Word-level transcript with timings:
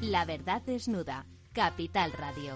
La 0.00 0.24
verdad 0.24 0.62
desnuda. 0.62 1.26
Capital 1.52 2.12
Radio. 2.12 2.54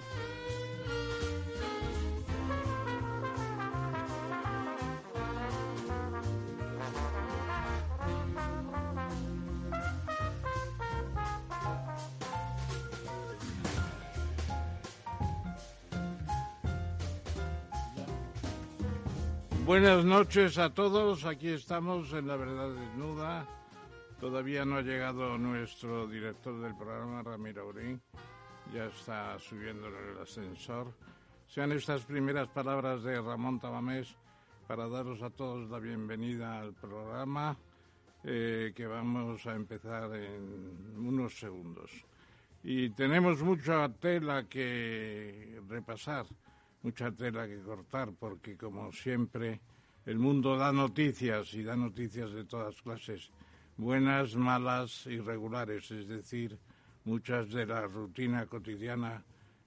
Buenas 19.67 20.05
noches 20.05 20.57
a 20.57 20.71
todos, 20.71 21.25
aquí 21.27 21.49
estamos 21.49 22.13
en 22.13 22.27
La 22.27 22.37
Verdad 22.37 22.71
Desnuda. 22.71 23.64
Todavía 24.25 24.65
no 24.65 24.77
ha 24.77 24.81
llegado 24.81 25.37
nuestro 25.37 26.09
director 26.09 26.59
del 26.59 26.75
programa, 26.75 27.23
Ramiro 27.23 27.61
Aurín, 27.61 28.01
ya 28.73 28.87
está 28.87 29.39
subiendo 29.39 29.89
en 29.89 30.17
el 30.17 30.23
ascensor. 30.23 30.95
Sean 31.47 31.73
estas 31.73 32.07
primeras 32.07 32.49
palabras 32.49 33.03
de 33.03 33.21
Ramón 33.21 33.61
Tabamés 33.61 34.17
para 34.67 34.89
daros 34.89 35.21
a 35.21 35.29
todos 35.29 35.69
la 35.69 35.79
bienvenida 35.79 36.59
al 36.59 36.73
programa 36.73 37.55
eh, 38.25 38.73
que 38.75 38.87
vamos 38.87 39.45
a 39.47 39.57
empezar 39.57 40.15
en 40.15 40.97
unos 40.97 41.39
segundos. 41.39 41.91
Y 42.63 42.89
tenemos 42.95 43.43
mucha 43.43 43.87
tela 43.91 44.49
que 44.49 45.61
repasar 45.69 46.25
mucha 46.83 47.13
tela 47.13 47.47
que 47.47 47.61
cortar 47.61 48.09
porque 48.19 48.57
como 48.57 48.91
siempre 48.91 49.61
el 50.07 50.19
mundo 50.19 50.57
da 50.57 50.73
noticias 50.73 51.53
y 51.53 51.63
da 51.63 51.77
noticias 51.77 52.33
de 52.33 52.47
todas 52.47 52.81
clases, 52.81 53.31
buenas, 53.77 54.37
malas, 54.37 55.07
irregulares, 55.07 55.91
es 55.91 56.07
decir, 56.09 56.59
muchas 57.05 57.51
de 57.51 57.67
la 57.67 57.87
rutina 57.87 58.47
cotidiana 58.47 59.25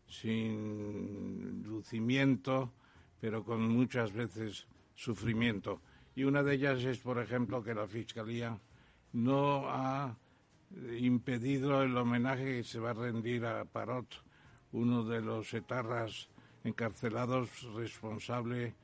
sin 0.08 1.64
lucimiento, 1.64 2.72
pero 3.20 3.44
con 3.44 3.68
muchas 3.68 4.14
veces 4.14 4.68
sufrimiento. 4.96 5.82
Y 6.16 6.24
una 6.24 6.42
de 6.44 6.56
ellas 6.56 6.84
es, 6.84 7.00
por 7.00 7.20
ejemplo, 7.20 7.64
que 7.64 7.76
la 7.76 7.88
Fiscalía 7.88 8.58
no 9.14 9.70
ha 9.70 10.16
impedido 11.00 11.84
el 11.84 11.96
homenaje 11.96 12.58
que 12.58 12.64
se 12.64 12.80
va 12.80 12.92
a 12.92 12.94
rendir 12.94 13.46
a 13.46 13.66
Parot, 13.66 14.24
uno 14.72 15.04
de 15.04 15.22
los 15.22 15.54
etarras 15.54 16.30
encarcelados 16.64 17.50
responsable 17.76 18.76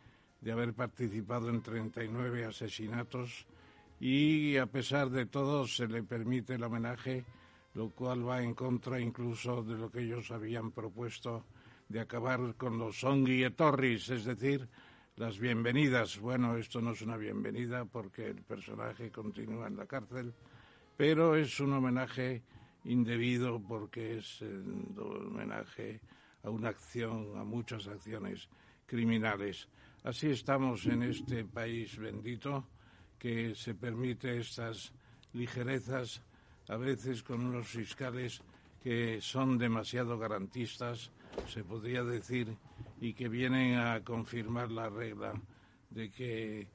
de 0.42 0.52
haber 0.52 0.74
participado 0.74 1.50
en 1.50 1.62
39 1.62 2.46
asesinatos 2.46 3.46
y 4.04 4.58
a 4.58 4.66
pesar 4.66 5.10
de 5.10 5.28
todo 5.28 5.66
se 5.66 5.88
le 5.88 6.04
permite 6.04 6.56
el 6.56 6.64
homenaje, 6.64 7.24
lo 7.74 7.90
cual 7.92 8.28
va 8.28 8.44
en 8.44 8.54
contra 8.54 9.00
incluso 9.00 9.64
de 9.64 9.78
lo 9.78 9.90
que 9.90 10.02
ellos 10.02 10.30
habían 10.30 10.72
propuesto 10.72 11.46
de 11.88 12.02
acabar 12.02 12.56
con 12.58 12.78
los 12.78 13.02
Ongui 13.06 13.50
Torris, 13.52 14.10
es 14.10 14.26
decir, 14.26 14.68
las 15.16 15.40
bienvenidas. 15.40 16.20
Bueno, 16.20 16.58
esto 16.58 16.82
no 16.82 16.92
es 16.92 17.02
una 17.02 17.16
bienvenida 17.16 17.86
porque 17.86 18.28
el 18.28 18.42
personaje 18.42 19.10
continúa 19.10 19.68
en 19.68 19.78
la 19.78 19.86
cárcel, 19.86 20.34
pero 20.98 21.38
es 21.38 21.58
un 21.62 21.72
homenaje 21.72 22.44
indebido 22.84 23.62
porque 23.62 24.18
es 24.18 24.42
un 24.42 24.98
homenaje 24.98 26.02
a 26.44 26.50
una 26.50 26.68
acción, 26.68 27.38
a 27.38 27.46
muchas 27.46 27.88
acciones 27.88 28.50
criminales. 28.86 29.70
Así 30.04 30.30
estamos 30.30 30.86
en 30.88 31.04
este 31.04 31.46
país 31.46 31.98
bendito 31.98 32.68
que 33.24 33.56
se 33.56 33.74
permite 33.74 34.38
estas 34.38 34.92
ligerezas, 35.32 36.22
a 36.68 36.76
veces 36.76 37.24
con 37.24 37.46
unos 37.46 37.68
fiscales 37.70 38.42
que 38.84 39.22
son 39.22 39.58
demasiado 39.58 40.20
garantistas, 40.20 41.10
se 41.48 41.64
podría 41.64 42.04
decir, 42.04 42.54
y 43.00 43.14
que 43.14 43.30
vienen 43.30 43.80
a 43.80 44.04
confirmar 44.04 44.72
la 44.72 44.90
regla 44.90 45.32
de 45.90 46.12
que, 46.12 46.68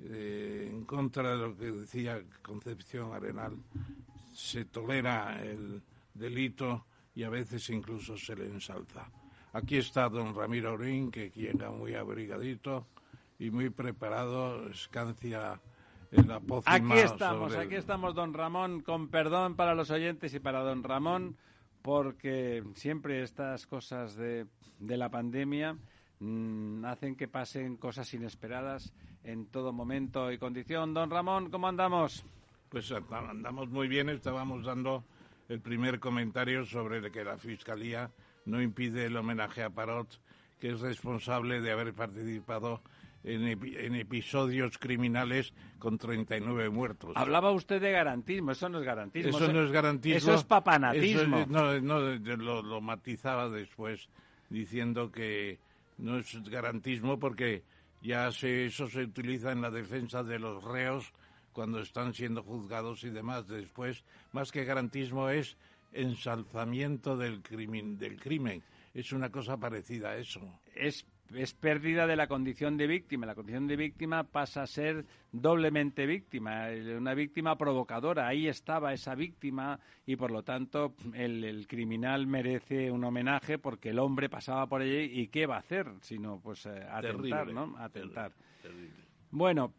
eh, 0.00 0.68
en 0.72 0.84
contra 0.86 1.36
de 1.36 1.46
lo 1.46 1.56
que 1.56 1.70
decía 1.70 2.20
Concepción 2.42 3.12
Arenal, 3.12 3.56
se 4.32 4.64
tolera 4.64 5.40
el 5.40 5.80
delito 6.14 6.84
y 7.14 7.22
a 7.22 7.30
veces 7.30 7.70
incluso 7.70 8.16
se 8.16 8.34
le 8.34 8.46
ensalza. 8.46 9.08
Aquí 9.52 9.76
está 9.76 10.08
don 10.08 10.34
Ramiro 10.34 10.72
Orín, 10.72 11.12
que 11.12 11.30
llega 11.30 11.70
muy 11.70 11.94
abrigadito 11.94 12.88
y 13.38 13.52
muy 13.52 13.70
preparado, 13.70 14.68
escancia 14.68 15.60
Aquí 16.66 16.98
estamos, 16.98 17.56
aquí 17.56 17.74
estamos, 17.76 18.14
don 18.14 18.34
Ramón, 18.34 18.82
con 18.82 19.08
perdón 19.08 19.56
para 19.56 19.74
los 19.74 19.90
oyentes 19.90 20.34
y 20.34 20.40
para 20.40 20.60
don 20.60 20.82
Ramón, 20.82 21.36
porque 21.80 22.62
siempre 22.74 23.22
estas 23.22 23.66
cosas 23.66 24.14
de, 24.16 24.46
de 24.78 24.96
la 24.98 25.08
pandemia 25.08 25.76
mm, 26.20 26.84
hacen 26.84 27.16
que 27.16 27.28
pasen 27.28 27.78
cosas 27.78 28.12
inesperadas 28.12 28.92
en 29.24 29.46
todo 29.46 29.72
momento 29.72 30.30
y 30.30 30.36
condición. 30.36 30.92
Don 30.92 31.08
Ramón, 31.08 31.50
¿cómo 31.50 31.66
andamos? 31.66 32.24
Pues 32.68 32.92
andamos 32.92 33.70
muy 33.70 33.88
bien, 33.88 34.10
estábamos 34.10 34.66
dando 34.66 35.04
el 35.48 35.60
primer 35.60 35.98
comentario 35.98 36.66
sobre 36.66 37.10
que 37.10 37.24
la 37.24 37.38
Fiscalía 37.38 38.10
no 38.44 38.60
impide 38.60 39.06
el 39.06 39.16
homenaje 39.16 39.62
a 39.62 39.70
Parot, 39.70 40.20
que 40.60 40.72
es 40.72 40.80
responsable 40.80 41.62
de 41.62 41.72
haber 41.72 41.94
participado 41.94 42.82
en, 43.24 43.94
episodios 43.94 44.78
criminales 44.78 45.52
con 45.78 45.98
39 45.98 46.70
muertos. 46.70 47.12
Hablaba 47.14 47.52
usted 47.52 47.80
de 47.80 47.92
garantismo, 47.92 48.52
eso 48.52 48.68
no 48.68 48.80
es 48.80 48.84
garantismo. 48.84 49.36
Eso, 49.36 49.52
no 49.52 49.64
es 49.64 49.70
garantismo. 49.70 50.18
Eso 50.18 50.34
es 50.34 50.44
papanatismo. 50.44 51.46
no, 51.48 51.80
no 51.80 52.00
lo, 52.00 52.62
lo 52.62 52.80
matizaba 52.80 53.48
después 53.48 54.08
diciendo 54.50 55.10
que 55.10 55.58
no 55.98 56.18
es 56.18 56.42
garantismo 56.50 57.18
porque 57.18 57.62
ya 58.02 58.30
se, 58.32 58.66
eso 58.66 58.88
se 58.88 59.02
utiliza 59.02 59.52
en 59.52 59.62
la 59.62 59.70
defensa 59.70 60.22
de 60.22 60.38
los 60.38 60.62
reos 60.64 61.12
cuando 61.52 61.80
están 61.80 62.14
siendo 62.14 62.42
juzgados 62.42 63.04
y 63.04 63.10
demás. 63.10 63.46
Después, 63.46 64.04
más 64.32 64.50
que 64.50 64.64
garantismo 64.64 65.28
es 65.28 65.56
ensalzamiento 65.92 67.16
del 67.16 67.42
crimen, 67.42 67.98
del 67.98 68.18
crimen. 68.20 68.62
Es 68.94 69.12
una 69.12 69.30
cosa 69.30 69.56
parecida 69.56 70.10
a 70.10 70.16
eso. 70.16 70.40
Es, 70.74 71.06
es 71.34 71.54
pérdida 71.54 72.06
de 72.06 72.16
la 72.16 72.26
condición 72.26 72.76
de 72.76 72.86
víctima. 72.86 73.26
La 73.26 73.34
condición 73.34 73.66
de 73.66 73.76
víctima 73.76 74.24
pasa 74.24 74.62
a 74.62 74.66
ser 74.66 75.04
doblemente 75.30 76.06
víctima, 76.06 76.66
una 76.96 77.14
víctima 77.14 77.56
provocadora. 77.56 78.28
Ahí 78.28 78.48
estaba 78.48 78.92
esa 78.92 79.14
víctima 79.14 79.78
y 80.06 80.16
por 80.16 80.30
lo 80.30 80.42
tanto 80.42 80.94
el, 81.14 81.66
criminal 81.68 82.26
merece 82.26 82.90
un 82.90 83.04
homenaje 83.04 83.58
porque 83.58 83.90
el 83.90 83.98
hombre 83.98 84.28
pasaba 84.28 84.66
por 84.66 84.82
allí 84.82 85.20
y 85.20 85.28
qué 85.28 85.46
va 85.46 85.56
a 85.56 85.60
hacer 85.60 85.86
sino 86.00 86.40
pues 86.40 86.66
eh, 86.66 86.86
atentar, 86.90 87.52
¿no? 87.52 87.76
Atentar. 87.78 88.32
Bueno, 89.30 89.74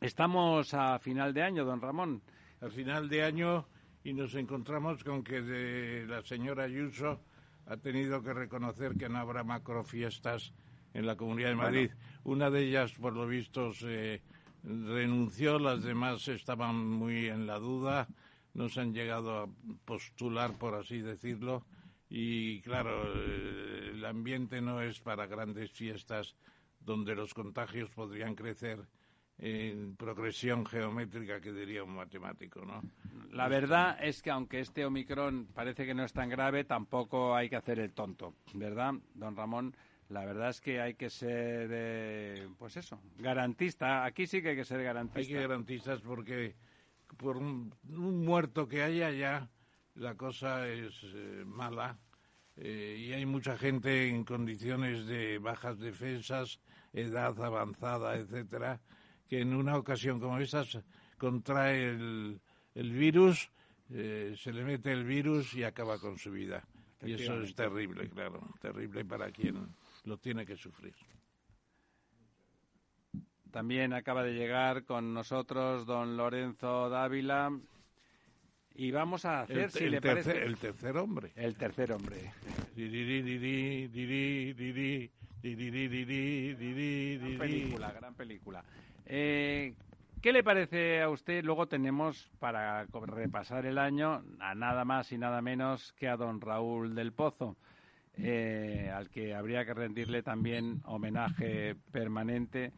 estamos 0.00 0.72
a 0.74 0.98
final 0.98 1.34
de 1.34 1.42
año, 1.42 1.64
don 1.64 1.80
Ramón. 1.80 2.22
Al 2.60 2.70
final 2.70 3.08
de 3.08 3.24
año 3.24 3.66
y 4.04 4.12
nos 4.12 4.34
encontramos 4.34 5.04
con 5.04 5.22
que 5.22 5.42
de 5.42 6.06
la 6.06 6.22
señora 6.22 6.64
Ayuso 6.64 7.20
ha 7.66 7.76
tenido 7.76 8.22
que 8.22 8.32
reconocer 8.32 8.96
que 8.96 9.08
no 9.08 9.18
habrá 9.18 9.44
macrofiestas 9.44 10.52
en 10.94 11.06
la 11.06 11.16
Comunidad 11.16 11.50
de 11.50 11.56
Madrid. 11.56 11.90
Una 12.24 12.50
de 12.50 12.64
ellas, 12.64 12.92
por 12.92 13.14
lo 13.14 13.26
visto, 13.26 13.72
se 13.72 14.22
renunció, 14.62 15.58
las 15.58 15.82
demás 15.82 16.28
estaban 16.28 16.76
muy 16.76 17.26
en 17.26 17.46
la 17.46 17.58
duda, 17.58 18.08
no 18.54 18.68
se 18.68 18.80
han 18.80 18.94
llegado 18.94 19.38
a 19.38 19.48
postular, 19.84 20.56
por 20.58 20.74
así 20.74 21.00
decirlo, 21.00 21.64
y 22.08 22.60
claro, 22.60 23.12
el 23.14 24.04
ambiente 24.04 24.60
no 24.60 24.82
es 24.82 25.00
para 25.00 25.26
grandes 25.26 25.72
fiestas 25.72 26.36
donde 26.78 27.14
los 27.14 27.32
contagios 27.32 27.90
podrían 27.90 28.34
crecer 28.34 28.86
en 29.38 29.96
progresión 29.96 30.66
geométrica 30.66 31.40
que 31.40 31.52
diría 31.52 31.82
un 31.82 31.94
matemático, 31.96 32.64
¿no? 32.64 32.82
La 33.32 33.48
verdad 33.48 33.96
es 34.00 34.22
que 34.22 34.30
aunque 34.30 34.60
este 34.60 34.84
Omicron 34.84 35.48
parece 35.54 35.86
que 35.86 35.94
no 35.94 36.04
es 36.04 36.12
tan 36.12 36.28
grave, 36.28 36.64
tampoco 36.64 37.34
hay 37.34 37.48
que 37.48 37.56
hacer 37.56 37.78
el 37.78 37.92
tonto, 37.92 38.34
¿verdad, 38.54 38.92
don 39.14 39.34
Ramón? 39.34 39.74
La 40.12 40.26
verdad 40.26 40.50
es 40.50 40.60
que 40.60 40.80
hay 40.80 40.94
que 40.94 41.08
ser, 41.08 42.46
pues 42.58 42.76
eso, 42.76 43.00
garantista. 43.18 44.04
Aquí 44.04 44.26
sí 44.26 44.42
que 44.42 44.50
hay 44.50 44.56
que 44.56 44.64
ser 44.64 44.82
garantista. 44.82 45.20
Hay 45.20 45.26
que 45.26 45.40
garantistas 45.40 46.02
porque 46.02 46.54
por 47.16 47.38
un, 47.38 47.72
muerto 47.84 48.68
que 48.68 48.82
haya 48.82 49.10
ya 49.10 49.48
la 49.94 50.14
cosa 50.14 50.68
es 50.68 51.02
eh, 51.04 51.44
mala 51.46 51.98
eh, 52.56 52.96
y 52.98 53.12
hay 53.12 53.24
mucha 53.24 53.56
gente 53.56 54.08
en 54.08 54.24
condiciones 54.24 55.06
de 55.06 55.38
bajas 55.38 55.78
defensas, 55.78 56.60
edad 56.92 57.40
avanzada, 57.42 58.16
etcétera, 58.16 58.80
que 59.28 59.40
en 59.40 59.54
una 59.54 59.76
ocasión 59.78 60.20
como 60.20 60.38
esta 60.38 60.64
contrae 61.16 61.88
el, 61.88 62.40
el 62.74 62.92
virus, 62.92 63.50
eh, 63.90 64.34
se 64.36 64.52
le 64.52 64.64
mete 64.64 64.92
el 64.92 65.04
virus 65.04 65.54
y 65.54 65.64
acaba 65.64 65.98
con 65.98 66.18
su 66.18 66.30
vida. 66.30 66.64
Y 67.02 67.14
eso 67.14 67.40
es 67.42 67.54
terrible, 67.54 68.08
claro, 68.10 68.40
terrible 68.60 69.04
para 69.04 69.30
quien 69.30 69.74
lo 70.04 70.18
tiene 70.18 70.44
que 70.46 70.56
sufrir. 70.56 70.94
También 73.50 73.92
acaba 73.92 74.22
de 74.22 74.32
llegar 74.32 74.84
con 74.84 75.12
nosotros 75.12 75.84
don 75.86 76.16
Lorenzo 76.16 76.88
Dávila. 76.88 77.50
y 78.74 78.90
vamos 78.90 79.24
a 79.26 79.42
hacer, 79.42 79.58
el, 79.58 79.70
si 79.70 79.84
el 79.84 79.90
le 79.92 80.00
tercer, 80.00 80.34
parece... 80.34 80.46
el 80.46 80.56
tercer 80.56 80.96
hombre. 80.96 81.32
El 81.36 81.56
tercer 81.56 81.92
hombre. 81.92 82.32
Gran 87.18 87.38
película, 87.38 87.92
gran 87.92 88.14
película. 88.14 88.64
Eh, 89.04 89.74
¿Qué 90.22 90.32
le 90.32 90.44
parece 90.44 91.02
a 91.02 91.10
usted? 91.10 91.44
Luego 91.44 91.66
tenemos 91.66 92.30
para 92.38 92.86
repasar 92.86 93.66
el 93.66 93.76
año 93.76 94.22
a 94.38 94.54
nada 94.54 94.84
más 94.84 95.10
y 95.12 95.18
nada 95.18 95.42
menos 95.42 95.92
que 95.94 96.08
a 96.08 96.16
don 96.16 96.40
Raúl 96.40 96.94
del 96.94 97.12
Pozo, 97.12 97.56
eh, 98.18 98.90
al 98.94 99.08
que 99.10 99.34
habría 99.34 99.64
que 99.64 99.74
rendirle 99.74 100.22
también 100.22 100.80
homenaje 100.84 101.74
permanente 101.90 102.72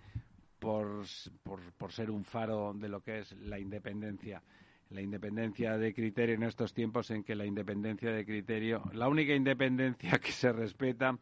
por, 0.58 1.04
por, 1.42 1.60
por 1.72 1.92
ser 1.92 2.10
un 2.10 2.25
faro 2.25 2.72
de 2.75 2.88
lo 2.88 3.00
que 3.00 3.19
es 3.20 3.32
la 3.32 3.58
independencia. 3.58 4.42
La 4.90 5.00
independencia 5.00 5.76
de 5.76 5.92
criterio 5.92 6.36
en 6.36 6.44
estos 6.44 6.72
tiempos 6.72 7.10
en 7.10 7.25
que 7.25 7.34
la 7.34 7.46
independencia 7.46 8.12
de 8.12 8.25
criterio, 8.25 8.82
la 8.92 9.08
única 9.08 9.34
independencia 9.34 10.19
que 10.22 10.31
se 10.31 10.52
respeta 10.52 11.19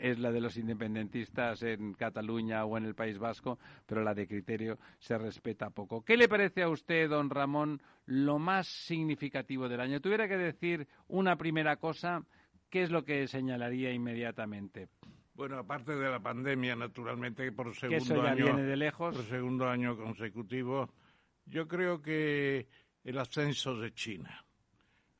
es 0.00 0.18
la 0.18 0.30
de 0.30 0.40
los 0.40 0.56
independentistas 0.56 1.62
en 1.62 1.94
Cataluña 1.94 2.64
o 2.64 2.76
en 2.76 2.84
el 2.84 2.94
País 2.94 3.18
Vasco, 3.18 3.58
pero 3.86 4.04
la 4.04 4.14
de 4.14 4.28
criterio 4.28 4.78
se 4.98 5.18
respeta 5.18 5.70
poco. 5.70 6.04
¿Qué 6.04 6.16
le 6.16 6.28
parece 6.28 6.62
a 6.62 6.68
usted, 6.68 7.08
don 7.08 7.30
Ramón, 7.30 7.82
lo 8.04 8.38
más 8.38 8.68
significativo 8.68 9.68
del 9.68 9.80
año? 9.80 10.00
Tuviera 10.00 10.28
que 10.28 10.36
decir 10.36 10.86
una 11.08 11.36
primera 11.36 11.76
cosa, 11.76 12.22
¿qué 12.76 12.82
es 12.82 12.90
lo 12.90 13.06
que 13.06 13.26
señalaría 13.26 13.90
inmediatamente? 13.90 14.90
Bueno, 15.32 15.56
aparte 15.56 15.96
de 15.96 16.10
la 16.10 16.20
pandemia, 16.20 16.76
naturalmente, 16.76 17.50
por 17.50 17.74
segundo 17.74 18.04
eso 18.04 18.22
ya 18.22 18.32
año, 18.32 18.44
viene 18.44 18.64
de 18.64 18.76
lejos. 18.76 19.16
por 19.16 19.24
segundo 19.24 19.66
año 19.66 19.96
consecutivo, 19.96 20.90
yo 21.46 21.66
creo 21.66 22.02
que 22.02 22.68
el 23.02 23.18
ascenso 23.18 23.80
de 23.80 23.94
China 23.94 24.44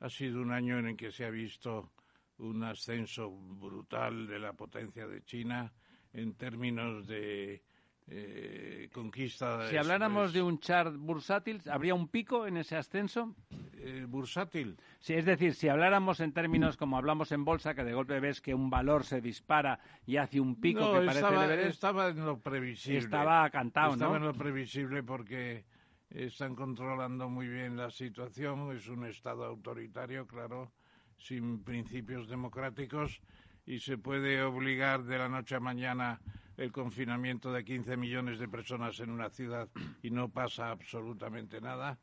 ha 0.01 0.11
sido 0.11 0.43
un 0.43 0.53
año 0.53 0.79
en 0.79 0.89
el 0.89 0.97
que 0.99 1.11
se 1.11 1.25
ha 1.25 1.31
visto 1.31 1.93
un 2.37 2.63
ascenso 2.63 3.31
brutal 3.31 4.27
de 4.27 4.39
la 4.39 4.53
potencia 4.53 5.07
de 5.07 5.25
China 5.25 5.73
en 6.13 6.35
términos 6.35 7.07
de 7.07 7.63
eh, 8.09 8.89
conquista. 8.93 9.69
Si 9.69 9.77
habláramos 9.77 10.33
de 10.33 10.43
un 10.43 10.59
chart 10.61 10.95
bursátil, 10.97 11.61
¿habría 11.71 11.95
un 11.95 12.09
pico 12.09 12.47
en 12.47 12.57
ese 12.57 12.77
ascenso? 12.77 13.35
eh, 13.79 14.05
bursátil. 14.09 14.77
Sí, 15.01 15.15
es 15.15 15.25
decir, 15.25 15.55
si 15.55 15.69
habláramos 15.69 16.21
en 16.21 16.33
términos 16.33 16.77
como 16.77 16.97
hablamos 16.97 17.31
en 17.33 17.45
bolsa, 17.45 17.75
que 17.75 17.85
de 17.85 17.95
golpe 17.95 18.19
ves 18.21 18.41
que 18.41 18.55
un 18.55 18.69
valor 18.71 19.05
se 19.05 19.21
dispara 19.21 19.79
y 20.05 20.17
hace 20.17 20.41
un 20.41 20.61
pico 20.61 20.81
no, 20.81 20.93
que 20.93 21.07
parece 21.07 21.19
estaba, 21.19 21.45
el 21.45 21.51
Everest, 21.53 21.71
estaba 21.71 22.09
en 22.09 22.25
lo 22.25 22.39
previsible. 22.41 22.99
estaba 22.99 23.49
cantado, 23.51 23.93
Estaba 23.93 24.19
¿no? 24.19 24.25
en 24.27 24.33
lo 24.33 24.35
previsible 24.35 25.03
porque 25.03 25.65
están 26.11 26.55
controlando 26.57 27.29
muy 27.29 27.47
bien 27.49 27.77
la 27.77 27.91
situación. 27.91 28.75
Es 28.77 28.89
un 28.89 29.07
Estado 29.07 29.45
autoritario, 29.45 30.27
claro, 30.27 30.73
sin 31.17 31.63
principios 31.63 32.29
democráticos 32.29 33.21
y 33.67 33.79
se 33.79 33.99
puede 33.99 34.43
obligar 34.43 35.05
de 35.05 35.19
la 35.19 35.29
noche 35.29 35.57
a 35.57 35.61
mañana 35.61 36.21
el 36.57 36.73
confinamiento 36.73 37.53
de 37.53 37.65
15 37.65 37.97
millones 37.97 38.39
de 38.39 38.49
personas 38.49 38.99
en 39.01 39.11
una 39.11 39.29
ciudad 39.31 39.69
y 40.03 40.11
no 40.11 40.29
pasa 40.31 40.71
absolutamente 40.71 41.61
nada. 41.61 41.99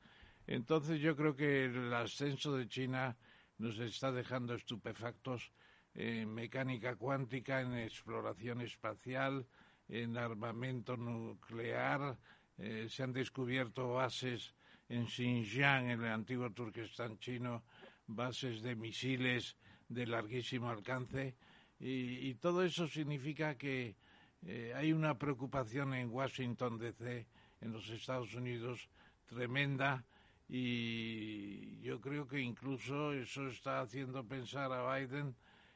Entonces 0.46 1.00
yo 1.00 1.16
creo 1.16 1.36
que 1.36 1.66
el 1.66 1.94
ascenso 1.94 2.56
de 2.56 2.68
China 2.68 3.16
nos 3.58 3.80
está 3.80 4.12
dejando 4.12 4.54
estupefactos 4.54 5.52
en 5.96 6.34
mecánica 6.34 6.96
cuántica, 6.96 7.62
en 7.62 7.78
exploración 7.78 8.62
espacial, 8.62 9.46
en 9.88 10.18
armamento 10.18 10.98
nuclear. 10.98 12.18
Eh, 12.58 12.88
se 12.90 13.04
han 13.04 13.14
descubierto 13.14 13.94
bases 13.94 14.54
en 14.90 15.08
Xinjiang, 15.08 15.90
en 15.90 16.04
el 16.04 16.12
antiguo 16.12 16.52
Turquestán 16.52 17.18
chino, 17.20 17.64
bases 18.06 18.62
de 18.62 18.76
misiles 18.76 19.56
de 19.88 20.06
larguísimo 20.06 20.70
alcance. 20.70 21.36
Y, 21.80 22.30
y 22.30 22.36
todo 22.36 22.64
eso 22.64 22.88
significa 22.88 23.56
que 23.56 23.96
eh, 24.46 24.74
hay 24.76 24.92
una 24.92 25.18
preocupación 25.18 25.94
en 25.94 26.10
Washington 26.10 26.78
DC, 26.78 27.26
en 27.62 27.72
los 27.72 27.90
Estados 27.90 28.34
Unidos, 28.34 28.90
tremenda. 29.26 30.04
Y 30.50 31.80
yo 31.82 32.02
creo 32.02 32.28
que 32.28 32.40
incluso 32.40 33.14
eso 33.14 33.48
está 33.48 33.80
haciendo 33.80 34.26
pensar 34.26 34.72
a 34.72 34.96
Biden 34.96 35.36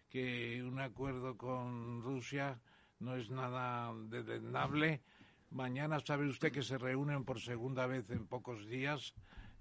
que 0.09 0.61
un 0.63 0.79
acuerdo 0.79 1.37
con 1.37 2.01
Rusia 2.01 2.59
no 2.99 3.15
es 3.15 3.29
nada 3.29 3.93
desdeñable. 4.09 5.01
Mañana 5.51 5.99
sabe 6.01 6.27
usted 6.27 6.51
que 6.51 6.63
se 6.63 6.77
reúnen 6.77 7.23
por 7.23 7.39
segunda 7.39 7.87
vez 7.87 8.09
en 8.09 8.27
pocos 8.27 8.67
días. 8.67 9.13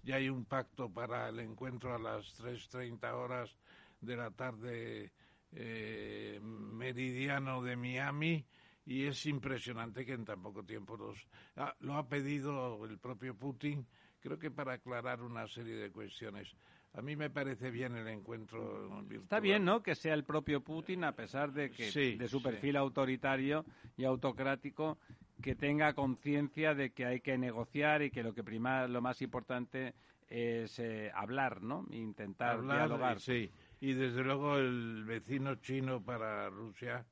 Ya 0.03 0.17
hay 0.17 0.29
un 0.29 0.45
pacto 0.45 0.89
para 0.91 1.29
el 1.29 1.39
encuentro 1.41 1.95
a 1.95 1.99
las 1.99 2.41
3.30 2.41 3.13
horas 3.13 3.57
de 4.01 4.17
la 4.17 4.31
tarde 4.31 5.13
eh, 5.53 6.41
meridiano 6.43 7.63
de 7.63 7.77
Miami 7.77 8.45
y 8.87 9.05
es 9.05 9.27
impresionante 9.27 10.07
que 10.07 10.13
en 10.13 10.25
tan 10.25 10.41
poco 10.43 10.63
tiempo 10.65 10.97
los, 10.97 11.27
ah, 11.57 11.75
lo 11.81 11.95
ha 11.97 12.09
pedido 12.09 12.85
el 12.87 12.99
propio 12.99 13.35
Putin, 13.37 13.85
creo 14.21 14.39
que 14.39 14.51
para 14.51 14.75
aclarar 14.75 15.23
una 15.23 15.47
serie 15.49 15.75
de 15.77 15.91
cuestiones. 15.91 16.55
A 16.95 17.03
mí 17.03 17.15
me 17.15 17.29
parece 17.29 17.71
bien 17.71 17.95
el 17.97 18.09
encuentro 18.09 18.89
virtual. 19.03 19.25
Está 19.25 19.41
bien, 19.41 19.65
¿no? 19.65 19.83
Que 19.83 19.95
sea 19.95 20.15
el 20.15 20.25
propio 20.25 20.63
Putin, 20.63 21.05
a 21.05 21.13
pesar 21.13 21.53
de 21.53 21.71
que 21.71 21.91
Sí, 21.91 22.17
de 22.17 22.27
su 22.29 22.39
sí. 22.39 22.45
perfil 22.45 22.77
autoritario 22.77 23.67
y 23.99 24.05
autocrático, 24.05 24.99
que 25.43 25.55
tenga 25.55 25.93
conciencia 25.93 26.75
de 26.75 26.93
que 26.93 27.05
hay 27.05 27.21
que 27.21 27.37
negociar 27.37 28.03
y 28.03 28.11
que 28.11 28.23
lo 28.23 28.33
que 28.33 28.43
prima, 28.43 28.87
lo 28.87 29.03
más 29.03 29.21
importante 29.21 29.95
es 30.29 30.79
eh, 30.79 31.11
hablar, 31.15 31.63
¿no? 31.63 31.85
Intentar 31.91 32.53
Hablar, 32.57 32.79
dialogar. 32.79 33.21
Sí, 33.21 33.51
y 33.81 33.93
desde 33.93 34.23
luego 34.25 34.57
el 34.57 35.05
vecino 35.05 35.57
chino 35.57 36.03
para 36.03 36.49
Rusia 36.49 37.05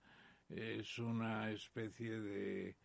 es 0.49 0.99
una 0.99 1.51
especie 1.51 2.21
de 2.21 2.77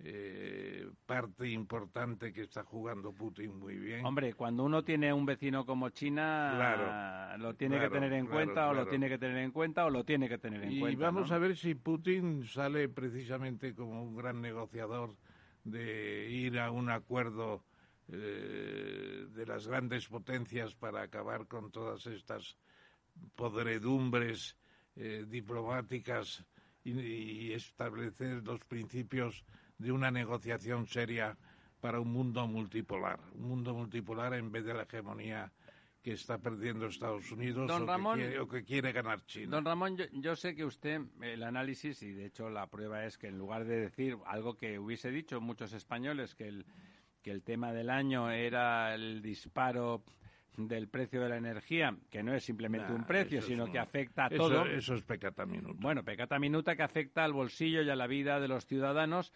eh, 0.00 0.88
parte 1.06 1.48
importante 1.48 2.32
que 2.32 2.42
está 2.42 2.64
jugando 2.64 3.12
Putin 3.12 3.58
muy 3.58 3.76
bien. 3.78 4.04
Hombre, 4.04 4.34
cuando 4.34 4.64
uno 4.64 4.82
tiene 4.82 5.12
un 5.12 5.24
vecino 5.24 5.64
como 5.64 5.88
China, 5.90 6.52
Claro, 6.56 7.38
lo 7.38 7.54
tiene 7.54 7.76
claro, 7.76 7.90
que 7.90 7.94
tener 8.00 8.12
en 8.12 8.26
claro, 8.26 8.36
cuenta 8.36 8.68
o 8.68 8.74
lo 8.74 8.86
tiene 8.86 9.08
que 9.08 9.18
tener 9.18 9.36
en 9.38 9.52
cuenta 9.52 9.86
o 9.86 9.90
lo 9.90 10.04
tiene 10.04 10.28
que 10.28 10.38
tener 10.38 10.64
en 10.64 10.72
y 10.72 10.80
cuenta. 10.80 11.04
vamos 11.06 11.30
¿no? 11.30 11.36
a 11.36 11.38
ver 11.38 11.56
si 11.56 11.74
Putin 11.74 12.44
sale 12.44 12.88
precisamente 12.88 13.74
como 13.74 14.02
un 14.02 14.16
gran 14.16 14.40
negociador 14.42 15.14
de 15.62 16.28
ir 16.28 16.58
a 16.58 16.70
un 16.70 16.90
acuerdo 16.90 17.64
eh, 18.08 19.26
de 19.30 19.46
las 19.46 19.66
grandes 19.66 20.08
potencias 20.08 20.74
para 20.74 21.02
acabar 21.02 21.46
con 21.46 21.70
todas 21.70 22.06
estas 22.06 22.58
podredumbres 23.36 24.56
eh, 24.96 25.24
diplomáticas 25.26 26.44
y, 26.84 26.92
y 26.92 27.52
establecer 27.52 28.42
los 28.44 28.60
principios 28.60 29.44
de 29.78 29.92
una 29.92 30.10
negociación 30.10 30.86
seria 30.86 31.36
para 31.80 32.00
un 32.00 32.12
mundo 32.12 32.46
multipolar, 32.46 33.20
un 33.34 33.48
mundo 33.48 33.74
multipolar 33.74 34.34
en 34.34 34.52
vez 34.52 34.64
de 34.64 34.74
la 34.74 34.84
hegemonía 34.84 35.52
que 36.04 36.12
está 36.12 36.36
perdiendo 36.38 36.86
Estados 36.86 37.32
Unidos 37.32 37.66
Don 37.66 37.84
o, 37.84 37.86
Ramón, 37.86 38.18
que 38.18 38.24
quiere, 38.24 38.40
o 38.40 38.48
que 38.48 38.64
quiere 38.64 38.92
ganar 38.92 39.24
China. 39.24 39.56
Don 39.56 39.64
Ramón, 39.64 39.96
yo, 39.96 40.04
yo 40.12 40.36
sé 40.36 40.54
que 40.54 40.66
usted, 40.66 41.00
el 41.22 41.42
análisis, 41.42 42.02
y 42.02 42.12
de 42.12 42.26
hecho 42.26 42.50
la 42.50 42.66
prueba 42.66 43.06
es 43.06 43.16
que 43.16 43.28
en 43.28 43.38
lugar 43.38 43.64
de 43.64 43.80
decir 43.80 44.18
algo 44.26 44.56
que 44.56 44.78
hubiese 44.78 45.10
dicho 45.10 45.40
muchos 45.40 45.72
españoles, 45.72 46.34
que 46.34 46.48
el, 46.48 46.66
que 47.22 47.30
el 47.30 47.42
tema 47.42 47.72
del 47.72 47.88
año 47.88 48.30
era 48.30 48.94
el 48.94 49.22
disparo 49.22 50.04
del 50.56 50.88
precio 50.88 51.20
de 51.20 51.28
la 51.28 51.36
energía, 51.36 51.96
que 52.10 52.22
no 52.22 52.34
es 52.34 52.44
simplemente 52.44 52.88
Nah, 52.88 52.94
un 52.94 53.04
precio, 53.04 53.42
sino 53.42 53.70
que 53.70 53.78
afecta 53.78 54.24
a 54.24 54.28
eso, 54.28 54.36
todo. 54.36 54.66
Eso 54.66 54.94
es 54.94 55.02
pecata 55.02 55.44
minuta. 55.46 55.78
Bueno, 55.80 56.04
pecata 56.04 56.38
minuta 56.38 56.76
que 56.76 56.82
afecta 56.82 57.24
al 57.24 57.32
bolsillo 57.32 57.82
y 57.82 57.90
a 57.90 57.96
la 57.96 58.06
vida 58.06 58.40
de 58.40 58.48
los 58.48 58.66
ciudadanos. 58.66 59.32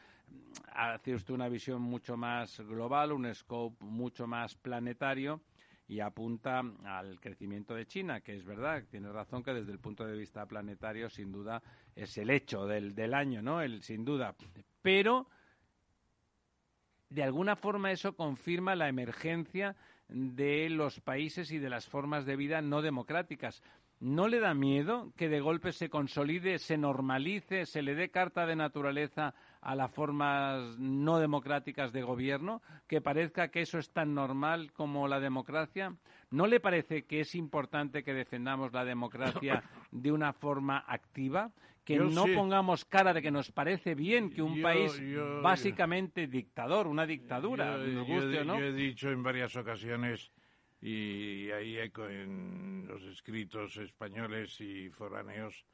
Hace 0.72 1.14
usted 1.14 1.34
una 1.34 1.48
visión 1.48 1.82
mucho 1.82 2.16
más 2.16 2.60
global, 2.60 3.12
un 3.12 3.34
scope 3.34 3.84
mucho 3.84 4.26
más 4.26 4.54
planetario 4.54 5.40
y 5.88 6.00
apunta 6.00 6.62
al 6.84 7.18
crecimiento 7.18 7.74
de 7.74 7.86
China, 7.86 8.20
que 8.20 8.36
es 8.36 8.44
verdad, 8.44 8.84
tiene 8.90 9.10
razón 9.10 9.42
que 9.42 9.54
desde 9.54 9.72
el 9.72 9.78
punto 9.78 10.06
de 10.06 10.16
vista 10.16 10.44
planetario, 10.46 11.08
sin 11.08 11.32
duda, 11.32 11.62
es 11.96 12.18
el 12.18 12.28
hecho 12.28 12.66
del, 12.66 12.94
del 12.94 13.14
año, 13.14 13.40
¿no? 13.40 13.62
El, 13.62 13.82
sin 13.82 14.04
duda. 14.04 14.36
Pero, 14.82 15.28
de 17.08 17.22
alguna 17.22 17.56
forma, 17.56 17.90
eso 17.90 18.14
confirma 18.14 18.76
la 18.76 18.88
emergencia 18.88 19.74
de 20.08 20.68
los 20.70 21.00
países 21.00 21.50
y 21.52 21.58
de 21.58 21.70
las 21.70 21.86
formas 21.86 22.24
de 22.24 22.36
vida 22.36 22.60
no 22.62 22.82
democráticas. 22.82 23.62
¿No 24.00 24.28
le 24.28 24.38
da 24.38 24.54
miedo 24.54 25.12
que 25.16 25.28
de 25.28 25.40
golpe 25.40 25.72
se 25.72 25.90
consolide, 25.90 26.58
se 26.60 26.78
normalice, 26.78 27.66
se 27.66 27.82
le 27.82 27.96
dé 27.96 28.10
carta 28.10 28.46
de 28.46 28.54
naturaleza 28.54 29.34
a 29.60 29.74
las 29.74 29.90
formas 29.90 30.78
no 30.78 31.18
democráticas 31.18 31.92
de 31.92 32.02
gobierno? 32.02 32.62
¿Que 32.86 33.00
parezca 33.00 33.48
que 33.48 33.62
eso 33.62 33.78
es 33.78 33.90
tan 33.90 34.14
normal 34.14 34.72
como 34.72 35.08
la 35.08 35.18
democracia? 35.18 35.96
¿No 36.30 36.46
le 36.46 36.60
parece 36.60 37.06
que 37.06 37.20
es 37.20 37.34
importante 37.34 38.04
que 38.04 38.14
defendamos 38.14 38.72
la 38.72 38.84
democracia 38.84 39.64
de 39.90 40.12
una 40.12 40.32
forma 40.32 40.84
activa? 40.86 41.50
Que 41.88 41.94
Yo 41.94 42.04
no 42.04 42.26
sí. 42.26 42.34
pongamos 42.34 42.84
cara 42.84 43.14
de 43.14 43.22
que 43.22 43.30
nos 43.30 43.50
parece 43.50 43.94
bien 43.94 44.28
que 44.28 44.42
un 44.42 44.56
Yo- 44.56 44.62
país 44.62 45.00
yo- 45.00 45.40
básicamente 45.40 46.26
dictador, 46.26 46.86
una 46.86 47.06
dictadura, 47.06 47.78
Yo- 47.78 47.86
nos 47.86 48.06
guste 48.06 48.40
o 48.40 48.44
no. 48.44 48.58
yo 48.58 48.66
he 48.66 48.72
dicho 48.74 49.10
en 49.10 49.22
varias 49.22 49.56
ocasiones 49.56 50.30
y 50.82 51.50
hay 51.50 51.78
eco 51.78 52.06
en 52.06 52.84
los 52.86 53.02
escritos 53.04 53.78
españoles 53.78 54.60
y 54.60 54.90
foráneos 54.90 55.64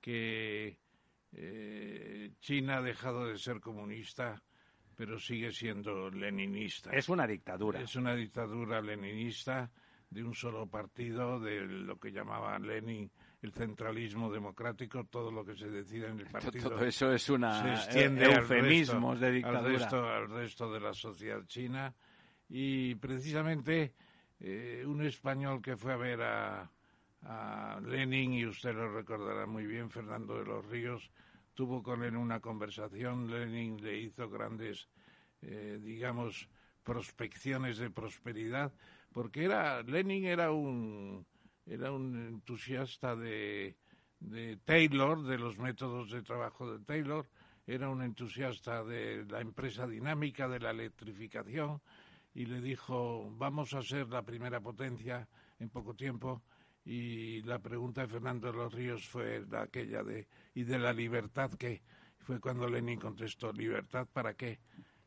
que 0.00 0.78
eh, 1.32 2.32
China 2.40 2.78
ha 2.78 2.82
dejado 2.82 3.26
de 3.28 3.38
ser 3.38 3.60
comunista, 3.60 4.42
pero 4.96 5.20
sigue 5.20 5.52
siendo 5.52 6.10
leninista. 6.10 6.90
Es 6.90 7.08
una 7.08 7.24
dictadura. 7.24 7.80
Es 7.80 7.94
una 7.94 8.16
dictadura 8.16 8.82
leninista 8.82 9.70
de 10.12 10.22
un 10.22 10.34
solo 10.34 10.66
partido, 10.66 11.40
de 11.40 11.60
lo 11.60 11.98
que 11.98 12.12
llamaba 12.12 12.58
Lenin 12.58 13.10
el 13.42 13.52
centralismo 13.52 14.30
democrático, 14.30 15.04
todo 15.04 15.32
lo 15.32 15.44
que 15.44 15.56
se 15.56 15.68
decide 15.68 16.08
en 16.08 16.20
el 16.20 16.26
partido. 16.30 16.70
Todo 16.70 16.84
eso 16.84 17.12
es 17.12 17.28
una 17.28 17.60
se 17.60 17.74
extiende 17.74 18.24
eufemismos 18.32 19.18
de 19.18 19.32
dictadura. 19.32 19.60
Al 19.60 19.78
resto, 19.80 20.08
al 20.08 20.30
resto 20.30 20.72
de 20.72 20.80
la 20.80 20.94
sociedad 20.94 21.44
china. 21.46 21.92
Y 22.48 22.94
precisamente 22.96 23.94
eh, 24.38 24.84
un 24.86 25.02
español 25.02 25.60
que 25.60 25.76
fue 25.76 25.92
a 25.92 25.96
ver 25.96 26.22
a, 26.22 26.70
a 27.22 27.80
Lenin, 27.84 28.34
y 28.34 28.46
usted 28.46 28.74
lo 28.74 28.92
recordará 28.92 29.46
muy 29.46 29.66
bien, 29.66 29.90
Fernando 29.90 30.38
de 30.38 30.44
los 30.44 30.64
Ríos, 30.66 31.10
tuvo 31.54 31.82
con 31.82 32.04
él 32.04 32.16
una 32.16 32.38
conversación. 32.38 33.28
Lenin 33.28 33.82
le 33.82 33.98
hizo 33.98 34.28
grandes, 34.28 34.88
eh, 35.40 35.80
digamos, 35.82 36.48
prospecciones 36.84 37.78
de 37.78 37.90
prosperidad, 37.90 38.72
porque 39.12 39.44
era 39.44 39.82
Lenin 39.82 40.24
era 40.24 40.50
un 40.50 41.26
era 41.66 41.92
un 41.92 42.16
entusiasta 42.16 43.14
de, 43.14 43.76
de 44.18 44.56
Taylor, 44.64 45.22
de 45.22 45.38
los 45.38 45.58
métodos 45.58 46.10
de 46.10 46.22
trabajo 46.22 46.72
de 46.72 46.84
Taylor, 46.84 47.28
era 47.66 47.88
un 47.88 48.02
entusiasta 48.02 48.82
de 48.82 49.24
la 49.26 49.40
empresa 49.40 49.86
dinámica, 49.86 50.48
de 50.48 50.58
la 50.58 50.70
electrificación, 50.70 51.80
y 52.34 52.46
le 52.46 52.60
dijo, 52.60 53.30
vamos 53.36 53.74
a 53.74 53.82
ser 53.82 54.08
la 54.08 54.22
primera 54.22 54.60
potencia 54.60 55.28
en 55.58 55.68
poco 55.68 55.94
tiempo. 55.94 56.42
Y 56.84 57.42
la 57.42 57.60
pregunta 57.60 58.00
de 58.00 58.08
Fernando 58.08 58.50
de 58.50 58.58
los 58.58 58.72
Ríos 58.72 59.06
fue 59.06 59.44
aquella 59.52 60.02
de, 60.02 60.26
¿y 60.54 60.64
de 60.64 60.78
la 60.78 60.92
libertad 60.92 61.52
qué? 61.52 61.82
Fue 62.18 62.40
cuando 62.40 62.68
Lenin 62.68 62.98
contestó, 62.98 63.52
¿libertad 63.52 64.08
para 64.12 64.34
qué? 64.34 64.58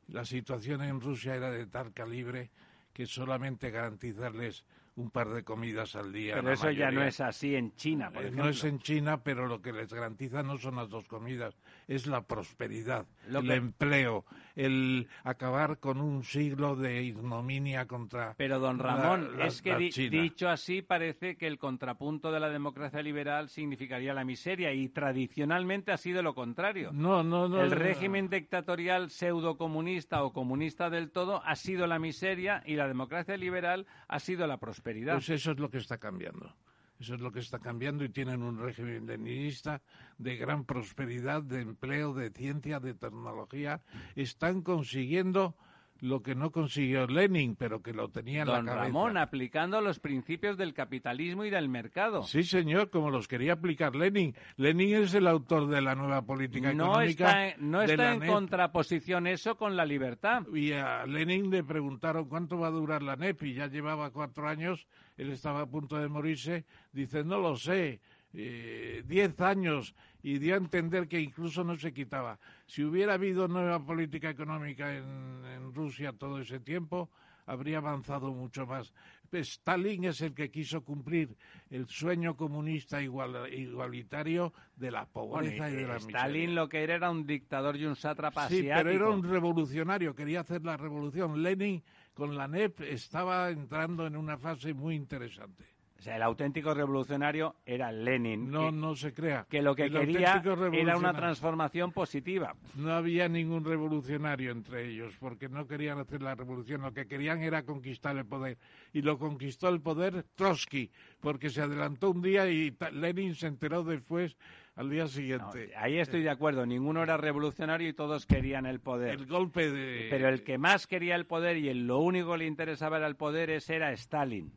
La 0.08 0.24
situación 0.24 0.84
en 0.84 1.02
Rusia 1.02 1.36
era 1.36 1.52
de 1.52 1.68
tal 1.68 1.92
calibre 1.92 2.52
que 2.96 3.06
solamente 3.06 3.72
garantizarles 3.72 4.64
un 4.96 5.12
par 5.12 5.28
de 5.28 5.44
comidas 5.44 5.98
al 5.98 6.14
día. 6.14 6.36
Pero 6.36 6.54
eso 6.54 6.72
ya 6.72 6.90
no 6.92 7.04
es 7.04 7.20
así 7.20 7.54
en 7.54 7.75
China, 7.75 8.10
por 8.10 8.24
eh, 8.24 8.28
ejemplo. 8.28 8.46
No 8.46 8.50
es 8.50 8.64
en 8.64 8.80
China, 8.80 9.22
pero 9.22 9.48
lo 9.48 9.62
que 9.62 9.74
les 9.74 9.92
garantiza 9.92 10.44
no 10.44 10.58
son 10.58 10.78
las 10.78 10.90
dos 10.90 11.06
comidas, 11.10 11.58
es 11.90 12.08
la 12.08 12.22
prosperidad, 12.22 13.06
el 13.27 13.51
empleo, 13.51 14.25
el 14.55 15.08
acabar 15.24 15.79
con 15.79 16.00
un 16.00 16.24
siglo 16.24 16.75
de 16.75 17.03
ignominia 17.03 17.86
contra. 17.86 18.34
Pero 18.38 18.60
don 18.60 18.79
Ramón, 18.79 19.29
es 19.41 19.62
que 19.62 19.75
dicho 19.75 20.50
así 20.50 20.82
parece 20.82 21.38
que 21.38 21.48
el 21.48 21.58
contrapunto 21.58 22.32
de 22.32 22.39
la 22.39 22.50
democracia 22.50 23.01
liberal 23.01 23.50
significaría 23.50 24.13
la 24.13 24.24
miseria 24.24 24.74
y 24.74 24.89
tradicionalmente 24.89 25.91
ha 25.91 25.98
sido 25.98 26.22
lo 26.22 26.34
contrario. 26.34 26.91
No, 26.94 27.24
no, 27.24 27.48
no. 27.48 27.62
El 27.62 27.72
régimen 27.72 28.29
dictatorial 28.29 29.10
pseudo-comunista 29.10 30.24
o 30.24 30.34
comunista 30.34 30.89
del 30.89 31.12
todo 31.12 31.41
ha 31.44 31.55
sido 31.55 31.88
la 31.88 32.00
miseria 32.00 32.63
y 32.65 32.75
la 32.75 32.88
democracia 32.88 33.38
liberal 33.38 33.86
ha 34.08 34.20
sido 34.20 34.48
la 34.48 34.58
prosperidad. 34.58 35.13
Pues 35.13 35.29
eso 35.29 35.51
es 35.51 35.60
lo 35.60 35.70
que 35.70 35.77
está 35.77 35.98
cambiando. 35.98 36.53
Eso 37.00 37.16
es 37.16 37.22
lo 37.22 37.32
que 37.32 37.40
está 37.40 37.60
cambiando 37.60 38.04
y 38.04 38.10
tienen 38.10 38.42
un 38.42 38.58
régimen 38.58 39.06
leninista 39.06 39.82
de 40.18 40.38
gran 40.38 40.64
prosperidad, 40.64 41.44
de 41.44 41.62
empleo, 41.62 42.14
de 42.14 42.30
ciencia, 42.30 42.80
de 42.80 42.94
tecnología. 42.94 43.82
Están 44.16 44.62
consiguiendo 44.62 45.56
lo 46.02 46.22
que 46.22 46.36
no 46.36 46.52
consiguió 46.52 47.08
Lenin, 47.08 47.56
pero 47.56 47.82
que 47.82 47.94
lo 47.94 48.10
tenía 48.10 48.42
en 48.42 48.48
Don 48.48 48.66
la 48.66 48.72
cabeza. 48.72 48.86
Ramón, 48.86 49.18
aplicando 49.18 49.82
los 49.82 50.00
principios 50.00 50.58
del 50.58 50.74
capitalismo 50.74 51.46
y 51.46 51.50
del 51.50 51.70
mercado. 51.70 52.24
Sí, 52.24 52.44
señor, 52.44 52.90
como 52.90 53.10
los 53.10 53.28
quería 53.28 53.54
aplicar 53.54 53.96
Lenin. 53.96 54.36
Lenin 54.58 54.96
es 54.96 55.14
el 55.14 55.28
autor 55.28 55.68
de 55.68 55.82
la 55.82 55.96
nueva 55.96 56.22
política 56.24 56.74
no 56.74 56.86
económica. 56.86 57.48
Está, 57.48 57.62
no 57.62 57.82
está 57.82 58.14
en 58.14 58.25
contraposición 58.25 59.28
eso 59.28 59.58
con 59.58 59.75
la 59.75 59.86
libertad. 59.86 60.44
Y 60.54 60.74
a 60.74 61.06
Lenin 61.06 61.50
le 61.50 61.64
preguntaron 61.64 62.28
cuánto 62.28 62.60
va 62.60 62.68
a 62.68 62.72
durar 62.72 63.02
la 63.02 63.16
NEP 63.16 63.44
y 63.44 63.54
ya 63.54 63.68
llevaba 63.68 64.12
cuatro 64.12 64.48
años, 64.48 64.88
él 65.18 65.32
estaba 65.32 65.62
a 65.62 65.66
punto 65.66 65.98
de 65.98 66.08
morirse. 66.08 66.66
Dice, 66.92 67.24
no 67.24 67.40
lo 67.40 67.56
sé, 67.56 68.02
eh, 68.38 69.04
diez 69.06 69.39
años 69.42 69.96
y 70.22 70.39
dio 70.39 70.56
a 70.56 70.58
entender 70.58 71.08
que 71.08 71.22
incluso 71.22 71.63
no 71.63 71.77
se 71.77 71.94
quitaba. 71.94 72.39
Si 72.65 72.84
hubiera 72.84 73.13
habido 73.13 73.48
nueva 73.48 73.80
política 73.80 74.30
económica 74.30 74.96
en, 74.96 75.74
Rusia 75.74 76.13
todo 76.13 76.39
ese 76.39 76.60
tiempo, 76.60 77.10
habría 77.46 77.77
avanzado 77.77 78.34
mucho 78.34 78.65
más. 78.65 78.94
Stalin 79.32 80.06
es 80.06 80.22
el 80.22 80.34
que 80.34 80.50
quiso 80.50 80.84
cumplir 80.84 81.36
el 81.70 81.88
sueño 81.88 82.38
comunista 82.38 83.01
igualitario 83.01 84.54
de 84.77 84.92
la 84.92 85.06
pobreza 85.06 85.70
y 85.70 85.75
de 85.75 85.88
la 85.88 85.98
Stalin 85.98 86.56
lo 86.56 86.70
que 86.70 86.82
era 86.84 86.96
era 86.96 87.12
un 87.12 87.27
dictador 87.27 87.75
y 87.75 87.86
un 87.86 87.98
sátrapa 87.98 88.48
Sí, 88.48 88.62
pero 88.74 88.89
era 88.89 89.10
un 89.10 89.24
revolucionario, 89.24 90.15
quería 90.15 90.39
hacer 90.39 90.63
la 90.63 90.77
revolución. 90.77 91.44
Lenin 91.44 91.84
con 92.13 92.38
la 92.38 92.48
NEP 92.48 92.80
estaba 92.82 93.50
entrando 93.50 94.08
en 94.08 94.15
una 94.15 94.38
fase 94.38 94.74
muy 94.74 94.96
interesante. 94.96 95.75
Sea, 96.06 96.18
el 96.18 96.22
auténtico 96.22 96.72
revolucionario 96.76 97.56
era 97.66 97.92
Lenin. 97.92 98.52
No, 98.52 98.72
no 98.72 98.96
se 98.96 99.12
crea. 99.12 99.48
Que 99.50 99.64
lo 99.64 99.76
que 99.76 99.90
quería 99.90 100.40
era 100.72 100.98
una 100.98 101.16
transformación 101.16 101.92
positiva. 101.94 102.56
No 102.76 102.94
había 102.94 103.28
ningún 103.28 103.66
revolucionario 103.66 104.52
entre 104.52 104.88
ellos, 104.88 105.16
porque 105.20 105.50
no 105.50 105.66
querían 105.66 105.98
hacer 105.98 106.22
la 106.22 106.36
revolución. 106.36 106.82
Lo 106.82 106.94
que 106.94 107.08
querían 107.08 107.42
era 107.42 107.64
conquistar 107.64 108.16
el 108.18 108.26
poder. 108.28 108.60
Y 108.94 109.02
lo 109.02 109.18
conquistó 109.18 109.68
el 109.68 109.82
poder 109.82 110.28
Trotsky, 110.36 110.92
porque 111.22 111.50
se 111.50 111.64
adelantó 111.64 112.12
un 112.12 112.22
día 112.22 112.48
y 112.52 112.78
Lenin 112.92 113.34
se 113.34 113.48
enteró 113.48 113.84
después 113.84 114.38
al 114.76 114.92
día 114.92 115.08
siguiente. 115.08 115.72
ahí 115.76 115.98
estoy 115.98 116.22
de 116.22 116.30
acuerdo. 116.30 116.68
Ninguno 116.68 117.02
era 117.02 117.18
revolucionario 117.18 117.90
y 117.90 117.94
todos 117.94 118.28
querían 118.28 118.68
el 118.68 118.80
poder. 118.80 119.16
El 119.16 119.26
golpe 119.26 119.72
de. 119.72 120.06
Pero 120.12 120.30
el 120.30 120.44
que 120.44 120.60
más 120.60 120.86
quería 120.86 121.16
el 121.16 121.26
poder 121.26 121.58
y 121.58 121.70
el, 121.70 121.88
lo 121.88 121.98
único 121.98 122.34
que 122.34 122.38
le 122.38 122.46
interesaba 122.46 122.98
era 122.98 123.08
el 123.08 123.16
poder 123.16 123.50
ese 123.50 123.78
era 123.78 123.92
Stalin. 123.92 124.54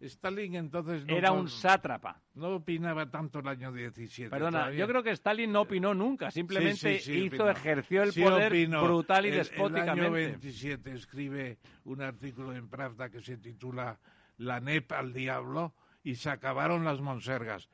Stalin 0.00 0.54
entonces 0.54 1.04
era 1.06 1.32
un 1.32 1.48
sátrapa. 1.48 2.22
No 2.34 2.56
opinaba 2.56 3.10
tanto 3.10 3.40
el 3.40 3.48
año 3.48 3.72
17. 3.72 4.30
Perdona, 4.30 4.70
yo 4.70 4.86
creo 4.86 5.02
que 5.02 5.10
Stalin 5.10 5.52
no 5.52 5.62
opinó 5.62 5.94
nunca, 5.94 6.30
simplemente 6.30 6.96
hizo, 6.96 7.48
ejerció 7.50 8.02
el 8.02 8.12
poder 8.12 8.68
brutal 8.68 9.26
y 9.26 9.30
despóticamente. 9.30 9.92
En 9.92 9.98
el 9.98 10.04
año 10.04 10.12
27 10.12 10.94
escribe 10.94 11.58
un 11.84 12.00
artículo 12.00 12.54
en 12.54 12.68
Pravda 12.68 13.10
que 13.10 13.20
se 13.20 13.36
titula 13.36 13.98
La 14.38 14.60
NEP 14.60 14.90
al 14.92 15.12
diablo 15.12 15.74
y 16.02 16.14
se 16.14 16.30
acabaron 16.30 16.84
las 16.84 17.00
monsergas. 17.00 17.68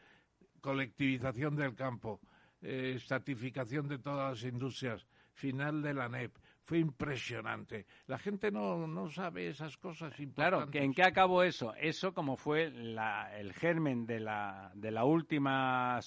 Colectivización 0.60 1.54
del 1.54 1.76
campo, 1.76 2.20
eh, 2.60 2.94
estatificación 2.96 3.86
de 3.86 3.98
todas 3.98 4.42
las 4.42 4.52
industrias, 4.52 5.06
final 5.32 5.80
de 5.80 5.94
la 5.94 6.08
NEP 6.08 6.36
fue 6.66 6.80
impresionante. 6.80 7.86
La 8.08 8.18
gente 8.18 8.50
no, 8.50 8.88
no 8.88 9.08
sabe 9.08 9.48
esas 9.48 9.76
cosas 9.76 10.12
Claro, 10.34 10.66
¿en 10.72 10.92
qué 10.92 11.04
acabó 11.04 11.44
eso? 11.44 11.72
Eso, 11.76 12.12
como 12.12 12.36
fue 12.36 12.70
la, 12.70 13.38
el 13.38 13.52
germen 13.52 14.04
de 14.04 14.18
la, 14.18 14.72
de 14.74 14.90
la 14.90 15.04
última 15.04 16.00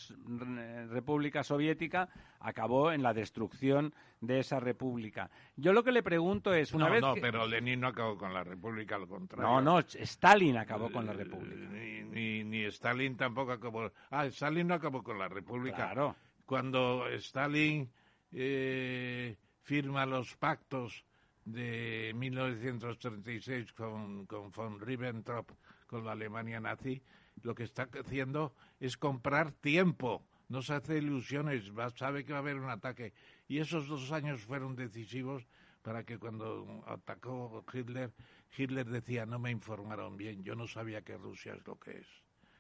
República 0.90 1.44
Soviética, 1.44 2.10
acabó 2.42 2.92
en 2.92 3.02
la 3.02 3.14
destrucción 3.14 3.96
de 4.20 4.40
esa 4.40 4.60
república. 4.60 5.32
Yo 5.56 5.72
lo 5.72 5.82
que 5.82 5.94
le 5.94 6.04
pregunto 6.04 6.54
es, 6.54 6.74
una 6.74 6.88
no, 6.88 6.92
vez 6.92 7.02
No, 7.02 7.14
pero 7.16 7.48
Lenin 7.48 7.80
no 7.80 7.88
acabó 7.88 8.18
con 8.18 8.34
la 8.34 8.44
república, 8.44 8.98
al 8.98 9.08
contrario. 9.08 9.50
No, 9.50 9.62
no, 9.62 9.80
Stalin 9.80 10.58
acabó 10.58 10.92
con 10.92 11.06
la 11.06 11.14
república. 11.14 11.70
Ni, 11.70 12.04
ni, 12.04 12.44
ni 12.44 12.66
Stalin 12.66 13.16
tampoco 13.16 13.54
acabó... 13.54 13.94
Ah, 14.10 14.26
Stalin 14.26 14.68
no 14.68 14.74
acabó 14.74 15.02
con 15.04 15.18
la 15.18 15.30
república. 15.30 15.78
Claro. 15.78 16.18
Cuando 16.46 17.08
Stalin... 17.08 17.90
Eh, 18.32 19.36
firma 19.70 20.04
los 20.08 20.36
pactos 20.36 21.06
de 21.46 22.12
1936 22.16 23.72
con, 23.74 24.26
con 24.26 24.52
von 24.52 24.80
Ribbentrop, 24.80 25.52
con 25.86 26.04
la 26.06 26.14
Alemania 26.14 26.60
nazi, 26.60 27.00
lo 27.44 27.54
que 27.54 27.66
está 27.66 27.88
haciendo 28.04 28.56
es 28.80 28.98
comprar 28.98 29.52
tiempo. 29.52 30.26
No 30.48 30.64
se 30.64 30.74
hace 30.74 30.98
ilusiones, 30.98 31.72
va, 31.78 31.92
sabe 31.92 32.26
que 32.26 32.32
va 32.32 32.40
a 32.40 32.42
haber 32.42 32.56
un 32.56 32.72
ataque. 32.72 33.14
Y 33.48 33.60
esos 33.60 33.88
dos 33.88 34.12
años 34.12 34.42
fueron 34.42 34.76
decisivos 34.76 35.46
para 35.84 36.04
que 36.04 36.18
cuando 36.18 36.84
atacó 36.88 37.64
Hitler, 37.72 38.12
Hitler 38.58 38.88
decía, 38.88 39.28
no 39.28 39.38
me 39.38 39.52
informaron 39.52 40.18
bien, 40.18 40.44
yo 40.44 40.56
no 40.56 40.68
sabía 40.68 41.04
que 41.04 41.16
Rusia 41.16 41.54
es 41.54 41.68
lo 41.68 41.78
que 41.78 42.00
es 42.00 42.08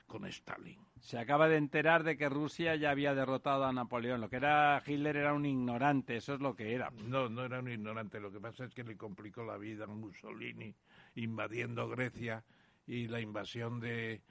con 0.09 0.25
Stalin. 0.25 0.77
Se 0.99 1.17
acaba 1.17 1.47
de 1.47 1.55
enterar 1.55 2.03
de 2.03 2.17
que 2.17 2.27
Rusia 2.27 2.75
ya 2.75 2.91
había 2.91 3.15
derrotado 3.15 3.63
a 3.63 3.71
Napoleón. 3.71 4.19
Lo 4.19 4.29
que 4.29 4.35
era 4.35 4.83
Hitler 4.85 5.15
era 5.15 5.33
un 5.33 5.45
ignorante, 5.45 6.17
eso 6.17 6.33
es 6.33 6.41
lo 6.41 6.53
que 6.53 6.73
era. 6.73 6.91
No, 7.05 7.29
no 7.29 7.45
era 7.45 7.59
un 7.59 7.69
ignorante. 7.69 8.19
Lo 8.19 8.29
que 8.29 8.41
pasa 8.41 8.65
es 8.65 8.73
que 8.73 8.83
le 8.83 8.97
complicó 8.97 9.45
la 9.45 9.57
vida 9.57 9.85
a 9.85 9.87
Mussolini 9.87 10.75
invadiendo 11.15 11.87
Grecia 11.87 12.43
y 12.85 13.07
la 13.07 13.21
invasión 13.21 13.79
de, 13.79 14.21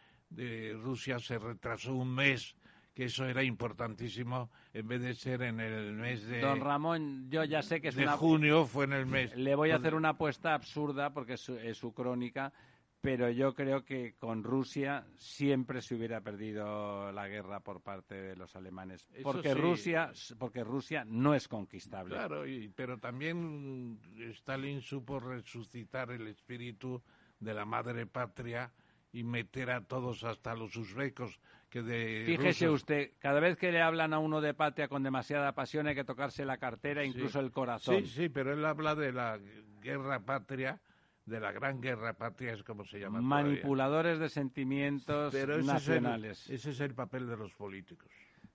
Rusia 0.83 1.19
se 1.19 1.39
retrasó 1.39 1.95
un 1.95 2.15
mes 2.15 2.55
que 2.93 3.05
eso 3.05 3.25
era 3.25 3.45
importantísimo 3.45 4.51
en 4.75 4.89
vez 4.89 5.01
de 5.01 5.15
ser 5.15 5.43
en 5.43 5.61
el 5.61 5.93
mes 5.93 6.27
de 6.27 6.41
Don 6.41 6.61
Ramón, 6.61 7.31
yo 7.31 7.45
ya 7.45 7.63
sé 7.63 7.81
que 7.81 7.89
es 7.89 7.95
de 7.95 8.07
junio 8.09 8.67
fue 8.67 8.87
en 8.87 8.93
el 8.93 9.07
mes. 9.07 9.35
Le 9.37 9.55
voy 9.55 9.71
a 9.71 9.77
hacer 9.77 9.95
una 9.95 10.11
apuesta 10.11 10.53
absurda 10.53 11.11
porque 11.15 11.35
es 11.35 11.79
su 11.79 11.95
crónica 11.95 12.53
pero 13.01 13.31
yo 13.31 13.55
creo 13.55 13.85
que 13.85 14.15
con 14.19 14.43
Rusia 14.43 15.07
siempre 15.17 15.81
se 15.81 15.95
hubiera 15.95 16.21
perdido 16.21 17.13
la 17.13 17.29
guerra 17.29 17.61
por 17.61 17.81
parte 17.81 18.15
de 18.15 18.37
los 18.37 18.57
alemanes, 18.57 19.07
porque 19.23 19.55
Rusia, 19.55 20.13
porque 20.39 20.65
Rusia 20.65 21.05
no 21.05 21.35
es 21.35 21.47
conquistable. 21.47 22.15
Claro, 22.15 22.43
pero 22.75 22.99
también 22.99 24.01
Stalin 24.33 24.81
supo 24.81 25.21
resucitar 25.21 26.11
el 26.11 26.27
espíritu 26.27 27.01
de 27.39 27.55
la 27.55 27.65
madre 27.65 28.07
patria 28.07 28.73
y 29.13 29.23
meter 29.23 29.71
a 29.71 29.85
todos 29.85 30.25
hasta 30.25 30.55
los 30.55 30.77
uzbecos 30.77 31.41
que 31.71 31.83
de 31.83 32.25
Fíjese 32.27 32.69
usted, 32.69 33.13
cada 33.19 33.41
vez 33.41 33.57
que 33.57 33.73
le 33.73 33.81
hablan 33.81 34.13
a 34.13 34.19
uno 34.19 34.41
de 34.41 34.55
patria 34.55 34.89
con 34.89 35.03
demasiada 35.03 35.55
pasión 35.55 35.87
hay 35.87 35.95
que 35.95 36.05
tocarse 36.05 36.45
la 36.45 36.59
cartera, 36.59 37.05
incluso 37.05 37.41
el 37.41 37.53
corazón. 37.53 38.05
Sí, 38.05 38.07
sí, 38.07 38.29
pero 38.29 38.53
él 38.53 38.65
habla 38.65 38.95
de 38.95 39.13
la 39.13 39.39
guerra 39.81 40.21
patria 40.21 40.81
de 41.29 41.41
la 41.41 41.53
gran 41.53 41.81
guerra 41.81 42.15
patria, 42.15 42.53
es 42.53 42.63
como 42.63 42.85
se 42.85 42.99
llama. 42.99 43.21
Manipuladores 43.21 44.19
de 44.19 44.29
sentimientos 44.29 45.35
nacionales. 45.65 46.49
ese 46.51 46.71
es 46.71 46.81
el 46.81 46.95
papel 46.95 47.27
de 47.27 47.37
los 47.37 47.53
políticos. 47.55 48.09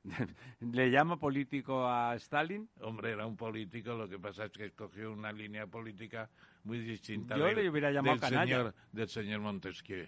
¿Le 0.60 0.92
llama 0.92 1.18
político 1.18 1.88
a 1.88 2.16
Stalin? 2.16 2.70
Hombre, 2.82 3.12
era 3.12 3.26
un 3.26 3.38
político, 3.38 3.94
lo 3.94 4.10
que 4.10 4.20
pasa 4.20 4.46
es 4.46 4.52
que 4.52 4.66
escogió 4.66 5.14
una 5.14 5.32
línea 5.32 5.66
política 5.68 6.30
muy 6.66 6.80
distinta 6.80 7.38
Yo 7.38 7.50
le 7.52 7.70
hubiera 7.70 7.92
llamado 7.92 8.20
del, 8.20 8.30
señor, 8.30 8.76
del 8.92 9.08
señor 9.08 9.40
Montesquieu. 9.40 10.08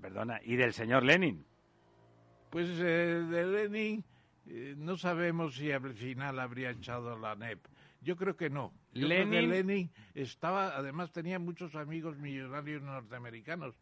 Perdona, 0.00 0.40
¿y 0.42 0.56
del 0.56 0.72
señor 0.72 1.04
Lenin? 1.04 1.44
Pues 2.50 2.68
eh, 2.80 3.24
de 3.30 3.46
Lenin 3.46 4.04
eh, 4.46 4.74
no 4.76 4.96
sabemos 4.96 5.56
si 5.56 5.70
al 5.70 5.94
final 5.94 6.38
habría 6.38 6.70
echado 6.70 7.18
la 7.18 7.34
NEP. 7.34 7.60
Yo 8.00 8.16
creo 8.16 8.36
que 8.36 8.48
no. 8.50 8.72
Lenin... 8.92 9.50
Lenin 9.50 9.90
estaba, 10.14 10.76
además 10.76 11.12
tenía 11.12 11.38
muchos 11.38 11.74
amigos 11.74 12.18
millonarios 12.18 12.82
norteamericanos, 12.82 13.74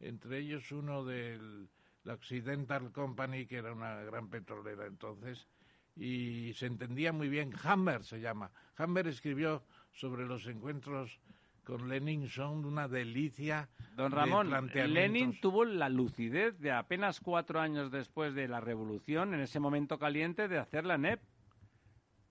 entre 0.00 0.38
ellos 0.38 0.70
uno 0.72 1.04
del 1.04 1.68
la 2.08 2.14
Occidental 2.14 2.90
Company, 2.90 3.46
que 3.46 3.56
era 3.56 3.72
una 3.72 3.96
gran 4.02 4.28
petrolera 4.28 4.86
entonces, 4.86 5.46
y 5.94 6.52
se 6.54 6.66
entendía 6.66 7.12
muy 7.12 7.28
bien. 7.28 7.52
Hammer 7.62 8.02
se 8.02 8.20
llama. 8.20 8.50
Hammer 8.76 9.08
escribió 9.08 9.62
sobre 9.92 10.24
los 10.24 10.46
encuentros 10.46 11.20
con 11.64 11.86
Lenin, 11.88 12.28
son 12.28 12.64
una 12.64 12.88
delicia. 12.88 13.68
Don 13.94 14.10
Ramón, 14.10 14.50
Lenin 14.72 15.38
tuvo 15.38 15.66
la 15.66 15.90
lucidez 15.90 16.58
de 16.60 16.72
apenas 16.72 17.20
cuatro 17.20 17.60
años 17.60 17.90
después 17.90 18.34
de 18.34 18.48
la 18.48 18.60
revolución, 18.60 19.34
en 19.34 19.40
ese 19.40 19.60
momento 19.60 19.98
caliente, 19.98 20.48
de 20.48 20.58
hacer 20.58 20.86
la 20.86 20.96
NEP. 20.96 21.20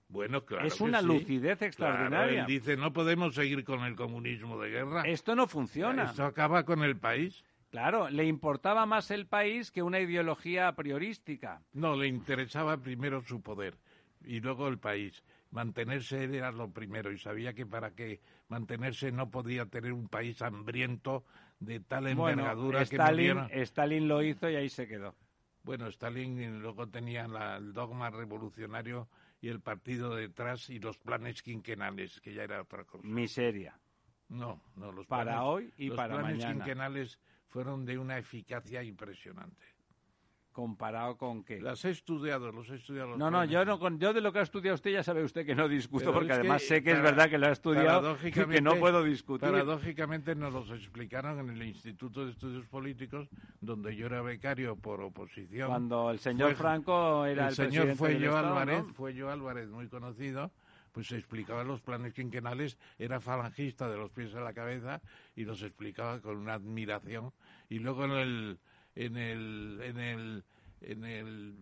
Bueno, 0.08 0.44
claro. 0.44 0.66
Es 0.66 0.80
una 0.80 1.02
lucidez 1.02 1.60
extraordinaria. 1.60 2.40
él 2.40 2.46
dice, 2.46 2.76
no 2.76 2.92
podemos 2.92 3.34
seguir 3.34 3.62
con 3.64 3.80
el 3.80 3.94
comunismo 3.94 4.58
de 4.58 4.70
guerra. 4.70 5.02
Esto 5.02 5.34
no 5.34 5.46
funciona. 5.46 6.04
Esto 6.04 6.24
acaba 6.24 6.64
con 6.64 6.82
el 6.82 6.96
país. 6.96 7.44
Claro, 7.70 8.08
le 8.08 8.24
importaba 8.24 8.86
más 8.86 9.10
el 9.10 9.26
país 9.26 9.70
que 9.70 9.82
una 9.82 10.00
ideología 10.00 10.72
priorística. 10.72 11.60
No, 11.74 11.94
le 11.94 12.06
interesaba 12.06 12.78
primero 12.78 13.20
su 13.20 13.42
poder 13.42 13.76
y 14.24 14.40
luego 14.40 14.68
el 14.68 14.78
país. 14.78 15.22
Mantenerse 15.50 16.24
era 16.24 16.50
lo 16.52 16.70
primero 16.70 17.12
y 17.12 17.18
sabía 17.18 17.52
que 17.52 17.66
para 17.66 17.90
que 17.94 18.20
mantenerse 18.48 19.12
no 19.12 19.30
podía 19.30 19.66
tener 19.66 19.92
un 19.92 20.08
país 20.08 20.40
hambriento 20.40 21.24
de 21.60 21.80
tal 21.80 22.06
envergadura 22.06 22.78
que 22.80 22.96
Stalin, 22.96 23.38
Stalin 23.50 24.08
lo 24.08 24.22
hizo 24.22 24.48
y 24.48 24.56
ahí 24.56 24.68
se 24.70 24.86
quedó. 24.86 25.14
Bueno, 25.62 25.88
Stalin 25.88 26.60
luego 26.60 26.88
tenía 26.88 27.26
el 27.56 27.72
dogma 27.74 28.08
revolucionario 28.10 29.08
y 29.40 29.48
el 29.48 29.60
partido 29.60 30.14
detrás 30.14 30.68
y 30.70 30.78
los 30.78 30.98
planes 30.98 31.42
quinquenales, 31.42 32.20
que 32.20 32.34
ya 32.34 32.42
era 32.42 32.62
otra 32.62 32.84
cosa. 32.84 33.06
Miseria. 33.06 33.78
No, 34.28 34.62
no, 34.76 34.92
los 34.92 35.06
para 35.06 35.44
hoy 35.44 35.72
y 35.76 35.90
para 35.90 36.16
mañana. 36.16 36.30
Los 36.30 36.38
planes 36.38 36.56
quinquenales 36.56 37.18
fueron 37.46 37.84
de 37.86 37.98
una 37.98 38.18
eficacia 38.18 38.82
impresionante. 38.82 39.77
¿Comparado 40.58 41.16
con 41.16 41.44
qué? 41.44 41.60
Las 41.60 41.84
he 41.84 41.90
estudiado, 41.90 42.50
los 42.50 42.68
he 42.68 42.74
estudiado. 42.74 43.16
no, 43.16 43.30
no, 43.30 43.44
yo, 43.44 43.64
no, 43.64 43.78
yo 43.96 44.12
de 44.12 44.20
lo 44.20 44.32
que 44.32 44.40
ha 44.40 44.42
estudiado 44.42 44.74
usted 44.74 44.90
ya 44.90 45.04
sabe 45.04 45.22
usted 45.22 45.46
que 45.46 45.54
no 45.54 45.68
discuto, 45.68 46.12
porque 46.12 46.32
además 46.32 46.64
sé 46.64 46.82
que 46.82 46.90
es 46.90 47.00
verdad 47.00 47.30
que 47.30 47.38
lo 47.38 47.46
ha 47.46 47.52
estudiado 47.52 48.18
y 48.24 48.32
que 48.32 48.60
no 48.60 48.74
puedo 48.74 49.04
discutir. 49.04 49.48
Paradójicamente 49.48 50.34
nos 50.34 50.52
los 50.52 50.68
explicaron 50.72 51.38
en 51.38 51.50
el 51.50 51.62
Instituto 51.62 52.24
de 52.24 52.32
Estudios 52.32 52.66
Políticos, 52.66 53.28
donde 53.60 53.94
yo 53.94 54.06
era 54.06 54.20
becario 54.20 54.74
por 54.74 55.00
oposición. 55.00 55.68
Cuando 55.68 56.10
el 56.10 56.18
señor 56.18 56.56
Franco 56.56 57.24
era 57.24 57.44
el, 57.44 57.48
el 57.50 57.54
señor 57.54 57.94
fue 57.94 58.18
yo 58.18 58.36
Álvarez, 58.36 58.82
fue 58.96 59.14
yo 59.14 59.30
Álvarez, 59.30 59.68
muy 59.68 59.86
conocido, 59.86 60.50
pues 60.90 61.06
se 61.06 61.18
explicaba 61.18 61.62
los 61.62 61.82
planes 61.82 62.14
quinquenales, 62.14 62.78
era 62.98 63.20
falangista 63.20 63.88
de 63.88 63.96
los 63.96 64.10
pies 64.10 64.34
a 64.34 64.40
la 64.40 64.52
cabeza 64.52 65.00
y 65.36 65.44
los 65.44 65.62
explicaba 65.62 66.20
con 66.20 66.36
una 66.36 66.54
admiración. 66.54 67.32
Y 67.68 67.78
luego 67.78 68.06
en 68.06 68.10
el, 68.10 68.58
en 68.98 69.16
el, 69.16 69.80
en 69.82 69.98
el, 69.98 70.44
en 70.80 71.04
el 71.04 71.54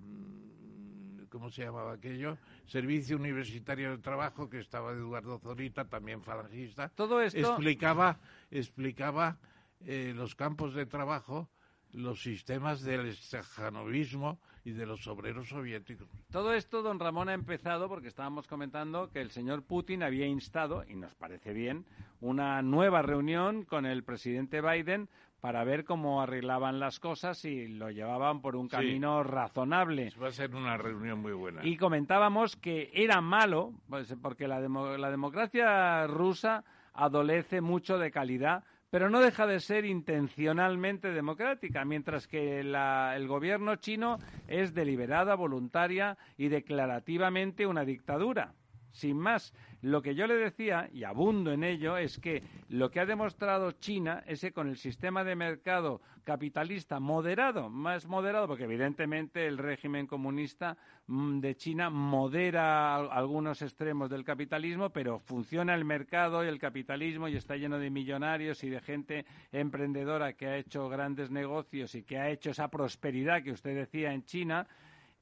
¿cómo 1.29 1.51
se 1.51 1.65
llamaba 1.65 1.93
aquello? 1.93 2.39
Servicio 2.65 3.17
Universitario 3.17 3.91
de 3.91 3.99
Trabajo, 3.99 4.49
que 4.49 4.59
estaba 4.59 4.93
Eduardo 4.93 5.39
Zorita, 5.39 5.85
también 5.85 6.23
falangista. 6.23 6.89
Todo 6.89 7.21
esto... 7.21 7.39
Explicaba, 7.39 8.19
explicaba 8.51 9.37
eh, 9.81 10.15
los 10.17 10.35
campos 10.35 10.75
de 10.75 10.87
trabajo, 10.87 11.51
los 11.93 12.23
sistemas 12.23 12.81
del 12.83 13.07
estejanovismo 13.09 14.41
y 14.65 14.73
de 14.73 14.87
los 14.87 15.07
obreros 15.07 15.49
soviéticos. 15.51 16.09
Todo 16.31 16.55
esto, 16.55 16.83
don 16.83 16.99
Ramón, 16.99 17.29
ha 17.29 17.35
empezado 17.35 17.89
porque 17.89 18.09
estábamos 18.09 18.49
comentando 18.49 19.11
que 19.11 19.21
el 19.21 19.31
señor 19.31 19.63
Putin 19.63 20.03
había 20.03 20.27
instado, 20.27 20.85
y 20.89 20.97
nos 20.97 21.15
parece 21.15 21.53
bien, 21.53 21.85
una 22.21 22.63
nueva 22.63 23.03
reunión 23.03 23.65
con 23.65 23.87
el 23.87 24.03
presidente 24.03 24.61
Biden 24.61 25.09
para 25.47 25.63
ver 25.63 25.85
cómo 25.85 26.21
arreglaban 26.21 26.81
las 26.81 26.99
cosas 26.99 27.45
y 27.45 27.69
lo 27.69 27.89
llevaban 27.93 28.41
por 28.41 28.57
un 28.57 28.67
camino 28.67 29.23
razonable. 29.23 30.13
Va 30.21 30.27
a 30.27 30.33
ser 30.33 30.53
una 30.57 30.77
reunión 30.77 31.21
muy 31.21 31.35
buena. 31.35 31.65
Y 31.65 31.77
comentábamos 31.77 32.57
que 32.57 32.91
era 32.93 33.21
malo, 33.21 33.73
pues, 33.89 34.13
porque 34.21 34.49
la, 34.49 34.59
la 34.59 35.09
democracia 35.09 36.05
rusa 36.09 36.65
adolece 36.95 37.61
mucho 37.61 37.97
de 37.97 38.11
calidad 38.11 38.65
pero 38.91 39.09
no 39.11 39.21
deja 39.21 39.47
de 39.47 39.61
ser 39.61 39.85
intencionalmente 39.85 41.13
democrática, 41.13 41.85
mientras 41.85 42.27
que 42.27 42.61
el 42.61 43.29
gobierno 43.29 43.77
chino 43.77 44.19
es 44.49 44.75
deliberada, 44.75 45.35
voluntaria 45.35 46.17
y 46.37 46.49
declarativamente 46.49 47.67
una 47.67 47.85
dictadura. 47.85 48.55
Sin 48.97 49.19
más, 49.19 49.53
lo 49.83 50.01
que 50.01 50.15
yo 50.15 50.27
le 50.27 50.37
decía, 50.37 50.89
y 50.91 51.05
abundo 51.05 51.53
en 51.53 51.65
ello, 51.65 51.99
es 51.99 52.19
que 52.19 52.43
lo 52.71 52.91
que 52.91 52.99
ha 52.99 53.05
demostrado 53.05 53.73
China 53.73 54.25
es 54.27 54.41
que 54.41 54.53
con 54.53 54.69
el 54.69 54.79
sistema 54.79 55.23
de 55.23 55.37
mercado 55.37 56.01
capitalista 56.25 56.99
moderado, 56.99 57.69
más 57.69 58.07
moderado, 58.07 58.49
porque 58.49 58.65
evidentemente 58.65 59.47
el 59.47 59.59
régimen 59.59 60.07
comunista 60.07 60.79
mm, 61.09 61.41
de 61.41 61.57
China 61.57 61.91
modera 61.91 62.97
algunos 62.97 63.61
extremos 63.61 64.09
del 64.09 64.25
capitalismo, 64.25 64.89
pero 64.89 65.19
funciona 65.19 65.75
el 65.75 65.85
mercado 65.85 66.43
y 66.43 66.49
el 66.49 66.59
capitalismo 66.59 67.29
y 67.29 67.37
está 67.37 67.57
lleno 67.57 67.79
de 67.79 67.91
millonarios 67.91 68.65
y 68.65 68.71
de 68.71 68.81
gente 68.81 69.27
emprendedora 69.53 70.33
que 70.33 70.47
ha 70.47 70.57
hecho 70.57 70.89
grandes 70.89 71.31
negocios 71.31 71.95
y 71.95 72.03
que 72.03 72.17
ha 72.19 72.31
hecho 72.31 72.51
esa 72.51 72.69
prosperidad 72.69 73.43
que 73.43 73.53
usted 73.53 73.77
decía 73.77 74.15
en 74.15 74.25
China 74.25 74.67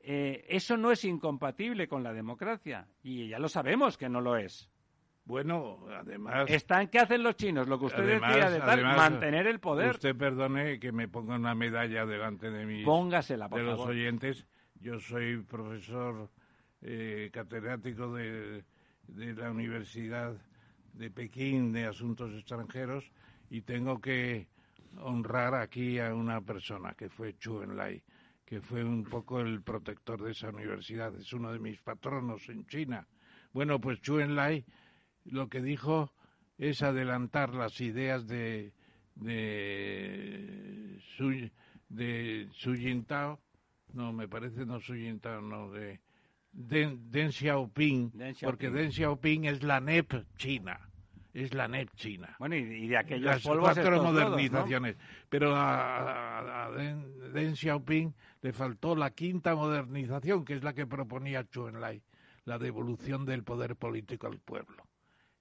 eh, 0.07 0.45
eso 0.49 0.77
no 0.77 0.93
es 0.93 1.05
incompatible 1.05 1.88
con 1.88 2.03
la 2.03 2.12
democracia 2.12 2.87
y 3.03 3.29
ya 3.29 3.38
lo 3.38 3.49
sabemos 3.49 3.97
que 3.97 4.09
no 4.09 4.21
lo 4.21 4.37
es. 4.37 4.71
Bueno, 5.25 5.87
además... 5.90 6.51
Están, 6.51 6.88
¿Qué 6.88 6.99
hacen 6.99 7.23
los 7.23 7.37
chinos? 7.37 7.67
Lo 7.67 7.79
que 7.79 7.87
usted 7.87 8.21
decía 8.21 8.51
de 8.51 8.61
tal, 8.61 8.83
mantener 8.83 9.47
el 9.47 9.59
poder. 9.59 9.93
Usted 9.93 10.14
perdone 10.14 10.79
que 10.79 10.93
me 10.93 11.09
ponga 11.09 11.37
una 11.37 11.55
medalla 11.55 12.05
delante 12.05 12.51
de 12.51 12.67
mis... 12.67 12.85
Póngasela, 12.85 13.49
de 13.49 13.62
los 13.62 13.81
oyentes. 13.81 14.47
Yo 14.81 15.01
soy 15.01 15.38
profesor 15.38 16.29
eh, 16.83 17.31
catedrático 17.33 18.12
de, 18.12 18.64
de 19.09 19.33
la 19.33 19.51
Universidad 19.51 20.35
de 20.93 21.11
Pekín 21.11 21.73
de 21.73 21.87
Asuntos 21.87 22.35
Extranjeros 22.35 23.11
y 23.49 23.62
tengo 23.62 24.03
que 24.03 24.49
honrar 25.01 25.55
aquí 25.55 25.99
a 25.99 26.14
una 26.14 26.43
persona 26.43 26.93
que 26.93 27.09
fue 27.09 27.38
Chu 27.38 27.62
Enlai 27.62 28.03
que 28.44 28.61
fue 28.61 28.85
un 28.85 29.04
poco 29.04 29.40
el 29.40 29.62
protector 29.62 30.22
de 30.22 30.33
esa 30.33 30.50
universidad, 30.50 31.14
es 31.16 31.33
uno 31.33 31.52
de 31.52 31.59
mis 31.59 31.80
patronos 31.80 32.48
en 32.48 32.66
China. 32.66 33.07
Bueno, 33.52 33.80
pues 33.80 34.00
Chu 34.00 34.18
Enlai 34.18 34.64
lo 35.24 35.48
que 35.48 35.62
dijo 35.62 36.12
es 36.59 36.83
adelantar 36.83 37.54
las 37.54 37.80
ideas 37.80 38.26
de 38.26 38.72
de 39.16 40.98
Su, 41.16 41.50
de 41.88 42.48
Su 42.52 42.74
Jintao, 42.74 43.40
no, 43.92 44.12
me 44.12 44.28
parece 44.28 44.66
no 44.66 44.80
Su 44.80 44.94
Jintao, 44.94 45.40
no, 45.40 45.70
de 45.70 46.00
Deng, 46.52 47.33
Xiaoping, 47.33 48.12
porque 48.42 48.70
Deng 48.70 48.92
Xiaoping 48.92 49.44
es 49.46 49.62
la 49.62 49.80
NEP 49.80 50.12
china 50.37 50.78
es 51.33 51.52
la 51.52 51.66
NEP 51.66 51.90
china. 51.96 52.37
Bueno, 52.38 52.54
y, 52.54 52.87
de 52.87 52.96
aquellos 52.96 53.24
Las 53.24 53.42
cuatro 53.42 54.00
modernizaciones. 54.04 54.96
Pero 55.28 55.52
a, 55.57 56.70
Deng, 57.33 57.57
Xiaoping 57.57 58.14
le 58.44 58.52
faltó 58.52 58.94
la 58.94 59.11
quinta 59.11 59.54
modernización, 59.54 60.44
que 60.44 60.52
es 60.52 60.62
la 60.62 60.74
que 60.74 60.87
proponía 60.87 61.48
Chu 61.48 61.66
Enlai, 61.66 62.02
la 62.44 62.59
devolución 62.59 63.24
del 63.24 63.42
poder 63.42 63.74
político 63.74 64.26
al 64.26 64.38
pueblo. 64.38 64.87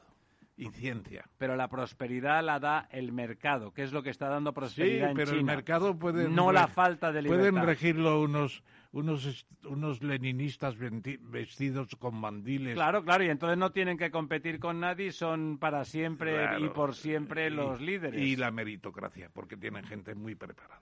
y 0.58 0.70
ciencia. 0.72 1.30
Pero 1.38 1.56
la 1.56 1.70
prosperidad 1.70 2.43
la 2.43 2.60
da 2.60 2.89
el 2.91 3.12
mercado, 3.12 3.72
que 3.72 3.84
es 3.84 3.93
lo 3.93 4.02
que 4.02 4.10
está 4.10 4.28
dando 4.28 4.54
prosperidad 4.54 5.10
sí, 5.10 5.15
pero 5.15 5.32
el 5.32 5.43
mercado 5.43 5.98
puede 5.98 6.28
no 6.28 6.52
la 6.52 6.67
falta 6.67 7.12
de 7.12 7.22
libertad. 7.22 7.52
Pueden 7.52 7.65
regirlo 7.65 8.22
unos 8.22 8.63
unos 8.91 9.46
unos 9.65 10.02
leninistas 10.02 10.76
vestidos 10.78 11.96
con 12.00 12.15
mandiles. 12.15 12.74
Claro, 12.74 13.04
claro, 13.04 13.24
y 13.24 13.30
entonces 13.30 13.58
no 13.58 13.72
tienen 13.72 13.98
que 13.98 14.10
competir 14.10 14.60
con 14.60 14.80
nadie, 14.80 15.12
son 15.12 15.60
para 15.60 15.86
siempre 15.86 16.60
y 16.60 16.70
por 16.70 16.96
siempre 16.96 17.52
los 17.52 17.80
líderes. 17.80 18.20
Y 18.20 18.36
la 18.36 18.50
meritocracia, 18.50 19.30
porque 19.32 19.58
tienen 19.58 19.86
gente 19.86 20.15
muy 20.15 20.34
preparada. 20.34 20.82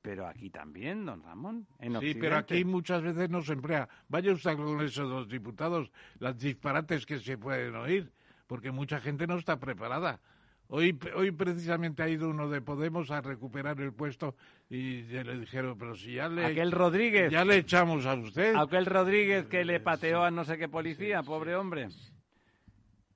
Pero 0.00 0.26
aquí 0.26 0.50
también, 0.50 1.04
don 1.04 1.22
Ramón. 1.22 1.66
sí, 2.00 2.14
pero 2.14 2.36
aquí 2.36 2.64
muchas 2.64 3.02
veces 3.02 3.28
no 3.28 3.42
se 3.42 3.54
emplea. 3.54 3.88
Vaya 4.08 4.32
usted 4.32 4.56
con 4.56 4.80
esos 4.80 5.10
dos 5.10 5.28
diputados, 5.28 5.90
las 6.20 6.38
disparates 6.38 7.04
que 7.04 7.18
se 7.18 7.36
pueden 7.36 7.74
oír 7.74 8.12
porque 8.46 8.70
mucha 8.70 9.00
gente 9.00 9.26
no 9.26 9.36
está 9.38 9.58
preparada. 9.58 10.20
Hoy, 10.68 10.98
hoy 11.14 11.30
precisamente 11.30 12.02
ha 12.02 12.08
ido 12.08 12.28
uno 12.28 12.48
de 12.48 12.60
Podemos 12.60 13.12
a 13.12 13.20
recuperar 13.20 13.80
el 13.80 13.92
puesto 13.92 14.34
y 14.68 15.02
le 15.02 15.38
dijeron, 15.38 15.78
pero 15.78 15.94
si 15.94 16.14
ya 16.14 16.28
le... 16.28 16.44
Aquel 16.44 16.72
Rodríguez. 16.72 17.30
Ya 17.30 17.44
le 17.44 17.58
echamos 17.58 18.04
a 18.04 18.14
usted. 18.14 18.54
Aquel 18.56 18.86
Rodríguez 18.86 19.46
que 19.46 19.64
le 19.64 19.78
pateó 19.78 20.24
a 20.24 20.30
no 20.32 20.44
sé 20.44 20.58
qué 20.58 20.68
policía, 20.68 21.22
pobre 21.22 21.54
hombre. 21.54 21.88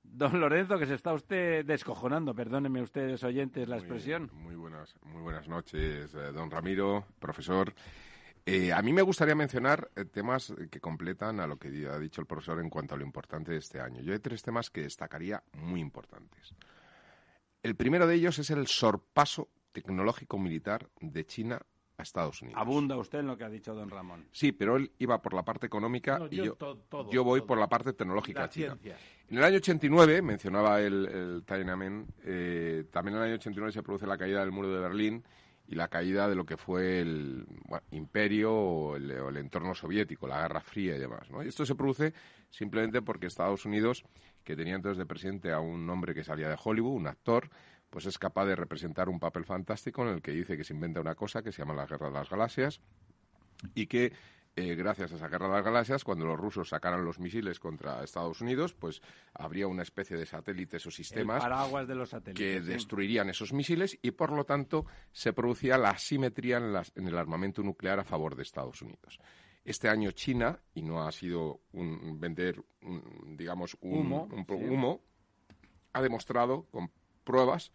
Don 0.03 0.39
Lorenzo, 0.39 0.77
que 0.77 0.85
se 0.85 0.95
está 0.95 1.13
usted 1.13 1.65
descojonando, 1.65 2.33
perdónenme 2.33 2.81
ustedes 2.81 3.23
oyentes 3.23 3.67
la 3.67 3.77
expresión. 3.77 4.29
Muy 4.33 4.55
buenas, 4.55 4.95
muy 5.03 5.21
buenas 5.21 5.47
noches, 5.47 6.13
eh, 6.13 6.31
don 6.33 6.51
Ramiro, 6.51 7.05
profesor. 7.19 7.73
Eh, 8.45 8.73
a 8.73 8.81
mí 8.81 8.91
me 8.91 9.01
gustaría 9.01 9.35
mencionar 9.35 9.91
eh, 9.95 10.05
temas 10.05 10.53
que 10.69 10.79
completan 10.79 11.39
a 11.39 11.47
lo 11.47 11.57
que 11.57 11.67
ha 11.87 11.99
dicho 11.99 12.21
el 12.21 12.27
profesor 12.27 12.59
en 12.59 12.69
cuanto 12.69 12.95
a 12.95 12.97
lo 12.97 13.03
importante 13.03 13.51
de 13.51 13.59
este 13.59 13.79
año. 13.79 14.01
Yo 14.01 14.13
hay 14.13 14.19
tres 14.19 14.41
temas 14.41 14.69
que 14.69 14.81
destacaría 14.81 15.43
muy 15.53 15.79
importantes. 15.79 16.53
El 17.61 17.75
primero 17.75 18.07
de 18.07 18.15
ellos 18.15 18.39
es 18.39 18.49
el 18.49 18.65
sorpaso 18.65 19.49
tecnológico 19.71 20.39
militar 20.39 20.89
de 20.99 21.25
China 21.25 21.61
a 21.97 22.01
Estados 22.01 22.41
Unidos. 22.41 22.59
Abunda 22.59 22.97
usted 22.97 23.19
en 23.19 23.27
lo 23.27 23.37
que 23.37 23.43
ha 23.43 23.49
dicho 23.49 23.75
don 23.75 23.89
Ramón. 23.89 24.25
Sí, 24.31 24.51
pero 24.51 24.77
él 24.77 24.91
iba 24.97 25.21
por 25.21 25.35
la 25.35 25.43
parte 25.43 25.67
económica 25.67 26.19
y 26.31 26.37
yo, 26.37 26.57
yo 27.11 27.23
voy 27.23 27.41
por 27.41 27.59
la 27.59 27.69
parte 27.69 27.93
tecnológica 27.93 28.49
china. 28.49 28.77
En 29.29 29.37
el 29.37 29.43
año 29.43 29.57
89, 29.57 30.21
mencionaba 30.23 30.81
el, 30.81 31.05
el 31.05 31.43
Tiananmen, 31.45 32.07
eh, 32.23 32.85
también 32.91 33.15
en 33.15 33.21
el 33.21 33.27
año 33.29 33.35
89 33.35 33.71
se 33.71 33.83
produce 33.83 34.07
la 34.07 34.17
caída 34.17 34.41
del 34.41 34.51
muro 34.51 34.73
de 34.73 34.79
Berlín 34.79 35.23
y 35.71 35.75
la 35.75 35.87
caída 35.87 36.27
de 36.27 36.35
lo 36.35 36.45
que 36.45 36.57
fue 36.57 36.99
el 36.99 37.45
imperio 37.91 38.53
o 38.53 38.95
el, 38.97 39.37
entorno 39.37 39.73
soviético, 39.73 40.27
la 40.27 40.41
Guerra 40.41 40.59
Fría 40.59 40.97
y 40.97 40.99
demás. 40.99 41.29
Y 41.45 41.47
esto 41.47 41.65
se 41.65 41.75
produce 41.75 42.13
simplemente 42.49 43.01
porque 43.01 43.27
Estados 43.27 43.65
Unidos, 43.65 44.03
que 44.43 44.57
tenía 44.57 44.75
entonces 44.75 44.97
de 44.97 45.05
presidente 45.05 45.53
a 45.53 45.61
un 45.61 45.89
hombre 45.89 46.13
que 46.13 46.25
salía 46.25 46.49
de 46.49 46.57
Hollywood, 46.61 46.97
un 46.97 47.07
actor, 47.07 47.49
pues 47.89 48.05
es 48.05 48.19
capaz 48.19 48.47
de 48.47 48.57
representar 48.57 49.07
un 49.07 49.17
papel 49.17 49.45
fantástico 49.45 50.01
en 50.01 50.09
el 50.09 50.21
que 50.21 50.33
dice 50.33 50.57
que 50.57 50.65
se 50.65 50.73
inventa 50.73 50.99
una 50.99 51.15
cosa 51.15 51.41
que 51.41 51.53
se 51.53 51.61
llama 51.61 51.73
la 51.73 51.85
Guerra 51.85 52.07
de 52.07 52.13
las 52.15 52.29
Galaxias 52.29 52.81
y 53.73 53.87
que 53.87 54.11
eh, 54.55 54.75
gracias 54.75 55.13
a 55.13 55.15
esa 55.15 55.29
guerra 55.29 55.47
de 55.47 55.53
las 55.53 55.63
galaxias, 55.63 56.03
cuando 56.03 56.25
los 56.25 56.37
rusos 56.37 56.69
sacaran 56.69 57.05
los 57.05 57.19
misiles 57.19 57.59
contra 57.59 58.03
Estados 58.03 58.41
Unidos, 58.41 58.73
pues 58.73 59.01
habría 59.33 59.67
una 59.67 59.83
especie 59.83 60.17
de 60.17 60.25
satélites 60.25 60.85
o 60.85 60.91
sistemas 60.91 61.43
de 61.87 61.95
los 61.95 62.15
que 62.35 62.59
destruirían 62.59 63.29
esos 63.29 63.53
misiles 63.53 63.97
y, 64.01 64.11
por 64.11 64.31
lo 64.31 64.43
tanto, 64.43 64.85
se 65.11 65.31
producía 65.31 65.77
la 65.77 65.91
asimetría 65.91 66.57
en, 66.57 67.07
el 67.07 67.17
armamento 67.17 67.63
nuclear 67.63 67.99
a 67.99 68.03
favor 68.03 68.35
de 68.35 68.43
Estados 68.43 68.81
Unidos. 68.81 69.19
Este 69.63 69.87
año 69.87 70.11
China, 70.11 70.59
y 70.73 70.81
no 70.81 71.03
ha 71.03 71.11
sido 71.11 71.61
un 71.71 72.19
vender, 72.19 72.61
digamos, 73.27 73.77
un 73.79 74.11
humo 74.49 75.01
ha 75.93 76.01
demostrado 76.01 76.63
con 76.71 76.91
pruebas 77.23 77.71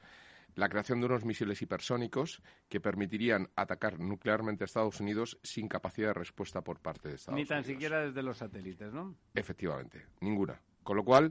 la 0.56 0.68
creación 0.70 1.00
de 1.00 1.06
unos 1.06 1.24
misiles 1.24 1.60
hipersónicos 1.62 2.42
que 2.68 2.80
permitirían 2.80 3.48
atacar 3.54 4.00
nuclearmente 4.00 4.64
a 4.64 4.66
Estados 4.66 5.00
Unidos 5.00 5.38
sin 5.42 5.68
capacidad 5.68 6.08
de 6.08 6.14
respuesta 6.14 6.62
por 6.62 6.80
parte 6.80 7.08
de 7.08 7.14
Estados 7.14 7.34
Unidos. 7.36 7.50
Ni 7.50 7.56
tan 7.56 7.64
siquiera 7.64 8.00
desde 8.00 8.22
los 8.22 8.38
satélites, 8.38 8.92
¿no? 8.92 9.14
Efectivamente, 9.34 10.06
ninguna. 10.20 10.60
Con 10.82 10.96
lo 10.96 11.04
cual, 11.04 11.30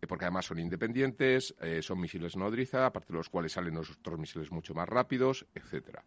eh, 0.00 0.06
porque 0.06 0.26
además 0.26 0.44
son 0.44 0.58
independientes, 0.58 1.54
eh, 1.60 1.80
son 1.80 2.00
misiles 2.00 2.36
nodriza, 2.36 2.84
aparte 2.84 3.12
de 3.12 3.18
los 3.18 3.30
cuales 3.30 3.52
salen 3.52 3.78
otros 3.78 4.18
misiles 4.18 4.52
mucho 4.52 4.74
más 4.74 4.88
rápidos, 4.88 5.46
etcétera. 5.54 6.04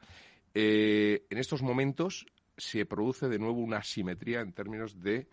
Eh, 0.54 1.26
en 1.28 1.38
estos 1.40 1.64
momentos 1.64 2.28
se 2.56 2.86
produce 2.86 3.30
de 3.30 3.40
nuevo 3.40 3.60
una 3.60 3.78
asimetría 3.78 4.42
en 4.42 4.54
términos 4.54 5.02
de 5.02 5.28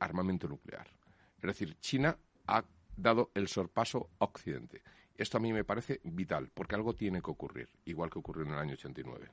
armamento 0.00 0.48
nuclear. 0.48 0.88
Es 1.36 1.42
decir, 1.44 1.76
China 1.78 2.18
ha 2.48 2.64
dado 2.96 3.30
el 3.34 3.46
sorpaso 3.46 4.10
a 4.18 4.24
Occidente. 4.24 4.82
Esto 5.18 5.38
a 5.38 5.40
mí 5.40 5.52
me 5.52 5.64
parece 5.64 6.00
vital, 6.04 6.48
porque 6.54 6.76
algo 6.76 6.94
tiene 6.94 7.20
que 7.20 7.30
ocurrir, 7.30 7.68
igual 7.84 8.08
que 8.08 8.20
ocurrió 8.20 8.44
en 8.44 8.52
el 8.52 8.58
año 8.58 8.74
89. 8.74 9.28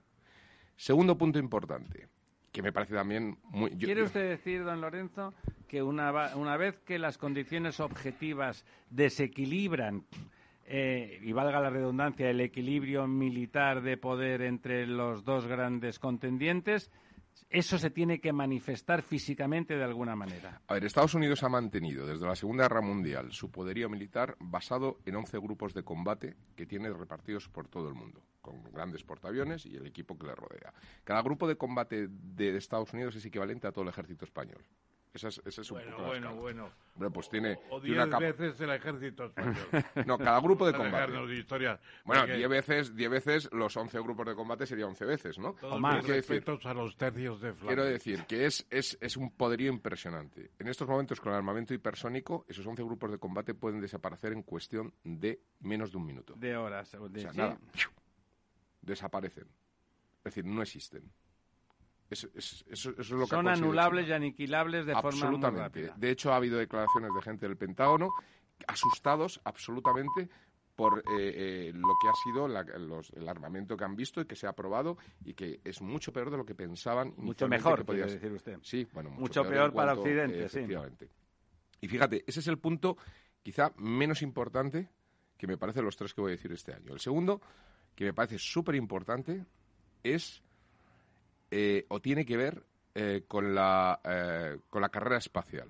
Segundo 0.75 1.15
punto 1.15 1.37
importante, 1.37 2.07
que 2.51 2.63
me 2.63 2.73
parece 2.73 2.95
también 2.95 3.37
muy... 3.43 3.69
¿Quiere 3.77 4.01
usted 4.01 4.27
decir, 4.27 4.63
don 4.63 4.81
Lorenzo, 4.81 5.33
que 5.67 5.83
una, 5.83 6.35
una 6.35 6.57
vez 6.57 6.79
que 6.79 6.97
las 6.97 7.19
condiciones 7.19 7.79
objetivas 7.79 8.65
desequilibran 8.89 10.03
eh, 10.65 11.19
y 11.21 11.31
valga 11.33 11.59
la 11.59 11.69
redundancia, 11.69 12.31
el 12.31 12.41
equilibrio 12.41 13.07
militar 13.07 13.83
de 13.83 13.97
poder 13.97 14.41
entre 14.41 14.87
los 14.87 15.23
dos 15.23 15.45
grandes 15.45 15.99
contendientes, 15.99 16.89
eso 17.49 17.77
se 17.77 17.89
tiene 17.89 18.19
que 18.19 18.33
manifestar 18.33 19.01
físicamente 19.01 19.75
de 19.75 19.83
alguna 19.83 20.15
manera. 20.15 20.61
A 20.67 20.73
ver, 20.73 20.85
Estados 20.85 21.13
Unidos 21.13 21.43
ha 21.43 21.49
mantenido 21.49 22.05
desde 22.05 22.25
la 22.25 22.35
Segunda 22.35 22.63
Guerra 22.63 22.81
Mundial 22.81 23.31
su 23.31 23.51
poderío 23.51 23.89
militar 23.89 24.35
basado 24.39 24.99
en 25.05 25.15
11 25.15 25.37
grupos 25.39 25.73
de 25.73 25.83
combate 25.83 26.35
que 26.55 26.65
tiene 26.65 26.91
repartidos 26.91 27.47
por 27.49 27.67
todo 27.67 27.87
el 27.87 27.95
mundo, 27.95 28.21
con 28.41 28.63
grandes 28.71 29.03
portaaviones 29.03 29.65
y 29.65 29.75
el 29.75 29.87
equipo 29.87 30.17
que 30.17 30.27
le 30.27 30.35
rodea. 30.35 30.73
Cada 31.03 31.21
grupo 31.21 31.47
de 31.47 31.55
combate 31.55 32.07
de 32.09 32.57
Estados 32.57 32.93
Unidos 32.93 33.15
es 33.15 33.25
equivalente 33.25 33.67
a 33.67 33.71
todo 33.71 33.83
el 33.83 33.89
ejército 33.89 34.25
español. 34.25 34.63
Ese 35.15 35.29
es, 35.61 35.71
un 35.71 35.77
bueno, 35.77 36.35
bueno, 36.35 36.71
bueno. 36.93 37.11
pues 37.13 37.29
tiene, 37.29 37.57
o, 37.69 37.79
diez 37.79 38.09
veces 38.19 38.59
el 38.59 38.71
ejército 38.71 39.23
español. 39.23 39.55
no, 40.05 40.17
cada 40.17 40.41
grupo 40.41 40.67
de 40.67 40.73
combate. 40.73 41.13
De 41.13 41.35
historia, 41.37 41.79
bueno, 42.03 42.25
diez 42.25 42.49
veces, 42.49 42.93
diez 42.93 43.09
veces 43.09 43.49
los 43.53 43.77
once 43.77 43.97
grupos 44.01 44.25
de 44.25 44.35
combate 44.35 44.65
sería 44.65 44.85
once 44.85 45.05
veces, 45.05 45.39
¿no? 45.39 45.55
o 45.61 45.79
más. 45.79 46.05
Respetos 46.05 46.65
a 46.65 46.73
los 46.73 46.97
tercios 46.97 47.39
de 47.39 47.53
Flandes. 47.53 47.67
Quiero 47.67 47.85
decir 47.85 48.25
que 48.25 48.45
es, 48.45 48.67
es, 48.69 48.97
es 48.99 49.15
un 49.15 49.31
poderío 49.31 49.71
impresionante. 49.71 50.51
En 50.59 50.67
estos 50.67 50.87
momentos, 50.87 51.21
con 51.21 51.31
el 51.31 51.37
armamento 51.37 51.73
hipersónico, 51.73 52.45
esos 52.49 52.67
once 52.67 52.83
grupos 52.83 53.11
de 53.11 53.17
combate 53.17 53.53
pueden 53.53 53.79
desaparecer 53.79 54.33
en 54.33 54.43
cuestión 54.43 54.93
de 55.03 55.39
menos 55.61 55.91
de 55.91 55.97
un 55.97 56.05
minuto. 56.05 56.33
De 56.35 56.57
horas. 56.57 56.91
De, 56.91 56.97
o 56.97 57.09
sea, 57.21 57.31
nada. 57.31 57.57
Desaparecen. 58.81 59.47
Es 60.17 60.23
decir, 60.25 60.45
no 60.45 60.61
existen. 60.61 61.09
Son 62.11 63.47
anulables 63.47 64.07
y 64.07 64.11
aniquilables 64.11 64.85
de 64.85 64.93
forma 64.95 65.31
muy 65.31 65.41
rápida. 65.41 65.93
De 65.97 66.11
hecho, 66.11 66.31
ha 66.31 66.37
habido 66.37 66.57
declaraciones 66.57 67.11
de 67.15 67.21
gente 67.21 67.47
del 67.47 67.57
Pentágono 67.57 68.09
asustados 68.67 69.41
absolutamente 69.43 70.29
por 70.75 70.99
eh, 70.99 71.13
eh, 71.17 71.71
lo 71.73 71.93
que 72.01 72.09
ha 72.09 72.13
sido 72.23 72.47
el 72.47 73.29
armamento 73.29 73.77
que 73.77 73.85
han 73.85 73.95
visto 73.95 74.21
y 74.21 74.25
que 74.25 74.35
se 74.35 74.45
ha 74.45 74.53
probado 74.53 74.97
y 75.23 75.33
que 75.33 75.61
es 75.63 75.81
mucho 75.81 76.11
peor 76.11 76.29
de 76.29 76.37
lo 76.37 76.45
que 76.45 76.53
pensaban. 76.53 77.13
Mucho 77.17 77.47
mejor, 77.47 77.79
que 77.79 77.85
podría 77.85 78.05
decir 78.05 78.31
usted. 78.31 78.59
Sí, 78.61 78.85
bueno, 78.93 79.09
mucho, 79.09 79.43
peor, 79.43 79.73
para 79.73 79.93
Occidente, 79.93 80.43
efectivamente. 80.43 81.09
Y 81.79 81.87
fíjate, 81.87 82.23
ese 82.27 82.41
es 82.41 82.47
el 82.47 82.57
punto 82.57 82.97
quizá 83.41 83.71
menos 83.77 84.21
importante 84.21 84.89
que 85.37 85.47
me 85.47 85.57
parece 85.57 85.81
los 85.81 85.95
tres 85.95 86.13
que 86.13 86.21
voy 86.21 86.31
a 86.31 86.35
decir 86.35 86.51
este 86.51 86.73
año. 86.73 86.93
El 86.93 86.99
segundo, 86.99 87.41
que 87.93 88.05
me 88.05 88.13
parece 88.13 88.37
súper 88.37 88.75
importante, 88.75 89.45
es 90.03 90.41
eh, 91.51 91.85
o 91.89 92.01
tiene 92.01 92.25
que 92.25 92.37
ver 92.37 92.63
eh, 92.93 93.23
con, 93.27 93.53
la, 93.53 93.99
eh, 94.03 94.57
con 94.69 94.81
la 94.81 94.89
carrera 94.89 95.17
espacial. 95.17 95.69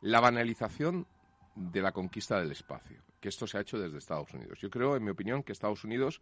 La 0.00 0.20
banalización 0.20 1.06
de 1.54 1.82
la 1.82 1.92
conquista 1.92 2.40
del 2.40 2.52
espacio, 2.52 2.98
que 3.20 3.28
esto 3.28 3.46
se 3.46 3.58
ha 3.58 3.60
hecho 3.60 3.78
desde 3.78 3.98
Estados 3.98 4.32
Unidos. 4.34 4.58
Yo 4.60 4.70
creo, 4.70 4.96
en 4.96 5.04
mi 5.04 5.10
opinión, 5.10 5.42
que 5.42 5.52
Estados 5.52 5.84
Unidos 5.84 6.20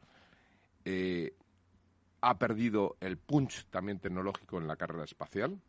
ha 2.21 2.38
perdido 2.38 2.97
el 3.01 3.18
punch 3.18 3.66
también 3.71 3.99
tecnológico 3.99 4.59
en 4.59 4.66
la 4.68 4.77
carrera 4.77 5.05
espacial. 5.05 5.61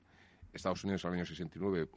Estados 0.53 0.83
Unidos 0.83 1.03
en 1.05 1.11
el 1.11 1.17
año 1.17 1.25
69 1.25 1.89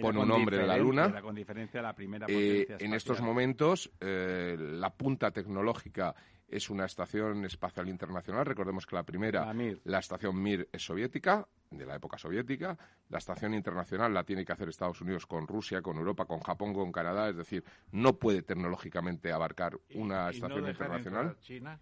pone 0.00 0.18
un 0.20 0.30
hombre 0.30 0.60
en 0.60 0.68
la 0.68 0.76
Luna. 0.76 1.20
con 1.20 1.34
diferencia 1.34 1.80
la 1.80 1.94
primera 1.94 2.26
eh, 2.28 2.66
en 2.78 2.94
estos 2.94 3.20
momentos, 3.20 3.90
eh, 4.00 4.56
la 4.58 4.90
punta 4.90 5.30
tecnológica 5.30 6.14
es 6.48 6.70
una 6.70 6.84
estación 6.84 7.44
espacial 7.44 7.88
internacional. 7.88 8.46
Recordemos 8.46 8.86
que 8.86 8.96
la 8.96 9.02
primera, 9.02 9.52
la, 9.84 9.98
estación 9.98 10.40
Mir, 10.40 10.68
es 10.72 10.84
soviética, 10.84 11.46
de 11.70 11.86
la 11.86 11.96
época 11.96 12.18
soviética. 12.18 12.78
La 13.08 13.18
estación 13.18 13.54
internacional 13.54 14.12
la 14.12 14.24
tiene 14.24 14.44
que 14.44 14.52
hacer 14.52 14.68
Estados 14.68 15.00
Unidos 15.00 15.26
con 15.26 15.46
Rusia, 15.46 15.82
con 15.82 15.96
Europa, 15.96 16.26
con 16.26 16.40
Japón, 16.40 16.72
con 16.72 16.92
Canadá. 16.92 17.28
Es 17.28 17.36
decir, 17.36 17.64
no 17.92 18.16
puede 18.18 18.42
tecnológicamente 18.42 19.32
abarcar 19.32 19.78
una 19.94 20.30
estación 20.30 20.68
internacional. 20.68 21.36
China? 21.40 21.80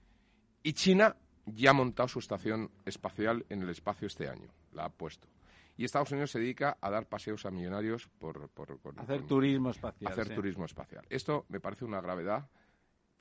Y 0.62 0.72
China 0.72 1.16
ya 1.46 1.70
ha 1.70 1.74
montado 1.74 2.08
su 2.08 2.18
estación 2.18 2.70
espacial 2.84 3.44
en 3.48 3.62
el 3.62 3.70
espacio 3.70 4.06
este 4.06 4.28
año. 4.28 4.48
La 4.72 4.86
ha 4.86 4.88
puesto. 4.88 5.28
Y 5.76 5.84
Estados 5.84 6.10
Unidos 6.12 6.30
se 6.30 6.38
dedica 6.38 6.76
a 6.80 6.90
dar 6.90 7.06
paseos 7.06 7.46
a 7.46 7.50
millonarios 7.50 8.08
por... 8.18 8.50
hacer 8.98 9.22
turismo 9.22 9.70
espacial. 9.70 10.12
Hacer 10.12 10.34
turismo 10.34 10.64
espacial. 10.66 11.04
Esto 11.08 11.46
me 11.48 11.60
parece 11.60 11.84
una 11.84 12.00
gravedad 12.00 12.48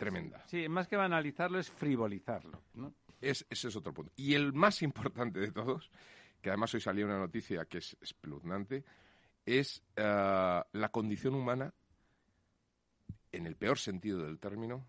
tremenda. 0.02 0.44
Sí, 0.48 0.68
más 0.68 0.88
que 0.88 0.96
banalizarlo 0.96 1.60
es 1.60 1.70
frivolizarlo. 1.70 2.64
¿no? 2.74 2.96
Es, 3.22 3.46
ese 3.52 3.68
es 3.68 3.76
otro 3.76 3.94
punto. 3.94 4.12
Y 4.16 4.34
el 4.34 4.52
más 4.52 4.82
importante 4.82 5.40
de 5.40 5.52
todos, 5.52 5.92
que 6.42 6.50
además 6.50 6.74
hoy 6.74 6.82
salió 6.82 7.06
una 7.06 7.20
noticia 7.20 7.66
que 7.66 7.78
es 7.78 7.96
espeluznante, 8.02 8.84
es 9.46 9.84
eh, 9.96 10.62
la 10.72 10.90
condición 10.90 11.36
humana, 11.36 11.72
en 13.32 13.46
el 13.46 13.56
peor 13.56 13.78
sentido 13.78 14.26
del 14.26 14.40
término, 14.40 14.88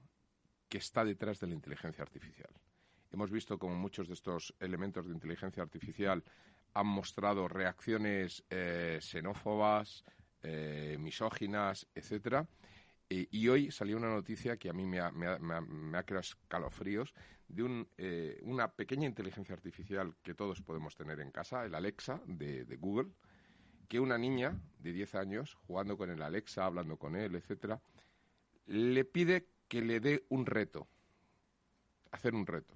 que 0.66 0.78
está 0.78 1.04
detrás 1.04 1.40
de 1.40 1.48
la 1.48 1.54
inteligencia 1.54 2.02
artificial. 2.02 2.50
Hemos 3.10 3.30
visto 3.30 3.58
como 3.58 3.74
muchos 3.74 4.08
de 4.08 4.14
estos 4.14 4.54
elementos 4.58 5.06
de 5.06 5.12
inteligencia 5.12 5.62
artificial 5.62 6.24
han 6.72 6.86
mostrado 6.86 7.48
reacciones 7.48 8.42
eh, 8.48 8.98
xenófobas, 9.02 10.04
eh, 10.42 10.96
misóginas, 10.98 11.86
etcétera. 11.94 12.48
Y 13.12 13.48
hoy 13.48 13.70
salió 13.70 13.96
una 13.96 14.10
noticia 14.10 14.56
que 14.56 14.70
a 14.70 14.72
mí 14.72 14.86
me 14.86 15.00
ha, 15.00 15.10
creado 15.10 16.20
escalofríos 16.20 17.14
de 17.48 17.86
eh, 17.98 18.40
una 18.42 18.68
pequeña 18.72 19.06
inteligencia 19.06 19.54
artificial 19.54 20.14
que 20.22 20.34
todos 20.34 20.62
podemos 20.62 20.96
tener 20.96 21.20
en 21.20 21.30
casa, 21.30 21.64
el 21.64 21.74
Alexa 21.74 22.20
de, 22.26 22.64
de, 22.64 22.76
Google, 22.76 23.10
que 23.88 24.00
una 24.00 24.16
niña 24.16 24.58
de 24.78 24.92
10 24.92 25.14
años, 25.16 25.54
jugando 25.66 25.96
con 25.96 26.10
el 26.10 26.22
Alexa, 26.22 26.64
hablando 26.64 26.96
con 26.96 27.14
él, 27.14 27.34
etcétera, 27.34 27.80
le 28.66 29.04
pide 29.04 29.48
que 29.68 29.82
le 29.82 30.00
dé 30.00 30.24
un 30.28 30.46
reto, 30.46 30.88
hacer 32.10 32.34
un 32.34 32.46
reto. 32.46 32.74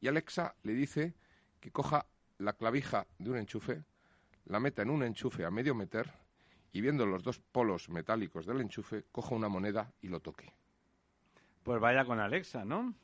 Y 0.00 0.08
Alexa 0.08 0.56
le 0.62 0.74
dice 0.74 1.14
que 1.60 1.70
coja 1.70 2.06
la 2.38 2.54
clavija 2.54 3.06
de 3.18 3.30
un 3.30 3.38
enchufe, 3.38 3.84
la 4.44 4.60
meta 4.60 4.82
en 4.82 4.90
un 4.90 5.02
enchufe 5.02 5.44
a 5.44 5.50
medio 5.50 5.74
meter 5.74 6.12
y 6.76 6.82
viendo 6.82 7.06
los 7.06 7.22
dos 7.22 7.38
polos 7.38 7.88
metálicos 7.88 8.44
del 8.44 8.60
enchufe, 8.60 9.06
coja 9.10 9.34
una 9.34 9.48
moneda 9.48 9.94
y 10.02 10.08
lo 10.08 10.20
toque. 10.20 10.52
Pues 11.62 11.80
vaya 11.80 12.04
con 12.04 12.20
Alexa, 12.20 12.66
¿no? 12.66 12.94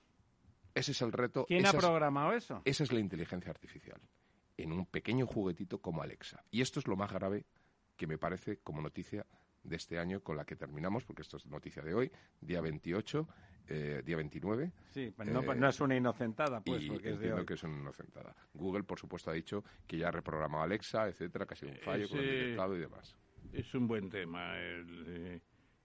Ese 0.75 0.93
es 0.93 1.01
el 1.01 1.11
reto. 1.11 1.47
¿Quién 1.47 1.65
ha 1.65 1.73
programado 1.73 2.35
eso? 2.35 2.61
Esa 2.67 2.85
es 2.85 2.93
la 2.93 3.01
inteligencia 3.01 3.51
artificial, 3.51 3.99
en 4.59 4.73
un 4.73 4.85
pequeño 4.85 5.27
juguetito 5.27 5.81
como 5.81 6.03
Alexa. 6.03 6.45
Y 6.51 6.61
esto 6.61 6.81
es 6.81 6.87
lo 6.87 6.97
más 6.97 7.11
grave 7.11 7.47
que 7.97 8.07
me 8.07 8.19
parece 8.19 8.59
como 8.59 8.83
noticia 8.83 9.25
de 9.63 9.77
este 9.77 9.99
año 9.99 10.21
con 10.23 10.37
la 10.37 10.45
que 10.45 10.55
terminamos, 10.55 11.07
porque 11.07 11.23
esto 11.23 11.39
es 11.39 11.47
noticia 11.47 11.83
de 11.83 11.95
hoy, 11.95 12.13
día 12.43 12.61
28, 12.61 13.27
eh, 13.69 14.03
día 14.05 14.17
29. 14.17 14.71
Sí, 14.91 15.15
pues 15.17 15.29
no, 15.29 15.41
no, 15.41 15.69
es 15.71 15.81
una 15.81 15.97
inocentada, 15.97 16.61
pues, 16.61 16.85
porque 16.89 17.13
es 17.13 17.19
de 17.19 17.33
hoy. 17.33 17.47
que 17.47 17.55
es 17.55 17.63
una 17.63 17.79
inocentada. 17.79 18.37
Google, 18.53 18.83
por 18.83 18.99
supuesto, 18.99 19.31
ha 19.31 19.35
dicho 19.35 19.65
que 19.87 19.97
ya 19.97 20.09
ha 20.09 20.11
reprogramado 20.11 20.63
Alexa, 20.63 21.09
etcétera, 21.09 21.47
que 21.47 21.55
ha 21.55 21.57
sido 21.57 21.73
un 21.73 21.79
fallo 21.79 22.07
con 22.11 22.19
el 22.19 22.77
y 22.77 22.79
demás. 22.79 23.17
Es 23.53 23.75
un 23.75 23.87
buen 23.87 24.09
tema, 24.09 24.55
eh, 24.57 25.41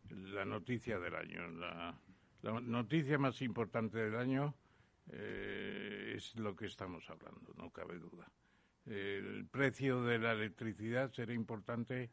la 0.10 0.46
noticia 0.46 0.98
del 1.00 1.16
año. 1.16 1.48
La, 1.50 2.00
noticia 2.62 3.18
más 3.18 3.42
importante 3.42 3.98
del 3.98 4.16
año 4.16 4.56
eh, 5.12 6.14
es 6.16 6.34
lo 6.38 6.56
que 6.56 6.68
estamos 6.68 7.10
hablando, 7.10 7.54
no 7.58 7.70
cabe 7.72 8.00
duda. 8.00 8.32
El 8.86 9.46
precio 9.48 10.02
de 10.04 10.18
la 10.18 10.32
electricidad 10.32 11.12
será 11.12 11.34
importante 11.34 12.10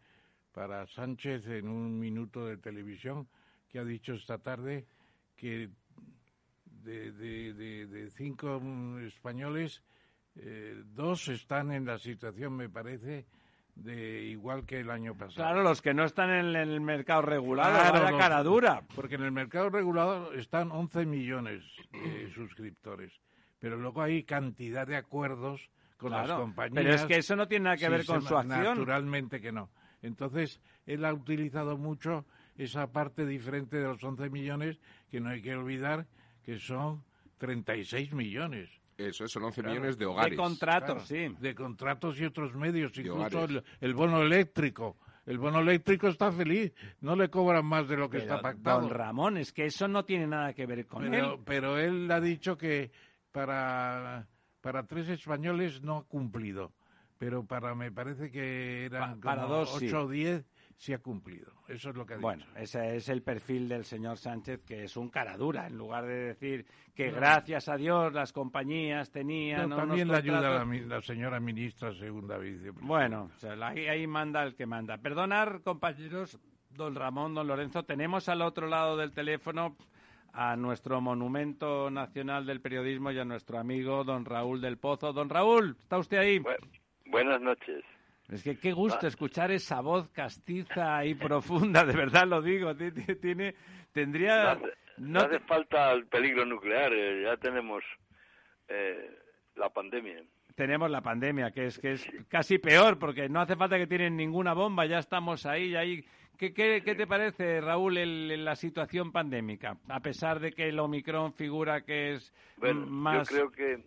para 0.51 0.89
Sánchez 0.89 1.47
en 1.47 1.69
un 1.69 2.01
minuto 2.01 2.47
de 2.47 2.57
televisión 2.57 3.29
que 3.69 3.79
ha 3.79 3.85
dicho 3.85 4.15
esta 4.15 4.39
tarde 4.39 4.87
que 5.37 5.71
de, 6.83 7.13
de, 7.13 8.11
cinco 8.11 8.61
españoles, 9.01 9.83
eh, 10.35 10.83
dos 10.85 11.29
están 11.29 11.71
en 11.71 11.87
la 11.87 11.99
situación, 11.99 12.57
me 12.57 12.69
parece, 12.69 13.27
de 13.77 14.23
igual 14.23 14.65
que 14.65 14.81
el 14.81 14.91
año 14.91 15.15
pasado. 15.15 15.35
Claro, 15.35 15.63
los 15.63 15.83
que 15.83 15.95
no 15.95 16.05
están 16.05 16.31
en 16.31 16.57
el 16.57 16.81
mercado 16.81 17.23
regulado, 17.23 17.73
la 17.73 18.17
cara 18.17 18.43
dura. 18.43 18.83
Porque 18.95 19.17
en 19.17 19.23
el 19.23 19.33
mercado 19.33 19.71
regulado 19.71 20.33
están 20.33 20.71
11 20.71 21.07
millones 21.07 21.63
de 21.93 22.31
suscriptores, 22.35 23.13
pero 23.59 23.77
luego 23.77 24.03
hay 24.03 24.23
cantidad 24.25 24.87
de 24.87 24.97
acuerdos 24.97 25.69
con 25.97 26.13
las 26.13 26.31
compañías. 26.31 26.85
Pero 26.85 26.95
es 26.95 27.05
que 27.07 27.17
eso 27.17 27.37
no 27.37 27.49
tiene 27.49 27.65
nada 27.65 27.77
que 27.77 27.89
ver 27.89 28.05
con 28.07 28.23
su 28.23 28.37
acción. 28.37 28.79
Naturalmente 28.79 29.41
que 29.41 29.53
no. 29.53 29.71
Entonces, 30.03 30.61
él 30.87 31.05
ha 31.05 31.13
utilizado 31.13 31.79
mucho 31.79 32.27
esa 32.57 32.93
parte 32.93 33.27
diferente 33.27 33.79
de 33.79 33.85
los 33.85 34.05
11 34.05 34.31
millones, 34.31 34.79
que 35.11 35.21
no 35.21 35.31
hay 35.31 35.43
que 35.43 35.57
olvidar 35.57 36.07
que 36.45 36.59
son 36.59 37.03
36 37.39 38.13
millones. 38.13 38.69
Eso, 38.97 39.27
son 39.27 39.45
11 39.45 39.63
millones 39.63 39.99
de 39.99 40.07
hogares. 40.07 40.31
De 40.31 40.37
contratos, 40.37 41.07
sí. 41.07 41.29
De 41.41 41.55
contratos 41.55 42.21
y 42.21 42.25
otros 42.25 42.55
medios, 42.55 42.97
incluso 42.97 43.47
el, 43.81 43.95
bono 43.95 44.23
eléctrico. 44.23 44.97
El 45.27 45.39
bono 45.39 45.61
eléctrico 45.61 46.09
está 46.09 46.31
feliz, 46.31 46.73
no 47.01 47.17
le 47.17 47.31
cobran 47.31 47.65
más 47.65 47.89
de 47.89 47.97
lo 47.97 48.11
que 48.11 48.19
está 48.19 48.41
pactado. 48.41 48.83
Don 48.83 48.91
Ramón, 48.91 49.39
es 49.39 49.53
que 49.53 49.65
eso 49.65 49.89
no 49.89 50.05
tiene 50.05 50.27
nada 50.27 50.53
que 50.53 50.67
ver 50.67 50.87
con 50.87 51.13
él. 51.13 51.39
Pero 51.45 51.79
él 51.79 52.11
ha 52.11 52.21
dicho 52.21 52.59
que 52.59 52.93
para, 53.33 54.29
para 54.61 54.87
tres 54.87 55.09
españoles 55.09 55.83
no 55.83 55.97
ha 55.97 56.05
cumplido 56.05 56.73
pero 57.19 57.47
para 57.47 57.75
me 57.75 57.91
parece 57.91 58.31
que 58.31 58.85
eran 58.85 59.21
para 59.21 59.45
dos, 59.45 59.73
8 59.75 59.99
o 59.99 60.09
10 60.09 60.45
sí 60.77 60.93
ha 60.93 60.99
cumplido. 60.99 61.53
Eso 61.69 61.91
es 61.91 61.97
lo 61.97 62.07
que 62.07 62.15
ha 62.15 62.17
dicho. 62.17 62.27
Bueno, 62.27 62.45
ese 62.57 62.97
es 62.97 63.09
el 63.09 63.23
perfil 63.23 63.69
del 63.69 63.85
señor 63.85 64.19
Sánchez, 64.19 64.63
que 64.65 64.85
es 64.85 64.97
un 64.97 65.09
cara 65.09 65.37
dura, 65.37 65.67
en 65.67 65.77
lugar 65.77 66.07
de 66.07 66.15
decir 66.15 66.67
que 66.95 67.11
gracias 67.11 67.69
a 67.69 67.77
Dios 67.77 68.13
las 68.13 68.33
compañías 68.33 69.11
tenían. 69.11 69.71
también 69.71 70.09
le 70.09 70.17
ayuda 70.17 70.65
la, 70.65 71.01
señora 71.03 71.41
ministra 71.41 71.93
segunda 71.95 72.39
vicepresidenta. 72.39 72.87
Bueno, 72.87 73.31
ahí, 73.63 74.07
manda 74.07 74.43
el 74.43 74.55
que 74.55 74.67
manda. 74.67 74.99
Perdonar, 74.99 75.63
compañeros, 75.63 76.39
don 76.71 76.95
Ramón, 76.95 77.35
don 77.35 77.47
Lorenzo, 77.47 77.85
tenemos 77.85 78.29
al 78.29 78.43
otro 78.43 78.67
lado 78.67 78.97
del 78.97 79.13
teléfono 79.13 79.77
a 80.33 80.57
nuestro 80.57 81.01
monumento 81.01 81.91
nacional 81.91 82.45
del 82.45 82.61
periodismo 82.61 83.13
y 83.13 83.19
a 83.19 83.25
nuestro 83.25 83.59
amigo 83.59 84.03
don 84.03 84.25
Raúl 84.25 84.61
del 84.61 84.79
Pozo. 84.79 85.13
Don 85.13 85.31
Raúl, 85.31 85.77
¿está 85.81 85.99
usted 85.99 86.19
ahí? 86.19 86.43
Buenas 87.07 87.41
noches. 87.41 87.85
Es 88.29 88.43
que 88.43 88.59
qué 88.59 88.73
gusto 88.73 89.01
ah. 89.03 89.09
escuchar 89.09 89.51
esa 89.51 89.81
voz 89.81 90.09
castiza 90.11 91.05
y 91.05 91.15
profunda, 91.15 91.85
de 91.85 91.95
verdad 91.95 92.27
lo 92.27 92.41
digo. 92.41 92.75
Tiene, 92.77 93.55
tendría. 93.93 94.59
No 94.99 95.21
hace, 95.21 95.41
falta 95.41 95.93
el 95.93 96.07
peligro 96.07 96.45
nuclear, 96.45 96.93
eh, 96.93 97.25
ya 97.25 97.37
tenemos 97.37 97.83
eh, 98.69 99.11
la 99.57 99.69
pandemia. 99.69 100.23
Tenemos 100.55 100.89
la 100.89 101.01
pandemia, 101.01 101.51
que 101.51 101.67
es 101.67 101.79
que 101.81 101.93
es 101.93 102.09
casi 102.29 102.59
peor, 102.59 102.99
porque 102.99 103.29
no 103.29 103.41
hace 103.41 103.57
falta 103.57 103.77
que 103.77 103.89
tienen 103.89 104.17
ninguna 104.17 104.55
bomba, 104.55 104.87
ya 104.87 104.99
estamos 104.99 105.47
ahí, 105.47 105.75
ahí. 105.75 106.05
¿Qué, 106.39 106.55
qué, 106.55 106.83
qué 106.85 106.95
te 106.95 107.07
parece, 107.07 107.61
Raúl, 107.61 107.97
el, 107.99 108.45
la 108.45 108.55
situación 108.55 109.11
pandémica? 109.11 109.79
A 109.89 110.01
pesar 110.01 110.39
de 110.41 110.53
que 110.53 110.69
el 110.69 110.79
Omicron 110.79 111.33
figura 111.33 111.83
que 111.83 112.15
es 112.15 112.33
más. 112.59 113.29
Yo 113.31 113.51
creo 113.51 113.51
que 113.51 113.85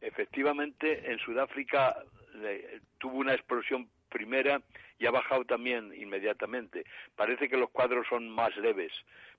efectivamente 0.00 1.10
en 1.10 1.18
Sudáfrica 1.18 1.96
tuvo 2.98 3.18
una 3.18 3.34
explosión 3.34 3.88
primera 4.08 4.60
y 4.98 5.06
ha 5.06 5.10
bajado 5.10 5.44
también 5.44 5.92
inmediatamente. 5.94 6.84
Parece 7.16 7.48
que 7.48 7.56
los 7.56 7.70
cuadros 7.70 8.06
son 8.08 8.28
más 8.28 8.56
leves, 8.56 8.92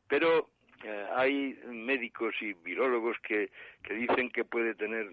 pero 0.07 0.49
eh, 0.83 1.05
hay 1.15 1.59
médicos 1.67 2.33
y 2.41 2.53
virólogos 2.53 3.17
que, 3.19 3.51
que 3.83 3.93
dicen 3.93 4.29
que 4.29 4.45
puede 4.45 4.75
tener 4.75 5.09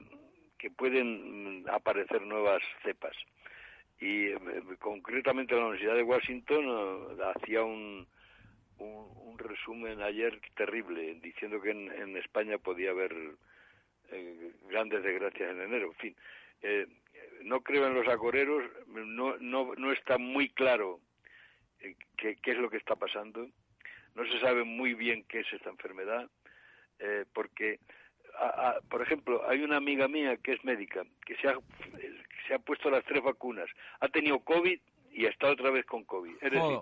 que 0.59 0.71
pueden 0.71 1.63
mm, 1.63 1.69
aparecer 1.69 2.23
nuevas 2.23 2.63
cepas. 2.83 3.17
Y 4.01 4.27
eh, 4.27 4.39
concretamente 4.79 5.55
la 5.55 5.63
Universidad 5.63 5.97
de 5.97 6.03
Washington 6.03 6.65
eh, 6.67 7.23
hacía 7.35 7.63
un, 7.63 8.07
un, 8.79 9.39
resumen 9.39 10.01
ayer 10.03 10.41
terrible, 10.57 11.19
diciendo 11.21 11.61
que 11.61 11.71
en, 11.71 12.17
España 12.17 12.57
podía 12.59 12.91
haber 12.91 13.15
grandes 14.69 15.03
desgracias 15.03 15.51
en 15.51 15.61
enero. 15.61 15.89
En 15.89 15.95
fin, 15.95 16.17
no 17.45 17.61
creo 17.61 17.87
en 17.87 17.95
los 17.95 18.09
agoreros, 18.09 18.65
no, 18.89 19.37
no, 19.39 19.75
no 19.75 19.93
está 19.93 20.19
muy 20.19 20.49
claro 20.51 21.01
eh, 21.81 21.97
qué, 22.17 22.37
qué, 22.37 22.53
es 22.53 22.59
lo 22.59 22.71
que 22.71 22.77
está 22.77 22.97
pasando, 22.97 23.49
no 24.15 24.27
se 24.27 24.41
sabe 24.41 24.65
muy 24.65 24.95
bien 24.95 25.25
qué 25.29 25.41
es 25.41 25.53
esta 25.53 25.71
enfermedad, 25.71 26.29
eh, 26.99 27.25
porque, 27.33 27.79
por 28.89 29.03
ejemplo, 29.03 29.49
hay 29.49 29.63
una 29.63 29.77
amiga 29.77 30.09
mía 30.09 30.37
que 30.39 30.55
es 30.55 30.65
médica, 30.65 31.05
que 31.25 31.37
se 31.37 31.49
ha, 31.49 31.59
se 32.47 32.55
ha 32.55 32.59
puesto 32.59 32.91
las 32.91 33.05
tres 33.05 33.23
vacunas, 33.23 33.69
ha 34.01 34.09
tenido 34.09 34.41
COVID 34.41 34.79
y 35.17 35.25
está 35.25 35.49
otra 35.49 35.71
vez 35.71 35.87
con 35.87 36.05
COVID. 36.05 36.35
Es 36.43 36.53
decir, 36.53 36.79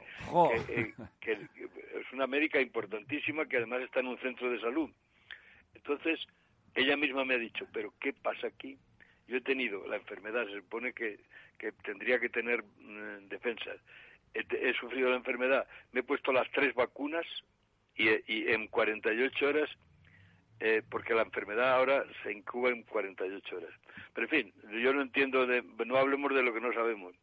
eh, 0.69 0.93
Que, 1.21 1.33
es 1.33 2.13
una 2.13 2.27
médica 2.27 2.61
importantísima 2.61 3.47
que 3.47 3.59
además 3.59 3.83
está 3.83 4.01
en 4.01 4.09
un 4.09 4.19
centro 4.19 4.51
de 4.51 4.61
salud. 4.61 4.91
Entonces, 5.75 6.21
ella 6.75 6.97
misma 6.97 7.25
me 7.25 7.35
ha 7.35 7.39
dicho, 7.39 7.67
pero 7.73 7.95
¿qué 8.01 8.13
pasa 8.13 8.49
aquí? 8.49 8.77
Yo 9.27 9.37
he 9.37 9.41
tenido 9.41 9.87
la 9.87 9.97
enfermedad, 9.97 10.47
se 10.47 10.61
supone 10.61 10.93
que, 10.93 11.19
que 11.59 11.73
tendría 11.73 12.19
que 12.19 12.29
tener 12.29 12.63
mm, 12.63 13.29
defensas. 13.29 13.79
He, 14.35 14.75
sufrido 14.75 15.11
la 15.11 15.17
enfermedad, 15.17 15.67
me 15.93 16.01
he 16.01 16.03
puesto 16.03 16.33
las 16.33 16.51
tres 16.51 16.75
vacunas 16.75 17.25
y, 17.95 18.09
y 18.27 18.49
en 18.49 18.67
48 18.67 19.47
horas 19.47 19.71
eh, 20.61 20.83
porque 20.89 21.15
la 21.15 21.23
enfermedad 21.23 21.75
ahora 21.75 22.05
se 22.23 22.33
incuba 22.33 22.71
en 22.71 22.85
48 22.85 23.57
horas. 23.57 23.71
Pero 24.15 24.27
en 24.27 24.31
fin, 24.31 24.81
yo 24.83 24.93
no 24.93 25.03
entiendo, 25.03 25.47
de, 25.47 25.63
no 25.85 25.97
hablemos 25.97 26.33
de 26.35 26.43
lo 26.43 26.55
que 26.55 26.61
no 26.61 26.73
sabemos, 26.73 27.15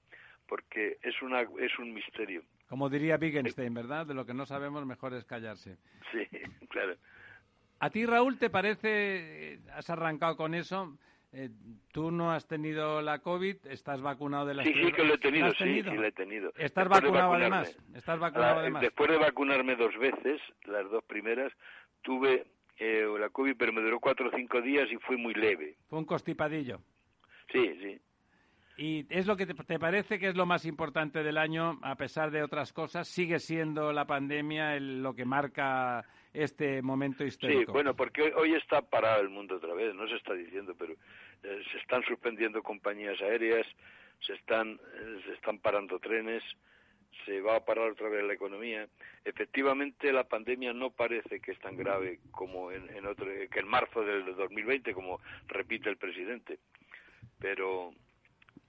porque 0.48 0.98
es, 1.02 1.22
una, 1.22 1.42
es 1.42 1.80
un 1.80 1.94
misterio. 1.94 2.44
Como 2.68 2.90
diría 2.90 3.18
Wittgenstein, 3.20 3.74
¿verdad? 3.74 4.06
De 4.06 4.14
lo 4.14 4.26
que 4.26 4.34
no 4.34 4.46
sabemos, 4.46 4.86
mejor 4.86 5.14
es 5.14 5.26
callarse. 5.26 5.78
Sí, 6.12 6.28
claro. 6.70 6.96
¿A 7.80 7.90
ti, 7.90 8.06
Raúl, 8.06 8.38
te 8.38 8.50
parece, 8.50 9.60
has 9.74 9.90
arrancado 9.90 10.38
con 10.38 10.54
eso, 10.54 10.98
eh, 11.34 11.50
tú 11.92 12.12
no 12.12 12.32
has 12.32 12.46
tenido 12.46 13.02
la 13.02 13.20
COVID, 13.20 13.68
estás 13.68 14.02
vacunado 14.02 14.46
de 14.46 14.54
la 14.54 14.64
Sí, 14.64 14.74
sí 14.74 14.92
que 14.92 15.04
lo 15.04 15.14
he 15.14 15.18
tenido, 15.18 15.52
sí, 15.52 15.82
sí 15.82 15.84
lo 15.84 16.06
he 16.06 16.12
tenido. 16.12 16.52
¿Estás 16.58 16.90
vacunado 16.90 17.34
además? 17.34 17.78
¿Estás 17.96 18.20
vacunado 18.20 18.60
además? 18.60 18.82
Después 18.82 19.10
de 19.10 19.18
vacunarme 19.18 19.76
dos 19.76 19.98
veces, 19.98 20.42
las 20.66 20.90
dos 20.92 21.04
primeras, 21.06 21.54
tuve 22.02 22.48
eh, 22.78 23.08
la 23.20 23.30
COVID, 23.30 23.56
pero 23.58 23.72
me 23.72 23.82
duró 23.82 24.00
cuatro 24.00 24.28
o 24.28 24.32
cinco 24.36 24.62
días 24.62 24.92
y 24.92 24.98
fue 24.98 25.16
muy 25.16 25.34
leve. 25.34 25.78
Fue 25.88 26.00
un 26.00 26.06
constipadillo. 26.06 26.82
Sí, 27.52 27.78
sí. 27.82 28.00
¿Y 28.78 29.06
es 29.10 29.28
lo 29.28 29.36
que 29.38 29.46
te, 29.46 29.80
parece 29.80 30.18
que 30.18 30.30
es 30.30 30.36
lo 30.36 30.46
más 30.46 30.66
importante 30.66 31.24
del 31.24 31.38
año, 31.38 31.80
a 31.82 31.96
pesar 31.96 32.32
de 32.32 32.44
otras 32.44 32.74
cosas? 32.74 33.08
¿Sigue 33.08 33.40
siendo 33.40 33.92
la 33.92 34.06
pandemia 34.06 34.80
lo 34.80 35.14
que 35.14 35.26
marca 35.26 36.06
este 36.34 36.82
momento 36.82 37.24
histórico? 37.24 37.60
Sí, 37.60 37.72
bueno, 37.72 37.96
porque 37.96 38.34
hoy, 38.36 38.54
está 38.54 38.82
parado 38.82 39.22
el 39.22 39.30
mundo 39.30 39.58
otra 39.58 39.74
vez, 39.74 39.94
no 39.94 40.08
se 40.08 40.16
está 40.16 40.34
diciendo, 40.34 40.74
pero 40.78 40.94
eh, 40.94 41.62
se 41.72 41.78
están 41.78 42.04
suspendiendo 42.04 42.64
compañías 42.64 43.22
aéreas, 43.22 43.68
se 44.26 44.34
están, 44.34 44.80
eh, 44.96 45.22
se 45.26 45.34
están 45.34 45.60
parando 45.60 46.00
trenes, 46.00 46.44
se 47.26 47.42
va 47.42 47.58
a 47.58 47.66
parar 47.66 47.92
otra 47.92 48.10
vez 48.10 48.24
la 48.24 48.34
economía. 48.34 48.88
Efectivamente, 49.26 50.12
la 50.12 50.24
pandemia 50.24 50.74
no 50.74 50.90
parece 50.92 51.40
que 51.40 51.52
es 51.52 51.60
tan 51.60 51.76
grave 51.76 52.20
como 52.32 52.72
en, 52.72 53.06
otro, 53.06 53.28
que 53.28 53.60
en 53.60 53.68
marzo 53.68 54.02
del 54.04 54.36
2020, 54.36 54.94
como 54.94 55.20
repite 55.48 55.90
el 55.90 55.98
presidente. 55.98 56.60
Pero 57.40 57.94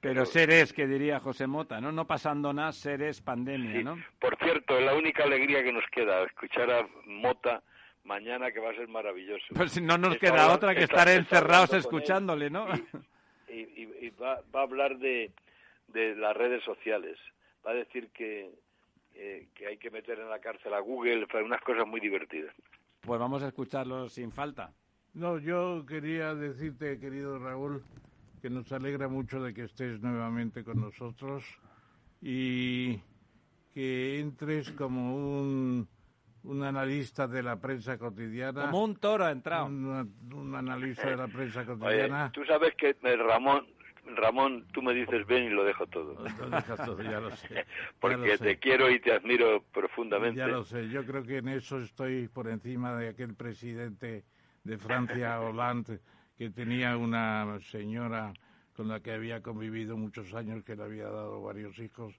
pero 0.02 0.26
seres, 0.26 0.72
que 0.72 0.88
diría 0.88 1.20
José 1.20 1.46
Mota, 1.46 1.80
¿no? 1.80 1.92
No 1.92 2.08
pasando 2.08 2.52
nada, 2.52 2.72
seres 2.72 3.20
pandemia, 3.20 3.82
¿no? 3.82 3.96
Por 4.20 4.36
cierto, 4.36 4.80
la 4.80 4.94
única 4.94 5.22
alegría 5.22 5.62
que 5.62 5.72
nos 5.72 5.84
queda, 5.92 6.24
escuchar 6.24 6.68
a 6.72 6.88
Mota 7.06 7.62
mañana, 8.02 8.50
que 8.50 8.58
va 8.58 8.70
a 8.70 8.74
ser 8.74 8.88
maravilloso. 8.88 9.46
Pues 9.54 9.80
no 9.80 9.96
nos 9.96 10.18
queda 10.18 10.52
otra 10.52 10.74
que 10.74 10.82
estar 10.82 11.08
encerrados 11.08 11.72
escuchándole, 11.74 12.50
¿no? 12.50 12.66
Y, 13.48 14.10
va, 14.20 14.40
va, 14.54 14.60
a 14.60 14.62
hablar 14.64 14.98
de, 14.98 15.30
de 15.88 16.16
las 16.16 16.36
redes 16.36 16.64
sociales 16.64 17.18
va 17.64 17.70
a 17.70 17.74
decir 17.74 18.08
que, 18.10 18.50
eh, 19.14 19.46
que 19.54 19.66
hay 19.66 19.76
que 19.76 19.90
meter 19.90 20.18
en 20.18 20.28
la 20.28 20.40
cárcel 20.40 20.74
a 20.74 20.80
Google 20.80 21.26
para 21.26 21.44
unas 21.44 21.60
cosas 21.60 21.86
muy 21.86 22.00
divertidas. 22.00 22.52
Pues 23.02 23.20
vamos 23.20 23.42
a 23.42 23.48
escucharlo 23.48 24.08
sin 24.08 24.32
falta. 24.32 24.72
No, 25.14 25.38
yo 25.38 25.84
quería 25.86 26.34
decirte, 26.34 26.98
querido 26.98 27.38
Raúl, 27.38 27.84
que 28.42 28.50
nos 28.50 28.70
alegra 28.72 29.06
mucho 29.06 29.40
de 29.40 29.54
que 29.54 29.62
estés 29.62 30.00
nuevamente 30.00 30.64
con 30.64 30.80
nosotros 30.80 31.44
y 32.20 33.00
que 33.72 34.18
entres 34.18 34.72
como 34.72 35.14
un, 35.14 35.88
un 36.42 36.62
analista 36.64 37.28
de 37.28 37.40
la 37.44 37.60
prensa 37.60 37.96
cotidiana. 37.98 38.62
Como 38.62 38.82
un 38.82 38.96
toro 38.96 39.26
ha 39.26 39.30
entrado. 39.30 39.66
Un, 39.66 40.54
analista 40.56 41.08
de 41.08 41.16
la 41.16 41.28
prensa 41.28 41.64
cotidiana. 41.64 42.32
tú 42.32 42.44
sabes 42.44 42.74
que 42.74 42.96
Ramón, 43.00 43.64
Ramón, 44.16 44.66
tú 44.72 44.82
me 44.82 44.92
dices 44.92 45.24
ven 45.24 45.44
y 45.44 45.50
lo 45.50 45.62
dejo 45.62 45.86
todo. 45.86 46.14
Lo 46.14 46.50
dejas 46.50 46.84
todo, 46.84 47.00
ya 47.00 47.20
lo 47.20 47.30
sé. 47.36 47.64
Porque 48.00 48.38
te 48.38 48.58
quiero 48.58 48.90
y 48.90 48.98
te 48.98 49.12
admiro 49.12 49.62
profundamente. 49.72 50.40
Ya 50.40 50.48
lo 50.48 50.64
sé, 50.64 50.88
yo 50.88 51.06
creo 51.06 51.22
que 51.22 51.38
en 51.38 51.48
eso 51.48 51.78
estoy 51.78 52.26
por 52.26 52.48
encima 52.48 52.96
de 52.96 53.10
aquel 53.10 53.34
presidente 53.34 54.24
de 54.64 54.78
Francia, 54.78 55.40
Hollande, 55.40 56.00
que 56.42 56.50
tenía 56.50 56.96
una 56.96 57.60
señora 57.70 58.32
con 58.74 58.88
la 58.88 58.98
que 58.98 59.12
había 59.12 59.40
convivido 59.42 59.96
muchos 59.96 60.34
años, 60.34 60.64
que 60.64 60.74
le 60.74 60.82
había 60.82 61.04
dado 61.04 61.40
varios 61.40 61.78
hijos, 61.78 62.16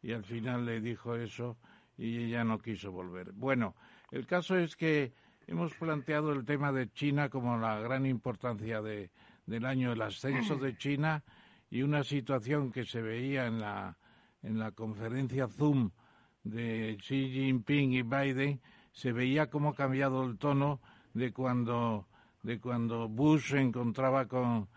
y 0.00 0.12
al 0.12 0.22
final 0.22 0.64
le 0.64 0.80
dijo 0.80 1.16
eso 1.16 1.56
y 1.98 2.18
ella 2.18 2.44
no 2.44 2.60
quiso 2.60 2.92
volver. 2.92 3.32
Bueno, 3.32 3.74
el 4.12 4.28
caso 4.28 4.56
es 4.56 4.76
que 4.76 5.12
hemos 5.48 5.74
planteado 5.74 6.32
el 6.32 6.44
tema 6.44 6.70
de 6.70 6.88
China 6.92 7.28
como 7.28 7.58
la 7.58 7.80
gran 7.80 8.06
importancia 8.06 8.80
de, 8.80 9.10
del 9.44 9.64
año 9.64 9.90
el 9.90 10.02
ascenso 10.02 10.54
de 10.54 10.76
China 10.76 11.24
y 11.68 11.82
una 11.82 12.04
situación 12.04 12.70
que 12.70 12.84
se 12.84 13.02
veía 13.02 13.46
en 13.46 13.58
la, 13.58 13.98
en 14.44 14.60
la 14.60 14.70
conferencia 14.70 15.48
Zoom 15.48 15.90
de 16.44 16.96
Xi 17.00 17.28
Jinping 17.28 17.92
y 17.92 18.02
Biden, 18.02 18.60
se 18.92 19.10
veía 19.10 19.50
cómo 19.50 19.70
ha 19.70 19.74
cambiado 19.74 20.24
el 20.24 20.38
tono 20.38 20.80
de 21.12 21.32
cuando, 21.32 22.06
de 22.44 22.60
cuando 22.60 23.08
Bush 23.08 23.50
se 23.50 23.60
encontraba 23.60 24.26
con, 24.26 24.68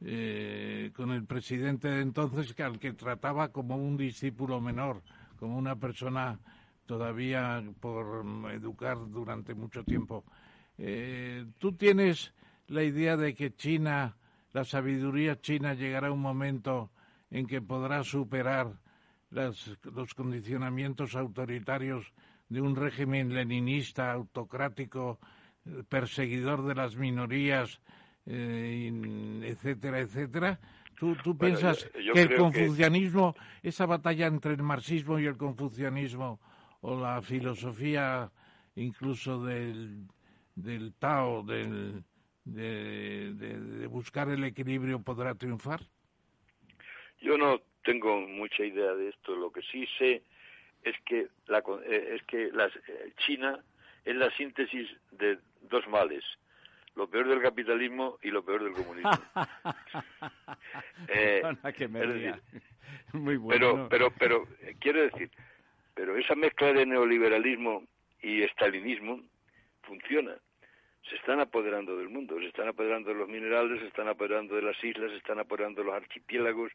eh, 0.00 0.90
con 0.94 1.10
el 1.10 1.24
presidente 1.24 1.88
de 1.88 2.00
entonces, 2.00 2.54
que 2.54 2.62
al 2.62 2.78
que 2.78 2.92
trataba 2.92 3.48
como 3.48 3.76
un 3.76 3.96
discípulo 3.96 4.60
menor, 4.60 5.02
como 5.38 5.58
una 5.58 5.76
persona 5.76 6.38
todavía 6.86 7.62
por 7.80 8.24
educar 8.52 8.96
durante 9.10 9.54
mucho 9.54 9.82
tiempo. 9.82 10.24
Eh, 10.78 11.44
tú 11.58 11.72
tienes 11.72 12.32
la 12.68 12.84
idea 12.84 13.16
de 13.16 13.34
que 13.34 13.54
China, 13.54 14.16
la 14.52 14.64
sabiduría 14.64 15.40
china 15.40 15.74
llegará 15.74 16.08
a 16.08 16.12
un 16.12 16.22
momento 16.22 16.90
en 17.30 17.46
que 17.46 17.60
podrá 17.60 18.04
superar 18.04 18.78
los 19.30 20.14
condicionamientos 20.14 21.16
autoritarios 21.16 22.12
de 22.48 22.60
un 22.60 22.76
régimen 22.76 23.34
leninista, 23.34 24.12
autocrático, 24.12 25.18
perseguidor 25.88 26.66
de 26.66 26.74
las 26.74 26.96
minorías, 26.96 27.80
eh, 28.26 28.90
etcétera, 29.44 30.00
etcétera. 30.00 30.58
¿Tú, 30.98 31.36
piensas 31.36 31.90
que 31.92 32.22
el 32.22 32.36
confucianismo, 32.36 33.34
esa 33.62 33.84
batalla 33.84 34.26
entre 34.26 34.54
el 34.54 34.62
marxismo 34.62 35.18
y 35.18 35.26
el 35.26 35.36
confucianismo, 35.36 36.40
o 36.80 36.98
la 36.98 37.20
filosofía 37.20 38.30
incluso 38.76 39.44
del, 39.44 40.06
del 40.54 40.94
Tao, 40.94 41.42
del, 41.42 42.02
de, 42.46 43.86
buscar 43.88 44.30
el 44.30 44.44
equilibrio 44.44 45.02
podrá 45.02 45.34
triunfar? 45.34 45.80
Yo 47.20 47.36
no 47.36 47.60
tengo 47.84 48.20
mucha 48.20 48.64
idea 48.64 48.94
de 48.94 49.10
esto. 49.10 49.36
Lo 49.36 49.50
que 49.50 49.62
sí 49.62 49.86
sé 49.98 50.22
es 50.82 50.94
que 51.04 51.28
la, 51.46 51.58
eh, 51.84 52.16
es 52.16 52.22
que 52.24 52.46
eh, 52.46 53.12
China 53.26 53.62
es 54.06 54.16
la 54.16 54.30
síntesis 54.30 54.88
de 55.10 55.38
dos 55.62 55.86
males, 55.88 56.24
lo 56.94 57.08
peor 57.08 57.28
del 57.28 57.42
capitalismo 57.42 58.18
y 58.22 58.30
lo 58.30 58.42
peor 58.42 58.64
del 58.64 58.72
comunismo. 58.72 59.10
eh, 61.08 61.42
que 61.76 61.88
me 61.88 62.00
Muy 63.12 63.36
bueno. 63.36 63.88
Pero, 63.90 64.10
pero, 64.18 64.46
pero, 64.48 64.76
quiero 64.78 65.02
decir, 65.02 65.30
pero 65.94 66.16
esa 66.16 66.34
mezcla 66.34 66.72
de 66.72 66.86
neoliberalismo 66.86 67.82
y 68.22 68.42
estalinismo 68.42 69.20
funciona 69.82 70.36
se 71.08 71.16
están 71.16 71.40
apoderando 71.40 71.96
del 71.96 72.08
mundo, 72.08 72.38
se 72.40 72.46
están 72.46 72.68
apoderando 72.68 73.10
de 73.10 73.16
los 73.16 73.28
minerales, 73.28 73.80
se 73.80 73.86
están 73.86 74.08
apoderando 74.08 74.56
de 74.56 74.62
las 74.62 74.82
islas, 74.82 75.10
se 75.10 75.18
están 75.18 75.38
apoderando 75.38 75.82
de 75.82 75.86
los 75.86 75.94
archipiélagos 75.94 76.72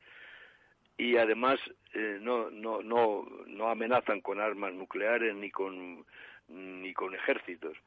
y 0.97 1.17
además 1.17 1.59
eh, 1.93 2.17
no, 2.21 2.49
no, 2.49 2.81
no, 2.81 3.27
no 3.47 3.69
amenazan 3.69 4.21
con 4.21 4.39
armas 4.39 4.73
nucleares 4.73 5.35
ni 5.35 5.51
con, 5.51 6.05
ni 6.51 6.93
con 6.93 7.13
ejércitos. 7.13 7.77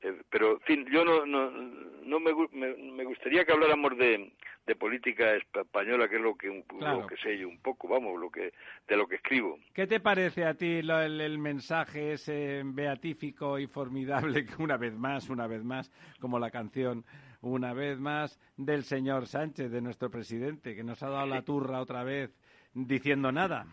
Eh, 0.00 0.22
pero, 0.30 0.52
en 0.52 0.60
fin, 0.60 0.86
yo 0.92 1.04
no, 1.04 1.26
no, 1.26 1.50
no 1.50 2.20
me, 2.20 2.32
me, 2.52 3.04
gustaría 3.04 3.44
que 3.44 3.52
habláramos 3.52 3.96
de, 3.98 4.32
de 4.64 4.76
política 4.76 5.34
española, 5.34 6.08
que 6.08 6.16
es 6.16 6.22
lo 6.22 6.36
que, 6.36 6.64
lo 6.78 7.06
que 7.06 7.16
sé 7.16 7.36
yo 7.36 7.48
un 7.48 7.58
poco, 7.58 7.88
vamos, 7.88 8.20
lo 8.20 8.30
que, 8.30 8.52
de 8.86 8.96
lo 8.96 9.08
que 9.08 9.16
escribo. 9.16 9.58
¿Qué 9.74 9.88
te 9.88 9.98
parece 9.98 10.44
a 10.44 10.54
ti 10.54 10.78
el, 10.78 11.38
mensaje 11.38 12.12
ese 12.12 12.62
beatífico 12.64 13.58
y 13.58 13.66
formidable, 13.66 14.44
que 14.46 14.62
una 14.62 14.76
vez 14.76 14.94
más, 14.94 15.28
una 15.30 15.48
vez 15.48 15.64
más, 15.64 15.90
como 16.20 16.38
la 16.38 16.50
canción, 16.50 17.04
una 17.40 17.72
vez 17.72 17.98
más, 17.98 18.38
del 18.56 18.84
señor 18.84 19.26
Sánchez, 19.26 19.70
de 19.70 19.80
nuestro 19.80 20.10
presidente, 20.10 20.76
que 20.76 20.84
nos 20.84 21.02
ha 21.02 21.08
dado 21.08 21.26
la 21.26 21.42
turra 21.42 21.80
otra 21.80 22.04
vez 22.04 22.30
diciendo 22.72 23.32
nada? 23.32 23.66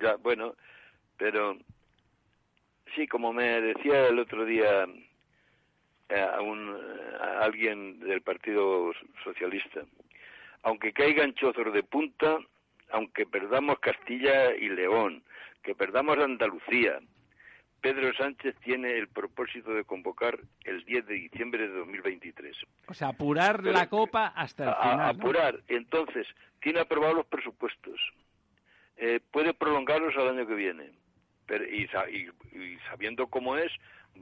Ya, 0.00 0.16
bueno, 0.16 0.56
pero 1.18 1.56
sí, 2.94 3.06
como 3.06 3.32
me 3.32 3.60
decía 3.60 4.06
el 4.06 4.18
otro 4.18 4.44
día 4.44 4.86
a, 6.10 6.40
un, 6.40 6.76
alguien 7.40 8.00
del 8.00 8.22
Partido 8.22 8.92
Socialista. 9.24 9.82
Aunque 10.62 10.92
caigan 10.92 11.34
chozos 11.34 11.72
de 11.72 11.82
punta, 11.82 12.38
aunque 12.90 13.26
perdamos 13.26 13.78
Castilla 13.78 14.54
y 14.54 14.68
León, 14.68 15.22
que 15.62 15.74
perdamos 15.74 16.18
Andalucía, 16.18 17.00
Pedro 17.80 18.12
Sánchez 18.14 18.54
tiene 18.62 18.98
el 18.98 19.08
propósito 19.08 19.72
de 19.72 19.84
convocar 19.84 20.38
el 20.64 20.84
10 20.84 21.06
de 21.06 21.14
diciembre 21.14 21.66
de 21.66 21.74
2023. 21.74 22.56
O 22.88 22.94
sea, 22.94 23.08
apurar 23.08 23.64
la 23.64 23.88
copa 23.88 24.26
hasta 24.28 24.68
el 24.68 24.74
final. 24.74 25.08
apurar. 25.08 25.60
Entonces, 25.68 26.26
tiene 26.60 26.80
aprobados 26.80 27.16
los 27.16 27.26
presupuestos. 27.26 27.98
Eh, 28.98 29.20
puede 29.30 29.54
prolongarlos 29.54 30.14
al 30.16 30.28
año 30.28 30.46
que 30.46 30.54
viene. 30.54 30.90
Pero, 31.50 31.64
y, 31.64 31.90
y, 32.52 32.78
sabiendo 32.88 33.26
cómo 33.26 33.56
es, 33.56 33.72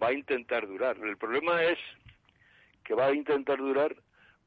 va 0.03 0.09
a 0.09 0.13
intentar 0.15 0.67
durar. 0.67 0.97
El 0.97 1.19
problema 1.19 1.63
es 1.63 1.79
que 2.85 2.95
va 2.95 3.09
a 3.09 3.15
intentar 3.15 3.59
durar 3.59 3.95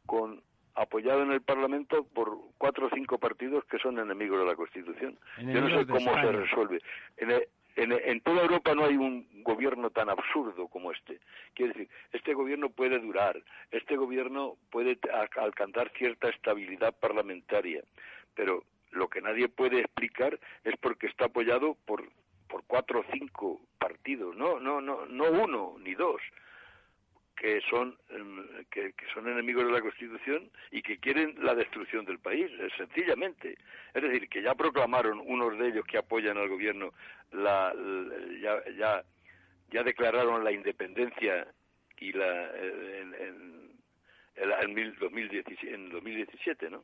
con 0.08 0.42
apoyado 0.74 1.22
en 1.22 1.32
el 1.32 1.42
Parlamento 1.42 2.04
por 2.06 2.36
cuatro 2.58 2.88
o 2.88 2.90
cinco 2.90 3.20
partidos 3.20 3.64
que 3.66 3.78
son 3.78 4.00
enemigos 4.00 4.40
de 4.40 4.46
la 4.48 4.56
Constitución. 4.56 5.16
Yo 5.38 5.62
no 5.62 5.70
sé 5.78 5.86
cómo 5.86 6.12
se 6.16 6.32
resuelve. 6.32 6.82
En, 7.18 7.92
en, 7.92 8.22
toda 8.22 8.42
Europa 8.42 8.74
no 8.74 8.86
hay 8.86 8.98
un 8.98 9.28
gobierno 9.44 9.92
tan 9.92 10.10
absurdo 10.10 10.68
como 10.68 10.92
este. 10.92 11.20
Quiere 11.54 11.74
decir, 11.74 11.90
este 12.14 12.34
gobierno 12.34 12.70
puede 12.70 12.98
durar, 12.98 13.40
este 13.70 13.96
gobierno 13.96 14.58
puede 14.72 14.98
alcanzar 15.38 15.92
cierta 15.96 16.30
estabilidad 16.30 16.96
parlamentaria, 17.00 17.84
pero 18.34 18.64
lo 18.90 19.08
que 19.08 19.22
nadie 19.22 19.50
puede 19.50 19.82
explicar 19.82 20.40
es 20.64 20.76
porque 20.82 21.06
está 21.06 21.26
apoyado 21.26 21.78
por 21.86 22.04
cuatro 22.68 23.02
o 23.02 23.06
cinco 23.12 23.62
partidos, 23.78 24.36
no, 24.36 24.60
no, 24.60 24.82
no, 24.82 25.06
no 25.06 25.26
uno 25.26 25.76
ni 25.80 25.96
dos, 25.96 26.22
que 27.36 27.60
son 27.70 27.98
em, 28.10 28.46
que, 28.70 28.94
son 29.14 29.28
enemigos 29.28 29.66
de 29.66 29.72
la 29.72 29.82
Constitución 29.82 30.52
y 30.70 30.84
que 30.84 31.00
quieren 31.00 31.36
la 31.40 31.56
destrucción 31.56 32.06
del 32.06 32.20
país, 32.20 32.52
sencillamente. 32.78 33.58
Es 33.96 34.04
decir, 34.04 34.30
que 34.30 34.44
ya 34.44 34.54
proclamaron 34.54 35.20
unos 35.26 35.58
de 35.58 35.70
ellos 35.70 35.86
que 35.86 35.98
apoyan 35.98 36.38
al 36.38 36.50
gobierno, 36.50 36.94
la, 37.32 37.74
ya, 38.40 39.04
ya, 39.72 39.84
declararon 39.84 40.44
la 40.44 40.52
independencia 40.52 41.48
y 41.98 42.12
la 42.14 42.56
en, 42.58 43.16
en, 43.16 43.72
en, 44.36 45.00
2017, 45.90 46.70
¿no? 46.70 46.84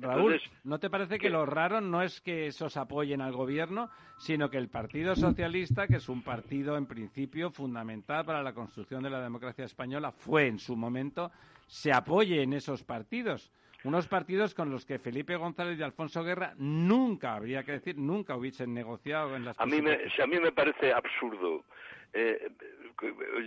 Raúl, 0.00 0.40
¿no 0.64 0.78
te 0.78 0.90
parece 0.90 1.18
que 1.18 1.30
lo 1.30 1.46
raro 1.46 1.80
no 1.80 2.02
es 2.02 2.20
que 2.20 2.46
esos 2.46 2.76
apoyen 2.76 3.20
al 3.20 3.32
gobierno, 3.32 3.90
sino 4.18 4.50
que 4.50 4.58
el 4.58 4.68
Partido 4.68 5.14
Socialista, 5.14 5.86
que 5.86 5.96
es 5.96 6.08
un 6.08 6.22
partido 6.22 6.76
en 6.76 6.86
principio 6.86 7.50
fundamental 7.50 8.24
para 8.24 8.42
la 8.42 8.52
construcción 8.52 9.02
de 9.02 9.10
la 9.10 9.20
democracia 9.20 9.64
española, 9.64 10.12
fue 10.12 10.46
en 10.46 10.58
su 10.58 10.76
momento, 10.76 11.30
se 11.66 11.92
apoye 11.92 12.42
en 12.42 12.52
esos 12.52 12.82
partidos? 12.82 13.52
Unos 13.84 14.06
partidos 14.06 14.54
con 14.54 14.70
los 14.70 14.86
que 14.86 15.00
Felipe 15.00 15.34
González 15.36 15.78
y 15.78 15.82
Alfonso 15.82 16.22
Guerra 16.22 16.54
nunca, 16.56 17.34
habría 17.34 17.64
que 17.64 17.72
decir, 17.72 17.98
nunca 17.98 18.36
hubiesen 18.36 18.72
negociado 18.72 19.34
en 19.34 19.44
las 19.44 19.58
A 19.58 19.66
mí 19.66 19.82
me, 19.82 19.94
a 19.94 20.26
mí 20.26 20.38
me 20.38 20.52
parece 20.52 20.92
absurdo. 20.92 21.64
Eh, 22.12 22.48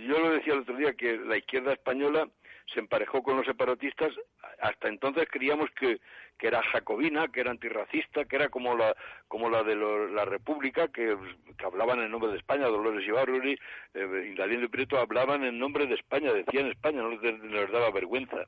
yo 0.06 0.18
lo 0.18 0.30
decía 0.32 0.54
el 0.54 0.60
otro 0.60 0.76
día 0.76 0.92
que 0.92 1.16
la 1.16 1.38
izquierda 1.38 1.72
española 1.72 2.28
se 2.72 2.80
emparejó 2.80 3.22
con 3.22 3.36
los 3.36 3.46
separatistas. 3.46 4.12
Hasta 4.60 4.88
entonces 4.88 5.26
creíamos 5.30 5.70
que, 5.78 5.98
que 6.38 6.48
era 6.48 6.62
jacobina, 6.62 7.28
que 7.28 7.40
era 7.40 7.50
antirracista, 7.50 8.24
que 8.24 8.36
era 8.36 8.48
como 8.48 8.76
la, 8.76 8.94
como 9.28 9.50
la 9.50 9.62
de 9.62 9.76
la 9.76 10.24
República, 10.24 10.88
que, 10.88 11.16
hablaban 11.64 12.00
en 12.00 12.10
nombre 12.10 12.30
de 12.30 12.38
España. 12.38 12.66
Dolores 12.66 13.06
Ibarruri, 13.06 13.58
eh, 13.94 14.34
y 14.34 14.68
Prieto 14.68 14.98
hablaban 14.98 15.44
en 15.44 15.58
nombre 15.58 15.86
de 15.86 15.94
España, 15.94 16.32
decían 16.32 16.66
España, 16.66 17.02
no 17.02 17.10
les, 17.10 17.70
daba 17.70 17.90
vergüenza. 17.90 18.46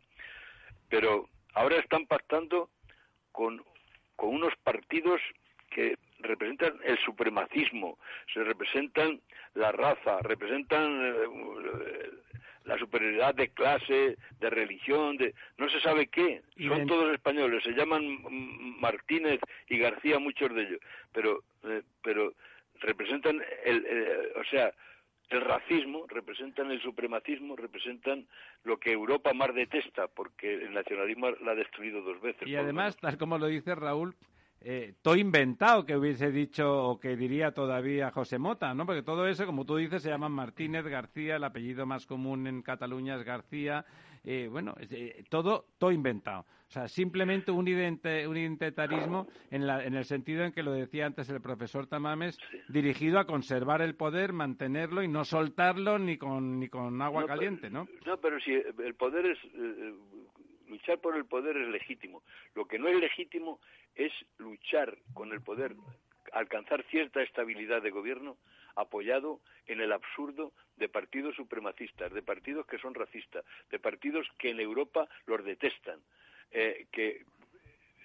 Pero 0.88 1.28
ahora 1.54 1.76
están 1.76 2.06
pactando 2.06 2.70
con, 3.32 3.62
con 4.16 4.30
unos 4.30 4.54
partidos 4.64 5.20
que 5.70 5.96
representan 6.20 6.78
el 6.84 6.98
supremacismo, 6.98 7.98
se 8.32 8.42
representan 8.42 9.20
la 9.54 9.72
raza, 9.72 10.18
representan 10.22 11.06
eh, 11.06 12.10
la 12.68 12.78
superioridad 12.78 13.34
de 13.34 13.48
clase, 13.48 14.16
de 14.38 14.50
religión, 14.50 15.16
de 15.16 15.34
no 15.56 15.68
se 15.68 15.80
sabe 15.80 16.06
qué. 16.06 16.42
Son 16.68 16.86
todos 16.86 17.12
españoles, 17.12 17.64
se 17.64 17.72
llaman 17.72 18.18
Martínez 18.78 19.40
y 19.68 19.78
García 19.78 20.18
muchos 20.18 20.54
de 20.54 20.62
ellos, 20.62 20.80
pero 21.12 21.42
eh, 21.64 21.82
pero 22.02 22.34
representan 22.80 23.42
el, 23.64 23.84
o 24.36 24.44
sea, 24.44 24.72
el 25.30 25.40
racismo, 25.40 26.06
representan 26.08 26.70
el 26.70 26.80
supremacismo, 26.80 27.56
representan 27.56 28.26
lo 28.64 28.78
que 28.78 28.92
Europa 28.92 29.32
más 29.32 29.54
detesta, 29.54 30.06
porque 30.08 30.54
el 30.54 30.72
nacionalismo 30.72 31.30
la 31.42 31.52
ha 31.52 31.54
destruido 31.54 32.02
dos 32.02 32.20
veces. 32.20 32.46
Y 32.46 32.56
además, 32.56 32.96
tal 32.96 33.18
como 33.18 33.38
lo 33.38 33.46
dice 33.46 33.74
Raúl, 33.74 34.14
eh, 34.61 34.94
todo 35.02 35.16
inventado 35.16 35.86
que 35.86 35.96
hubiese 35.96 36.32
dicho 36.32 36.68
o 36.68 36.98
que 36.98 37.16
diría 37.16 37.52
todavía 37.52 38.11
José 38.11 38.38
Mota, 38.38 38.74
¿no? 38.74 38.86
Porque 38.86 39.02
todo 39.02 39.26
eso, 39.28 39.46
como 39.46 39.64
tú 39.64 39.76
dices, 39.76 40.02
se 40.02 40.11
llama 40.11 40.28
Martínez 40.28 40.84
García, 40.84 41.36
el 41.36 41.44
apellido 41.44 41.86
más 41.86 42.06
común 42.06 42.46
en 42.46 42.62
Cataluña 42.62 43.16
es 43.16 43.24
García, 43.24 43.84
eh, 44.24 44.48
bueno, 44.50 44.74
eh, 44.90 45.22
todo, 45.28 45.66
todo 45.78 45.92
inventado. 45.92 46.40
O 46.40 46.70
sea, 46.70 46.88
simplemente 46.88 47.50
un, 47.50 47.61
un 47.61 48.36
identitarismo 48.36 49.26
en, 49.50 49.66
la, 49.66 49.84
en 49.84 49.94
el 49.94 50.04
sentido 50.04 50.44
en 50.44 50.52
que 50.52 50.62
lo 50.62 50.72
decía 50.72 51.06
antes 51.06 51.30
el 51.30 51.40
profesor 51.40 51.86
Tamames, 51.86 52.36
dirigido 52.68 53.20
a 53.20 53.26
conservar 53.26 53.80
el 53.80 53.94
poder, 53.94 54.32
mantenerlo 54.32 55.02
y 55.02 55.09
no 55.09 55.24
soltarlo 55.24 55.98
ni 55.98 56.18
con, 56.18 56.61
ni 56.61 56.68
con 56.68 57.00
agua 57.00 57.26
caliente, 57.26 57.70
¿no? 57.70 57.86
No, 58.04 58.18
pero 58.18 58.38
si 58.40 58.52
el 58.52 58.94
poder 58.96 59.26
es 59.26 59.38
luchar 60.68 60.98
por 60.98 61.16
el 61.16 61.24
poder 61.24 61.56
es 61.56 61.68
legítimo. 61.68 62.22
Lo 62.54 62.66
que 62.66 62.78
no 62.78 62.88
es 62.88 62.98
legítimo 62.98 63.60
es 63.94 64.12
luchar 64.38 64.98
con 65.14 65.32
el 65.32 65.40
poder, 65.40 65.74
alcanzar 66.32 66.84
cierta 66.90 67.22
estabilidad 67.22 67.82
de 67.82 67.90
gobierno 67.90 68.36
apoyado 68.76 69.40
en 69.66 69.80
el 69.80 69.92
absurdo 69.92 70.52
de 70.76 70.88
partidos 70.88 71.34
supremacistas, 71.34 72.12
de 72.12 72.22
partidos 72.22 72.66
que 72.66 72.78
son 72.78 72.94
racistas, 72.94 73.44
de 73.70 73.78
partidos 73.78 74.26
que 74.38 74.50
en 74.50 74.60
Europa 74.60 75.08
los 75.26 75.44
detestan, 75.44 75.98
eh, 76.52 76.86
que 76.92 77.24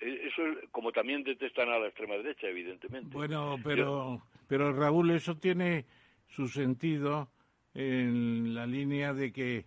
eh, 0.02 0.28
eso 0.28 0.42
como 0.72 0.92
también 0.92 1.24
detestan 1.24 1.70
a 1.70 1.78
la 1.78 1.88
extrema 1.88 2.16
derecha, 2.16 2.48
evidentemente. 2.48 3.16
Bueno, 3.16 3.58
pero, 3.64 4.24
pero 4.48 4.74
Raúl, 4.74 5.12
eso 5.12 5.38
tiene 5.38 5.86
su 6.28 6.48
sentido 6.48 7.30
en 7.74 8.54
la 8.54 8.66
línea 8.66 9.14
de 9.14 9.32
que, 9.32 9.66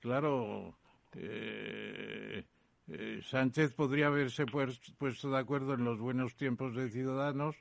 claro, 0.00 0.77
eh, 1.16 2.44
eh, 2.88 3.20
Sánchez 3.22 3.74
podría 3.74 4.06
haberse 4.06 4.46
puesto 4.46 5.30
de 5.30 5.38
acuerdo 5.38 5.74
en 5.74 5.84
los 5.84 5.98
buenos 5.98 6.36
tiempos 6.36 6.74
de 6.74 6.88
Ciudadanos, 6.88 7.56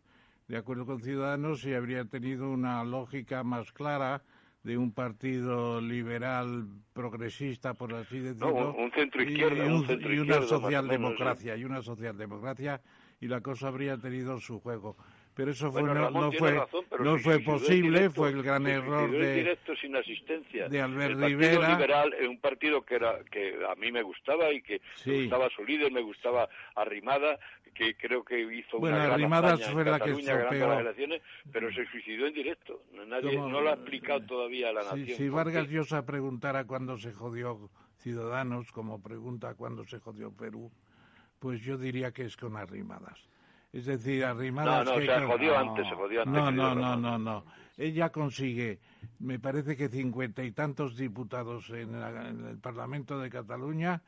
de 0.48 0.58
acuerdo 0.58 0.86
con 0.86 1.02
Ciudadanos, 1.02 1.66
y 1.66 1.74
habría 1.74 2.06
tenido 2.06 2.50
una 2.50 2.84
lógica 2.84 3.44
más 3.44 3.72
clara 3.72 4.22
de 4.64 4.78
un 4.78 4.92
partido 4.92 5.80
liberal 5.80 6.68
progresista, 6.94 7.74
por 7.74 7.94
así 7.94 8.20
decirlo, 8.20 8.74
un 8.76 8.92
centro 8.92 9.24
izquierda, 9.24 9.66
y, 9.66 10.20
una 10.20 10.42
socialdemocracia, 10.42 11.56
y 11.56 11.64
una 11.64 11.82
socialdemocracia, 11.82 12.82
y 13.20 13.28
la 13.28 13.42
cosa 13.42 13.70
habría 13.70 13.98
tenido 13.98 14.40
su 14.40 14.60
juego 14.60 14.98
pero 15.38 15.52
eso 15.52 15.72
fue, 15.72 15.84
no, 15.84 16.32
fue, 16.32 16.60
no 17.00 17.20
fue 17.20 17.40
posible, 17.42 18.10
fue 18.10 18.30
el 18.30 18.42
gran 18.42 18.66
error 18.66 19.12
de, 19.12 19.36
directo 19.36 19.76
sin 19.76 19.96
asistencia. 19.96 20.68
de 20.68 20.82
Albert 20.82 21.12
el 21.12 21.20
Partido 21.20 21.40
Rivera. 21.40 21.70
Liberal 21.76 22.14
es 22.20 22.28
un 22.28 22.40
partido 22.40 22.82
que 22.82 22.96
era 22.96 23.20
que 23.32 23.56
a 23.70 23.76
mí 23.76 23.92
me 23.92 24.02
gustaba 24.02 24.52
y 24.52 24.64
que 24.64 24.82
me 25.06 25.22
gustaba 25.22 25.48
su 25.56 25.64
líder, 25.64 25.92
me 25.92 26.02
gustaba 26.02 26.50
Arrimada, 26.74 27.38
que 27.76 27.96
creo 27.96 28.26
que 28.26 28.40
hizo 28.52 28.80
bueno, 28.80 28.96
una 28.96 29.06
gran 29.06 29.14
Arrimada 29.14 29.58
fue 29.60 29.86
la 29.86 30.00
que 30.00 30.10
las 30.10 30.80
elecciones, 30.82 31.22
pero 31.52 31.72
se 31.72 31.86
suicidó 31.86 32.26
en 32.26 32.34
directo. 32.34 32.82
Nadie, 33.06 33.38
no 33.38 33.62
lo 33.62 33.70
ha 33.70 33.74
explicado 33.74 34.22
todavía 34.22 34.70
a 34.70 34.74
la 34.74 34.84
nación. 34.86 35.18
Si 35.18 35.30
Vargas 35.30 35.70
Llosa 35.70 36.04
preguntara 36.04 36.66
cuándo 36.66 36.98
se 36.98 37.14
jodió 37.14 37.70
Ciudadanos, 38.00 38.72
como 38.72 39.04
pregunta 39.04 39.54
cuándo 39.54 39.86
se 39.86 40.00
jodió 40.00 40.32
Perú, 40.32 40.72
pues 41.38 41.62
yo 41.62 41.78
diría 41.78 42.12
que 42.12 42.24
es 42.24 42.36
con 42.36 42.58
Arrimadas 42.58 43.28
es 43.74 43.86
decir, 43.86 44.24
arrimadas... 44.26 44.86
No, 44.86 44.96
no, 44.96 45.02
se 45.02 45.26
jodió 45.26 45.58
antes, 45.58 45.88
se 45.88 45.96
jodió 45.96 46.22
antes. 46.22 46.34
No, 46.34 46.52
no, 46.52 46.76
no, 46.76 46.96
no, 46.96 47.18
no. 47.18 47.46
Ella 47.78 48.10
consigue, 48.10 48.80
me 49.20 49.40
parece 49.40 49.78
que 49.78 49.88
cincuenta 49.88 50.44
y 50.44 50.52
tantos 50.52 50.98
diputados 50.98 51.70
en, 51.70 51.94
el 51.94 52.58
Parlamento 52.58 53.20
de 53.20 53.30
Cataluña, 53.30 54.02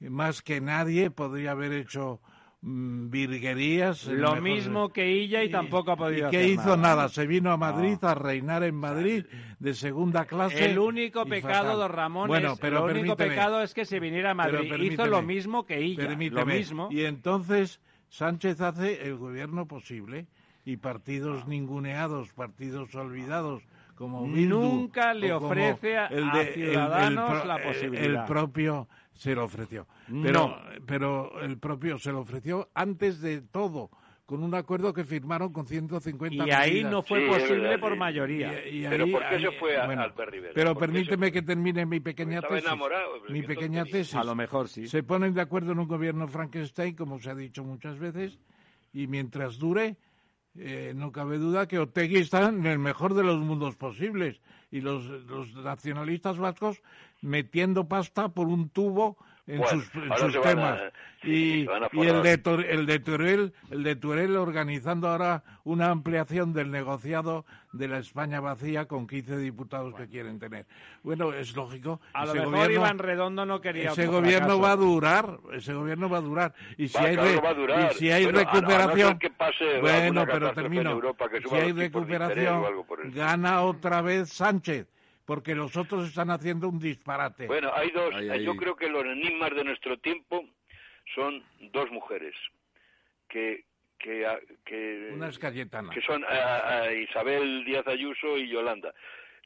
más 0.00 0.42
que 0.42 0.60
nadie 0.60 1.10
podría 1.10 1.52
haber 1.52 1.72
hecho 1.72 2.20
mm, 2.62 3.10
virguerías. 3.10 4.06
Lo 4.08 4.34
mismo 4.40 4.92
que 4.92 5.06
ella 5.06 5.44
y, 5.44 5.50
tampoco 5.50 5.92
ha 5.92 5.96
podido 5.96 6.26
y 6.26 6.30
que 6.32 6.48
hizo 6.48 6.76
nada. 6.76 7.08
Se 7.08 7.24
vino 7.24 7.52
a 7.52 7.56
Madrid 7.56 7.96
a 8.02 8.16
reinar 8.16 8.64
en 8.64 8.74
Madrid 8.74 9.24
de 9.60 9.74
segunda 9.74 10.24
clase. 10.24 10.64
El 10.64 10.80
único 10.80 11.24
pecado, 11.24 11.76
don 11.76 11.92
Ramón, 11.92 12.26
bueno, 12.26 12.56
pero 12.60 12.88
el 12.88 12.98
único 12.98 13.16
pecado 13.16 13.62
es 13.62 13.72
que 13.72 13.84
se 13.84 14.00
viniera 14.00 14.32
a 14.32 14.34
Madrid. 14.34 14.72
Hizo 14.80 15.06
lo 15.06 15.22
mismo 15.22 15.64
que 15.64 15.78
ella. 15.78 16.08
Lo 16.08 16.44
mismo. 16.44 16.88
Y 16.90 17.04
entonces 17.04 17.80
Sánchez 18.12 18.60
hace 18.60 19.06
el 19.06 19.16
gobierno 19.16 19.66
posible 19.66 20.26
y 20.66 20.76
partidos 20.76 21.48
ninguneados, 21.48 22.30
partidos 22.34 22.94
olvidados, 22.94 23.62
como 23.94 24.26
nunca 24.26 25.14
le 25.14 25.32
ofrece 25.32 25.96
a, 25.96 26.10
Ciudadanos 26.52 27.46
la 27.46 27.62
posibilidad. 27.62 28.04
El 28.04 28.24
propio 28.26 28.86
se 29.14 29.34
lo 29.34 29.44
ofreció. 29.44 29.86
Pero, 30.22 30.54
pero 30.84 31.40
el 31.40 31.56
propio 31.56 31.98
se 31.98 32.12
lo 32.12 32.20
ofreció 32.20 32.68
antes 32.74 33.22
de 33.22 33.40
todo 33.40 33.88
con 34.32 34.42
un 34.42 34.54
acuerdo 34.54 34.94
que 34.94 35.04
firmaron 35.04 35.52
con 35.52 35.66
150 35.66 36.46
Y 36.46 36.50
ahí 36.52 36.84
no 36.84 37.02
fue 37.02 37.26
posible 37.26 37.78
por 37.78 37.94
mayoría. 37.96 38.50
pero 38.88 39.06
¿por 39.10 39.28
qué 39.28 39.38
se 39.38 39.50
fue 39.58 39.76
a 39.76 39.84
Albert 39.84 40.30
Rivera? 40.30 40.52
Pero 40.54 40.74
permíteme 40.74 41.30
que 41.30 41.42
termine 41.42 41.84
mi 41.84 42.00
pequeña 42.00 42.40
tesis. 42.40 42.70
mi 43.28 43.42
pequeña 43.42 43.84
tesis. 43.84 44.14
A 44.14 44.24
lo 44.24 44.34
mejor 44.34 44.70
sí. 44.70 44.88
Se 44.88 45.02
ponen 45.02 45.34
de 45.34 45.42
acuerdo 45.42 45.72
en 45.72 45.80
un 45.80 45.86
gobierno 45.86 46.28
Frankenstein, 46.28 46.96
como 46.96 47.20
se 47.20 47.28
ha 47.28 47.34
dicho 47.34 47.62
muchas 47.62 47.98
veces, 47.98 48.38
y 48.94 49.06
mientras 49.06 49.58
dure, 49.58 49.96
eh, 50.56 50.94
no 50.96 51.12
cabe 51.12 51.36
duda 51.36 51.68
que 51.68 51.78
Otegui 51.78 52.16
está 52.16 52.48
en 52.48 52.64
el 52.64 52.78
mejor 52.78 53.12
de 53.12 53.24
los 53.24 53.38
mundos 53.38 53.76
posibles 53.76 54.40
y 54.70 54.80
los, 54.80 55.04
los 55.26 55.54
nacionalistas 55.56 56.38
vascos 56.38 56.80
metiendo 57.20 57.86
pasta 57.86 58.30
por 58.30 58.48
un 58.48 58.70
tubo 58.70 59.18
en 59.46 59.66
sus, 59.66 59.90
temas. 60.40 60.80
y, 61.24 61.66
el, 61.66 62.22
de, 62.22 62.66
el 62.68 62.86
de 62.86 62.98
Turel, 63.00 63.52
el 63.70 63.82
de 63.82 63.96
Turel 63.96 64.36
organizando 64.36 65.08
ahora 65.08 65.42
una 65.64 65.90
ampliación 65.90 66.52
del 66.52 66.70
negociado 66.70 67.44
de 67.72 67.88
la 67.88 67.98
España 67.98 68.40
vacía 68.40 68.86
con 68.86 69.08
15 69.08 69.38
diputados 69.38 69.94
que 69.96 70.06
quieren 70.06 70.38
tener. 70.38 70.66
Bueno, 71.02 71.32
es 71.32 71.56
lógico. 71.56 72.00
A 72.12 72.24
lo 72.24 72.34
mejor 72.34 72.70
Iván 72.70 72.98
Redondo 72.98 73.44
no 73.44 73.60
quería 73.60 73.90
Ese 73.90 74.06
gobierno 74.06 74.60
va 74.60 74.72
a 74.72 74.76
durar, 74.76 75.38
ese 75.52 75.74
gobierno 75.74 76.08
va 76.08 76.18
a 76.18 76.22
durar. 76.22 76.54
Y 76.78 76.86
si 76.86 76.98
hay, 76.98 77.16
y 77.16 77.94
si 77.94 78.10
hay 78.12 78.26
recuperación... 78.26 79.18
bueno, 79.80 80.24
pero 80.24 80.52
termino. 80.52 81.00
si 81.48 81.54
hay 81.56 81.72
recuperación, 81.72 82.62
gana 83.12 83.62
otra 83.62 84.02
vez 84.02 84.28
Sánchez 84.28 84.86
porque 85.24 85.54
los 85.54 85.76
otros 85.76 86.08
están 86.08 86.30
haciendo 86.30 86.68
un 86.68 86.78
disparate. 86.78 87.46
Bueno, 87.46 87.70
hay 87.74 87.90
dos. 87.90 88.14
Yo 88.42 88.56
creo 88.56 88.76
que 88.76 88.88
los 88.88 89.04
enigmas 89.04 89.54
de 89.54 89.64
nuestro 89.64 89.98
tiempo 89.98 90.44
son 91.14 91.42
dos 91.72 91.90
mujeres 91.90 92.34
que 93.28 93.64
que, 94.02 94.26
que 94.64 95.10
Una 95.12 95.30
que 95.30 96.00
son 96.02 96.24
Isabel 97.08 97.64
Díaz 97.64 97.86
Ayuso 97.86 98.36
y 98.36 98.48
Yolanda. 98.48 98.92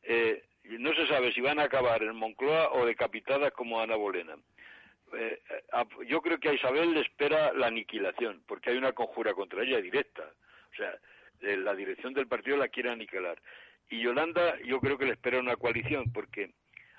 Eh, 0.03 0.45
no 0.64 0.95
se 0.95 1.07
sabe 1.07 1.33
si 1.33 1.41
van 1.41 1.61
a 1.61 1.64
acabar 1.64 2.03
en 2.03 2.16
Moncloa 2.16 2.72
o 2.72 2.87
decapitadas 2.87 3.53
como 3.53 3.81
Ana 3.81 3.97
Bolena. 3.97 4.35
Eh, 5.12 5.41
yo 6.09 6.20
creo 6.20 6.39
que 6.39 6.49
a 6.49 6.55
Isabel 6.55 6.95
le 6.95 7.01
espera 7.01 7.53
la 7.53 7.68
aniquilación, 7.68 8.43
porque 8.47 8.70
hay 8.70 8.79
una 8.79 8.93
conjura 8.93 9.35
contra 9.35 9.62
ella 9.62 9.81
directa. 9.81 10.24
O 10.72 10.74
sea, 10.74 10.99
la 11.41 11.74
dirección 11.74 12.14
del 12.14 12.27
partido 12.27 12.57
la 12.57 12.68
quiere 12.68 12.91
aniquilar. 12.91 13.41
Y 13.91 14.01
Yolanda, 14.01 14.59
yo 14.64 14.80
creo 14.80 14.99
que 14.99 15.07
le 15.07 15.12
espera 15.12 15.39
una 15.39 15.57
coalición, 15.57 16.12
porque 16.12 16.51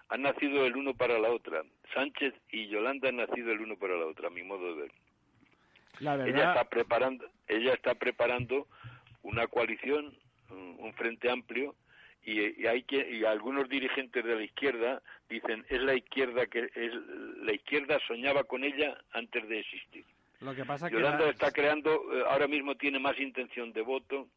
han 0.10 0.22
nacido 0.22 0.66
el 0.66 0.76
uno 0.76 0.94
para 0.94 1.20
la 1.20 1.30
otra. 1.30 1.64
Sánchez 1.94 2.34
y 2.52 2.68
Yolanda 2.68 3.10
han 3.10 3.18
nacido 3.18 3.52
el 3.52 3.62
uno 3.62 3.78
para 3.78 3.96
la 3.96 4.06
otra, 4.06 4.28
a 4.28 4.32
mi 4.32 4.44
modo 4.44 4.76
de 4.76 4.82
ver. 4.82 4.92
Ella 6.00 6.50
está 6.50 6.66
preparando, 6.66 7.26
ella 7.48 7.74
está 7.74 7.96
preparando 7.96 8.68
una 9.24 9.48
coalición, 9.48 10.16
un, 10.50 10.94
frente 10.94 11.30
amplio, 11.30 11.76
y, 12.24 12.66
hay 12.66 12.84
que, 12.84 13.10
y 13.10 13.26
algunos 13.26 13.68
dirigentes 13.68 14.24
de 14.24 14.36
la 14.36 14.44
izquierda 14.44 15.02
dicen 15.30 15.66
es 15.70 15.82
la 15.82 15.96
izquierda 15.96 16.46
que 16.46 16.70
es 16.76 16.94
la 17.42 17.54
izquierda 17.54 18.00
soñaba 18.06 18.44
con 18.44 18.64
ella 18.64 18.98
antes 19.12 19.48
de 19.48 19.60
existir. 19.60 20.06
Lo 20.42 20.54
que 20.54 20.66
pasa 20.66 20.90
Yolanda 20.90 21.30
está 21.30 21.52
creando, 21.52 21.90
eh, 22.14 22.24
ahora 22.28 22.48
mismo 22.48 22.76
tiene 22.76 23.00
más 23.00 23.18
intención 23.20 23.72
de 23.72 23.82
voto 23.82 24.28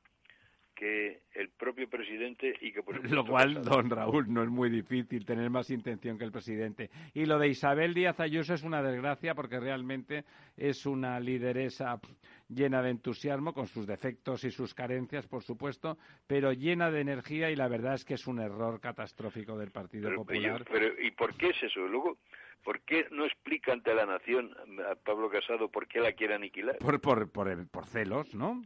que 0.81 1.25
el 1.35 1.51
propio 1.51 1.91
presidente 1.91 2.55
y 2.59 2.73
que 2.73 2.83
por 2.83 3.07
Lo 3.11 3.27
cual, 3.27 3.63
don 3.63 3.91
Raúl, 3.91 4.33
no 4.33 4.43
es 4.43 4.49
muy 4.49 4.71
difícil 4.71 5.27
tener 5.27 5.51
más 5.51 5.69
intención 5.69 6.17
que 6.17 6.25
el 6.25 6.33
presidente. 6.33 6.89
Y 7.13 7.27
lo 7.27 7.39
de 7.39 7.49
Isabel 7.49 7.93
Díaz 7.93 8.19
Ayuso 8.19 8.55
es 8.55 8.63
una 8.63 8.83
desgracia 8.83 9.35
porque 9.35 9.61
realmente 9.61 10.25
es 10.57 10.87
una 10.87 11.21
lideresa 11.21 12.01
llena 12.49 12.81
de 12.81 12.93
entusiasmo, 12.93 13.53
con 13.53 13.67
sus 13.67 13.87
defectos 13.87 14.43
y 14.45 14.51
sus 14.51 14.73
carencias, 14.73 15.27
por 15.27 15.43
supuesto, 15.43 15.99
pero 16.27 16.55
llena 16.55 16.91
de 16.91 17.03
energía 17.03 17.51
y 17.51 17.57
la 17.57 17.69
verdad 17.69 17.93
es 17.93 18.07
que 18.07 18.15
es 18.15 18.27
un 18.27 18.41
error 18.41 18.81
catastrófico 18.81 19.59
del 19.59 19.73
Partido 19.73 20.11
Popular. 20.15 20.65
Pero, 20.73 20.99
¿y 20.99 21.11
por 21.11 21.37
qué 21.37 21.51
es 21.51 21.63
eso? 21.63 21.81
Luego, 21.81 22.17
¿por 22.65 22.81
qué 22.81 23.07
no 23.11 23.27
explica 23.27 23.75
ante 23.75 23.95
la 23.95 24.07
nación 24.07 24.51
a 24.91 24.95
Pablo 24.95 25.29
Casado 25.29 25.69
por 25.69 25.87
qué 25.87 26.01
la 26.01 26.13
quiere 26.13 26.37
aniquilar? 26.37 26.79
Por, 26.79 27.03
por, 27.03 27.31
por, 27.31 27.69
por 27.69 27.85
celos, 27.85 28.35
¿no? 28.35 28.63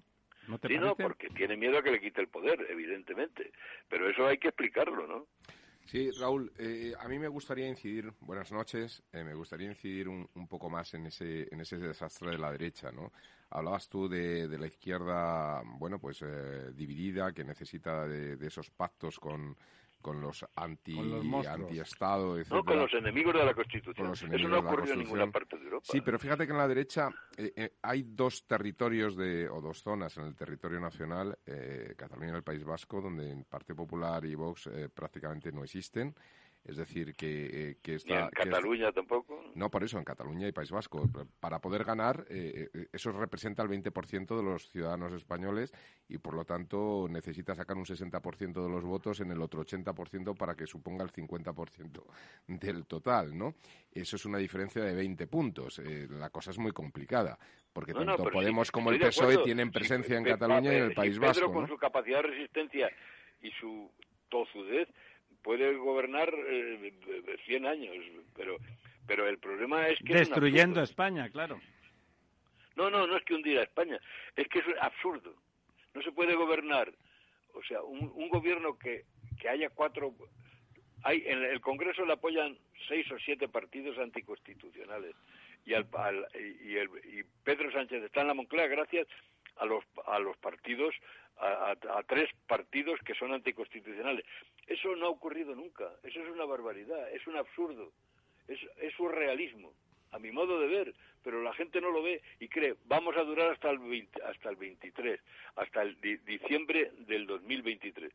¿No 0.49 0.59
sí, 0.67 0.79
no, 0.79 0.95
porque 0.97 1.29
tiene 1.31 1.57
miedo 1.57 1.79
a 1.79 1.83
que 1.83 1.91
le 1.91 2.01
quite 2.01 2.21
el 2.21 2.29
poder, 2.29 2.67
evidentemente. 2.69 3.53
Pero 3.89 4.09
eso 4.09 4.27
hay 4.27 4.39
que 4.39 4.49
explicarlo, 4.49 5.07
¿no? 5.07 5.27
Sí, 5.87 6.11
Raúl, 6.19 6.51
eh, 6.59 6.93
a 6.99 7.09
mí 7.09 7.19
me 7.19 7.29
gustaría 7.29 7.69
incidir, 7.69 8.11
buenas 8.21 8.51
noches, 8.51 9.03
eh, 9.13 9.23
me 9.23 9.35
gustaría 9.35 9.69
incidir 9.69 10.09
un, 10.09 10.29
un, 10.35 10.49
poco 10.49 10.71
más 10.71 10.95
en 10.95 11.07
ese, 11.07 11.47
en 11.51 11.61
ese 11.61 11.77
desastre 11.77 12.31
de 12.31 12.39
la 12.39 12.51
derecha, 12.51 12.91
¿no? 12.91 13.13
Hablabas 13.55 13.89
tú 13.89 14.09
de, 14.09 14.49
de 14.49 14.59
la 14.59 14.67
izquierda, 14.67 15.63
bueno, 15.79 15.99
pues 15.99 16.23
eh, 16.23 16.73
dividida, 16.75 17.33
que 17.33 17.45
necesita 17.45 18.07
de, 18.07 18.37
de 18.37 18.47
esos 18.47 18.71
pactos 18.71 19.19
con, 19.19 19.57
con 20.05 20.21
los 20.21 20.45
anti 20.55 20.99
antiestado 21.49 22.37
no 22.51 22.63
con 22.63 22.79
los 22.79 22.93
enemigos 22.93 23.33
de 23.33 23.43
la 23.43 23.55
Constitución. 23.55 24.13
Eso 24.13 24.49
no 24.49 24.59
ocurrió 24.59 24.93
en 24.93 24.99
ninguna 24.99 25.31
parte 25.31 25.57
de 25.57 25.65
Europa. 25.65 25.87
Sí 25.91 26.03
pero 26.03 26.19
fíjate 26.19 26.45
que 26.45 26.53
en 26.53 26.59
la 26.59 26.69
derecha 26.69 27.09
eh, 27.39 27.55
eh, 27.57 27.73
hay 27.81 28.03
dos 28.03 28.47
territorios 28.47 29.17
de 29.17 29.49
o 29.49 29.63
dos 29.63 29.83
zonas 29.83 30.15
en 30.19 30.25
el 30.25 30.37
territorio 30.37 30.79
nacional 30.79 31.39
eh, 31.47 31.95
Cataluña 31.97 32.33
y 32.33 32.37
el 32.37 32.43
País 32.43 32.63
Vasco 32.65 33.01
donde 33.01 33.33
el 33.33 33.45
Partido 33.47 33.77
Popular 33.77 34.23
y 34.27 34.35
Vox 34.35 34.69
prácticamente 34.93 35.51
no 35.51 35.65
existen 35.65 36.15
es 36.65 36.79
decir, 36.79 37.15
que, 37.15 37.71
eh, 37.71 37.77
que 37.83 37.97
está... 37.97 38.25
en 38.25 38.29
Cataluña 38.31 38.91
tampoco? 38.91 39.53
No, 39.55 39.71
por 39.71 39.85
eso, 39.85 39.99
en 39.99 40.05
Cataluña 40.05 40.49
y 40.49 40.53
País 40.53 40.71
Vasco. 40.71 41.03
Para 41.39 41.59
poder 41.59 41.85
ganar, 41.85 42.25
eh, 42.31 42.71
eh, 42.73 42.87
eso 42.91 43.13
representa 43.13 43.63
el 43.63 43.69
20% 43.69 44.35
de 44.35 44.43
los 44.43 44.71
ciudadanos 44.71 45.13
españoles 45.13 45.73
y, 46.09 46.17
por 46.17 46.35
lo 46.35 46.47
tanto, 46.47 47.07
necesita 47.11 47.55
sacar 47.55 47.77
un 47.77 47.85
60% 47.85 48.63
de 48.63 48.71
los 48.71 48.83
votos 48.83 49.21
en 49.21 49.31
el 49.31 49.43
otro 49.43 49.63
80% 49.63 50.35
para 50.39 50.55
que 50.55 50.67
suponga 50.67 51.05
el 51.05 51.13
50% 51.13 52.03
del 52.47 52.87
total, 52.87 53.37
¿no? 53.37 53.55
Eso 53.93 54.17
es 54.17 54.25
una 54.25 54.39
diferencia 54.39 54.83
de 54.83 54.95
20 54.95 55.27
puntos. 55.27 55.83
la 56.11 56.31
cosa 56.31 56.51
es 56.51 56.59
muy 56.59 56.73
complicada, 56.73 57.39
porque 57.73 57.93
tanto 57.93 58.25
Podemos 58.31 58.71
como 58.71 58.91
el 58.91 58.99
PSOE 58.99 59.39
tienen 59.45 59.71
presencia 59.71 60.17
en 60.17 60.25
Cataluña 60.25 60.73
y 60.73 60.77
en 60.77 60.85
el 60.85 60.95
País 60.95 61.19
Vasco. 61.19 61.53
con 61.53 61.69
su 61.69 61.77
capacidad 61.77 62.23
de 62.23 62.29
resistencia 62.29 62.91
y 63.43 63.51
su 63.51 63.91
tozudez 64.31 64.89
puede 65.45 65.77
gobernar 65.77 66.35
eh, 66.35 66.93
100 67.47 67.67
años, 67.67 67.95
pero 68.35 68.59
pero 69.07 69.29
el 69.29 69.39
problema 69.39 69.89
es 69.89 69.99
que... 69.99 70.15
Destruyendo 70.15 70.81
España, 70.83 71.29
claro. 71.31 71.61
No, 72.77 72.91
no, 72.91 73.07
no 73.07 73.17
es 73.17 73.25
que 73.25 73.35
hundir 73.35 73.59
a 73.59 73.63
España, 73.63 74.01
es 74.35 74.49
que 74.49 74.59
es 74.61 74.65
absurdo. 74.81 75.35
No 75.95 76.03
se 76.03 76.13
puede 76.13 76.35
gobernar, 76.35 76.93
o 77.53 77.63
sea, 77.63 77.83
un, 77.83 78.29
gobierno 78.29 78.79
que, 78.79 79.05
que 79.41 79.49
haya 79.49 79.71
cuatro... 79.71 80.15
Hay, 81.03 81.23
en 81.27 81.43
el 81.43 81.61
Congreso 81.61 82.05
le 82.07 82.15
apoyan 82.15 82.57
seis 82.89 83.11
o 83.13 83.19
siete 83.19 83.47
partidos 83.47 83.99
anticonstitucionales 83.99 85.15
y, 85.67 85.75
al, 85.75 85.87
y, 86.65 86.77
el, 86.77 86.89
y 87.05 87.23
Pedro 87.45 87.71
Sánchez 87.71 88.03
está 88.03 88.23
en 88.23 88.29
la 88.29 88.35
Moncloa 88.35 88.67
gracias 88.69 89.07
a 89.57 89.67
los, 89.67 89.85
a 90.07 90.19
los 90.19 90.37
partidos 90.39 90.95
a, 91.39 92.03
tres 92.07 92.31
partidos 92.47 93.01
que 93.01 93.15
son 93.15 93.33
anticonstitucionales. 93.33 94.25
Eso 94.67 94.95
no 94.97 95.07
ha 95.07 95.11
ocurrido 95.11 95.55
nunca, 95.55 95.91
eso 96.03 96.21
es 96.21 96.29
una 96.29 96.45
barbaridad, 96.45 97.11
es 97.13 97.27
un 97.27 97.37
absurdo, 97.37 97.93
es, 98.49 98.59
es 98.81 98.95
surrealismo, 98.95 99.73
a 100.13 100.19
mi 100.19 100.31
modo 100.31 100.61
de 100.61 100.69
ver, 100.69 100.95
pero 101.23 101.43
la 101.43 101.53
gente 101.55 101.81
no 101.81 101.91
lo 101.91 102.03
ve 102.03 102.23
y 102.41 102.49
cree, 102.49 102.77
vamos 102.87 103.17
a 103.17 103.25
durar 103.25 103.53
hasta 103.53 103.71
el, 103.71 104.09
hasta 104.25 104.51
el 104.51 104.57
23, 104.57 105.21
hasta 105.57 105.83
el 105.83 106.01
diciembre 106.25 106.93
del 106.99 107.27
2023. 107.27 108.13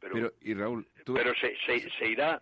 Pero, 0.00 0.14
pero, 0.14 0.32
y 0.40 0.54
Raúl, 0.54 0.86
pero 1.04 1.34
se, 1.34 1.56
se, 1.66 1.90
se 1.90 2.08
irá 2.08 2.40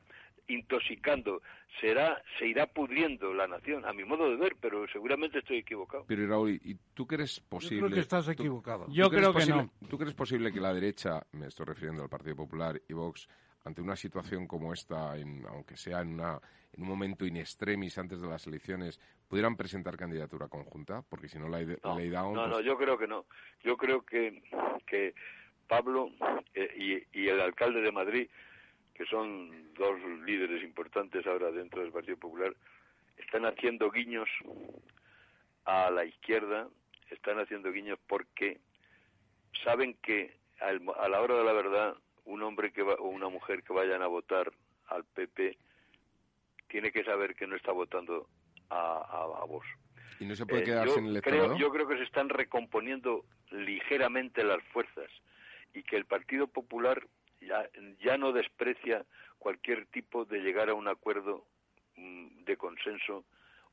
intoxicando, 0.49 1.43
será, 1.81 2.23
se 2.39 2.47
irá 2.47 2.67
pudriendo 2.67 3.33
la 3.33 3.47
nación, 3.47 3.85
a 3.85 3.93
mi 3.93 4.05
modo 4.05 4.31
de 4.31 4.37
ver, 4.37 4.57
pero 4.61 4.87
seguramente 4.89 5.39
estoy 5.39 5.59
equivocado. 5.59 6.05
Pero 6.09 6.27
Raúl, 6.27 6.59
¿y 6.63 6.75
tú 6.95 7.07
crees 7.07 7.41
posible? 7.41 7.77
Yo 7.77 7.87
creo 7.87 7.95
que 7.95 8.01
estás 8.01 8.29
equivocado. 8.29 8.87
Yo 8.89 9.11
creo 9.11 9.33
que 9.33 9.47
no. 9.47 9.71
¿Tú 9.89 9.99
crees 9.99 10.15
posible 10.15 10.53
que 10.53 10.61
la 10.61 10.75
derecha, 10.75 11.23
me 11.33 11.47
estoy 11.47 11.67
refiriendo 11.67 12.03
al 12.03 12.09
Partido 12.09 12.37
Popular 12.37 12.81
y 12.89 12.93
Vox, 12.95 13.29
ante 13.65 13.83
una 13.83 13.97
situación 13.97 14.47
como 14.47 14.73
esta, 14.73 15.17
en, 15.17 15.45
aunque 15.47 15.77
sea 15.77 16.01
en, 16.01 16.15
una, 16.15 16.41
en 16.73 16.83
un 16.83 16.89
momento 16.89 17.27
in 17.27 17.37
extremis 17.37 17.99
antes 17.99 18.21
de 18.21 18.29
las 18.29 18.47
elecciones, 18.47 18.99
pudieran 19.29 19.57
presentar 19.57 19.97
candidatura 19.97 20.49
conjunta? 20.49 21.03
Porque 21.09 21.29
si 21.29 21.39
no, 21.39 21.49
la, 21.49 21.61
no, 21.61 21.99
ley 21.99 22.09
No, 22.09 22.47
no, 22.47 22.61
yo 22.61 22.79
creo 22.79 22.97
que 22.97 23.07
no. 23.07 23.27
Yo 23.63 23.77
creo 23.77 24.03
que, 24.03 24.43
que 24.87 25.15
Pablo 25.67 26.11
eh, 26.55 27.05
y, 27.13 27.21
y 27.21 27.29
el 27.29 27.41
alcalde 27.41 27.83
de 27.83 27.93
Madrid 27.93 28.29
que 28.99 29.07
son 29.07 29.73
dos 29.75 29.97
líderes 30.27 30.65
importantes 30.65 31.25
ahora 31.25 31.53
dentro 31.53 31.81
del 31.81 31.93
Partido 31.93 32.17
Popular, 32.17 32.53
están 33.17 33.47
haciendo 33.47 33.93
guiños 33.93 34.29
a 35.65 35.89
la 35.91 36.05
izquierda, 36.05 36.69
están 37.09 37.39
haciendo 37.39 37.71
guiños 37.71 38.01
porque 38.09 38.59
saben 39.63 39.95
que 40.03 40.37
a 40.61 41.09
la 41.09 41.21
hora 41.21 41.37
de 41.37 41.45
la 41.45 41.53
verdad 41.53 41.97
un 42.25 42.43
hombre 42.43 42.73
que 42.73 42.83
o 42.83 43.05
una 43.05 43.29
mujer 43.29 43.63
que 43.63 43.73
vayan 43.73 44.03
a 44.03 44.09
votar 44.09 44.53
al 44.89 45.05
PP 45.05 45.57
tiene 46.69 46.91
que 46.91 47.05
saber 47.05 47.37
que 47.37 47.47
no 47.47 47.55
está 47.55 47.71
votando 47.71 48.29
a, 48.69 49.37
a, 49.41 49.45
vos. 49.45 49.65
¿Y 50.19 50.27
no 50.27 50.35
se 50.35 50.45
puede 50.45 50.63
eh, 50.63 50.65
quedar 50.65 50.89
sin 50.91 51.07
el 51.07 51.23
creo, 51.23 51.57
Yo 51.57 51.71
creo 51.71 51.87
que 51.87 51.99
se 51.99 52.03
están 52.03 52.29
recomponiendo 52.29 53.25
ligeramente 53.53 54.43
las 54.43 54.63
fuerzas 54.73 55.09
y 55.73 55.85
que 55.85 55.97
el 55.97 56.05
Partido 56.05 56.49
Popular 56.49 57.07
ya, 57.41 57.69
ya 58.01 58.17
no 58.17 58.33
desprecia 58.33 59.05
cualquier 59.39 59.87
tipo 59.87 60.25
de 60.25 60.41
llegar 60.41 60.71
a 60.71 60.75
un 60.75 60.89
acuerdo 60.89 61.45
mm, 61.97 62.45
de 62.45 62.57
consenso 62.57 63.25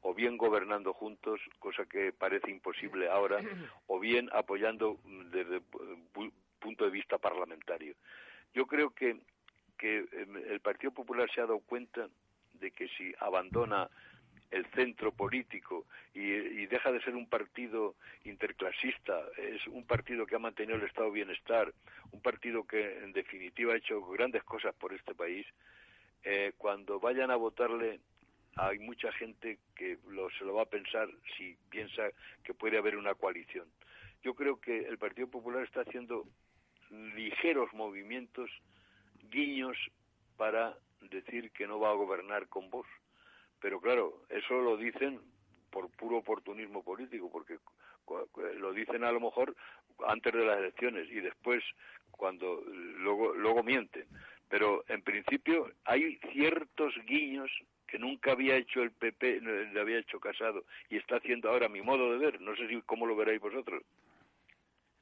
o 0.01 0.13
bien 0.13 0.37
gobernando 0.37 0.93
juntos, 0.93 1.41
cosa 1.59 1.85
que 1.85 2.13
parece 2.13 2.51
imposible 2.51 3.09
ahora, 3.09 3.39
o 3.87 3.99
bien 3.99 4.29
apoyando 4.33 4.99
mm, 5.03 5.29
desde 5.31 5.55
el 5.57 6.31
punto 6.59 6.85
de 6.85 6.91
vista 6.91 7.17
parlamentario. 7.17 7.95
Yo 8.53 8.67
creo 8.67 8.91
que, 8.91 9.19
que 9.77 10.05
em, 10.11 10.37
el 10.37 10.59
Partido 10.59 10.91
Popular 10.91 11.29
se 11.33 11.41
ha 11.41 11.45
dado 11.45 11.59
cuenta 11.59 12.07
de 12.53 12.71
que 12.71 12.87
si 12.89 13.13
abandona 13.19 13.89
el 14.51 14.65
centro 14.71 15.11
político 15.11 15.85
y, 16.13 16.65
deja 16.65 16.91
de 16.91 17.01
ser 17.01 17.15
un 17.15 17.27
partido 17.27 17.95
interclasista, 18.23 19.21
es 19.37 19.65
un 19.67 19.85
partido 19.85 20.25
que 20.25 20.35
ha 20.35 20.39
mantenido 20.39 20.77
el 20.77 20.83
estado 20.83 21.07
de 21.07 21.15
bienestar, 21.15 21.73
un 22.11 22.21
partido 22.21 22.65
que 22.65 22.99
en 23.03 23.13
definitiva 23.13 23.73
ha 23.73 23.77
hecho 23.77 24.01
grandes 24.05 24.43
cosas 24.43 24.73
por 24.75 24.93
este 24.93 25.13
país, 25.13 25.45
eh, 26.23 26.53
cuando 26.57 26.99
vayan 26.99 27.31
a 27.31 27.35
votarle 27.35 27.99
hay 28.55 28.79
mucha 28.79 29.11
gente 29.11 29.59
que 29.75 29.97
lo, 30.07 30.29
se 30.31 30.45
lo 30.45 30.53
va 30.55 30.63
a 30.63 30.69
pensar 30.69 31.09
si 31.37 31.57
piensa 31.69 32.03
que 32.43 32.53
puede 32.53 32.77
haber 32.77 32.95
una 32.95 33.13
coalición. 33.13 33.67
Yo 34.23 34.33
creo 34.33 34.59
que 34.59 34.87
el 34.87 34.97
Partido 34.97 35.27
Popular 35.27 35.63
está 35.63 35.81
haciendo 35.81 36.25
ligeros 36.89 37.71
movimientos, 37.73 38.49
guiños 39.29 39.77
para 40.37 40.77
decir 41.01 41.51
que 41.51 41.67
no 41.67 41.79
va 41.79 41.91
a 41.91 41.95
gobernar 41.95 42.47
con 42.47 42.69
vos. 42.69 42.87
Pero 43.65 43.81
claro, 43.81 44.21
eso 44.29 44.61
lo 44.61 44.77
dicen 44.77 45.19
por 45.71 45.89
puro 45.97 46.17
oportunismo 46.17 46.83
político, 46.83 47.31
porque 47.31 47.57
lo 48.59 48.71
dicen 48.73 49.03
a 49.03 49.11
lo 49.11 49.19
mejor 49.19 49.55
antes 50.05 50.33
de 50.33 50.45
las 50.45 50.59
elecciones 50.59 51.09
y 51.09 51.19
después 51.19 51.63
cuando 52.11 52.61
luego 52.61 53.33
luego 53.33 53.63
mienten. 53.63 54.05
Pero 54.49 54.83
en 54.87 55.01
principio 55.01 55.71
hay 55.83 56.19
ciertos 56.31 56.93
guiños 57.07 57.49
que 57.87 57.97
nunca 57.97 58.33
había 58.33 58.55
hecho 58.55 58.83
el 58.83 58.91
PP, 58.91 59.41
le 59.41 59.81
había 59.81 59.97
hecho 59.97 60.19
Casado 60.19 60.63
y 60.91 60.97
está 60.97 61.15
haciendo 61.15 61.49
ahora 61.49 61.67
mi 61.67 61.81
modo 61.81 62.11
de 62.11 62.19
ver. 62.19 62.41
No 62.41 62.55
sé 62.55 62.67
si 62.67 62.79
cómo 62.83 63.07
lo 63.07 63.15
veréis 63.15 63.41
vosotros. 63.41 63.81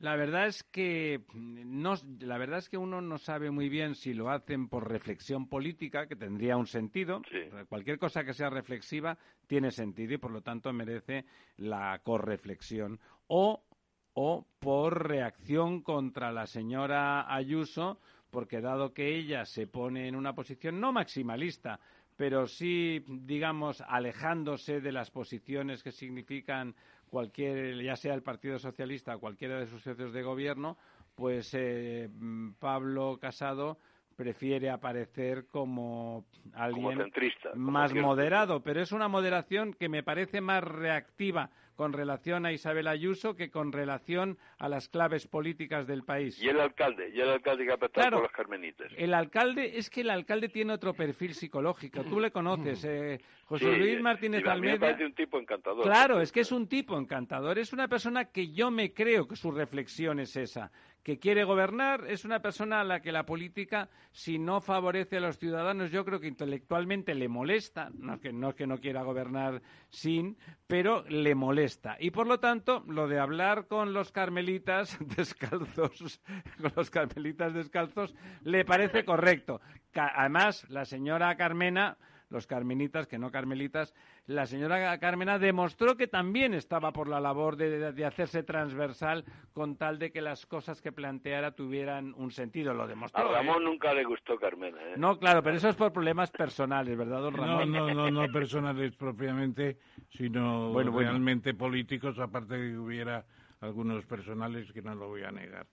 La 0.04 0.18
verdad 0.18 0.48
es 0.48 0.64
que 0.64 1.22
no, 1.34 1.94
la 2.20 2.38
verdad 2.38 2.60
es 2.60 2.68
que 2.68 2.78
uno 2.78 3.00
no 3.00 3.18
sabe 3.18 3.52
muy 3.52 3.70
bien 3.70 3.96
si 3.96 4.14
lo 4.14 4.30
hacen 4.30 4.68
por 4.68 4.92
reflexión 4.92 5.48
política, 5.48 6.08
que 6.08 6.18
tendría 6.18 6.58
un 6.58 6.68
sentido. 6.68 7.22
Cualquier 7.70 8.00
cosa 8.00 8.26
que 8.26 8.34
sea 8.34 8.50
reflexiva 8.50 9.18
tiene 9.48 9.72
sentido 9.72 10.16
y 10.16 10.18
por 10.18 10.32
lo 10.32 10.42
tanto 10.42 10.74
merece 10.74 11.24
la 11.56 11.98
correflexión. 12.04 13.00
O, 13.28 13.64
o 14.12 14.46
por 14.60 15.08
reacción 15.08 15.82
contra 15.82 16.34
la 16.34 16.48
señora 16.48 17.34
Ayuso, 17.34 18.02
porque 18.30 18.60
dado 18.60 18.94
que 18.94 19.16
ella 19.16 19.46
se 19.46 19.68
pone 19.68 20.10
en 20.10 20.18
una 20.18 20.36
posición 20.36 20.82
no 20.82 20.92
maximalista, 20.92 21.80
pero 22.18 22.46
sí, 22.46 23.06
digamos, 23.08 23.80
alejándose 23.88 24.82
de 24.82 24.92
las 24.92 25.12
posiciones 25.12 25.82
que 25.82 25.94
significan 25.94 26.76
cualquier, 27.14 27.80
ya 27.84 27.96
sea 27.96 28.16
el 28.16 28.24
Partido 28.24 28.58
Socialista 28.58 29.16
o 29.16 29.20
cualquiera 29.20 29.60
de 29.60 29.68
sus 29.68 29.84
socios 29.84 30.14
de 30.14 30.24
gobierno, 30.24 30.78
pues 31.14 31.54
eh, 31.54 32.10
Pablo 32.58 33.20
Casado 33.22 33.78
prefiere 34.16 34.72
aparecer 34.72 35.46
como 35.46 36.26
alguien 36.54 37.12
más 37.54 37.94
moderado, 37.94 38.64
pero 38.64 38.82
es 38.82 38.92
una 38.92 39.08
moderación 39.08 39.76
que 39.76 39.90
me 39.90 40.02
parece 40.02 40.42
más 40.42 40.64
reactiva 40.64 41.52
con 41.76 41.94
relación 41.94 42.46
a 42.46 42.52
Isabel 42.52 42.88
Ayuso 42.88 43.36
que 43.36 43.50
con 43.50 43.72
relación 43.72 44.38
a 44.60 44.70
las 44.70 44.90
claves 44.90 45.28
políticas 45.28 45.88
del 45.88 46.04
país. 46.04 46.42
Y 46.42 46.50
el 46.50 46.60
alcalde, 46.60 47.12
y 47.14 47.20
el 47.20 47.30
alcalde 47.30 47.66
que 47.66 47.74
ha 47.74 47.78
por 47.78 48.22
las 48.22 48.32
carmenitas. 48.32 48.92
El 48.96 49.14
alcalde, 49.14 49.78
es 49.78 49.90
que 49.90 50.02
el 50.02 50.10
alcalde 50.10 50.50
tiene 50.50 50.74
otro 50.74 50.94
perfil 50.94 51.34
psicológico. 51.34 52.04
Tú 52.04 52.20
le 52.20 52.32
conoces, 52.32 52.84
eh, 52.86 53.20
José 53.46 53.78
Luis 53.78 54.02
Martínez 54.02 54.46
Almeida. 54.46 54.98
un 55.04 55.14
tipo 55.14 55.40
encantador. 55.40 55.84
Claro, 55.84 56.22
es 56.22 56.32
que 56.32 56.42
es 56.42 56.52
un 56.52 56.68
tipo 56.68 56.98
encantador. 56.98 57.60
Es 57.60 57.74
una 57.74 57.88
persona 57.88 58.26
que 58.26 58.52
yo 58.52 58.72
me 58.72 58.94
creo 58.94 59.28
que 59.28 59.36
su 59.36 59.52
reflexión 59.52 60.20
es 60.20 60.36
esa 60.36 60.72
que 61.04 61.20
quiere 61.20 61.44
gobernar, 61.44 62.06
es 62.08 62.24
una 62.24 62.42
persona 62.42 62.80
a 62.80 62.84
la 62.86 63.02
que 63.02 63.12
la 63.12 63.26
política, 63.26 63.90
si 64.14 64.40
no 64.40 64.62
favorece 64.62 65.18
a 65.18 65.20
los 65.20 65.38
ciudadanos, 65.38 65.92
yo 65.92 66.06
creo 66.06 66.22
que 66.22 66.28
intelectualmente 66.28 67.14
le 67.14 67.28
molesta, 67.28 67.92
no 67.94 68.16
es 68.16 68.22
que 68.22 68.32
no, 68.32 68.56
que 68.56 68.66
no 68.66 68.80
quiera 68.80 69.04
gobernar 69.04 69.62
sin, 69.90 70.38
pero 70.66 71.04
le 71.10 71.36
molesta. 71.36 71.98
Y 72.00 72.12
por 72.12 72.28
lo 72.28 72.40
tanto, 72.40 72.86
lo 72.88 73.10
de 73.10 73.20
hablar 73.20 73.68
con 73.68 73.94
los 73.94 74.14
carmelitas 74.14 74.98
descalzos, 75.18 76.22
con 76.62 76.72
los 76.76 76.90
carmelitas 76.90 77.54
descalzos, 77.54 78.16
le 78.44 78.64
parece 78.64 79.04
correcto. 79.04 79.60
Además, 79.94 80.68
la 80.70 80.86
señora 80.86 81.36
Carmena 81.36 81.98
los 82.34 82.48
carmenitas, 82.48 83.08
que 83.08 83.20
no 83.20 83.32
carmelitas, 83.32 83.94
la 84.26 84.46
señora 84.46 84.98
Carmena 85.00 85.38
demostró 85.38 85.98
que 85.98 86.08
también 86.08 86.54
estaba 86.54 86.94
por 86.94 87.10
la 87.10 87.20
labor 87.20 87.58
de, 87.58 88.06
hacerse 88.06 88.44
transversal 88.44 89.26
con 89.52 89.76
tal 89.76 90.00
de 90.00 90.12
que 90.12 90.22
las 90.22 90.46
cosas 90.46 90.82
que 90.82 90.94
planteara 90.94 91.52
tuvieran 91.52 92.14
un 92.16 92.32
sentido. 92.32 92.74
Lo 92.74 92.88
demostró. 92.88 93.30
A 93.30 93.34
Ramón 93.34 93.64
¿eh? 93.64 93.66
nunca 93.66 93.94
le 93.94 94.06
gustó 94.06 94.38
Carmena. 94.38 94.78
¿eh? 94.82 94.94
No, 94.96 95.20
claro, 95.20 95.44
pero 95.44 95.58
eso 95.58 95.68
es 95.68 95.76
por 95.76 95.92
problemas 95.92 96.32
personales, 96.32 96.98
¿verdad, 96.98 97.20
don 97.20 97.34
Ramón? 97.34 97.72
No, 97.72 97.88
no, 97.88 97.94
no, 97.94 98.12
no 98.12 98.28
personales 98.32 98.96
propiamente, 98.96 99.78
sino 100.10 100.74
realmente 100.74 101.54
políticos, 101.54 102.18
aparte 102.18 102.58
de 102.58 102.72
que 102.72 102.78
hubiera 102.78 103.26
algunos 103.60 104.06
personales 104.06 104.72
que 104.72 104.82
no 104.82 104.96
lo 104.96 105.10
voy 105.10 105.24
a 105.24 105.32
negar. 105.32 105.68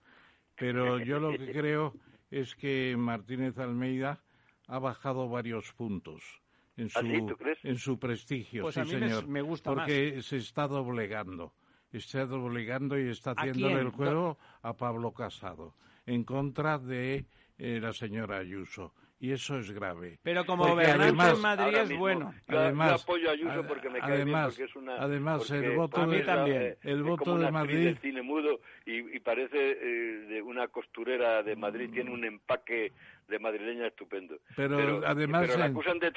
Pero 0.57 0.99
yo 0.99 1.19
lo 1.19 1.31
que 1.31 1.51
creo 1.53 1.93
es 2.29 2.53
que 2.55 2.95
Martínez 2.97 3.57
Almeida 3.57 4.19
ha 4.67 4.79
bajado 4.79 5.29
varios 5.29 5.71
puntos 5.71 6.40
en 6.81 6.89
¿Ah, 6.95 6.99
su, 6.99 7.37
en 7.63 7.77
su 7.77 7.99
prestigio, 7.99 8.63
pues 8.63 8.75
sí, 8.75 8.85
señor. 8.85 9.27
Me, 9.27 9.41
gusta 9.41 9.69
porque 9.73 10.21
se 10.21 10.37
está 10.37 10.67
doblegando. 10.67 11.53
Está 11.91 12.25
doblegando 12.25 12.97
y 12.97 13.09
está 13.09 13.31
haciéndole 13.31 13.81
el 13.81 13.89
juego 13.89 14.37
a 14.61 14.73
Pablo 14.77 15.11
Casado 15.11 15.75
en 16.05 16.23
contra 16.23 16.79
de 16.79 17.25
eh, 17.57 17.79
la 17.81 17.93
señora 17.93 18.37
Ayuso 18.37 18.93
y 19.21 19.31
eso 19.31 19.59
es 19.59 19.71
grave. 19.71 20.17
Pero 20.23 20.43
como 20.47 20.67
gobernante 20.67 21.29
en 21.29 21.41
Madrid 21.41 21.77
es 21.77 21.95
bueno. 21.95 22.33
además, 22.47 23.03
apoyo 23.03 23.29
a 23.29 23.33
Ayuso 23.33 23.67
porque 23.67 23.87
me 23.87 23.99
cae 23.99 24.13
además, 24.13 24.57
bien, 24.57 24.67
porque 24.67 24.79
es 24.79 24.83
una... 24.83 24.95
Además, 24.95 25.51
el 25.51 25.75
voto 25.75 26.07
de, 26.07 26.19
también. 26.21 26.77
el 26.81 27.03
voto 27.03 27.37
de 27.37 27.51
Madrid... 27.51 27.97
cine 28.01 28.23
mudo 28.23 28.59
y, 28.83 29.19
parece 29.19 29.77
eh, 29.79 30.25
de 30.27 30.41
una 30.41 30.69
costurera 30.69 31.43
de 31.43 31.55
Madrid, 31.55 31.91
tiene 31.93 32.09
un 32.09 32.25
empaque 32.25 32.93
de 33.27 33.37
madrileña 33.37 33.85
estupendo. 33.85 34.39
Pero, 34.55 35.05
además... 35.05 35.45
Pero 35.45 35.59
la 35.59 35.65
acusan 35.65 35.99
de, 35.99 36.11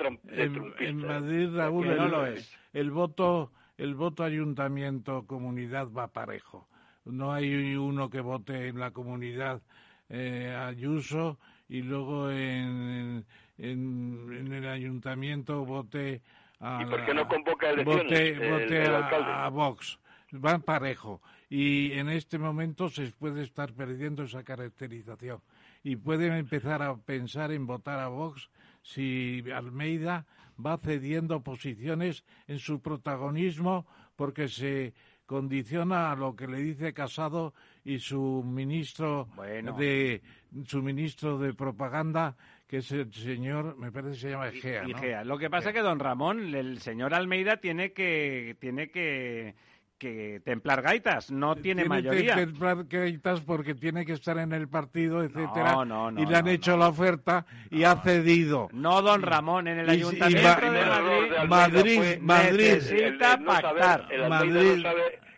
en, 0.79 0.97
Madrid, 0.97 1.51
Raúl, 1.55 1.87
el, 1.87 1.97
no 1.99 2.09
lo 2.09 2.27
es. 2.27 2.59
el 2.73 2.91
voto 2.91 3.53
el 3.77 3.95
voto 3.97 4.25
ayuntamiento 4.25 5.27
comunidad 5.27 5.89
va 5.93 6.09
parejo. 6.09 6.69
No 7.05 7.35
hay 7.35 7.77
uno 7.77 8.09
que 8.09 8.21
vote 8.23 8.69
en 8.69 8.79
la 8.79 8.93
comunidad 8.93 9.61
eh, 10.09 10.57
Ayuso 10.57 11.39
y 11.69 11.83
luego 11.83 12.31
en, 12.31 13.25
en, 13.59 14.53
el 14.53 14.67
ayuntamiento 14.69 15.65
vote 15.65 16.23
a... 16.61 16.83
¿Y 16.83 16.87
por 16.87 17.05
qué 17.05 17.15
no 17.15 17.29
convoca 17.29 17.71
elecciones 17.71 18.39
vote, 18.51 18.87
a, 18.87 19.49
Vox. 19.49 19.99
Van 20.33 20.63
parejo. 20.63 21.21
Y 21.49 21.93
en 21.93 22.09
este 22.09 22.39
momento 22.39 22.89
se 22.89 23.07
puede 23.13 23.43
estar 23.43 23.73
perdiendo 23.73 24.25
esa 24.25 24.43
caracterización. 24.43 25.41
Y 25.83 25.97
pueden 25.97 26.33
empezar 26.33 26.83
a 26.83 26.97
pensar 26.97 27.53
en 27.53 27.67
votar 27.67 28.01
a 28.01 28.09
Vox 28.09 28.51
si 28.83 29.45
Almeida 29.55 30.27
va 30.65 30.79
cediendo 30.79 31.43
posiciones 31.43 32.25
en 32.47 32.59
su 32.59 32.81
protagonismo 32.81 33.87
porque 34.17 34.49
se 34.49 34.95
condiciona 35.27 36.13
a 36.13 36.17
lo 36.17 36.37
que 36.37 36.47
le 36.47 36.59
dice 36.59 36.93
Casado 36.93 37.55
y 37.85 37.99
su 37.99 38.43
ministro 38.45 39.29
de 39.79 40.23
su 40.67 40.83
ministro 40.83 41.39
de 41.39 41.55
propaganda 41.55 42.37
que 42.67 42.79
es 42.79 42.91
el 42.93 43.13
señor, 43.13 43.77
me 43.77 43.93
parece 43.93 44.15
que 44.15 44.21
se 44.21 44.31
llama 44.31 44.49
Egea, 44.49 45.25
Lo 45.25 45.39
que 45.39 45.51
pasa 45.51 45.69
es 45.69 45.75
que 45.75 45.83
don 45.83 45.99
Ramón, 45.99 46.55
el 46.55 46.81
señor 46.81 47.15
Almeida 47.15 47.59
tiene 47.59 47.93
que 47.93 48.57
tiene 48.59 48.91
que 48.91 49.55
que 49.99 50.41
templar 50.45 50.83
gaitas, 50.83 51.31
no 51.31 51.57
tiene, 51.57 51.85
mayoría. 51.85 52.35
Tiene 52.35 52.35
que 52.35 52.47
templar 52.47 52.85
gaitas 52.89 53.41
porque 53.41 53.75
tiene 53.75 54.05
que 54.05 54.13
estar 54.13 54.37
en 54.39 54.53
el 54.53 54.69
partido, 54.69 55.23
etcétera, 55.23 55.77
y 56.17 56.27
le 56.27 56.37
han 56.37 56.49
hecho 56.49 56.77
la 56.77 56.89
oferta 56.89 57.47
y 57.71 57.85
ha 57.85 57.97
cedido. 57.97 58.69
No, 58.73 59.01
don 59.03 59.23
Ramón, 59.23 59.69
en 59.69 59.79
el 59.79 59.89
Ayuntamiento 59.89 60.61
de 60.61 61.47
Madrid, 61.47 61.49
Madrid, 61.49 62.19
Madrid, 62.21 62.75
necesita 62.75 63.39
pactar. 63.39 64.09
Madrid, 64.29 64.85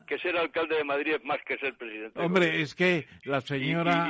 que 0.06 0.18
ser 0.18 0.36
alcalde 0.36 0.76
de 0.76 0.84
Madrid 0.84 1.14
es 1.14 1.24
más 1.24 1.38
que 1.46 1.58
ser 1.58 1.74
presidente. 1.74 2.18
Hombre, 2.20 2.62
es 2.62 2.74
que 2.74 3.06
la 3.24 3.40
señora... 3.40 4.08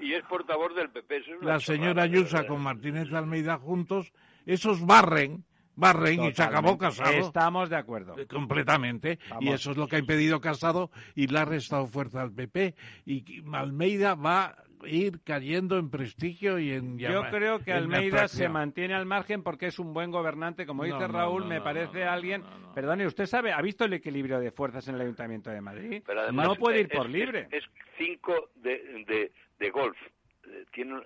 Y, 0.00 0.14
es 0.14 0.22
portavoz 0.24 0.74
del 0.74 0.90
PP. 0.90 1.22
la 1.42 1.60
señora 1.60 2.04
Ayusa 2.04 2.46
con 2.46 2.62
Martínez 2.62 3.12
Almeida 3.12 3.58
juntos, 3.58 4.12
esos 4.46 4.84
barren 4.84 5.44
barren 5.78 6.24
y 6.24 6.32
se 6.32 6.42
acabó 6.42 6.76
Casado. 6.76 7.12
Estamos 7.12 7.70
de 7.70 7.76
acuerdo. 7.76 8.18
Eh, 8.18 8.26
completamente. 8.26 9.18
Y 9.40 9.50
eso 9.50 9.70
es 9.70 9.76
lo 9.76 9.86
que 9.86 9.96
ha 9.96 9.98
impedido 10.00 10.40
Casado 10.40 10.90
y 11.14 11.28
le 11.28 11.38
ha 11.38 11.44
restado 11.44 11.86
fuerza 11.86 12.20
al 12.20 12.32
PP. 12.32 12.74
Y 13.06 13.42
Almeida 13.52 14.14
va 14.14 14.56
ir 14.84 15.20
cayendo 15.24 15.78
en 15.78 15.90
prestigio 15.90 16.58
y 16.58 16.72
en 16.72 16.98
Yo 16.98 17.22
creo 17.30 17.60
que 17.60 17.72
Almeida 17.72 18.28
se 18.28 18.48
mantiene 18.48 18.94
al 18.94 19.06
margen 19.06 19.42
porque 19.42 19.66
es 19.66 19.78
un 19.78 19.92
buen 19.92 20.10
gobernante, 20.10 20.66
como 20.66 20.84
dice 20.84 21.06
Raúl, 21.06 21.46
me 21.46 21.60
parece 21.60 22.04
alguien. 22.04 22.42
Perdone, 22.74 23.06
usted 23.06 23.26
sabe, 23.26 23.52
¿ha 23.52 23.62
visto 23.62 23.84
el 23.84 23.92
equilibrio 23.92 24.38
de 24.40 24.50
fuerzas 24.50 24.86
en 24.88 24.94
el 24.94 25.02
Ayuntamiento 25.02 25.50
de 25.50 25.60
Madrid? 25.60 26.02
no 26.32 26.54
puede 26.56 26.80
ir 26.80 26.88
por 26.88 27.08
libre. 27.08 27.48
Es, 27.50 27.64
cinco 27.96 28.50
de, 28.56 29.04
de, 29.06 29.32
de 29.58 29.70
golf. 29.70 29.96
Eh, 30.46 30.64
tiene 30.72 31.00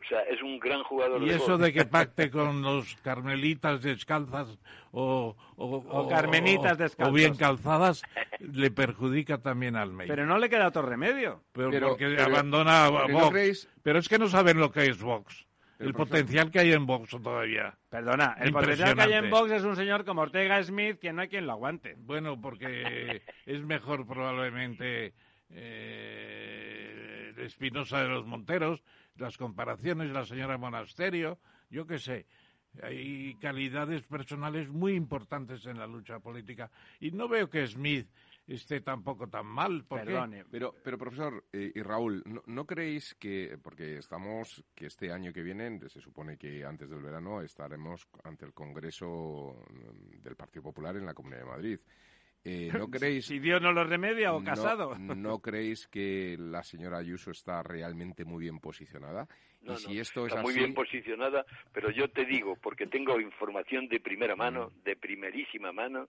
o 0.00 0.08
sea, 0.08 0.22
es 0.22 0.40
un 0.42 0.58
gran 0.58 0.82
jugador. 0.84 1.22
Y 1.22 1.30
eso 1.30 1.58
de 1.58 1.72
que 1.72 1.84
pacte 1.84 2.30
con 2.30 2.62
los 2.62 2.96
carmelitas 3.02 3.82
descalzas 3.82 4.58
o, 4.92 5.36
o, 5.56 6.08
carmenitas 6.08 6.78
descalzas. 6.78 7.12
O 7.12 7.14
bien 7.14 7.36
calzadas, 7.36 8.02
le 8.40 8.70
perjudica 8.70 9.38
también 9.38 9.76
al 9.76 9.92
medio. 9.92 10.08
Pero 10.08 10.24
no 10.26 10.38
le 10.38 10.48
queda 10.48 10.68
otro 10.68 10.82
remedio. 10.82 11.42
Pero, 11.52 11.88
porque 11.88 12.16
abandona 12.20 12.86
a 12.86 12.88
Vox. 12.88 13.68
Pero 13.82 13.98
es 13.98 14.08
que 14.08 14.18
no 14.18 14.28
saben 14.28 14.58
lo 14.58 14.70
que 14.70 14.86
es 14.86 15.02
Vox. 15.02 15.46
El, 15.78 15.94
potencial 15.94 16.50
que 16.50 16.58
hay 16.58 16.72
en 16.72 16.86
Vox 16.86 17.10
todavía. 17.10 17.76
Perdona, 17.88 18.36
el 18.40 18.52
potencial 18.52 18.96
que 18.96 19.02
hay 19.02 19.12
en 19.12 19.30
Vox 19.30 19.52
es 19.52 19.62
un 19.62 19.76
señor 19.76 20.04
como 20.04 20.22
Ortega 20.22 20.62
Smith 20.64 20.98
que 20.98 21.12
no 21.12 21.22
hay 21.22 21.28
quien 21.28 21.46
lo 21.46 21.52
aguante. 21.52 21.94
Bueno, 21.98 22.40
porque 22.40 23.22
es 23.46 23.62
mejor 23.62 24.04
probablemente 24.06 25.12
eh, 25.50 27.32
Espinosa 27.38 28.02
de 28.02 28.08
los 28.08 28.26
Monteros, 28.26 28.82
las 29.18 29.36
comparaciones, 29.36 30.10
la 30.10 30.24
señora 30.24 30.58
Monasterio, 30.58 31.38
yo 31.70 31.86
qué 31.86 31.98
sé. 31.98 32.26
Hay 32.82 33.34
calidades 33.40 34.02
personales 34.02 34.68
muy 34.68 34.94
importantes 34.94 35.66
en 35.66 35.78
la 35.78 35.86
lucha 35.86 36.20
política. 36.20 36.70
Y 37.00 37.10
no 37.10 37.28
veo 37.28 37.48
que 37.48 37.66
Smith 37.66 38.08
esté 38.46 38.80
tampoco 38.80 39.28
tan 39.28 39.46
mal. 39.46 39.84
Perdone. 39.84 40.44
Pero, 40.50 40.74
pero 40.82 40.98
profesor 40.98 41.44
eh, 41.52 41.72
y 41.74 41.82
Raúl, 41.82 42.22
¿no, 42.46 42.66
creéis 42.66 43.14
que, 43.14 43.58
porque 43.62 43.98
estamos, 43.98 44.64
que 44.74 44.86
este 44.86 45.12
año 45.12 45.32
que 45.32 45.42
viene, 45.42 45.80
se 45.88 46.00
supone 46.00 46.36
que 46.36 46.64
antes 46.64 46.88
del 46.88 47.02
verano 47.02 47.42
estaremos 47.42 48.06
ante 48.24 48.44
el 48.44 48.52
Congreso 48.52 49.64
mm, 49.70 50.22
del 50.22 50.36
Partido 50.36 50.62
Popular 50.62 50.96
en 50.96 51.06
la 51.06 51.14
Comunidad 51.14 51.40
de 51.40 51.46
Madrid? 51.46 51.80
Eh, 52.44 52.70
¿No 52.72 52.88
creéis... 52.90 53.26
si 53.26 53.38
Dios 53.38 53.60
no 53.60 53.72
lo 53.72 53.84
remedia 53.84 54.32
o 54.32 54.42
casado. 54.42 54.96
¿No 54.98 55.40
creéis 55.40 55.86
que 55.88 56.36
la 56.38 56.62
señora 56.62 56.98
Ayuso 56.98 57.30
está 57.30 57.62
realmente 57.62 58.24
muy 58.24 58.42
bien 58.42 58.58
posicionada? 58.58 59.28
y 59.60 59.76
si 59.76 59.98
esto 59.98 60.26
está 60.26 60.40
muy 60.40 60.54
bien 60.54 60.72
posicionada, 60.72 61.44
pero 61.72 61.90
yo 61.90 62.08
te 62.08 62.24
digo, 62.24 62.56
porque 62.62 62.86
tengo 62.86 63.20
información 63.20 63.88
de 63.88 64.00
primera 64.00 64.36
mano, 64.36 64.70
mm. 64.70 64.84
de 64.84 64.96
primerísima 64.96 65.72
mano, 65.72 66.08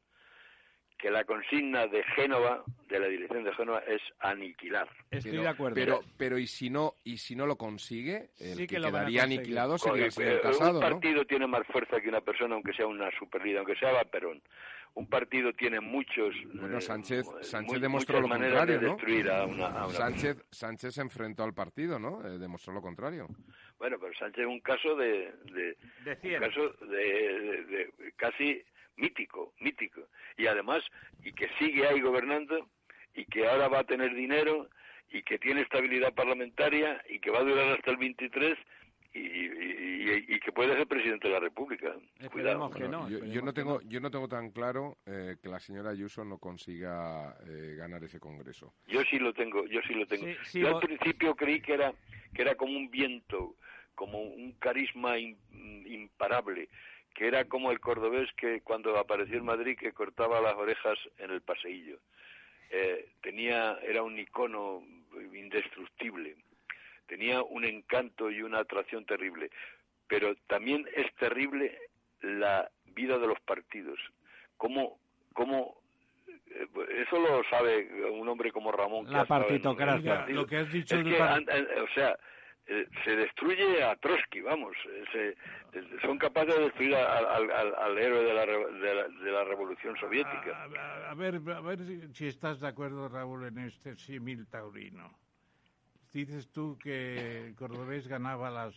que 0.97 1.09
la 1.09 1.23
consigna 1.23 1.88
de 1.88 2.03
Génova, 2.15 2.63
de 2.89 2.99
la 2.99 3.07
dirección 3.07 3.43
de 3.45 3.53
Génova, 3.53 3.80
es 3.88 4.01
aniquilar. 4.19 4.88
Estoy 5.09 5.38
de 5.38 5.47
acuerdo. 5.47 5.75
Pero, 5.75 6.01
pero 6.17 6.38
¿y 6.38 6.45
si 6.45 6.69
no 6.69 6.95
y 7.05 7.17
si 7.17 7.38
no 7.38 7.47
lo 7.47 7.57
consigue? 7.57 8.32
El 8.38 8.67
que, 8.67 8.67
quedaría 8.67 9.23
aniquilado 9.23 9.77
sería 9.77 10.05
el 10.05 10.11
señor 10.11 10.41
Casado, 10.41 10.80
Un 10.80 10.82
partido 10.82 11.25
tiene 11.25 11.47
más 11.47 11.65
fuerza 11.67 12.01
que 12.01 12.09
una 12.09 12.19
persona, 12.19 12.55
aunque 12.55 12.73
sea 12.73 12.86
una 12.86 13.09
superlida, 13.17 13.59
aunque 13.59 13.75
sea 13.75 14.03
Perón 14.11 14.41
un 14.95 15.07
partido 15.07 15.53
tiene 15.53 15.79
muchos 15.79 16.35
bueno 16.53 16.77
eh, 16.77 16.81
Sánchez 16.81 17.25
Sánchez 17.41 17.81
demostró 17.81 18.19
lo 18.19 18.27
contrario 18.27 18.81
¿no? 18.81 19.89
Sánchez 19.89 20.43
Sánchez 20.51 20.95
se 20.95 21.01
enfrentó 21.01 21.43
al 21.43 21.53
partido 21.53 21.99
no 21.99 22.25
eh, 22.25 22.37
demostró 22.37 22.73
lo 22.73 22.81
contrario. 22.81 23.27
Bueno 23.77 23.97
pero 23.99 24.13
Sánchez 24.17 24.41
es 24.41 24.47
un 24.47 24.59
caso 24.59 24.95
de, 24.95 25.31
de, 25.45 25.77
un 26.23 26.39
caso 26.39 26.69
de, 26.85 27.93
casi 28.15 28.61
mítico 28.97 29.53
mítico. 29.59 30.01
Y 30.37 30.47
además 30.47 30.83
y 31.23 31.31
que 31.33 31.49
sigue 31.57 31.87
ahí 31.87 32.01
gobernando 32.01 32.69
y 33.13 33.25
que 33.25 33.47
ahora 33.47 33.67
va 33.67 33.79
a 33.79 33.83
tener 33.83 34.13
dinero 34.13 34.69
y 35.11 35.23
que 35.23 35.39
tiene 35.39 35.61
estabilidad 35.61 36.13
parlamentaria 36.13 37.03
y 37.09 37.19
que 37.19 37.31
va 37.31 37.39
a 37.39 37.43
durar 37.43 37.69
hasta 37.69 37.91
el 37.91 37.97
23 37.97 38.57
y, 39.14 40.39
que 40.39 40.51
puede 40.51 40.76
ser 40.76 40.88
presidente 40.88 41.28
de 41.28 41.34
la 41.34 41.39
República. 41.39 41.95
Cuidado. 42.32 42.70
Que 42.70 42.88
no, 42.88 43.10
yo, 43.10 43.41
no 43.41 43.53
tengo, 43.53 43.82
yo 43.82 43.99
no 43.99 44.12
tengo 44.12 44.28
tan 44.28 44.51
claro 44.51 44.97
eh, 45.05 45.36
que 45.41 45.49
la 45.49 45.60
señora 45.60 45.89
Ayuso 45.89 46.24
no 46.24 46.38
consiga 46.38 47.36
eh, 47.47 47.76
ganar 47.78 48.03
ese 48.03 48.20
Congreso. 48.20 48.74
Yo 48.88 49.01
sí 49.10 49.20
lo 49.20 49.34
tengo, 49.34 49.66
yo 49.68 49.82
sí 49.88 49.93
lo 49.93 50.05
tengo. 50.05 50.28
yo 50.53 50.76
al 50.76 50.80
principio 50.80 51.36
creí 51.36 51.62
que 51.62 51.74
era 51.74 51.93
que 52.34 52.43
era 52.43 52.55
como 52.55 52.78
un 52.78 52.91
viento, 52.91 53.55
como 53.95 54.22
un 54.22 54.53
carisma 54.53 55.18
imparable, 55.18 56.70
que 57.16 57.28
era 57.28 57.45
como 57.45 57.72
el 57.72 57.80
cordobés 57.80 58.30
que 58.38 58.62
cuando 58.62 58.97
apareció 58.97 59.38
en 59.38 59.45
Madrid 59.45 59.78
que 59.78 59.93
cortaba 59.93 60.41
las 60.41 60.53
orejas 60.53 60.97
en 61.18 61.32
el 61.32 61.41
paseillo. 61.41 61.99
Eh, 62.72 63.14
tenía 63.22 63.80
era 63.82 64.03
un 64.03 64.20
icono 64.20 64.84
indestructible 65.34 66.36
tenía 67.10 67.41
un 67.41 67.66
encanto 67.66 68.30
y 68.30 68.41
una 68.41 68.60
atracción 68.60 69.05
terrible, 69.05 69.49
pero 70.07 70.36
también 70.47 70.88
es 70.95 71.14
terrible 71.16 71.78
la 72.22 72.70
vida 72.86 73.18
de 73.18 73.28
los 73.28 73.39
partidos. 73.41 73.99
¿Cómo, 74.55 74.99
cómo 75.34 75.82
eh, 76.28 76.68
eso 77.07 77.20
lo 77.20 77.43
sabe 77.49 78.10
un 78.12 78.28
hombre 78.30 78.51
como 78.51 78.72
Ramón. 78.72 79.12
La 79.12 79.26
partitocracia. 79.26 80.28
Lo 80.28 80.45
que 80.45 80.57
has 80.57 80.72
dicho. 80.72 80.95
o 80.97 81.93
sea, 81.95 82.18
eh, 82.68 82.88
se 83.03 83.16
destruye 83.16 83.84
a 83.84 83.95
Trotsky, 83.95 84.41
vamos. 84.41 84.76
Se, 85.12 85.36
son 86.01 86.20
capaces 86.20 86.55
de 86.55 86.64
destruir 86.66 86.95
al, 86.95 87.97
héroe 87.97 88.24
de 88.24 88.34
la, 88.34 88.45
de 88.45 89.32
la, 89.32 89.43
revolución 89.43 89.97
soviética. 89.97 90.64
A, 91.10 91.16
ver, 91.16 91.41
a 91.55 91.62
ver 91.62 91.80
si, 92.14 92.28
estás 92.28 92.60
de 92.60 92.68
acuerdo, 92.68 93.10
Raúl, 93.10 93.45
en 93.45 93.60
este 93.60 93.95
símil 93.95 94.47
taurino 94.47 95.12
dices 96.14 96.49
tú 96.51 96.78
que 96.78 97.47
el 97.47 97.55
cordobés 97.55 98.07
ganaba 98.07 98.49
las, 98.49 98.74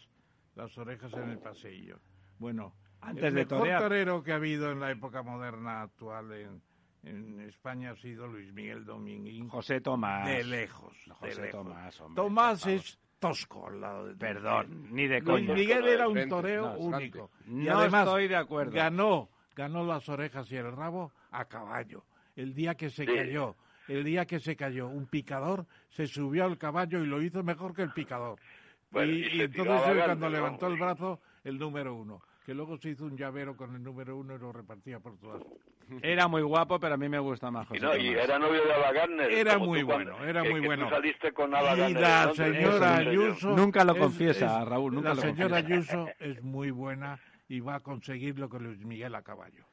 las 0.55 0.76
orejas 0.78 1.12
en 1.14 1.30
el 1.30 1.39
pasillo. 1.39 1.99
Bueno, 2.39 2.74
Antes 3.01 3.24
el 3.24 3.35
de 3.35 3.45
mejor 3.45 3.78
torero 3.78 4.22
que 4.22 4.33
ha 4.33 4.37
habido 4.37 4.70
en 4.70 4.80
la 4.80 4.91
época 4.91 5.22
moderna 5.22 5.83
actual 5.83 6.33
en, 6.33 6.62
en 7.05 7.41
España 7.41 7.91
ha 7.91 7.97
sido 7.97 8.26
Luis 8.26 8.53
Miguel 8.53 8.85
Dominguín. 8.85 9.49
José 9.49 9.80
Tomás. 9.80 10.26
De 10.26 10.45
lejos. 10.45 10.97
José 11.18 11.49
Tomás, 11.49 12.03
Tomás 12.14 12.66
es 12.66 12.99
tosco 13.18 13.68
al 13.68 13.80
lado 13.80 14.07
de 14.09 14.16
Perdón, 14.16 14.89
ni 14.93 15.07
de 15.07 15.20
Luis 15.20 15.49
Miguel 15.49 15.87
era 15.87 16.09
un 16.09 16.28
toreo 16.28 16.74
único. 16.78 17.30
y 17.47 17.68
además 17.68 18.07
estoy 18.07 18.28
de 18.28 18.37
acuerdo. 18.37 18.72
Ganó, 18.72 19.28
ganó 19.55 19.85
las 19.87 20.09
orejas 20.09 20.51
y 20.51 20.57
el 20.57 20.72
rabo 20.72 21.12
a 21.30 21.45
caballo. 21.45 22.05
El 22.35 22.55
día 22.55 22.74
que 22.74 22.91
se 22.91 23.07
cayó 23.07 23.57
el 23.93 24.05
día 24.05 24.26
que 24.26 24.40
se 24.40 24.57
cayó 24.57 24.88
un 24.88 25.07
picador, 25.07 25.66
se 25.90 26.07
subió 26.07 26.45
al 26.45 26.59
caballo 26.59 27.03
y 27.03 27.07
lo 27.07 27.22
hizo 27.22 27.43
mejor 27.43 27.74
que 27.74 27.82
el 27.82 27.93
picador. 27.93 28.38
y, 28.95 29.40
entonces 29.40 30.05
cuando 30.05 30.30
levantó 30.30 30.66
el 30.66 30.78
brazo, 30.78 31.20
el 31.45 31.59
número 31.59 31.95
uno. 31.95 32.22
Que 32.45 32.55
luego 32.55 32.76
se 32.76 32.90
hizo 32.90 33.05
un 33.05 33.16
llavero 33.16 33.57
con 33.57 33.74
el 33.76 33.82
número 33.82 34.16
uno 34.16 34.34
y 34.34 34.38
lo 34.38 34.53
repartía 34.53 34.99
por 34.99 35.16
todas. 35.18 35.43
Era 36.01 36.26
muy 36.26 36.43
guapo, 36.43 36.80
pero 36.80 36.95
a 36.95 36.97
mí 36.97 37.09
me 37.09 37.18
gusta 37.18 37.51
más 37.51 37.68
José 37.68 37.86
y, 38.01 38.09
era 38.09 38.38
novio 38.38 38.64
de 38.64 38.72
Ava 38.72 38.90
Era 39.30 39.59
muy 39.59 39.82
bueno, 39.82 40.24
era 40.24 40.43
muy 40.43 40.61
bueno. 40.61 40.88
saliste 40.88 41.32
con 41.32 41.55
Ava 41.55 41.88
y 41.88 41.95
la 41.95 42.32
señora 42.34 42.97
Ayuso... 42.97 43.55
Nunca 43.55 43.84
lo 43.84 43.97
confiesa, 43.97 44.64
Raúl, 44.64 44.95
nunca 44.95 45.14
La 45.14 45.20
señora 45.20 45.59
Ayuso 45.59 46.09
es 46.18 46.43
muy 46.43 46.70
buena 46.70 47.20
y 47.49 47.61
va 47.61 47.76
a 47.76 47.80
conseguir 47.80 48.38
lo 48.38 48.49
que 48.49 48.59
Luis 48.59 48.84
Miguel 48.84 49.14
a 49.14 49.22
caballo. 49.22 49.64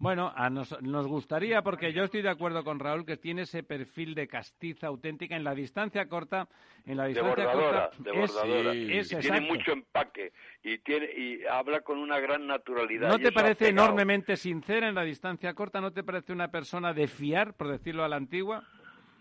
Bueno, 0.00 0.32
a 0.36 0.48
nos, 0.48 0.80
nos, 0.80 1.08
gustaría, 1.08 1.62
porque 1.62 1.92
yo 1.92 2.04
estoy 2.04 2.22
de 2.22 2.28
acuerdo 2.28 2.62
con 2.62 2.78
Raúl, 2.78 3.04
que 3.04 3.16
tiene 3.16 3.42
ese 3.42 3.64
perfil 3.64 4.14
de 4.14 4.28
castiza 4.28 4.86
auténtica 4.86 5.34
en 5.34 5.42
la 5.42 5.56
distancia 5.56 6.08
corta. 6.08 6.46
En 6.86 6.96
la 6.96 7.06
distancia 7.06 7.50
corta, 7.50 7.90
de 7.98 8.12
bordadora. 8.12 9.20
tiene 9.20 9.40
mucho 9.40 9.72
empaque 9.72 10.32
y, 10.62 10.78
tiene, 10.78 11.06
y 11.06 11.44
habla 11.46 11.80
con 11.80 11.98
una 11.98 12.20
gran 12.20 12.46
naturalidad. 12.46 13.08
¿No 13.08 13.18
te 13.18 13.32
parece 13.32 13.68
enormemente 13.68 14.36
sincera 14.36 14.88
en 14.88 14.94
la 14.94 15.02
distancia 15.02 15.52
corta? 15.54 15.80
¿No 15.80 15.92
te 15.92 16.04
parece 16.04 16.32
una 16.32 16.48
persona 16.48 16.92
de 16.92 17.08
fiar, 17.08 17.54
por 17.54 17.66
decirlo 17.66 18.04
a 18.04 18.08
la 18.08 18.16
antigua? 18.16 18.62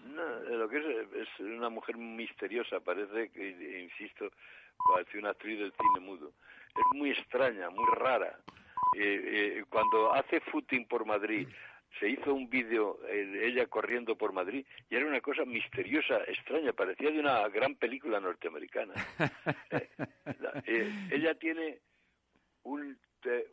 No, 0.05 0.57
lo 0.57 0.69
que 0.69 0.77
es, 0.77 0.85
es 1.13 1.39
una 1.39 1.69
mujer 1.69 1.97
misteriosa, 1.97 2.79
parece 2.81 3.29
que, 3.29 3.81
insisto, 3.81 4.29
parece 4.93 5.17
una 5.17 5.31
actriz 5.31 5.57
del 5.57 5.73
cine 5.73 6.05
mudo. 6.05 6.33
Es 6.69 6.97
muy 6.97 7.09
extraña, 7.09 7.71
muy 7.71 7.85
rara 7.95 8.37
eh, 8.95 9.59
eh, 9.59 9.63
cuando 9.69 10.13
hace 10.13 10.39
footing 10.39 10.87
por 10.87 11.05
Madrid, 11.05 11.47
se 11.99 12.09
hizo 12.09 12.33
un 12.33 12.49
vídeo 12.49 12.99
de 13.07 13.47
ella 13.47 13.65
corriendo 13.67 14.15
por 14.15 14.31
Madrid 14.31 14.65
y 14.89 14.95
era 14.95 15.07
una 15.07 15.21
cosa 15.21 15.45
misteriosa, 15.45 16.23
extraña, 16.27 16.73
parecía 16.73 17.09
de 17.09 17.19
una 17.19 17.47
gran 17.49 17.75
película 17.75 18.19
norteamericana. 18.19 18.93
Eh, 20.69 20.91
ella 21.11 21.33
tiene 21.35 21.79
un 22.63 22.97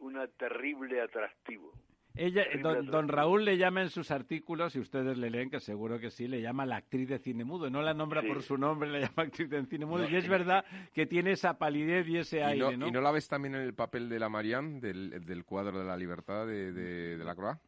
una 0.01 0.27
terrible 0.27 1.01
atractivo. 1.01 1.73
Ella, 2.17 2.45
don, 2.63 3.09
Raúl 3.09 3.45
le 3.45 3.59
llama 3.59 3.83
en 3.83 3.91
sus 3.91 4.13
artículos, 4.13 4.73
si 4.73 4.79
ustedes 4.79 5.19
le 5.19 5.31
leen, 5.31 5.51
que 5.51 5.59
seguro 5.59 5.99
que 5.99 6.11
sí, 6.11 6.29
le 6.29 6.41
llama 6.41 6.65
la 6.65 6.77
actriz 6.77 7.09
de 7.09 7.19
cine 7.19 7.45
mudo. 7.45 7.69
No 7.71 7.83
la 7.83 7.93
nombra 7.93 8.23
por 8.23 8.41
su 8.43 8.57
nombre, 8.57 8.89
le 8.89 9.01
llama 9.01 9.25
actriz 9.25 9.51
de 9.51 9.67
cine 9.67 9.85
mudo. 9.85 10.09
y 10.09 10.15
es 10.15 10.29
verdad 10.29 10.65
que 10.93 11.07
tiene 11.07 11.33
esa 11.33 11.59
palidez 11.59 12.07
y 12.07 12.19
ese 12.19 12.45
aire, 12.45 12.77
no, 12.77 12.87
¿Y 12.87 12.93
no 12.93 13.01
la 13.01 13.11
ves 13.11 13.27
también 13.27 13.57
en 13.57 13.63
el 13.63 13.75
papel 13.75 14.09
de 14.09 14.21
la 14.21 14.29
Marianne, 14.29 14.81
del, 14.81 15.45
cuadro 15.45 15.81
de 15.81 15.85
la 15.85 15.97
libertad 15.97 16.47
de, 16.47 16.73
de, 16.73 17.25
la 17.25 17.35
Croix? 17.35 17.59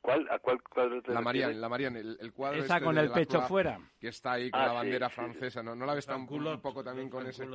¿Cuál, 0.00 0.28
¿A 0.28 0.38
cuál 0.40 0.60
cuadro 0.60 1.00
te 1.02 1.14
La 1.14 1.20
Marianne, 1.20 1.54
la 1.54 1.68
Marianne, 1.68 2.00
el, 2.00 2.32
cuadro 2.32 2.58
Esa 2.58 2.74
este 2.74 2.84
con 2.84 2.98
el 2.98 3.12
pecho 3.12 3.42
fuera. 3.42 3.78
Que 4.00 4.08
está 4.08 4.32
ahí 4.32 4.50
con 4.50 4.60
ah, 4.60 4.66
la 4.66 4.72
bandera 4.72 5.08
francesa. 5.08 5.62
¿No, 5.62 5.76
¿No 5.76 5.86
la 5.86 5.94
ves 5.94 6.04
tan, 6.04 6.26
un 6.28 6.60
poco 6.60 6.82
también 6.82 7.08
con 7.08 7.24
ese...? 7.28 7.46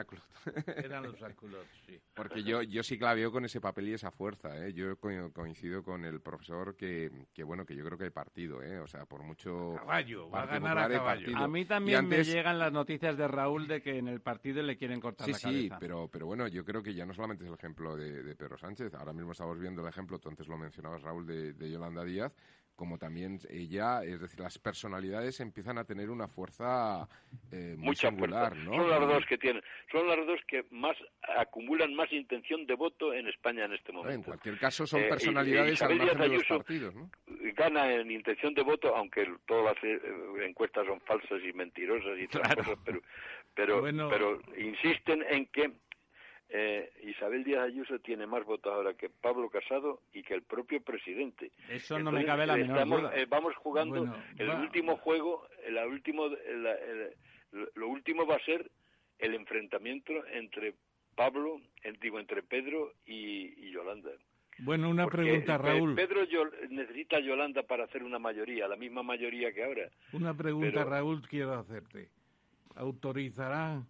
La 0.00 0.06
Eran 0.76 1.02
los 1.12 1.22
aculots, 1.22 1.68
sí. 1.86 2.00
Porque 2.14 2.42
yo, 2.42 2.62
yo 2.62 2.82
sí 2.82 2.98
que 2.98 3.04
la 3.04 3.14
veo 3.14 3.30
con 3.30 3.44
ese 3.44 3.60
papel 3.60 3.88
y 3.88 3.94
esa 3.94 4.10
fuerza, 4.10 4.56
¿eh? 4.56 4.72
Yo 4.72 4.98
coincido 4.98 5.82
con 5.82 6.04
el 6.04 6.20
profesor 6.20 6.76
que, 6.76 7.10
que, 7.32 7.42
bueno, 7.42 7.64
que 7.64 7.76
yo 7.76 7.84
creo 7.84 7.98
que 7.98 8.04
hay 8.04 8.10
partido, 8.10 8.62
¿eh? 8.62 8.78
O 8.80 8.86
sea, 8.86 9.04
por 9.06 9.22
mucho... 9.22 9.74
caballo, 9.76 10.30
va 10.30 10.42
a 10.42 10.46
ganar 10.46 10.78
a 10.78 10.88
caballo. 10.88 11.36
A 11.36 11.48
mí 11.48 11.64
también 11.64 12.06
me 12.06 12.24
llegan 12.24 12.58
las 12.58 12.72
noticias 12.72 13.16
de 13.16 13.28
Raúl 13.28 13.66
de 13.68 13.82
que 13.82 13.98
en 13.98 14.08
el 14.08 14.20
partido 14.20 14.62
le 14.62 14.76
quieren 14.76 15.00
cortar 15.00 15.28
la 15.28 15.38
cabeza. 15.38 15.60
Sí, 15.60 15.70
pero, 15.78 16.08
pero 16.08 16.26
bueno, 16.26 16.48
yo 16.48 16.64
creo 16.64 16.82
que 16.82 16.94
ya 16.94 17.04
no 17.04 17.14
solamente 17.14 17.44
es 17.44 17.48
el 17.48 17.56
ejemplo 17.56 17.96
de, 17.96 18.34
Pedro 18.36 18.56
Sánchez, 18.56 18.94
ahora 18.94 19.12
mismo 19.12 19.32
estamos 19.32 19.58
viendo 19.58 19.82
el 19.82 19.88
ejemplo, 19.88 20.18
tú 20.18 20.28
antes 20.28 20.46
lo 20.48 20.56
mencionabas, 20.56 21.02
Raúl, 21.02 21.26
de, 21.26 21.52
de 21.52 21.70
Yolanda 21.70 22.04
Díaz, 22.04 22.32
como 22.80 22.96
también 22.96 23.38
ella, 23.50 24.02
es 24.02 24.22
decir, 24.22 24.40
las 24.40 24.58
personalidades 24.58 25.38
empiezan 25.40 25.76
a 25.76 25.84
tener 25.84 26.08
una 26.08 26.28
fuerza 26.28 27.06
eh, 27.52 27.74
muy 27.76 27.88
Mucha 27.88 28.08
singular, 28.08 28.56
¿no? 28.56 28.72
Son 28.74 28.88
las 28.88 29.00
dos 29.00 29.26
que 29.26 29.36
tienen, 29.36 29.62
son 29.92 30.08
las 30.08 30.26
dos 30.26 30.40
que 30.48 30.64
más 30.70 30.96
acumulan 31.36 31.92
más 31.94 32.10
intención 32.10 32.64
de 32.64 32.74
voto 32.74 33.12
en 33.12 33.28
España 33.28 33.66
en 33.66 33.74
este 33.74 33.92
momento. 33.92 34.14
En 34.14 34.22
cualquier 34.22 34.58
caso 34.58 34.86
son 34.86 35.02
eh, 35.02 35.08
personalidades 35.10 35.82
al 35.82 35.94
margen 35.94 36.18
de 36.20 36.28
los 36.28 36.44
partidos, 36.44 36.94
¿no? 36.94 37.10
Gana 37.54 37.92
en 37.92 38.10
intención 38.10 38.54
de 38.54 38.62
voto, 38.62 38.96
aunque 38.96 39.30
todas 39.46 39.74
las 39.74 39.84
eh, 39.84 40.00
encuestas 40.46 40.86
son 40.86 41.02
falsas 41.02 41.38
y 41.46 41.52
mentirosas 41.52 42.18
y 42.18 42.28
cosas, 42.28 42.78
pero 42.82 43.02
pero, 43.54 43.82
pero 43.82 44.40
insisten 44.56 45.22
en 45.28 45.44
que 45.48 45.70
eh, 46.52 46.90
Isabel 47.04 47.44
Díaz 47.44 47.62
Ayuso 47.62 48.00
tiene 48.00 48.26
más 48.26 48.44
votos 48.44 48.72
ahora 48.72 48.94
que 48.94 49.08
Pablo 49.08 49.48
Casado 49.50 50.00
y 50.12 50.22
que 50.22 50.34
el 50.34 50.42
propio 50.42 50.82
presidente. 50.82 51.52
Eso 51.68 51.98
no 52.00 52.10
me 52.10 52.24
cabe 52.24 52.46
la 52.46 52.56
menor 52.56 52.86
duda. 52.86 53.16
Eh, 53.16 53.26
vamos 53.28 53.54
jugando 53.56 54.12
el 54.36 54.50
último 54.50 54.96
juego, 54.96 55.46
el 55.64 55.78
último, 55.86 56.28
lo 57.74 57.88
último 57.88 58.26
va 58.26 58.36
a 58.36 58.44
ser 58.44 58.68
el 59.20 59.34
enfrentamiento 59.34 60.12
entre 60.32 60.74
Pablo, 61.14 61.60
digo, 62.00 62.18
entre 62.18 62.42
Pedro 62.42 62.94
y, 63.06 63.70
Yolanda. 63.70 64.10
Bueno, 64.58 64.90
una 64.90 65.06
pregunta, 65.06 65.56
Raúl. 65.56 65.94
Pedro 65.94 66.22
necesita 66.68 67.18
a 67.18 67.20
Yolanda 67.20 67.62
para 67.62 67.84
hacer 67.84 68.02
una 68.02 68.18
mayoría, 68.18 68.66
la 68.66 68.76
misma 68.76 69.02
mayoría 69.04 69.52
que 69.52 69.62
ahora. 69.62 69.88
Una 70.12 70.34
pregunta, 70.34 70.82
Raúl, 70.84 71.22
quiero 71.28 71.54
hacerte. 71.54 72.08
¿Autorizará 72.74 73.82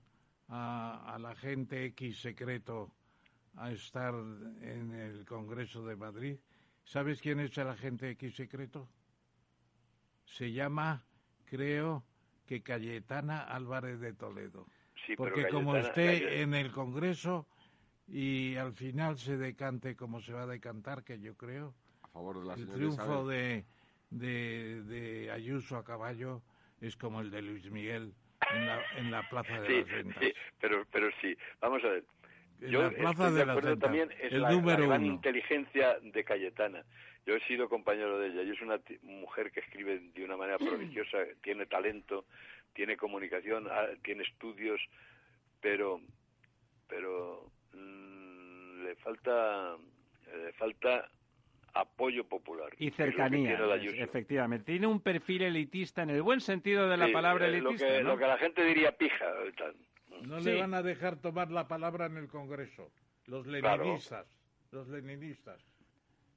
a, 0.50 1.16
la 1.20 1.30
agente 1.30 1.84
X 1.86 2.20
secreto 2.20 2.92
a 3.56 3.70
estar 3.70 4.14
en 4.14 4.92
el 4.92 5.24
Congreso 5.24 5.84
de 5.84 5.96
Madrid. 5.96 6.36
¿Sabes 6.84 7.20
quién 7.20 7.40
es 7.40 7.56
el 7.58 7.68
agente 7.68 8.10
X 8.10 8.34
secreto? 8.34 8.88
Se 10.24 10.52
llama, 10.52 11.04
creo, 11.44 12.04
que 12.46 12.62
Cayetana 12.62 13.40
Álvarez 13.42 14.00
de 14.00 14.12
Toledo. 14.12 14.66
Porque 15.16 15.48
como 15.48 15.76
esté 15.76 16.42
en 16.42 16.54
el 16.54 16.72
Congreso 16.72 17.46
y 18.06 18.56
al 18.56 18.72
final 18.72 19.18
se 19.18 19.36
decante 19.36 19.96
como 19.96 20.20
se 20.20 20.32
va 20.32 20.42
a 20.42 20.46
decantar, 20.46 21.04
que 21.04 21.20
yo 21.20 21.36
creo, 21.36 21.74
a 22.02 22.08
favor 22.08 22.44
de 22.44 22.62
el 22.62 22.68
triunfo 22.68 23.26
de, 23.26 23.64
de, 24.10 24.82
de 24.82 25.30
Ayuso 25.30 25.76
a 25.76 25.84
caballo 25.84 26.42
es 26.80 26.96
como 26.96 27.20
el 27.20 27.30
de 27.30 27.42
Luis 27.42 27.70
Miguel 27.70 28.14
en 28.96 29.10
la, 29.10 29.28
Plaza 29.28 29.60
de 29.60 29.80
las 29.80 29.90
Ventas. 29.90 30.22
Sí, 30.22 30.32
pero, 30.60 30.86
pero 30.90 31.08
sí, 31.20 31.36
vamos 31.60 31.84
a 31.84 31.88
ver. 31.88 32.04
En 32.60 32.70
Yo 32.70 32.82
la 32.82 32.90
Plaza 32.90 33.30
de, 33.30 33.46
las 33.46 33.56
Ventas, 33.56 33.78
también 33.78 34.10
es 34.20 34.32
la, 34.32 34.54
gran 34.54 35.04
inteligencia 35.04 35.98
de 36.00 36.24
Cayetana. 36.24 36.84
Yo 37.26 37.36
he 37.36 37.40
sido 37.46 37.68
compañero 37.68 38.18
de 38.18 38.28
ella 38.28 38.42
y 38.42 38.50
es 38.50 38.60
una 38.62 38.80
mujer 39.02 39.52
que 39.52 39.60
escribe 39.60 40.00
de 40.14 40.24
una 40.24 40.36
manera 40.36 40.58
prodigiosa, 40.58 41.18
tiene 41.42 41.66
talento, 41.66 42.24
tiene 42.72 42.96
comunicación, 42.96 43.68
ah, 43.70 43.86
tiene 44.02 44.22
estudios, 44.22 44.80
pero 45.60 46.00
pero 46.88 47.50
mm, 47.72 48.84
le 48.84 48.96
falta 48.96 49.76
le 50.32 50.52
falta 50.54 51.08
apoyo 51.74 52.24
popular. 52.24 52.70
Y 52.78 52.90
cercanía, 52.90 53.58
efectivamente. 53.98 54.72
Tiene 54.72 54.86
un 54.86 55.00
perfil 55.00 55.42
elitista 55.42 56.02
en 56.02 56.10
el 56.10 56.22
buen 56.22 56.40
sentido 56.40 56.88
de 56.88 56.96
la 56.96 57.12
palabra 57.12 57.46
eh, 57.46 57.50
elitista. 57.50 57.86
Lo 57.86 57.92
que, 57.92 58.02
lo 58.02 58.18
que 58.18 58.26
la 58.26 58.38
gente 58.38 58.64
diría 58.64 58.96
pija. 58.96 59.26
No 60.22 60.38
le 60.40 60.60
van 60.60 60.74
a 60.74 60.82
dejar 60.82 61.16
tomar 61.16 61.50
la 61.50 61.68
palabra 61.68 62.06
en 62.06 62.16
el 62.16 62.28
Congreso. 62.28 62.90
Los 63.26 63.46
leninistas. 63.46 64.26
Los 64.70 64.88
leninistas. 64.88 65.64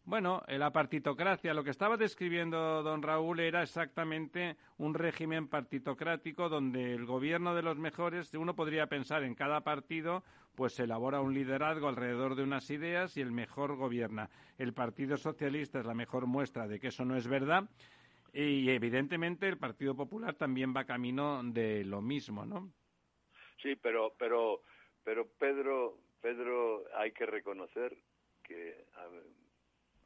Bueno, 0.06 0.44
la 0.50 0.72
partitocracia, 0.72 1.54
lo 1.54 1.64
que 1.64 1.70
estaba 1.70 1.96
describiendo 1.96 2.84
don 2.84 3.02
Raúl 3.02 3.40
era 3.40 3.64
exactamente 3.64 4.58
un 4.78 4.94
régimen 4.94 5.48
partitocrático 5.48 6.50
donde 6.50 6.94
el 6.94 7.06
gobierno 7.06 7.56
de 7.56 7.62
los 7.62 7.78
mejores, 7.78 8.34
uno 8.34 8.54
podría 8.54 8.88
pensar 8.88 9.24
en 9.24 9.34
cada 9.34 9.62
partido, 9.62 10.26
pues 10.56 10.74
se 10.74 10.84
elabora 10.84 11.22
un 11.22 11.34
liderazgo 11.34 11.88
alrededor 11.88 12.36
de 12.36 12.44
unas 12.44 12.70
ideas 12.70 13.18
y 13.18 13.22
el 13.22 13.32
mejor 13.32 13.76
gobierna. 13.76 14.30
El 14.58 14.74
Partido 14.74 15.18
Socialista 15.18 15.80
es 15.80 15.86
la 15.86 15.94
mejor 15.94 16.28
muestra 16.28 16.68
de 16.68 16.80
que 16.80 16.88
eso 16.88 17.06
no 17.06 17.16
es 17.16 17.28
verdad 17.28 17.70
y 18.34 18.70
evidentemente 18.70 19.48
el 19.48 19.58
Partido 19.58 19.96
Popular 19.96 20.34
también 20.34 20.74
va 20.76 20.86
camino 20.86 21.42
de 21.44 21.84
lo 21.86 22.02
mismo, 22.02 22.46
¿no? 22.46 22.72
Sí, 23.62 23.76
pero 23.76 24.16
pero 24.18 24.62
pero 25.04 25.28
Pedro 25.38 25.98
Pedro 26.20 26.84
hay 26.96 27.12
que 27.12 27.26
reconocer 27.26 27.96
que 28.44 28.86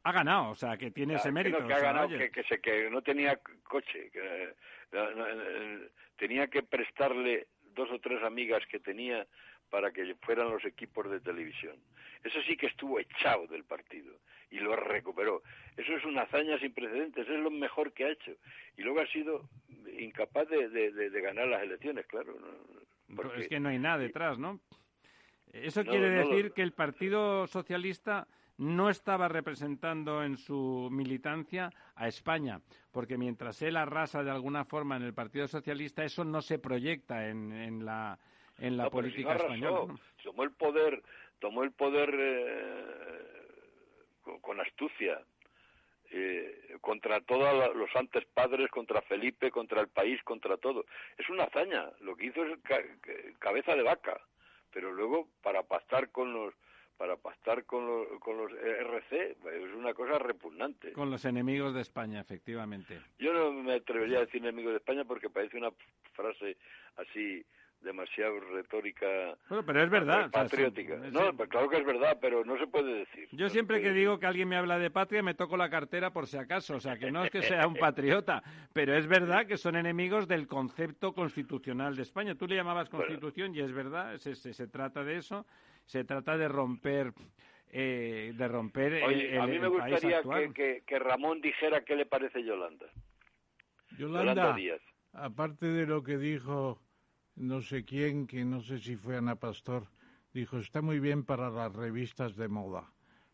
ha 0.02 0.12
ganado, 0.12 0.50
o 0.50 0.54
sea, 0.54 0.76
que 0.76 0.90
tiene 0.90 1.14
ese 1.14 1.32
mérito. 1.32 1.66
Que, 1.66 1.74
ha 1.74 1.80
ganado, 1.80 2.08
que, 2.08 2.30
que, 2.30 2.88
no 2.90 3.02
tenía 3.02 3.38
coche, 3.62 4.10
que 4.10 4.54
tenía 6.16 6.46
que 6.46 6.62
prestarle 6.62 7.48
dos 7.74 7.90
o 7.90 7.98
tres 7.98 8.22
amigas 8.22 8.62
que 8.70 8.80
tenía 8.80 9.26
para 9.70 9.92
que 9.92 10.14
fueran 10.22 10.50
los 10.50 10.64
equipos 10.64 11.10
de 11.10 11.20
televisión. 11.20 11.76
Eso 12.24 12.40
sí 12.46 12.56
que 12.56 12.66
estuvo 12.66 12.98
echado 12.98 13.46
del 13.46 13.64
partido 13.64 14.14
y 14.50 14.58
lo 14.58 14.74
recuperó. 14.76 15.42
Eso 15.76 15.94
es 15.96 16.04
una 16.04 16.22
hazaña 16.22 16.58
sin 16.58 16.72
precedentes, 16.72 17.28
es 17.28 17.40
lo 17.40 17.50
mejor 17.50 17.92
que 17.92 18.04
ha 18.04 18.10
hecho. 18.10 18.32
Y 18.76 18.82
luego 18.82 19.00
ha 19.00 19.06
sido 19.06 19.48
incapaz 19.98 20.48
de, 20.48 21.20
ganar 21.22 21.46
las 21.48 21.62
elecciones, 21.62 22.06
claro. 22.06 22.34
Es 23.36 23.48
que 23.48 23.60
no 23.60 23.68
hay 23.68 23.78
nada 23.78 23.98
detrás, 23.98 24.38
¿no? 24.38 24.60
Eso 25.52 25.84
quiere 25.84 26.10
decir 26.10 26.52
que 26.52 26.62
el 26.62 26.72
Partido 26.72 27.46
Socialista 27.46 28.26
no 28.58 28.90
estaba 28.90 29.28
representando 29.28 30.22
en 30.24 30.36
su 30.36 30.88
militancia 30.90 31.70
a 31.94 32.08
España, 32.08 32.60
porque 32.90 33.16
mientras 33.16 33.62
él 33.62 33.76
arrasa 33.76 34.24
de 34.24 34.30
alguna 34.30 34.64
forma 34.64 34.96
en 34.96 35.04
el 35.04 35.14
Partido 35.14 35.46
Socialista, 35.46 36.04
eso 36.04 36.24
no 36.24 36.42
se 36.42 36.58
proyecta 36.58 37.28
en, 37.28 37.52
en 37.52 37.84
la, 37.84 38.18
en 38.58 38.76
la 38.76 38.90
política 38.90 39.34
española. 39.34 39.94
Tomó 40.22 40.42
el 40.42 40.52
poder, 40.52 41.02
tomó 41.38 41.62
el 41.62 41.72
poder 41.72 42.14
eh, 42.14 43.48
con, 44.40 44.60
astucia. 44.60 45.20
Eh, 46.10 46.78
contra 46.80 47.20
todos 47.20 47.76
los 47.76 47.94
antes 47.94 48.24
padres, 48.24 48.70
contra 48.70 49.02
Felipe, 49.02 49.50
contra 49.50 49.82
el 49.82 49.88
país, 49.88 50.22
contra 50.22 50.56
todo. 50.56 50.86
Es 51.18 51.28
una 51.28 51.44
hazaña. 51.44 51.90
Lo 52.00 52.16
que 52.16 52.26
hizo 52.26 52.44
es 52.44 52.58
cabeza 53.38 53.74
de 53.74 53.82
vaca. 53.82 54.18
Pero 54.72 54.92
luego, 54.92 55.28
para 55.42 55.62
pastar 55.64 56.10
con 56.10 56.32
los 56.32 56.54
para 56.96 57.16
pastar 57.16 57.64
con 57.64 57.86
los, 57.86 58.18
con 58.18 58.36
los 58.36 58.52
RC 58.52 59.30
es 59.30 59.74
una 59.76 59.94
cosa 59.94 60.18
repugnante. 60.18 60.92
Con 60.92 61.10
los 61.10 61.24
enemigos 61.24 61.72
de 61.72 61.82
España, 61.82 62.20
efectivamente. 62.20 63.00
Yo 63.20 63.32
no 63.32 63.52
me 63.52 63.74
atrevería 63.74 64.18
a 64.18 64.22
decir 64.22 64.42
enemigos 64.42 64.72
de 64.72 64.78
España 64.78 65.04
porque 65.04 65.30
parece 65.30 65.56
una 65.56 65.70
frase 66.14 66.56
así 66.96 67.46
demasiado 67.80 68.40
retórica. 68.40 69.06
Bueno, 69.48 69.64
pero 69.64 69.82
es 69.82 69.90
verdad. 69.90 70.30
Patriótica. 70.30 70.96
no, 70.96 71.34
pues 71.36 71.48
claro 71.48 71.68
que 71.68 71.78
es 71.78 71.86
verdad, 71.86 72.18
pero 72.20 72.44
no 72.44 72.58
se 72.58 72.66
puede 72.66 72.94
decir. 72.94 73.28
Yo 73.32 73.48
siempre 73.48 73.80
que 73.80 73.92
digo 73.92 74.18
que 74.18 74.26
alguien 74.26 74.48
me 74.48 74.56
habla 74.56 74.78
de 74.78 74.90
patria 74.90 75.22
me 75.22 75.34
toco 75.34 75.56
la 75.56 75.70
cartera 75.70 76.12
por 76.12 76.26
si 76.26 76.36
acaso, 76.36 76.76
o 76.76 76.80
sea, 76.80 76.98
que 76.98 77.10
no 77.10 77.24
es 77.24 77.30
que 77.30 77.42
sea 77.42 77.66
un 77.66 77.74
patriota, 77.76 78.42
pero 78.72 78.96
es 78.96 79.06
verdad 79.06 79.46
que 79.46 79.56
son 79.56 79.76
enemigos 79.76 80.26
del 80.28 80.46
concepto 80.46 81.12
constitucional 81.12 81.96
de 81.96 82.02
España. 82.02 82.34
Tú 82.34 82.46
le 82.46 82.56
llamabas 82.56 82.88
constitución 82.88 83.54
y 83.54 83.60
es 83.60 83.72
verdad, 83.72 84.16
se, 84.18 84.34
se 84.34 84.66
trata 84.66 85.04
de 85.04 85.16
eso 85.16 85.46
se 85.88 86.04
trata 86.04 86.36
de 86.36 86.48
romper 86.48 87.12
eh, 87.70 88.32
de 88.34 88.48
romper 88.48 89.02
a 89.02 89.46
mí 89.46 89.58
me 89.58 89.68
gustaría 89.68 90.22
que, 90.54 90.82
que, 90.86 90.98
Ramón 90.98 91.40
dijera 91.40 91.82
qué 91.84 91.96
le 91.96 92.06
parece 92.06 92.42
Yolanda. 92.42 92.86
Yolanda, 93.98 94.56
aparte 95.12 95.66
de 95.66 95.86
lo 95.86 96.02
que 96.02 96.16
dijo 96.16 96.80
no 97.38 97.62
sé 97.62 97.84
quién, 97.84 98.26
que 98.26 98.44
no 98.44 98.60
sé 98.60 98.78
si 98.78 98.96
fue 98.96 99.16
Ana 99.16 99.36
Pastor, 99.36 99.86
dijo 100.34 100.58
está 100.58 100.82
muy 100.82 101.00
bien 101.00 101.24
para 101.24 101.50
las 101.50 101.72
revistas 101.72 102.36
de 102.36 102.48
moda, 102.48 102.92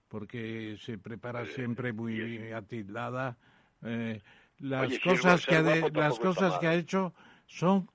porque 0.09 0.77
se 0.81 0.99
prepara 0.99 1.47
siempre 1.47 1.93
muy 1.93 2.53
atildada. 2.53 3.37
Eh, 3.83 4.21
las 4.59 4.99
cosas 5.01 5.47
que 5.47 5.57
ha 5.57 5.63
las 5.63 6.19
cosas 6.19 6.59
que 6.59 6.67
ha 6.69 6.75
hecho 6.75 7.13
son 7.47 7.91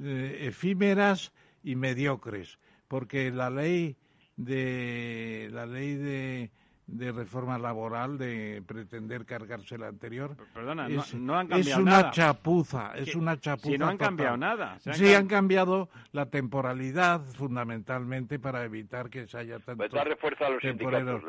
eh, 0.00 0.38
efímeras 0.42 1.32
y 1.62 1.76
mediocres, 1.76 2.58
porque 2.88 3.30
la 3.30 3.50
ley 3.50 3.96
de 4.36 5.48
la 5.52 5.66
ley 5.66 5.94
de 5.94 6.50
de 6.86 7.12
reforma 7.12 7.58
laboral, 7.58 8.18
de 8.18 8.62
pretender 8.66 9.24
cargarse 9.24 9.78
la 9.78 9.88
anterior. 9.88 10.36
Perdona, 10.52 10.88
no, 10.88 11.38
han 11.38 11.48
cambiado 11.48 11.80
es 11.80 11.86
una 11.86 12.10
chapuza, 12.10 12.92
es 12.94 13.14
una 13.14 13.40
chapuza. 13.40 13.70
Si 13.70 13.78
no 13.78 13.88
han 13.88 13.96
cambiado 13.96 14.36
nada. 14.36 14.78
sí, 14.92 15.14
han 15.14 15.26
cambiado 15.26 15.88
la 16.12 16.26
temporalidad 16.26 17.22
fundamentalmente 17.22 18.38
para 18.38 18.64
evitar 18.64 19.08
que 19.08 19.26
se 19.26 19.38
haya 19.38 19.58
tanto. 19.60 19.78
Pues 19.78 19.92
darle 19.92 20.16
fuerza 20.16 20.46
a 20.46 20.50
los 20.50 20.62
sindicatos. 20.62 21.22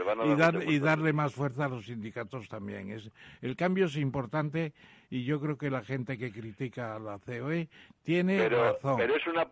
y, 0.68 0.74
y 0.74 0.80
darle 0.80 1.14
más 1.14 1.34
fuerza 1.34 1.66
a 1.66 1.70
los 1.70 1.86
sindicatos 1.86 2.50
también. 2.50 2.92
Es, 2.92 3.10
el 3.42 3.56
cambio 3.56 3.86
es 3.86 3.96
importante 3.96 4.74
y 5.10 5.24
yo 5.24 5.40
creo 5.40 5.58
que 5.58 5.70
la 5.70 5.84
gente 5.84 6.18
que 6.18 6.32
critica 6.32 6.96
a 6.96 7.00
la 7.00 7.20
COE 7.20 7.70
tiene 8.04 8.50
razón. 8.50 9.02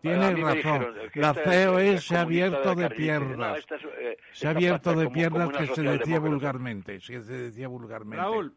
tiene 0.00 0.34
razón. 0.34 0.94
la 1.14 1.34
COE 1.34 1.98
se 1.98 2.16
ha 2.16 2.22
abierto 2.22 2.74
de, 2.74 2.90
piernas. 2.90 3.66
Eh, 3.98 4.16
se 4.32 4.46
ha 4.46 4.50
abierto 4.50 4.94
de 4.94 5.10
piernas 5.10 5.50
que 5.50 5.66
se 5.66 5.82
decía 5.82 6.18
vulgarmente. 6.18 7.00
se 7.00 7.20
decía 7.20 7.68
vulgarmente. 7.68 8.16
Raúl. 8.16 8.54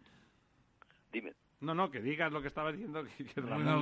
Dime. 1.12 1.34
No, 1.60 1.74
no, 1.74 1.90
que 1.90 2.00
digas 2.02 2.32
lo 2.32 2.40
que 2.40 2.50
estaba 2.50 2.72
diciendo. 2.72 3.04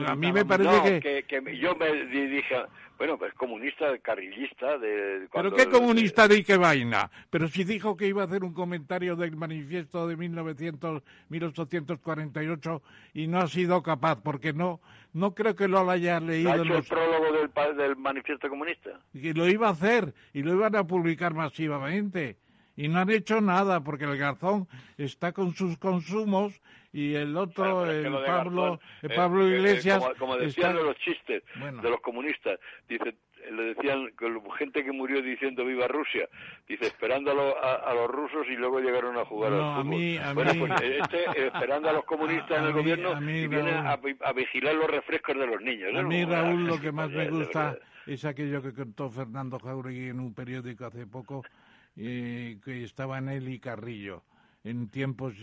a 0.07 0.15
mí 0.15 0.32
me 0.32 0.45
parece 0.45 1.01
que... 1.01 1.23
que... 1.23 1.57
yo 1.57 1.76
me 1.76 2.05
dije, 2.05 2.55
bueno, 2.97 3.17
pues 3.17 3.34
comunista, 3.34 3.97
carrillista. 3.97 4.78
De, 4.78 5.28
¿Pero 5.34 5.53
qué 5.53 5.67
comunista 5.67 6.26
de 6.26 6.41
qué 6.41 6.55
vaina? 6.55 7.11
Pero 7.30 7.49
si 7.49 7.65
dijo 7.65 7.97
que 7.97 8.07
iba 8.07 8.21
a 8.21 8.26
hacer 8.28 8.45
un 8.45 8.53
comentario 8.53 9.17
del 9.17 9.36
manifiesto 9.36 10.07
de 10.07 10.15
1900, 10.15 11.03
1848 11.28 12.82
y 13.13 13.28
no 13.28 13.39
ha 13.39 13.47
sido 13.47 13.84
capaz, 13.84 14.21
porque 14.21 14.53
no 14.53 14.80
no 15.11 15.34
creo 15.36 15.55
que 15.55 15.67
lo 15.67 15.89
haya 15.89 16.21
leído. 16.21 16.51
¿Ha 16.51 16.57
hecho 16.57 16.78
el 16.78 16.84
prólogo 16.84 17.26
del, 17.34 17.78
del 17.78 17.95
manifiesto 17.97 18.47
comunista? 18.47 19.01
Y 19.13 19.34
lo 19.34 19.49
iba 19.49 19.67
a 19.67 19.71
hacer 19.71 20.13
y 20.34 20.43
lo 20.43 20.53
iban 20.53 20.78
a 20.78 20.88
publicar 20.88 21.34
masivamente 21.34 22.38
y 22.76 22.88
no 22.88 22.99
han 22.99 23.09
hecho 23.09 23.41
nada 23.41 23.82
porque 23.82 24.05
el 24.05 24.17
Garzón 24.17 24.67
está 24.97 25.32
con 25.32 25.53
sus 25.53 25.78
consumos 25.78 26.61
y 26.95 27.13
el 27.13 27.35
otro, 27.35 27.91
el 27.91 28.09
Pablo, 28.25 28.79
Pablo 29.13 29.45
Iglesias... 29.49 30.01
como, 30.17 30.37
decían 30.37 30.77
los 30.77 30.95
chistes 30.99 31.43
de 31.81 31.89
los 31.89 31.99
comunistas, 31.99 32.57
dice, 32.87 33.15
le 33.51 33.73
decían 33.73 34.13
gente 34.57 34.81
que 34.81 34.93
murió 34.93 35.21
diciendo 35.21 35.65
viva 35.65 35.89
Rusia, 35.89 36.29
dice 36.65 36.87
esperando 36.87 37.31
a, 37.31 37.93
los 37.93 38.09
rusos 38.09 38.47
y 38.49 38.55
luego 38.55 38.79
llegaron 38.79 39.17
a 39.17 39.25
jugar 39.25 39.51
al 39.51 39.59
fútbol. 39.59 39.77
A 39.77 39.83
mí, 39.83 40.17
bueno, 40.35 40.53
pues 40.57 40.81
este 40.83 41.23
eh, 41.23 41.47
esperando 41.53 41.89
a 41.89 41.91
los 41.91 42.05
comunistas 42.05 42.59
en 42.59 42.63
el 42.63 42.71
gobierno 42.71 43.21
y 43.29 43.47
viene 43.47 43.71
a, 43.71 44.31
vigilar 44.31 44.75
los 44.75 44.89
refrescos 44.89 45.37
de 45.37 45.47
los 45.47 45.61
niños. 45.61 45.93
A 45.93 46.01
mí, 46.01 46.23
Raúl, 46.23 46.65
lo 46.65 46.79
que 46.79 46.93
más 46.93 47.09
me 47.09 47.29
gusta 47.29 47.77
es 48.05 48.23
aquello 48.23 48.61
que 48.61 48.73
contó 48.73 49.09
Fernando 49.09 49.59
Jauregui 49.59 50.07
en 50.07 50.21
un 50.21 50.33
periódico 50.33 50.85
hace 50.85 51.05
poco, 51.05 51.43
eh, 51.97 52.57
que 52.63 52.85
estaba 52.85 53.17
en 53.17 53.27
él 53.27 53.49
y 53.49 53.59
Carrillo 53.59 54.23
en 54.66 54.89
tiempos 54.89 55.36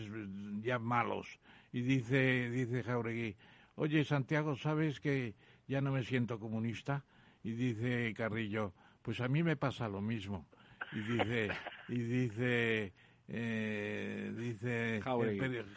ya 0.61 0.79
malos. 0.79 1.39
Y 1.73 1.81
dice, 1.81 2.51
dice 2.51 2.83
Jauregui, 2.83 3.37
oye 3.77 4.05
Santiago, 4.05 4.57
¿sabes 4.57 5.01
que 5.01 5.35
ya 5.67 5.81
no 5.81 5.93
me 5.93 6.05
siento 6.05 6.39
comunista? 6.39 7.05
Y 7.43 7.53
dice 7.53 8.13
Carrillo, 8.15 8.75
pues 9.01 9.21
a 9.21 9.29
mí 9.29 9.43
me 9.43 9.57
pasa 9.57 9.89
lo 9.89 10.03
mismo. 10.03 10.47
Y 10.93 11.01
dice, 11.01 11.51
y 11.89 11.99
dice, 11.99 12.93
eh, 13.29 14.33
dice 14.37 15.01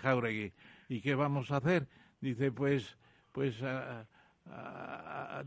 Jauregui. 0.01 0.51
¿y 0.89 1.01
qué 1.01 1.15
vamos 1.15 1.51
a 1.51 1.57
hacer? 1.57 1.87
Dice, 2.19 2.51
pues, 2.51 2.97
pues 3.31 3.63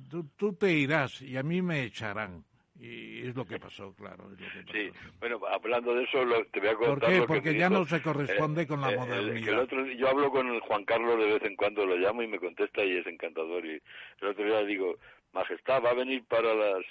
tú, 0.08 0.24
tú 0.36 0.52
te 0.54 0.72
irás 0.72 1.20
y 1.20 1.36
a 1.36 1.42
mí 1.42 1.62
me 1.62 1.82
echarán. 1.82 2.44
Y 2.80 3.26
es 3.26 3.34
lo 3.34 3.44
que 3.44 3.58
pasó, 3.58 3.92
claro. 3.94 4.28
Sí, 4.70 4.90
bueno, 5.18 5.40
hablando 5.50 5.94
de 5.94 6.04
eso, 6.04 6.20
te 6.52 6.60
voy 6.60 6.68
a 6.68 6.74
contar. 6.76 7.00
¿Por 7.00 7.08
qué? 7.08 7.26
Porque 7.26 7.58
ya 7.58 7.68
no 7.68 7.84
se 7.84 8.00
corresponde 8.00 8.68
con 8.68 8.80
la 8.80 8.92
eh, 8.92 8.96
modernidad. 8.96 9.66
yo 9.96 10.08
hablo 10.08 10.30
con 10.30 10.46
el 10.48 10.60
Juan 10.60 10.84
Carlos 10.84 11.18
de 11.18 11.32
vez 11.32 11.42
en 11.42 11.56
cuando, 11.56 11.84
lo 11.84 11.96
llamo 11.96 12.22
y 12.22 12.28
me 12.28 12.38
contesta 12.38 12.84
y 12.84 12.98
es 12.98 13.06
encantador. 13.06 13.66
Y 13.66 13.82
el 14.20 14.28
otro 14.28 14.44
día 14.44 14.62
digo, 14.62 14.96
Majestad, 15.32 15.82
va 15.82 15.90
a 15.90 15.94
venir 15.94 16.24
para 16.28 16.54
las. 16.54 16.84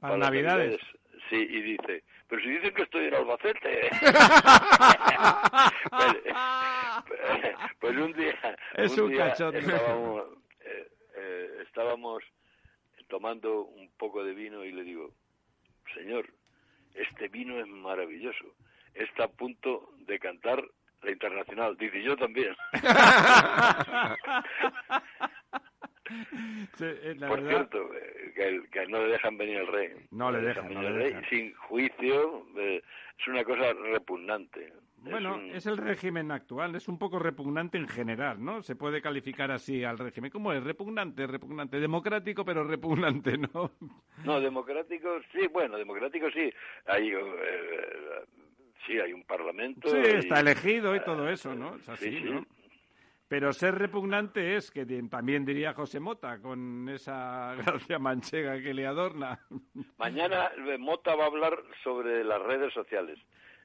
Para, 0.00 0.16
Navidades. 0.16 0.80
Sí, 1.28 1.36
y 1.36 1.62
dice, 1.62 2.02
pero 2.26 2.42
si 2.42 2.50
dicen 2.50 2.74
que 2.74 2.82
estoy 2.82 3.06
en 3.06 3.14
Albacete. 3.14 3.90
pues, 5.90 6.16
pues, 7.80 7.96
un 7.96 8.12
día. 8.14 8.56
Es 8.74 8.98
un, 8.98 9.10
día 9.10 9.28
estábamos, 9.28 10.24
eh, 10.64 10.88
eh, 11.16 11.62
estábamos 11.62 12.24
tomando 13.10 13.64
un 13.64 13.90
poco 13.98 14.24
de 14.24 14.32
vino 14.32 14.64
y 14.64 14.72
le 14.72 14.84
digo, 14.84 15.12
señor, 15.94 16.32
este 16.94 17.28
vino 17.28 17.58
es 17.58 17.66
maravilloso, 17.66 18.54
está 18.94 19.24
a 19.24 19.28
punto 19.28 19.92
de 19.98 20.18
cantar 20.18 20.64
la 21.02 21.10
internacional. 21.10 21.76
Dice, 21.76 22.02
yo 22.02 22.16
también. 22.16 22.54
Eh, 26.80 27.16
Por 27.20 27.46
cierto, 27.46 27.94
eh, 27.94 28.62
que, 28.72 28.86
no 28.88 28.98
le 28.98 29.12
dejan 29.12 29.38
venir 29.38 29.58
al 29.58 29.68
rey. 29.68 29.94
No, 30.10 30.32
le 30.32 30.40
dejan, 30.40 30.68
venir 30.68 30.88
al 30.88 30.96
rey. 30.96 31.14
Sin 31.30 31.54
juicio, 31.54 32.48
eh, 32.56 32.82
es 33.16 33.28
una 33.28 33.44
cosa 33.44 33.72
repugnante. 33.74 34.72
Bueno, 35.02 35.40
es, 35.40 35.66
el 35.66 35.76
régimen 35.76 36.30
actual, 36.30 36.74
es 36.74 36.88
un 36.88 36.98
poco 36.98 37.18
repugnante 37.18 37.78
en 37.78 37.88
general, 37.88 38.44
¿no? 38.44 38.62
Se 38.62 38.76
puede 38.76 39.00
calificar 39.00 39.50
así 39.50 39.82
al 39.82 39.98
régimen. 39.98 40.30
¿Cómo 40.30 40.52
es? 40.52 40.62
Repugnante, 40.62 41.26
repugnante. 41.26 41.80
Democrático, 41.80 42.44
pero 42.44 42.64
repugnante, 42.64 43.38
¿no? 43.38 43.72
No, 44.24 44.40
democrático, 44.40 45.20
sí, 45.32 45.46
bueno, 45.46 45.78
democrático 45.78 46.30
sí. 46.30 46.52
Hay, 46.86 47.10
eh, 47.10 48.24
sí, 48.86 48.98
hay 48.98 49.12
un 49.12 49.24
parlamento. 49.24 49.88
Sí, 49.88 49.96
está 49.96 50.40
elegido 50.40 50.94
y 50.94 51.00
todo 51.00 51.28
eso, 51.28 51.54
¿no? 51.54 51.76
Es 51.76 51.88
así, 51.88 52.20
¿no? 52.20 52.44
Pero 53.30 53.52
ser 53.52 53.76
repugnante 53.76 54.56
es, 54.56 54.72
que 54.72 54.84
también 55.08 55.44
diría 55.44 55.72
José 55.72 56.00
Mota, 56.00 56.40
con 56.40 56.88
esa 56.88 57.54
gracia 57.64 58.00
manchega 58.00 58.60
que 58.60 58.74
le 58.74 58.86
adorna. 58.86 59.38
Mañana 59.98 60.50
eh, 60.66 60.76
Mota 60.78 61.14
va 61.14 61.24
a 61.24 61.28
hablar 61.28 61.62
sobre 61.84 62.24
las 62.24 62.42
redes 62.42 62.74
sociales. 62.74 63.20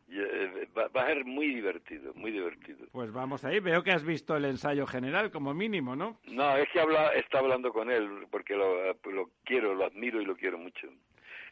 Eh, 0.08 0.68
va, 0.78 1.02
a 1.02 1.08
ser 1.08 1.26
muy 1.26 1.48
divertido, 1.48 2.14
muy 2.14 2.32
divertido. 2.32 2.86
Pues 2.92 3.12
vamos 3.12 3.44
ahí. 3.44 3.60
Veo 3.60 3.84
que 3.84 3.92
has 3.92 4.04
visto 4.04 4.36
el 4.36 4.46
ensayo 4.46 4.86
general, 4.86 5.32
como 5.32 5.54
mínimo, 5.54 5.96
¿no? 5.96 6.20
No, 6.28 6.56
es 6.58 6.70
que 6.70 6.80
habla, 6.80 7.10
está 7.14 7.40
hablando 7.40 7.74
con 7.74 7.90
él, 7.90 8.28
porque 8.30 8.56
lo, 8.56 8.94
lo 8.94 9.30
quiero, 9.44 9.74
lo 9.74 9.86
admiro 9.86 10.22
y 10.22 10.26
lo 10.26 10.36
quiero 10.36 10.58
mucho 10.58 10.88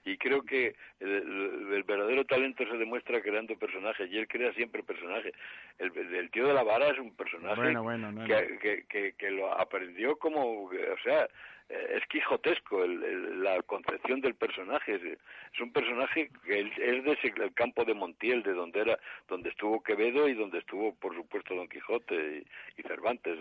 y 0.06 0.18
creo 0.18 0.42
que 0.44 0.76
el, 1.00 1.84
verdadero 1.84 2.26
talento 2.26 2.66
se 2.66 2.78
demuestra 2.78 3.22
creando 3.22 3.58
personajes 3.58 4.12
y 4.12 4.18
él 4.18 4.28
crea 4.28 4.54
siempre 4.54 4.84
personajes 4.84 5.34
el, 5.80 6.30
tío 6.32 6.48
de 6.48 6.54
la 6.54 6.64
vara 6.64 6.90
es 6.90 7.00
un 7.00 7.16
personaje 7.16 7.74
que, 8.62 8.86
que, 8.90 9.14
que, 9.14 9.32
lo 9.32 9.54
aprendió 9.54 10.18
como 10.18 10.66
o 10.66 10.98
sea 11.04 11.28
es 11.70 12.06
quijotesco 12.08 12.86
la 12.86 13.62
concepción 13.64 14.22
del 14.22 14.36
personaje. 14.36 14.96
Es, 14.96 15.62
un 15.62 15.72
personaje 15.72 16.30
que 16.46 16.62
es 16.62 17.04
de 17.04 17.18
el 17.44 17.54
campo 17.54 17.86
de 17.86 17.94
Montiel, 17.94 18.44
de 18.44 18.54
donde 18.54 18.82
era, 18.82 19.00
donde 19.28 19.50
estuvo 19.50 19.82
Quevedo 19.82 20.28
y 20.28 20.34
donde 20.34 20.60
estuvo, 20.60 20.94
por 20.96 21.16
supuesto, 21.16 21.56
Don 21.56 21.68
Quijote 21.68 22.46
y, 22.78 22.82
Cervantes. 22.84 23.38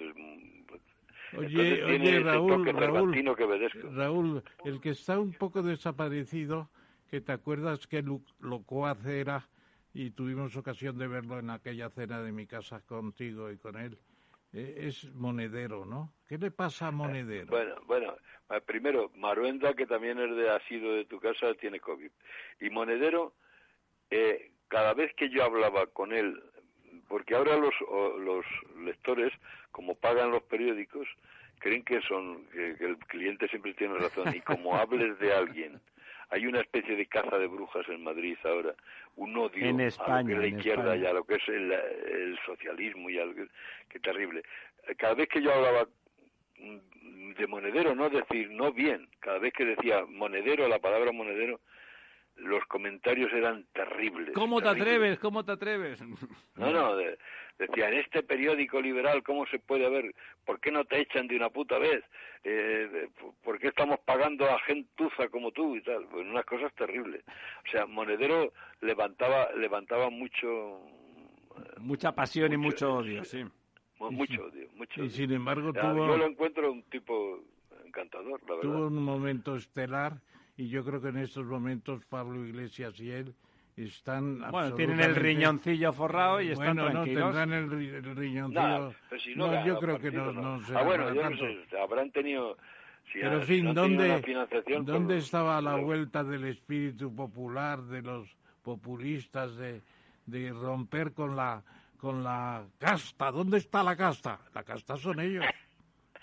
Oye, 1.37 1.83
oye 1.85 2.21
Raúl, 2.21 2.67
Raúl, 2.67 3.97
Raúl, 3.97 4.43
el 4.65 4.81
que 4.81 4.91
está 4.91 5.19
un 5.19 5.33
poco 5.33 5.63
desaparecido, 5.63 6.69
que 7.11 7.21
te 7.21 7.33
acuerdas 7.33 7.87
que 7.87 8.05
Locuaz 8.41 9.07
era, 9.07 9.49
y 9.95 10.11
tuvimos 10.11 10.57
ocasión 10.57 10.99
de 10.99 11.07
verlo 11.07 11.39
en 11.39 11.51
aquella 11.51 11.91
cena 11.91 12.23
de 12.23 12.33
mi 12.33 12.47
casa 12.47 12.81
contigo 12.81 13.51
y 13.51 13.59
con 13.59 13.77
él, 13.77 13.95
eh, 13.95 14.12
es 14.53 15.05
monedero, 15.15 15.85
¿no? 15.85 16.13
¿Qué 16.29 16.39
le 16.39 16.51
pasa 16.51 16.89
a 16.89 16.91
Monedero? 16.91 17.47
Bueno, 17.47 17.75
bueno, 17.87 18.17
eh, 18.51 18.61
primero, 18.61 19.11
Maruenda, 19.17 19.75
que 19.75 19.87
también 19.87 20.19
es 20.19 20.37
de, 20.37 20.51
ha 20.51 20.61
sido 20.69 20.95
de 20.95 21.05
tu 21.07 21.19
casa, 21.21 21.55
tiene 21.55 21.81
COVID. 21.81 22.11
Y 22.61 22.71
Monedero, 22.71 23.35
eh, 24.11 24.53
cada 24.69 24.95
vez 24.95 25.15
que 25.15 25.31
yo 25.31 25.45
hablaba 25.45 25.87
con 25.87 26.13
él, 26.13 26.43
porque 27.09 27.35
ahora 27.35 27.57
los, 27.57 27.75
los 28.21 28.45
lectores, 28.85 29.33
como 29.71 29.95
pagan 29.95 30.31
los 30.31 30.43
periódicos, 30.43 31.09
creen 31.59 31.85
que 31.85 32.01
son 32.03 32.45
que, 32.47 32.77
el 32.81 32.99
cliente 32.99 33.49
siempre 33.49 33.73
tiene 33.75 33.95
razón 33.95 34.35
y 34.35 34.41
como 34.41 34.77
hables 34.77 35.19
de 35.19 35.33
alguien 35.33 35.81
hay 36.33 36.47
una 36.47 36.61
especie 36.61 36.97
de 36.97 37.07
caza 37.07 37.39
de 37.39 37.47
brujas 37.47 37.87
en 37.91 38.03
Madrid 38.03 38.39
ahora, 38.45 38.75
un 39.17 39.37
odio 39.37 39.67
en 39.67 39.81
España, 39.81 40.15
a 40.15 40.23
lo 40.23 40.27
que 40.27 40.33
es 40.33 40.39
la 40.39 40.47
izquierda 40.47 40.97
y 40.97 41.05
a 41.05 41.13
lo 41.13 41.25
que 41.25 41.35
es 41.35 41.49
el, 41.49 42.39
socialismo 42.47 43.11
y 43.11 43.19
algo 43.19 43.45
que, 43.91 44.01
terrible. 44.01 44.43
Cada 44.97 45.13
vez 45.13 45.29
que 45.29 45.43
yo 45.43 45.53
hablaba 45.53 45.87
de 46.57 47.47
monedero, 47.47 47.95
no 47.95 48.09
decir 48.09 48.51
no 48.51 48.73
bien, 48.73 49.09
cada 49.21 49.39
vez 49.39 49.53
que 49.53 49.67
decía 49.67 50.07
monedero, 50.09 50.69
la 50.69 50.79
palabra 50.79 51.13
monedero, 51.13 51.61
los 52.37 52.65
comentarios 52.65 53.33
eran 53.33 53.65
terribles. 53.73 54.35
¿Cómo 54.35 54.61
te 54.61 54.69
atreves? 54.69 55.19
¿Cómo 55.19 55.45
te 55.45 55.53
atreves? 55.53 56.01
No, 56.57 56.71
no, 56.71 56.97
decía, 57.59 57.89
en 57.89 57.95
este 57.95 58.23
periódico 58.23 58.81
liberal, 58.81 59.23
¿cómo 59.23 59.47
se 59.47 59.59
puede 59.59 59.89
ver? 59.89 60.15
¿Por 60.45 60.61
qué 60.61 60.71
no 60.71 60.85
te 60.85 61.01
echan 61.01 61.27
de 61.27 61.37
una 61.37 61.49
puta 61.49 61.79
vez? 61.79 62.05
Eh, 62.45 63.09
¿Por 63.43 63.59
qué 63.59 63.69
estamos 63.69 63.99
pagando 64.01 64.49
a 64.49 64.59
gentuza 64.61 65.29
como 65.29 65.51
tú 65.51 65.77
y 65.77 65.83
tal? 65.83 66.05
Pues 66.11 66.27
unas 66.27 66.45
cosas 66.45 66.73
terribles. 66.75 67.25
O 67.67 67.71
sea, 67.71 67.87
Monedero 67.87 68.53
levantaba, 68.81 69.51
levantaba 69.53 70.11
mucho... 70.11 70.81
Mucha 71.79 72.13
pasión 72.13 72.53
y 72.53 72.57
mucho 72.57 72.95
odio, 72.95 73.25
sí. 73.25 73.45
Mucho 73.99 74.45
odio, 74.45 74.69
mucho 74.75 75.05
Y 75.05 75.11
sin 75.11 75.33
embargo 75.33 75.73
tuvo... 75.73 76.07
Yo 76.07 76.17
lo 76.17 76.27
encuentro 76.27 76.71
un 76.71 76.83
tipo 76.85 77.41
encantador, 77.85 78.41
la 78.49 78.57
verdad. 78.57 78.63
Tuvo 78.63 78.87
un 78.87 79.03
momento 79.03 79.57
estelar 79.57 80.21
y 80.57 80.69
yo 80.69 80.85
creo 80.85 81.01
que 81.01 81.09
en 81.09 81.19
estos 81.19 81.47
momentos 81.47 82.05
Pablo 82.07 82.45
Iglesias 82.45 82.99
y 83.01 83.11
él 83.11 83.35
están 83.77 84.51
bueno 84.51 84.75
tienen 84.75 85.01
el 85.01 85.15
riñoncillo 85.15 85.93
forrado 85.93 86.41
y 86.41 86.51
están 86.51 86.77
bueno, 86.77 86.91
tranquilos. 86.91 87.21
no 87.21 87.27
tendrán 87.27 87.53
el, 87.53 88.17
riñoncillo. 88.17 88.95
No, 89.37 89.67
yo 89.67 89.79
creo 89.79 89.99
que 89.99 90.11
no, 90.11 90.33
no 90.33 90.61
ah 90.75 90.83
bueno 90.83 91.15
yo 91.15 91.31
no 91.31 91.37
sé, 91.37 91.79
habrán 91.81 92.11
tenido 92.11 92.57
pero 93.15 93.37
en 93.37 93.43
fin 93.43 93.75
dónde 93.75 94.47
dónde 94.85 95.17
estaba 95.19 95.61
la 95.63 95.77
vuelta 95.77 96.23
del 96.23 96.45
espíritu 96.45 97.15
popular 97.15 97.83
de 97.83 98.03
los 98.03 98.29
populistas 98.63 99.57
de 99.57 99.81
de 100.27 100.51
romper 100.53 101.13
con 101.13 101.35
la 101.35 101.63
con 101.97 102.23
la 102.23 102.65
casta 102.79 103.31
dónde 103.31 103.59
está 103.59 103.83
la 103.83 103.97
casta 103.97 104.39
la 104.55 104.63
casta 104.63 104.97
son 104.97 105.21
ellos 105.21 105.47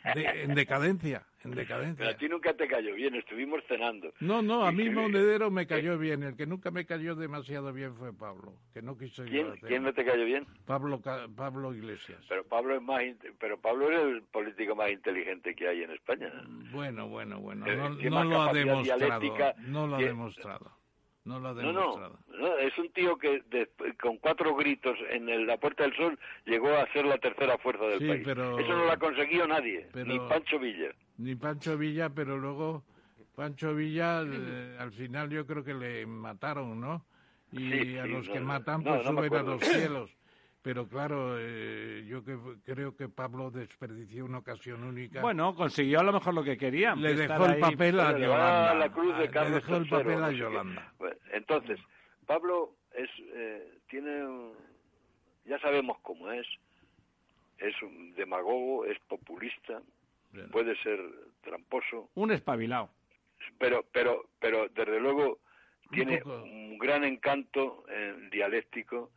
en 0.04 0.56
decadencia, 0.56 1.24
en 1.44 1.52
decadencia. 1.52 1.96
Pero 1.98 2.10
a 2.10 2.18
ti 2.18 2.30
nunca 2.30 2.54
te 2.54 2.68
cayó 2.68 2.94
bien, 2.94 3.16
estuvimos 3.16 3.64
cenando. 3.68 4.14
No, 4.20 4.42
no, 4.42 4.66
a 4.66 4.72
mí 4.72 4.90
Monedero 4.90 5.50
me 5.52 5.68
cayó 5.68 5.98
bien. 5.98 6.24
El 6.24 6.36
que 6.36 6.46
nunca 6.46 6.72
me 6.72 6.86
cayó 6.86 7.16
demasiado 7.16 7.72
bien 7.74 7.96
fue 7.96 8.14
Pablo, 8.14 8.54
que 8.74 8.82
no 8.82 8.98
quiso 8.98 9.24
¿Quién, 9.26 9.56
¿Quién 9.68 9.84
no 9.84 9.94
te 9.94 10.06
cayó 10.06 10.26
bien? 10.26 10.46
Pablo, 10.66 11.02
Pablo 11.36 11.74
Iglesias. 11.74 12.20
Pero 12.28 12.44
Pablo 12.46 12.76
es 12.76 12.82
más, 12.82 13.02
pero 13.40 13.60
Pablo 13.60 13.92
es 13.92 14.00
el 14.00 14.24
político 14.24 14.76
más 14.76 14.92
inteligente 14.92 15.56
que 15.56 15.68
hay 15.68 15.84
en 15.84 15.92
España. 15.92 16.32
Bueno, 16.72 17.08
bueno, 17.08 17.40
bueno. 17.40 17.66
Eh, 17.68 18.10
no, 18.10 18.24
lo 18.24 18.42
ha 18.42 18.54
demostrado. 18.54 19.56
No 19.68 19.88
lo 19.88 19.96
ha 19.96 20.00
demostrado. 20.00 20.79
No 21.26 21.40
lo 21.40 21.50
ha 21.50 21.54
demostrado. 21.54 22.20
No, 22.28 22.58
es 22.58 22.78
un 22.78 22.90
tío 22.92 23.18
que 23.18 23.44
con 24.02 24.18
cuatro 24.18 24.56
gritos 24.56 24.98
en 25.10 25.46
la 25.46 25.58
Puerta 25.58 25.84
del 25.84 25.96
Sol 25.96 26.18
llegó 26.46 26.70
a 26.74 26.92
ser 26.94 27.06
la 27.06 27.18
tercera 27.18 27.58
fuerza 27.58 27.86
del 27.86 28.00
país. 28.00 28.28
Eso 28.28 28.38
no 28.38 28.86
lo 28.86 28.92
ha 28.92 28.98
conseguido 28.98 29.48
nadie, 29.48 29.88
ni 29.94 30.18
Pancho 30.20 30.60
Villa. 30.60 30.92
Ni 31.18 31.36
Pancho 31.36 31.78
Villa, 31.78 32.10
pero 32.10 32.38
luego 32.38 32.84
Pancho 33.36 33.76
Villa 33.76 34.22
eh, 34.24 34.78
al 34.80 34.92
final 34.92 35.30
yo 35.30 35.46
creo 35.46 35.64
que 35.64 35.74
le 35.74 36.06
mataron, 36.06 36.80
¿no? 36.80 37.06
Y 37.52 37.98
a 37.98 38.06
los 38.06 38.30
que 38.30 38.40
matan 38.40 38.84
pues 38.84 39.06
suben 39.06 39.34
a 39.34 39.44
los 39.44 39.62
cielos. 39.62 40.12
Pero 40.62 40.88
claro, 40.90 41.38
eh, 41.40 42.06
yo 42.06 42.24
que, 42.24 42.38
creo 42.66 42.96
que 42.96 43.08
Pablo 43.08 43.50
desperdició 43.50 44.26
una 44.26 44.40
ocasión 44.40 44.84
única. 44.84 45.22
Bueno, 45.22 45.56
consiguió 45.56 46.02
a 46.02 46.04
lo 46.04 46.12
mejor 46.12 46.34
lo 46.34 46.44
que 46.44 46.58
quería. 46.58 46.96
Le 46.96 47.14
dejó 47.14 47.46
el 47.46 47.60
papel 47.60 48.00
a 48.00 48.12
Yolanda. 48.12 48.74
La 48.74 48.92
cruz 48.92 49.18
de 49.18 49.28
Le 49.30 49.50
dejó 49.52 49.78
el 49.78 49.88
papel 49.88 50.24
a 50.24 50.32
Yolanda. 50.32 50.94
entonces, 51.32 51.80
Pablo 52.26 52.76
es 52.94 53.10
eh, 53.34 53.80
tiene 53.88 54.52
ya 55.46 55.60
sabemos 55.60 55.98
cómo 56.02 56.30
es. 56.32 56.46
Es 57.58 57.82
un 57.82 58.14
demagogo, 58.16 58.86
es 58.86 58.98
populista, 59.08 59.82
puede 60.52 60.78
ser 60.82 61.00
tramposo. 61.42 62.10
Un 62.16 62.32
espabilado. 62.32 62.90
Pero, 63.58 63.86
pero, 63.92 64.30
pero 64.40 64.70
desde 64.70 65.00
luego 65.00 65.40
tiene 65.92 66.22
un, 66.24 66.78
gran 66.78 67.04
encanto 67.04 67.84
dialéctico 68.32 69.12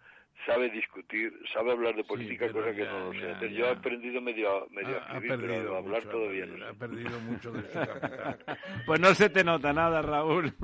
sabe 0.46 0.70
discutir, 0.70 1.32
sabe 1.52 1.72
hablar 1.72 1.94
de 1.94 2.04
política, 2.04 2.50
cosa 2.52 2.72
que 2.72 2.84
no 2.84 3.12
lo 3.12 3.12
sé 3.12 3.52
Yo 3.52 3.66
he 3.66 3.70
aprendido 3.70 4.20
medio, 4.20 4.66
medio 4.70 4.96
a 5.02 5.18
escribir, 5.18 5.38
pero 5.38 5.76
hablar 5.76 6.02
todavía 6.04 6.46
no 6.46 6.66
Ha 6.66 6.74
perdido 6.74 7.20
mucho 7.20 7.52
de 7.52 7.62
su 7.62 7.72
capital. 7.78 8.38
pues 8.86 9.00
no 9.00 9.14
se 9.14 9.30
te 9.30 9.44
nota 9.44 9.72
nada, 9.72 10.02
Raúl. 10.02 10.52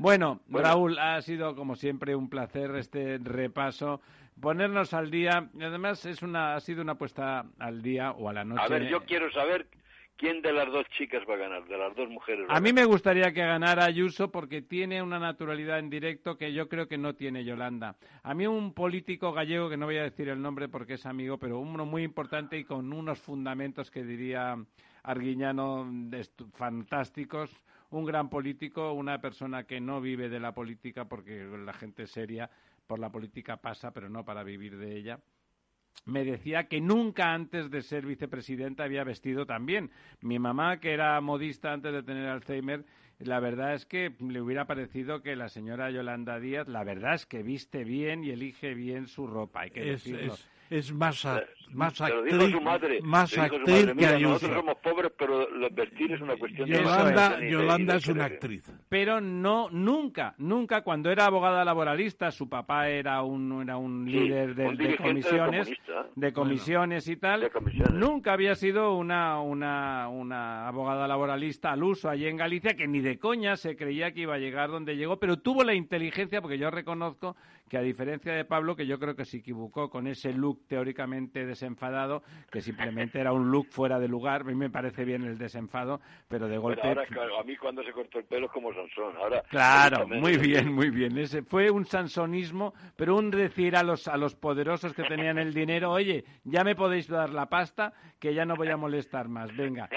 Bueno, 0.00 0.40
Raúl, 0.48 0.96
ha 1.00 1.20
sido 1.22 1.56
como 1.56 1.74
siempre 1.74 2.14
un 2.14 2.30
placer 2.30 2.72
este 2.76 3.18
repaso, 3.18 4.00
ponernos 4.40 4.94
al 4.94 5.10
día. 5.10 5.50
Además 5.60 6.06
es 6.06 6.22
una, 6.22 6.54
ha 6.54 6.60
sido 6.60 6.82
una 6.82 6.94
puesta 6.94 7.46
al 7.58 7.82
día 7.82 8.12
o 8.12 8.28
a 8.28 8.32
la 8.32 8.44
noche. 8.44 8.62
A 8.62 8.68
ver, 8.68 8.86
yo 8.86 9.04
quiero 9.04 9.28
saber 9.32 9.66
¿Quién 10.18 10.42
de 10.42 10.52
las 10.52 10.66
dos 10.72 10.84
chicas 10.88 11.22
va 11.30 11.34
a 11.34 11.36
ganar? 11.36 11.64
De 11.68 11.78
las 11.78 11.94
dos 11.94 12.08
mujeres. 12.08 12.44
a, 12.48 12.60
mí 12.60 12.72
me 12.72 12.84
gustaría 12.84 13.32
que 13.32 13.40
ganara 13.40 13.84
Ayuso 13.84 14.32
porque 14.32 14.62
tiene 14.62 15.00
una 15.00 15.20
naturalidad 15.20 15.78
en 15.78 15.90
directo 15.90 16.36
que 16.36 16.52
yo 16.52 16.68
creo 16.68 16.88
que 16.88 16.98
no 16.98 17.14
tiene 17.14 17.44
Yolanda. 17.44 17.94
A 18.24 18.34
mí 18.34 18.44
un 18.44 18.74
político 18.74 19.32
gallego, 19.32 19.70
que 19.70 19.76
no 19.76 19.86
voy 19.86 19.98
a 19.98 20.02
decir 20.02 20.28
el 20.28 20.42
nombre 20.42 20.68
porque 20.68 20.94
es 20.94 21.06
amigo, 21.06 21.38
pero 21.38 21.60
uno 21.60 21.86
muy 21.86 22.02
importante 22.02 22.58
y 22.58 22.64
con 22.64 22.92
unos 22.92 23.20
fundamentos 23.20 23.92
que 23.92 24.02
diría 24.02 24.56
Arguiñano 25.04 25.88
fantásticos, 26.54 27.56
un 27.90 28.04
gran 28.04 28.28
político, 28.28 28.92
una 28.94 29.20
persona 29.20 29.68
que 29.68 29.80
no 29.80 30.00
vive 30.00 30.28
de 30.28 30.40
la 30.40 30.52
política 30.52 31.04
porque 31.04 31.44
la 31.64 31.72
gente 31.72 32.08
seria 32.08 32.50
por 32.88 32.98
la 32.98 33.10
política 33.10 33.58
pasa, 33.58 33.92
pero 33.92 34.08
no 34.08 34.24
para 34.24 34.42
vivir 34.42 34.78
de 34.78 34.96
ella 34.96 35.20
me 36.04 36.24
decía 36.24 36.64
que 36.64 36.80
nunca 36.80 37.32
antes 37.32 37.70
de 37.70 37.82
ser 37.82 38.06
vicepresidenta 38.06 38.84
había 38.84 39.04
vestido 39.04 39.46
tan 39.46 39.66
bien. 39.66 39.90
Mi 40.20 40.38
mamá, 40.38 40.78
que 40.78 40.92
era 40.92 41.20
modista 41.20 41.72
antes 41.72 41.92
de 41.92 42.02
tener 42.02 42.26
Alzheimer, 42.26 42.84
la 43.18 43.40
verdad 43.40 43.74
es 43.74 43.84
que 43.84 44.14
le 44.20 44.40
hubiera 44.40 44.66
parecido 44.66 45.22
que 45.22 45.36
la 45.36 45.48
señora 45.48 45.90
Yolanda 45.90 46.38
Díaz, 46.38 46.68
la 46.68 46.84
verdad 46.84 47.14
es 47.14 47.26
que 47.26 47.42
viste 47.42 47.84
bien 47.84 48.24
y 48.24 48.30
elige 48.30 48.74
bien 48.74 49.06
su 49.06 49.26
ropa, 49.26 49.62
hay 49.62 49.70
que 49.70 49.82
decirlo 49.82 50.34
es 50.34 50.48
más, 50.92 51.26
más 51.72 52.00
actriz, 52.00 52.50
su 52.50 52.60
madre, 52.60 53.00
más 53.02 53.36
actriz 53.36 53.92
que 53.96 54.06
Ayuso. 54.06 54.32
Nosotros 54.32 54.56
somos 54.56 54.76
pobres, 54.78 55.12
pero 55.18 55.46
vestir 55.70 56.12
es 56.12 56.20
una 56.20 56.36
cuestión 56.36 56.68
Yolanda, 56.68 57.36
de... 57.38 57.50
Yolanda 57.50 57.96
es 57.96 58.06
una 58.08 58.24
actriz. 58.24 58.70
Pero 58.88 59.20
no, 59.20 59.68
nunca, 59.70 60.34
nunca, 60.38 60.82
cuando 60.82 61.10
era 61.10 61.26
abogada 61.26 61.64
laboralista, 61.64 62.30
su 62.30 62.48
papá 62.48 62.88
era 62.88 63.22
un, 63.22 63.62
era 63.62 63.76
un 63.76 64.10
líder 64.10 64.54
de, 64.54 64.96
comisiones, 64.96 65.70
de 66.14 66.32
comisiones 66.32 67.08
y 67.08 67.16
tal, 67.16 67.50
nunca 67.92 68.32
había 68.32 68.54
sido 68.54 68.94
una, 68.96 69.40
una, 69.40 70.08
una 70.08 70.68
abogada 70.68 71.06
laboralista 71.06 71.72
al 71.72 71.82
uso 71.82 72.08
allí 72.08 72.26
en 72.26 72.36
Galicia, 72.36 72.74
que 72.74 72.88
ni 72.88 73.00
de 73.00 73.18
coña 73.18 73.56
se 73.56 73.76
creía 73.76 74.12
que 74.12 74.20
iba 74.20 74.34
a 74.34 74.38
llegar 74.38 74.70
donde 74.70 74.96
llegó, 74.96 75.18
pero 75.18 75.38
tuvo 75.38 75.64
la 75.64 75.74
inteligencia, 75.74 76.40
porque 76.40 76.58
yo 76.58 76.70
reconozco 76.70 77.36
que 77.68 77.76
a 77.76 77.82
diferencia 77.82 78.32
de 78.32 78.44
Pablo, 78.44 78.74
que 78.76 78.86
yo 78.86 78.98
creo 78.98 79.14
que 79.14 79.24
se 79.24 79.38
equivocó 79.38 79.90
con 79.90 80.06
ese 80.06 80.32
look 80.32 80.57
teóricamente 80.66 81.46
desenfadado, 81.46 82.22
que 82.50 82.60
simplemente 82.60 83.20
era 83.20 83.32
un 83.32 83.50
look 83.50 83.68
fuera 83.70 83.98
de 83.98 84.08
lugar, 84.08 84.42
a 84.42 84.44
mí 84.44 84.54
me 84.54 84.70
parece 84.70 85.04
bien 85.04 85.24
el 85.24 85.38
desenfado, 85.38 86.00
pero 86.28 86.48
de 86.48 86.58
golpe... 86.58 86.86
ahora, 86.86 87.04
a 87.38 87.42
mí 87.44 87.56
cuando 87.56 87.82
se 87.82 87.92
cortó 87.92 88.18
el 88.18 88.24
pelo 88.24 88.46
es 88.46 88.52
como 88.52 88.72
Sansón, 88.72 89.16
ahora... 89.16 89.42
Claro, 89.48 90.06
muy 90.06 90.36
bien, 90.36 90.72
muy 90.72 90.90
bien. 90.90 91.16
Ese 91.18 91.42
fue 91.42 91.70
un 91.70 91.84
sansonismo, 91.84 92.74
pero 92.96 93.16
un 93.16 93.30
decir 93.30 93.76
a 93.76 93.82
los, 93.82 94.08
a 94.08 94.16
los 94.16 94.34
poderosos 94.34 94.92
que 94.94 95.04
tenían 95.04 95.38
el 95.38 95.54
dinero, 95.54 95.90
oye, 95.90 96.24
ya 96.44 96.64
me 96.64 96.74
podéis 96.74 97.08
dar 97.08 97.30
la 97.30 97.46
pasta, 97.46 97.92
que 98.18 98.34
ya 98.34 98.44
no 98.44 98.56
voy 98.56 98.68
a 98.68 98.76
molestar 98.76 99.28
más, 99.28 99.54
venga. 99.56 99.88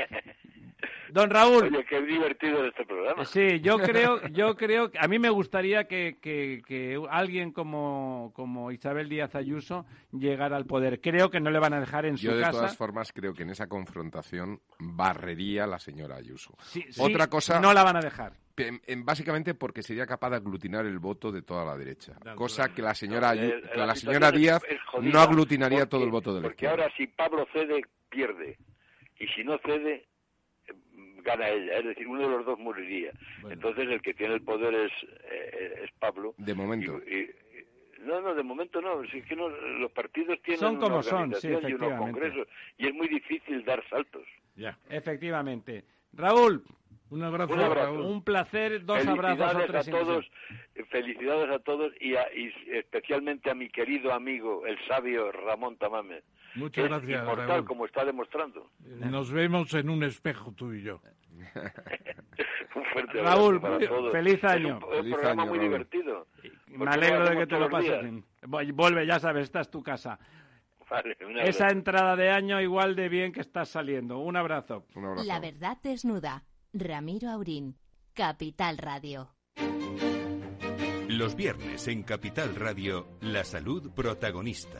Don 1.12 1.30
Raúl. 1.30 1.66
Oye, 1.66 1.86
qué 1.86 2.02
divertido 2.02 2.66
este 2.66 2.86
programa. 2.86 3.26
Sí, 3.26 3.60
yo 3.62 3.78
creo, 3.80 4.26
yo 4.28 4.56
creo, 4.56 4.92
a 5.00 5.08
mí 5.08 5.20
me 5.20 5.30
gustaría 5.30 5.86
que, 5.86 6.18
que, 6.22 7.00
alguien 7.10 7.52
como, 7.52 8.32
como 8.36 8.72
Isabel 8.72 9.10
Díaz 9.10 9.36
Ayuso 9.36 9.86
llegara 10.12 10.58
al 10.58 10.66
poder. 10.66 11.02
Creo 11.02 11.30
que 11.30 11.40
no 11.40 11.52
le 11.52 11.60
van 11.60 11.74
a 11.74 11.80
dejar 11.80 12.06
en 12.06 12.18
su 12.18 12.28
casa. 12.28 12.40
Yo 12.40 12.46
de 12.46 12.52
todas 12.52 12.78
formas 12.78 13.12
creo 13.12 13.34
que 13.34 13.44
en 13.44 13.50
esa 13.50 13.68
confrontación 13.68 14.60
barrería 14.80 15.68
la 15.68 15.80
señora 15.80 16.16
Ayuso. 16.16 16.56
Otra 17.00 17.28
cosa. 17.28 17.60
No 17.60 17.74
la 17.74 17.84
van 17.84 17.98
a 17.98 18.02
dejar. 18.02 18.34
básicamente 18.98 19.54
porque 19.54 19.84
sería 19.84 20.06
capaz 20.06 20.32
de 20.32 20.38
aglutinar 20.38 20.86
el 20.86 21.00
voto 21.00 21.32
de 21.32 21.42
toda 21.42 21.66
la 21.66 21.78
derecha, 21.78 22.14
cosa 22.36 22.74
que 22.74 22.82
la 22.82 22.94
señora, 22.94 23.34
la, 23.34 23.96
señora 23.96 24.32
Díaz 24.32 24.62
no 25.02 25.20
aglutinaría 25.20 25.88
todo 25.88 26.04
el 26.04 26.12
voto 26.12 26.34
del 26.34 26.44
Porque 26.44 26.68
ahora 26.68 26.90
si 26.96 27.08
Pablo 27.08 27.48
cede, 27.52 27.82
pierde. 28.10 28.58
Y 29.20 29.28
si 29.28 29.44
no 29.44 29.58
cede, 29.60 30.08
gana 31.24 31.50
ella, 31.50 31.78
es 31.78 31.86
decir, 31.86 32.08
uno 32.08 32.22
de 32.22 32.30
los 32.30 32.46
dos 32.46 32.60
moriría. 32.60 33.12
Entonces 33.50 33.88
el 33.90 34.02
que 34.02 34.14
tiene 34.14 34.36
el 34.36 34.42
poder 34.42 34.74
es, 34.74 34.92
eh, 35.32 35.82
es 35.84 35.92
Pablo. 36.00 36.34
De 36.38 36.54
momento. 36.54 37.00
no, 38.02 38.22
no, 38.22 38.34
de 38.34 38.44
momento 38.44 38.82
no. 38.82 39.04
es 39.04 39.26
que 39.26 39.36
no, 39.36 39.50
los 39.50 39.92
partidos 39.92 40.42
tienen 40.42 40.60
son 40.60 40.78
como 40.78 40.96
una 40.96 41.04
son, 41.04 41.34
sí, 41.36 41.50
y 41.50 41.74
unos 41.74 41.94
congresos 41.94 42.48
y 42.78 42.88
es 42.88 42.94
muy 42.94 43.08
difícil 43.08 43.64
dar 43.66 43.84
saltos. 43.90 44.24
Ya. 44.56 44.78
Efectivamente. 44.90 45.86
Raúl, 46.14 46.64
un 47.12 47.24
abrazo, 47.24 47.54
un, 47.94 48.02
un 48.02 48.24
placer, 48.24 48.86
dos 48.86 49.06
abrazos. 49.06 49.76
a 49.76 49.84
todos, 49.92 50.26
felicidades 50.90 51.50
a 51.50 51.60
todos 51.60 51.94
y, 52.00 52.14
y, 52.14 52.54
especialmente 52.72 53.52
a 53.52 53.54
mi 53.54 53.70
querido 53.70 54.14
amigo, 54.14 54.66
el 54.66 54.78
sabio 54.88 55.32
Ramón 55.32 55.78
Tamame. 55.78 56.22
Muchas 56.56 56.86
gracias, 56.86 57.22
inmortal, 57.22 57.66
como 57.66 57.86
está 57.86 58.06
demostrando. 58.06 58.70
Nos 58.80 59.32
vemos 59.32 59.74
en 59.74 59.90
un 59.90 60.04
espejo 60.04 60.52
tú 60.54 60.74
y 60.74 60.84
yo. 60.84 61.02
un 62.76 62.86
fuerte 62.86 63.22
Raúl, 63.22 63.62
para 63.62 63.80
todos. 63.80 64.12
feliz 64.12 64.44
año. 64.44 64.80
Es 64.94 65.06
un, 65.06 65.12
programa 65.12 65.46
muy 65.46 65.60
divertido. 65.60 66.28
Me 66.68 66.90
alegro 66.90 67.30
de 67.30 67.38
que 67.38 67.48
te 67.48 67.60
lo 67.60 67.70
pases 67.70 68.02
bien. 68.02 68.26
Vuelve, 68.48 69.06
ya 69.06 69.20
sabes, 69.20 69.44
esta 69.44 69.62
es 69.62 69.70
tu 69.70 69.82
casa. 69.82 70.20
Esa 71.42 71.70
entrada 71.70 72.16
de 72.16 72.32
año 72.32 72.60
igual 72.60 72.96
de 72.96 73.08
bien 73.08 73.32
que 73.32 73.40
estás 73.40 73.70
saliendo. 73.70 74.20
Un 74.20 74.36
abrazo. 74.36 74.86
Un 74.96 75.06
abrazo. 75.06 75.26
La 75.26 75.40
verdad 75.40 75.78
desnuda. 75.82 76.44
Ramiro 76.74 77.30
Aurín, 77.30 77.78
Capital 78.14 78.78
Radio. 78.78 79.30
Los 81.08 81.36
viernes 81.36 81.88
en 81.90 82.04
Capital 82.04 82.56
Radio, 82.56 83.08
la 83.20 83.44
salud 83.44 83.92
protagonista. 83.94 84.80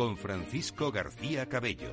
con 0.00 0.16
Francisco 0.16 0.90
García 0.90 1.46
Cabello. 1.46 1.92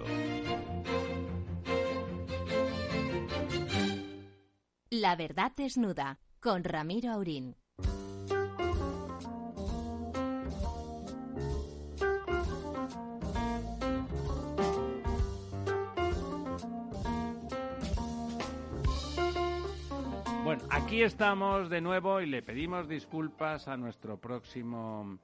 La 4.89 5.17
verdad 5.17 5.51
desnuda 5.57 6.17
con 6.39 6.63
Ramiro 6.63 7.11
Aurín. 7.11 7.57
Bueno, 20.45 20.63
aquí 20.69 21.01
estamos 21.03 21.69
de 21.69 21.81
nuevo 21.81 22.21
y 22.21 22.25
le 22.25 22.41
pedimos 22.41 22.87
disculpas 22.87 23.67
a 23.67 23.75
nuestro 23.75 24.17
próximo 24.17 25.19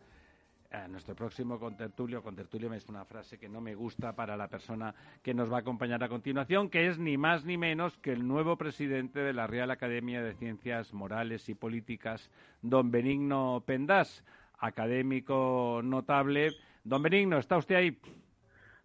a 0.73 0.87
nuestro 0.87 1.15
próximo 1.15 1.59
contertulio. 1.59 2.23
Contertulio 2.23 2.73
es 2.73 2.89
una 2.89 3.05
frase 3.05 3.37
que 3.37 3.47
no 3.47 3.61
me 3.61 3.75
gusta 3.75 4.15
para 4.15 4.35
la 4.35 4.47
persona 4.47 4.93
que 5.21 5.33
nos 5.33 5.51
va 5.51 5.57
a 5.57 5.59
acompañar 5.59 6.03
a 6.03 6.09
continuación, 6.09 6.69
que 6.69 6.87
es 6.87 6.97
ni 6.97 7.15
más 7.15 7.45
ni 7.45 7.57
menos 7.57 7.97
que 7.99 8.11
el 8.11 8.27
nuevo 8.27 8.57
presidente 8.57 9.19
de 9.19 9.33
la 9.33 9.47
Real 9.47 9.69
Academia 9.71 10.23
de 10.23 10.33
Ciencias 10.33 10.93
Morales 10.93 11.47
y 11.47 11.53
Políticas, 11.53 12.29
don 12.61 12.89
Benigno 12.89 13.63
Pendás, 13.65 14.23
académico 14.57 15.81
notable. 15.83 16.51
Don 16.83 17.03
Benigno, 17.03 17.37
¿está 17.37 17.57
usted 17.57 17.75
ahí? 17.75 17.97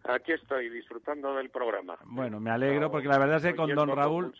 Aquí 0.05 0.31
estoy 0.31 0.69
disfrutando 0.69 1.35
del 1.35 1.49
programa. 1.49 1.97
Bueno, 2.05 2.39
me 2.39 2.49
alegro 2.49 2.89
porque 2.89 3.09
la 3.09 3.19
verdad 3.19 3.37
es 3.37 3.43
que 3.43 3.55
con 3.55 3.73
don 3.75 3.89
Raúl, 3.89 4.33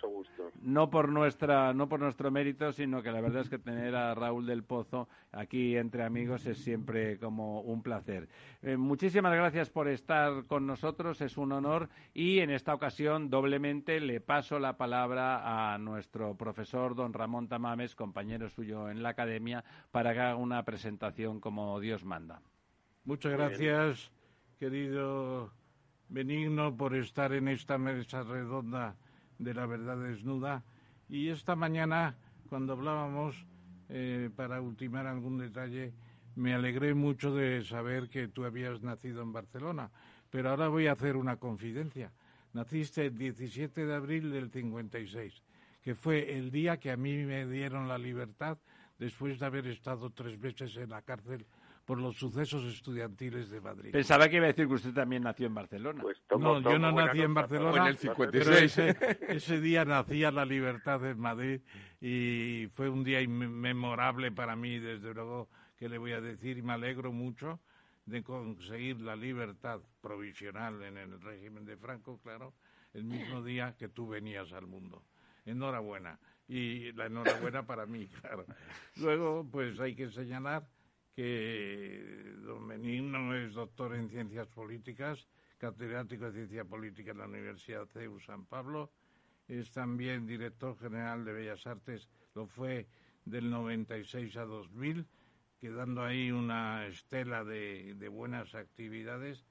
no 0.61 0.89
por 0.89 1.09
nuestra, 1.09 1.73
no 1.73 1.89
por 1.89 1.99
nuestro 1.99 2.31
mérito, 2.31 2.71
sino 2.71 3.03
que 3.03 3.11
la 3.11 3.19
verdad 3.19 3.41
es 3.41 3.49
que 3.49 3.59
tener 3.59 3.93
a 3.93 4.15
Raúl 4.15 4.45
del 4.45 4.63
Pozo 4.63 5.09
aquí 5.33 5.75
entre 5.75 6.03
amigos 6.03 6.45
es 6.45 6.59
siempre 6.59 7.19
como 7.19 7.61
un 7.61 7.83
placer. 7.83 8.29
Eh, 8.61 8.77
muchísimas 8.77 9.33
gracias 9.35 9.69
por 9.69 9.89
estar 9.89 10.45
con 10.47 10.65
nosotros, 10.65 11.19
es 11.19 11.37
un 11.37 11.51
honor 11.51 11.89
y 12.13 12.39
en 12.39 12.51
esta 12.51 12.73
ocasión 12.73 13.29
doblemente 13.29 13.99
le 13.99 14.21
paso 14.21 14.59
la 14.59 14.77
palabra 14.77 15.73
a 15.73 15.77
nuestro 15.77 16.35
profesor 16.35 16.95
don 16.95 17.13
Ramón 17.13 17.49
Tamames, 17.49 17.95
compañero 17.95 18.49
suyo 18.49 18.89
en 18.89 19.03
la 19.03 19.09
academia, 19.09 19.65
para 19.91 20.13
que 20.13 20.19
haga 20.21 20.35
una 20.37 20.63
presentación 20.63 21.41
como 21.41 21.79
Dios 21.81 22.05
manda. 22.05 22.41
Muchas 23.03 23.33
gracias 23.33 24.11
querido 24.59 25.53
Benigno, 26.09 26.75
por 26.75 26.93
estar 26.93 27.31
en 27.31 27.47
esta 27.47 27.77
mesa 27.77 28.23
redonda 28.23 28.97
de 29.37 29.53
la 29.53 29.65
verdad 29.65 29.97
desnuda. 29.97 30.63
Y 31.07 31.29
esta 31.29 31.55
mañana, 31.55 32.17
cuando 32.49 32.73
hablábamos, 32.73 33.45
eh, 33.87 34.29
para 34.35 34.59
ultimar 34.59 35.07
algún 35.07 35.37
detalle, 35.37 35.93
me 36.35 36.53
alegré 36.53 36.93
mucho 36.93 37.33
de 37.33 37.63
saber 37.63 38.09
que 38.09 38.27
tú 38.27 38.43
habías 38.43 38.81
nacido 38.81 39.21
en 39.21 39.31
Barcelona. 39.31 39.91
Pero 40.29 40.49
ahora 40.49 40.67
voy 40.67 40.87
a 40.87 40.91
hacer 40.91 41.15
una 41.15 41.37
confidencia. 41.37 42.11
Naciste 42.51 43.05
el 43.05 43.17
17 43.17 43.85
de 43.85 43.95
abril 43.95 44.29
del 44.29 44.51
56, 44.51 45.41
que 45.81 45.95
fue 45.95 46.37
el 46.37 46.51
día 46.51 46.77
que 46.77 46.91
a 46.91 46.97
mí 46.97 47.15
me 47.23 47.47
dieron 47.47 47.87
la 47.87 47.97
libertad 47.97 48.57
después 48.97 49.39
de 49.39 49.45
haber 49.45 49.67
estado 49.67 50.09
tres 50.09 50.37
veces 50.37 50.75
en 50.75 50.89
la 50.89 51.01
cárcel 51.01 51.45
por 51.89 51.97
los 51.97 52.17
sucesos 52.17 52.63
estudiantiles 52.65 53.49
de 53.49 53.59
Madrid. 53.61 53.91
Pensaba 53.91 54.29
que 54.29 54.35
iba 54.35 54.45
a 54.45 54.49
decir 54.49 54.67
que 54.67 54.75
usted 54.75 54.93
también 54.93 55.23
nació 55.23 55.47
en 55.47 55.55
Barcelona. 55.55 56.03
Pues 56.03 56.21
no, 56.37 56.61
yo 56.61 56.77
no 56.77 56.91
nací 56.91 57.19
en 57.19 57.33
Barcelona. 57.33 57.81
en 57.81 57.87
el 57.87 57.97
56. 57.97 58.77
ese, 59.27 59.59
día 59.59 59.85
nacía 59.85 60.29
la 60.29 60.45
libertad 60.45 61.03
en 61.03 61.19
Madrid 61.19 61.61
y 61.99 62.67
fue 62.75 62.89
un 62.89 63.03
día 63.03 63.27
memorable 63.27 64.31
para 64.31 64.55
mí, 64.55 64.77
desde 64.77 65.15
luego, 65.15 65.49
que 65.77 65.89
le 65.89 65.97
voy 65.97 66.11
a 66.11 66.21
decir, 66.21 66.59
y 66.59 66.61
me 66.61 66.73
alegro 66.73 67.11
mucho 67.11 67.59
de 68.05 68.21
conseguir 68.21 69.01
la 69.01 69.15
libertad 69.15 69.81
provisional 69.99 70.83
en 70.83 70.95
el 70.95 71.19
régimen 71.19 71.65
de 71.65 71.75
Franco, 71.75 72.19
claro, 72.21 72.53
el 72.93 73.03
mismo 73.03 73.41
día 73.41 73.75
que 73.79 73.89
tú 73.89 74.07
venías 74.07 74.53
al 74.53 74.67
mundo. 74.67 75.01
Enhorabuena. 75.43 76.19
Y 76.47 76.91
la 76.91 77.07
enhorabuena 77.07 77.65
para 77.65 77.87
mí, 77.87 78.07
claro. 78.21 78.45
Luego, 78.97 79.43
pues 79.51 79.79
hay 79.79 79.95
que 79.95 80.11
señalar 80.11 80.67
que 81.19 82.33
don 82.45 82.65
Benigno 82.69 83.35
es 83.35 83.53
doctor 83.53 83.93
en 83.93 84.07
Ciencias 84.07 84.47
Políticas, 84.47 85.27
catedrático 85.57 86.23
de 86.23 86.31
Ciencia 86.31 86.63
Política 86.63 87.11
en 87.11 87.17
la 87.17 87.25
Universidad 87.25 87.87
CEU 87.87 88.21
San 88.21 88.45
Pablo, 88.45 88.89
es 89.49 89.69
también 89.69 90.25
director 90.25 90.79
general 90.79 91.25
de 91.25 91.33
Bellas 91.33 91.67
Artes, 91.67 92.07
lo 92.35 92.47
fue 92.47 92.87
del 93.25 93.49
96 93.49 94.37
a 94.37 94.45
2000, 94.45 95.05
quedando 95.59 96.05
ahí 96.05 96.31
una 96.31 96.87
estela 96.87 97.43
de, 97.43 98.07
buenas 98.09 98.55
actividades. 98.55 99.43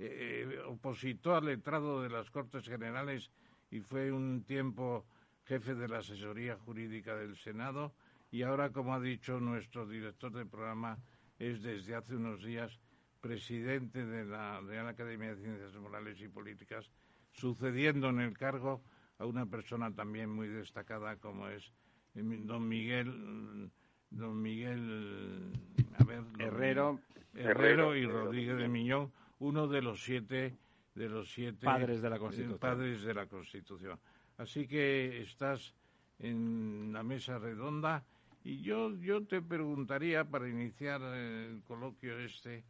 Eh, 0.00 0.48
eh, 0.50 0.58
opositó 0.66 1.36
al 1.36 1.44
letrado 1.44 2.02
de 2.02 2.10
las 2.10 2.32
Cortes 2.32 2.64
Generales 2.64 3.30
y 3.70 3.78
fue 3.78 4.10
un 4.10 4.42
tiempo 4.42 5.06
jefe 5.44 5.76
de 5.76 5.86
la 5.86 5.98
asesoría 5.98 6.56
jurídica 6.56 7.14
del 7.14 7.36
Senado 7.36 7.94
y 8.32 8.42
ahora, 8.42 8.70
como 8.70 8.94
ha 8.94 9.00
dicho 9.00 9.38
nuestro 9.38 9.86
director 9.86 10.32
del 10.32 10.48
programa, 10.48 10.98
es 11.38 11.62
desde 11.62 11.94
hace 11.94 12.16
unos 12.16 12.42
días 12.42 12.80
presidente 13.20 14.04
de 14.06 14.24
la 14.24 14.60
Real 14.62 14.88
Academia 14.88 15.34
de 15.34 15.42
Ciencias 15.42 15.74
Morales 15.76 16.18
y 16.18 16.28
Políticas, 16.28 16.90
sucediendo 17.32 18.08
en 18.08 18.20
el 18.20 18.36
cargo 18.36 18.82
a 19.18 19.26
una 19.26 19.44
persona 19.44 19.94
también 19.94 20.30
muy 20.30 20.48
destacada 20.48 21.16
como 21.16 21.46
es 21.48 21.72
don 22.14 22.68
Miguel 22.68 23.70
don 24.10 24.42
Miguel 24.42 25.52
a 25.98 26.04
ver, 26.04 26.24
Herrero, 26.38 27.00
Herrero 27.34 27.94
y 27.94 28.06
Rodríguez 28.06 28.56
de 28.56 28.68
Miñón, 28.68 29.12
uno 29.40 29.68
de 29.68 29.82
los 29.82 30.02
siete 30.02 30.56
de 30.94 31.08
los 31.08 31.32
siete 31.32 31.64
padres 31.64 32.00
de 32.00 32.10
la 32.10 32.18
Constitución. 32.18 32.58
Padres 32.58 33.02
de 33.02 33.14
la 33.14 33.26
Constitución. 33.26 33.98
Así 34.38 34.66
que 34.66 35.22
estás 35.22 35.74
en 36.18 36.92
la 36.92 37.02
mesa 37.02 37.38
redonda 37.38 38.04
y 38.44 38.60
yo, 38.62 38.96
yo 38.98 39.24
te 39.24 39.40
preguntaría, 39.40 40.24
para 40.24 40.48
iniciar 40.48 41.00
el 41.02 41.62
coloquio 41.64 42.18
este, 42.18 42.64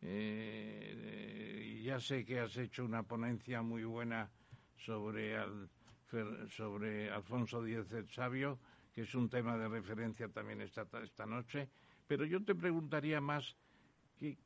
eh, 0.00 1.82
ya 1.84 2.00
sé 2.00 2.24
que 2.24 2.40
has 2.40 2.56
hecho 2.56 2.84
una 2.84 3.02
ponencia 3.02 3.62
muy 3.62 3.84
buena 3.84 4.30
sobre, 4.76 5.36
sobre 6.50 7.10
Alfonso 7.10 7.66
X 7.66 7.92
el 7.92 8.08
Sabio, 8.08 8.58
que 8.94 9.02
es 9.02 9.14
un 9.14 9.28
tema 9.28 9.56
de 9.58 9.68
referencia 9.68 10.28
también 10.28 10.60
esta, 10.60 10.86
esta 11.02 11.26
noche, 11.26 11.68
pero 12.06 12.24
yo 12.24 12.42
te 12.42 12.54
preguntaría 12.54 13.20
más, 13.20 13.56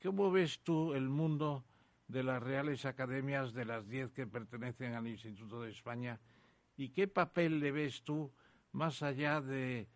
¿cómo 0.02 0.30
ves 0.30 0.60
tú 0.60 0.94
el 0.94 1.08
mundo 1.08 1.64
de 2.08 2.22
las 2.22 2.42
reales 2.42 2.84
academias, 2.84 3.54
de 3.54 3.64
las 3.64 3.88
diez 3.88 4.12
que 4.12 4.26
pertenecen 4.26 4.94
al 4.94 5.06
Instituto 5.06 5.62
de 5.62 5.70
España, 5.70 6.20
y 6.76 6.88
qué 6.88 7.06
papel 7.06 7.60
le 7.60 7.70
ves 7.70 8.02
tú 8.02 8.32
más 8.72 9.02
allá 9.02 9.40
de 9.40 9.86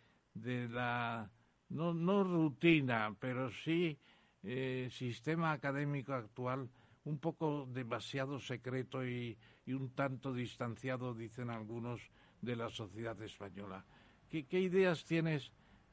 de 0.43 0.69
la, 0.69 1.31
no, 1.71 1.95
no 1.95 2.25
rutina, 2.25 3.15
pero 3.19 3.51
sí 3.51 3.99
eh, 4.43 4.89
sistema 4.91 5.53
académico 5.53 6.13
actual 6.13 6.69
un 7.05 7.19
poco 7.19 7.67
demasiado 7.69 8.39
secreto 8.39 9.05
y, 9.05 9.37
un 9.69 9.95
tanto 9.95 10.33
distanciado, 10.33 11.15
dicen 11.15 11.51
algunos, 11.51 12.01
de 12.41 12.55
la 12.55 12.69
sociedad 12.69 13.21
española. 13.23 13.85
¿Qué, 14.31 14.61
ideas 14.61 15.05
tienes 15.05 15.51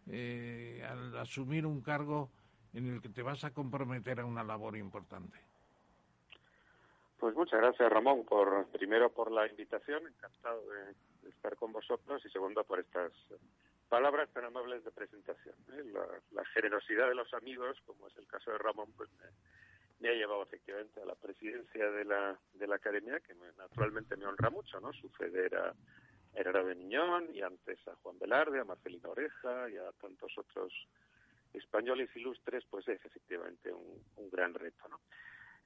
eh, 0.07 0.86
al 0.88 1.18
asumir 1.18 1.65
un 1.65 1.82
cargo 1.82 2.30
en 2.74 2.88
el 2.88 3.02
que 3.02 3.10
te 3.10 3.24
vas 3.24 3.44
a 3.44 3.52
comprometer 3.52 4.20
a 4.20 4.26
una 4.26 4.44
labor 4.44 4.76
importante? 4.78 5.38
Pues 7.20 7.36
muchas 7.36 7.61
gracias, 7.61 7.90
Ramón, 7.91 8.26
por 8.26 8.68
primero 8.68 9.10
por 9.10 9.32
la 9.32 9.48
invitación, 9.48 10.06
encantado 10.06 10.61
de 10.70 11.30
estar 11.30 11.56
con 11.56 11.72
vosotros, 11.72 12.24
y 12.26 12.30
segundo 12.30 12.64
por 12.65 12.80
estas 12.80 13.11
palabras 13.94 14.28
tan 14.34 14.44
amables 14.44 14.84
de 14.84 14.90
presentación. 14.90 15.53
¿eh? 15.72 15.84
La, 16.32 16.44
generosidad 16.45 17.07
de 17.10 17.14
los 17.14 17.32
amigos, 17.36 17.78
como 17.86 18.07
es 18.07 18.18
el 18.18 18.26
caso 18.26 18.49
de 18.49 18.57
Ramón, 18.57 18.91
pues 18.98 19.07
me, 19.99 20.10
ha 20.10 20.14
llevado 20.14 20.41
efectivamente 20.41 20.99
a 20.99 21.06
la 21.06 21.14
presidencia 21.14 21.91
de 21.91 22.03
la, 22.03 22.36
de 22.56 22.65
la 22.65 22.78
academia, 22.78 23.20
que 23.20 23.36
naturalmente 23.56 24.18
me 24.18 24.26
honra 24.26 24.49
mucho, 24.49 24.80
¿no? 24.80 24.91
Suceder 24.94 25.56
a 25.56 25.76
Herrera 26.34 26.64
de 26.64 26.74
Niñón 26.74 27.36
y 27.36 27.44
antes 27.44 27.88
a 27.88 27.94
Juan 28.02 28.18
Velarde, 28.18 28.61
a 28.61 28.64
Marcelino 28.64 29.11
Oreja 29.11 29.70
y 29.70 29.78
a 29.78 29.91
tantos 30.02 30.36
otros 30.40 30.74
españoles 31.53 32.10
ilustres, 32.15 32.65
pues 32.72 32.88
es 32.88 32.99
efectivamente 33.06 33.72
un, 33.72 34.03
un 34.15 34.30
gran 34.32 34.56
reto, 34.56 34.88
¿no? 34.88 35.02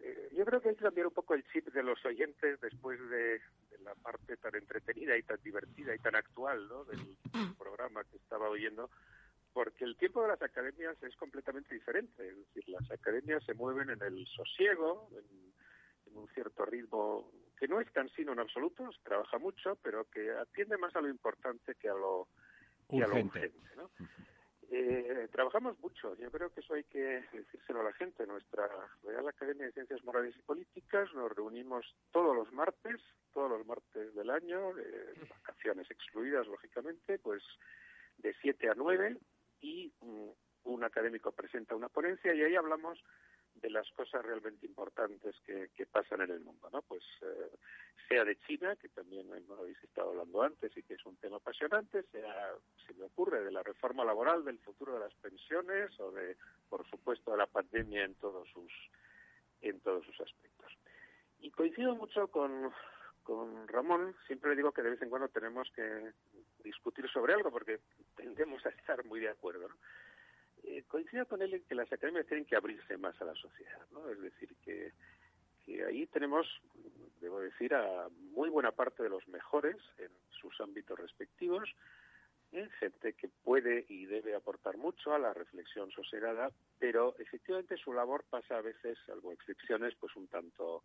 Eh, 0.08 0.30
yo 0.32 0.46
creo 0.46 0.62
que 0.62 0.70
hay 0.70 0.76
que 0.76 0.84
cambiar 0.84 1.08
un 1.08 1.14
poco 1.14 1.34
el 1.34 1.44
chip 1.52 1.68
de 1.68 1.84
los 1.84 2.04
oyentes 2.06 2.62
después 2.62 2.98
de, 3.10 3.42
la 3.84 3.94
parte 3.96 4.38
tan 4.38 4.56
entretenida 4.56 5.18
y 5.18 5.24
tan 5.24 5.42
divertida 5.42 5.96
y 5.96 6.00
tan 6.00 6.16
actual 6.16 6.68
¿no? 6.68 6.86
del, 6.86 7.18
programa 7.58 8.04
que 8.06 8.18
estaba 8.18 8.50
oyendo, 8.50 8.90
porque 9.54 9.84
el 9.84 9.98
tiempo 9.98 10.22
de 10.22 10.30
las 10.30 10.42
academias 10.42 11.02
es 11.04 11.16
completamente 11.16 11.74
diferente. 11.74 12.28
Es 12.28 12.38
decir, 12.38 12.70
las 12.70 12.90
academias 12.90 13.44
se 13.46 13.54
mueven 13.54 13.90
en 13.90 14.02
el 14.02 14.26
sosiego, 14.28 15.10
en, 15.12 15.48
un 16.16 16.28
cierto 16.30 16.66
ritmo 16.66 17.30
que 17.60 17.68
no 17.68 17.80
es 17.80 17.92
tan 17.92 18.10
sino 18.10 18.32
en 18.32 18.40
absoluto, 18.40 18.92
se 18.92 19.04
trabaja 19.04 19.38
mucho, 19.38 19.76
pero 19.84 20.06
que 20.06 20.32
atiende 20.32 20.78
más 20.78 20.96
a 20.96 21.02
lo 21.02 21.10
importante 21.10 21.76
que 21.76 21.90
a 21.90 21.94
lo, 21.94 22.30
que 22.90 23.04
a 23.04 23.08
lo 23.08 23.16
urgente. 23.18 23.52
¿no? 23.76 23.92
Eh, 24.70 25.30
trabajamos 25.32 25.80
mucho, 25.80 26.16
yo 26.18 26.30
creo 26.30 26.50
que 26.52 26.60
eso 26.60 26.74
hay 26.74 26.84
que 26.84 27.24
decírselo 27.32 27.82
a 27.82 27.86
la 27.86 27.94
gente. 27.94 28.28
Nuestra 28.28 28.68
Real 29.04 29.28
Academia 29.28 29.66
de 29.66 29.72
Ciencias 29.72 30.04
Morales 30.04 30.36
y 30.38 30.42
Políticas 30.42 31.14
nos 31.14 31.32
reunimos 31.34 31.86
todos 32.12 32.36
los 32.36 32.52
martes, 32.52 33.02
todos 33.34 33.50
los 33.50 33.66
martes 33.66 34.14
del 34.14 34.30
año, 34.30 34.78
eh, 34.78 35.14
vacaciones 35.30 35.90
excluidas, 35.90 36.48
lógicamente, 36.48 37.18
pues 37.20 37.42
de 38.18 38.34
7 38.42 38.70
a 38.70 38.74
9 38.76 39.18
y 39.62 39.94
mm, 40.02 40.30
un 40.66 40.84
académico 40.84 41.32
presenta 41.32 41.76
una 41.76 41.88
ponencia 41.88 42.34
y 42.34 42.42
ahí 42.42 42.56
hablamos 42.56 43.02
de 43.62 43.70
las 43.70 43.90
cosas 43.92 44.24
realmente 44.24 44.66
importantes 44.66 45.36
que, 45.46 45.86
pasan 45.92 46.22
en 46.22 46.32
el 46.32 46.40
mundo, 46.42 46.70
¿no? 46.72 46.82
Pues 46.82 47.04
eh, 47.22 47.50
sea 48.08 48.24
de 48.24 48.38
China, 48.48 48.76
que 48.76 48.90
también 48.90 49.28
no 49.48 49.56
habéis 49.56 49.82
estado 49.84 50.10
hablando 50.10 50.44
antes 50.44 50.76
y 50.76 50.84
que 50.84 50.94
es 50.94 51.06
un 51.06 51.16
tema 51.18 51.38
apasionante, 51.38 52.04
sea, 52.12 52.52
se 52.86 52.94
me 52.94 53.06
ocurre, 53.06 53.44
de 53.44 53.52
la 53.52 53.64
reforma 53.64 54.04
laboral, 54.04 54.44
del 54.44 54.60
futuro 54.60 54.94
de 54.94 55.00
las 55.00 55.14
pensiones 55.16 55.98
o 56.00 56.12
de, 56.12 56.36
por 56.70 56.88
supuesto, 56.90 57.32
de 57.32 57.38
la 57.38 57.48
pandemia 57.48 58.06
en 58.06 58.16
todos 58.16 58.48
sus, 58.50 58.72
en 59.62 59.80
todos 59.82 60.06
sus 60.06 60.20
aspectos. 60.22 60.72
Y 61.40 61.52
coincido 61.52 61.96
mucho 61.96 62.28
con, 62.28 62.72
con 63.24 63.68
Ramón, 63.68 64.16
siempre 64.26 64.52
le 64.52 64.58
digo 64.58 64.72
que 64.72 64.82
de 64.82 64.92
vez 64.92 65.02
en 65.02 65.10
cuando 65.10 65.30
tenemos 65.30 65.70
que 65.76 66.14
discutir 66.64 67.10
sobre 67.10 67.34
algo 67.34 67.52
porque 67.52 67.80
tendemos 68.16 68.66
a 68.66 68.70
estar 68.70 69.04
muy 69.06 69.20
de 69.20 69.30
acuerdo, 69.30 69.68
¿no? 69.68 69.76
Eh, 70.68 70.84
coincido 70.88 71.26
con 71.26 71.42
él 71.42 71.54
en 71.54 71.64
que 71.64 71.76
las 71.76 71.92
academias 71.92 72.28
tienen 72.28 72.46
que 72.46 72.56
abrirse 72.56 72.98
más 72.98 73.20
a 73.22 73.26
la 73.26 73.36
sociedad, 73.36 73.86
¿no? 73.92 74.10
Es 74.10 74.20
decir, 74.22 74.56
que, 74.64 74.92
que 75.66 75.86
ahí 75.86 76.06
tenemos, 76.08 76.46
debo 77.22 77.40
decir, 77.40 77.74
a 77.74 78.10
muy 78.34 78.50
buena 78.50 78.72
parte 78.72 79.04
de 79.04 79.10
los 79.10 79.28
mejores 79.28 79.78
en 79.98 80.12
sus 80.30 80.60
ámbitos 80.62 81.00
respectivos, 81.00 81.70
gente 82.80 83.14
que 83.14 83.30
puede 83.44 83.86
y 83.90 84.06
debe 84.06 84.36
aportar 84.36 84.78
mucho 84.78 85.14
a 85.14 85.20
la 85.20 85.34
reflexión 85.34 85.92
sosegada, 85.92 86.52
pero 86.80 87.16
efectivamente 87.20 87.78
su 87.78 87.94
labor 87.94 88.24
pasa 88.30 88.58
a 88.58 88.62
veces, 88.62 88.98
salvo 89.06 89.32
excepciones, 89.32 89.96
pues 89.96 90.16
un 90.16 90.28
tanto 90.28 90.84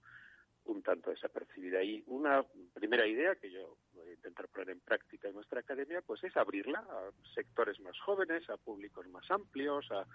un 0.66 0.82
tanto 0.82 1.10
desapercibida. 1.10 1.82
Y 1.82 2.02
una 2.06 2.44
primera 2.74 3.06
idea 3.06 3.34
que 3.36 3.50
yo 3.50 3.76
voy 3.94 4.08
a 4.08 4.14
intentar 4.14 4.48
poner 4.48 4.70
en 4.70 4.80
práctica 4.80 5.28
en 5.28 5.34
nuestra 5.34 5.60
academia, 5.60 6.02
pues 6.02 6.22
es 6.24 6.36
abrirla 6.36 6.78
a 6.78 7.10
sectores 7.34 7.80
más 7.80 7.98
jóvenes, 8.00 8.48
a 8.50 8.56
públicos 8.56 9.06
más 9.08 9.30
amplios, 9.30 9.86
a, 9.90 10.06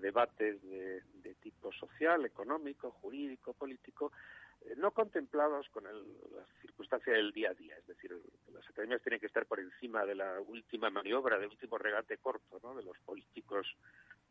debates 0.00 0.60
de, 0.62 1.02
tipo 1.40 1.72
social, 1.72 2.22
económico, 2.26 2.90
jurídico, 2.90 3.54
político, 3.54 4.12
eh, 4.60 4.74
no 4.76 4.90
contemplados 4.90 5.66
con 5.70 5.86
el, 5.86 6.04
las 6.34 6.46
circunstancias 6.60 7.16
del 7.16 7.32
día 7.32 7.52
a 7.52 7.54
día. 7.54 7.74
Es 7.78 7.86
decir, 7.86 8.14
las 8.52 8.68
academias 8.68 9.00
tienen 9.02 9.18
que 9.18 9.26
estar 9.26 9.46
por 9.46 9.60
encima 9.60 10.04
de 10.04 10.14
la 10.14 10.40
última 10.40 10.90
maniobra, 10.90 11.38
del 11.38 11.48
último 11.48 11.78
regate 11.78 12.18
corto 12.18 12.60
¿no? 12.62 12.74
de 12.74 12.82
los 12.82 12.98
políticos 12.98 13.66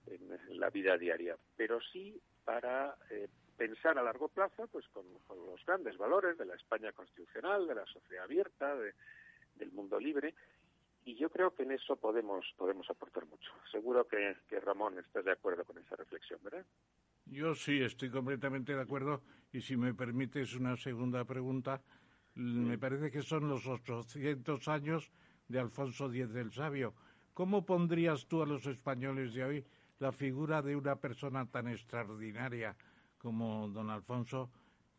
en, 0.05 0.59
la 0.59 0.69
vida 0.69 0.97
diaria, 0.97 1.35
pero 1.55 1.79
sí 1.81 2.19
para 2.43 2.95
eh, 3.09 3.27
pensar 3.57 3.97
a 3.97 4.03
largo 4.03 4.29
plazo 4.29 4.67
pues 4.67 4.87
con, 4.89 5.05
los 5.29 5.65
grandes 5.65 5.97
valores 5.97 6.37
de 6.37 6.45
la 6.45 6.55
España 6.55 6.91
constitucional, 6.93 7.67
de 7.67 7.75
la 7.75 7.85
sociedad 7.87 8.23
abierta, 8.23 8.75
del 9.55 9.71
mundo 9.71 9.99
libre 9.99 10.35
y 11.07 11.15
yo 11.15 11.29
creo 11.29 11.55
que 11.55 11.63
en 11.63 11.71
eso 11.71 11.95
podemos 11.95 12.45
podemos 12.57 12.89
aportar 12.89 13.25
mucho. 13.25 13.49
Seguro 13.71 14.05
que, 14.07 14.35
Ramón 14.59 14.99
está 14.99 15.21
de 15.21 15.31
acuerdo 15.31 15.63
con 15.63 15.77
esa 15.77 15.95
reflexión, 15.95 16.39
¿verdad? 16.43 16.65
Yo 17.25 17.55
sí, 17.55 17.81
estoy 17.81 18.09
completamente 18.09 18.75
de 18.75 18.81
acuerdo 18.81 19.23
y 19.51 19.61
si 19.61 19.77
me 19.77 19.93
permites 19.93 20.53
una 20.53 20.75
segunda 20.75 21.23
pregunta, 21.25 21.81
me 22.35 22.77
parece 22.77 23.09
que 23.09 23.21
son 23.21 23.47
los 23.47 23.65
800 23.65 24.67
años 24.67 25.11
de 25.47 25.59
Alfonso 25.59 26.07
X 26.11 26.35
el 26.35 26.51
Sabio. 26.51 26.93
¿Cómo 27.33 27.65
pondrías 27.65 28.27
tú 28.27 28.41
a 28.41 28.45
los 28.45 28.65
españoles 28.65 29.33
de 29.33 29.43
hoy 29.43 29.65
la 29.99 30.11
figura 30.11 30.61
de 30.61 30.75
una 30.75 30.97
persona 30.97 31.49
tan 31.49 31.69
extraordinaria 31.69 32.75
como 33.17 33.67
don 33.69 33.89
Alfonso, 33.89 34.49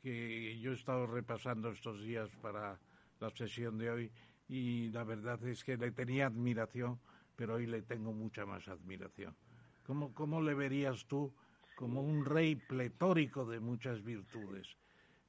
que 0.02 0.58
yo 0.58 0.72
he 0.72 0.74
estado 0.74 1.06
repasando 1.06 1.70
estos 1.70 2.02
días 2.02 2.30
para 2.40 2.78
la 3.20 3.30
sesión 3.30 3.78
de 3.78 3.90
hoy 3.90 4.12
y 4.48 4.90
la 4.90 5.04
verdad 5.04 5.42
es 5.46 5.64
que 5.64 5.76
le 5.76 5.90
tenía 5.90 6.26
admiración, 6.26 6.98
pero 7.36 7.54
hoy 7.54 7.66
le 7.66 7.82
tengo 7.82 8.12
mucha 8.12 8.46
más 8.46 8.66
admiración. 8.68 9.36
¿Cómo, 9.84 10.12
cómo 10.14 10.40
le 10.42 10.54
verías 10.54 11.06
tú 11.06 11.32
como 11.76 12.02
un 12.02 12.24
rey 12.24 12.56
pletórico 12.56 13.44
de 13.46 13.60
muchas 13.60 14.02
virtudes? 14.02 14.76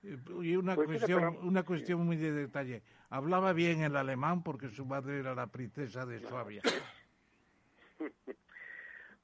Eh, 0.04 0.18
y 0.42 0.56
una 0.56 0.76
pues 0.76 0.88
cuestión, 0.88 1.38
una 1.42 1.64
cuestión 1.64 2.06
muy 2.06 2.18
de 2.18 2.32
detalle. 2.32 2.84
Hablaba 3.10 3.54
bien 3.54 3.82
el 3.82 3.96
alemán 3.96 4.44
porque 4.44 4.70
su 4.70 4.86
madre 4.86 5.20
era 5.20 5.36
la 5.36 5.48
princesa 5.48 6.06
de 6.06 6.20
Suabia. 6.20 6.62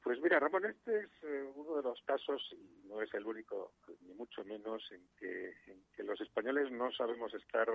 Pues 0.05 0.21
mira, 0.21 0.39
Ramón, 0.39 0.65
este 0.65 0.99
es 0.99 1.09
eh, 1.23 1.51
uno 1.55 1.77
de 1.77 1.81
los 1.81 1.99
casos, 2.03 2.39
y 2.51 2.87
no 2.87 3.01
es 3.01 3.11
el 3.15 3.25
único, 3.25 3.71
ni 4.01 4.13
mucho 4.13 4.43
menos, 4.45 4.83
en 4.91 5.01
que, 5.17 5.47
en 5.65 5.83
que 5.95 6.03
los 6.03 6.21
españoles 6.21 6.71
no 6.71 6.91
sabemos 6.91 7.33
estar 7.33 7.67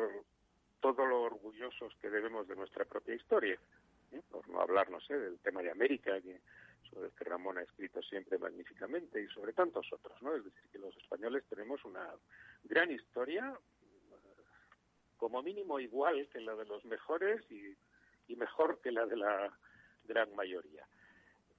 todo 0.79 1.07
lo 1.07 1.23
orgullosos 1.23 1.93
que 2.01 2.09
debemos 2.09 2.47
de 2.47 2.55
nuestra 2.55 2.85
propia 2.85 3.17
historia. 3.17 3.59
¿eh? 4.13 4.23
Por 4.31 4.49
no 4.49 4.61
hablar, 4.61 4.91
no 4.91 5.01
sé, 5.01 5.19
del 5.19 5.41
tema 5.41 5.61
de 5.61 5.73
América, 5.73 6.21
que, 6.21 6.41
sobre 6.89 7.07
el 7.07 7.13
que 7.15 7.25
Ramón 7.25 7.59
ha 7.59 7.63
escrito 7.63 8.01
siempre 8.01 8.39
magníficamente, 8.39 9.21
y 9.21 9.27
sobre 9.27 9.53
tantos 9.53 9.93
otros, 9.93 10.23
¿no? 10.23 10.37
Es 10.37 10.45
decir, 10.45 10.71
que 10.71 10.79
los 10.79 10.97
españoles 10.99 11.43
tenemos 11.49 11.85
una 11.85 12.15
gran 12.63 12.93
historia, 12.93 13.59
como 15.17 15.43
mínimo 15.43 15.81
igual 15.81 16.29
que 16.29 16.39
la 16.39 16.55
de 16.55 16.65
los 16.65 16.85
mejores 16.85 17.45
y 17.51 18.37
mejor 18.37 18.81
que 18.81 18.93
la 18.93 19.05
de 19.07 19.17
la 19.17 19.53
gran 20.05 20.33
mayoría. 20.37 20.87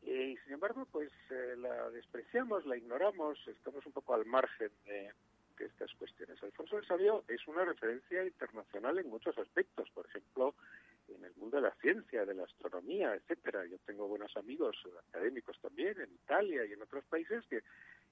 Y 0.02 0.36
sin 0.38 0.53
embargo, 0.53 0.88
pues 0.91 1.11
eh, 1.30 1.56
la 1.57 1.90
despreciamos, 1.91 2.65
la 2.65 2.78
ignoramos, 2.78 3.38
estamos 3.48 3.86
un 3.86 3.91
poco 3.91 4.14
al 4.14 4.26
margen 4.26 4.72
de, 4.86 5.11
estas 5.60 5.94
cuestiones. 5.94 6.41
Alfonso 6.41 6.80
el 6.80 6.88
Sabio 6.88 7.23
es 7.28 7.48
una 7.48 7.64
referencia 7.64 8.26
internacional 8.26 8.98
en 8.98 9.10
muchos 9.10 9.38
aspectos, 9.38 9.88
por 9.91 10.07
ejemplo, 10.07 10.56
en 11.07 11.23
el 11.23 11.36
mundo 11.36 11.57
de 11.57 11.64
la 11.64 11.76
ciencia, 11.76 12.26
de 12.26 12.34
la 12.34 12.45
astronomía, 12.45 13.14
etcétera. 13.14 13.65
Yo 13.68 13.78
tengo 13.86 14.07
buenos 14.07 14.36
amigos 14.38 14.76
académicos 15.10 15.60
también 15.61 16.02
en 16.02 16.11
Italia 16.14 16.65
y 16.65 16.73
en 16.73 16.82
otros 16.82 17.06
países 17.06 17.45
que, 17.48 17.61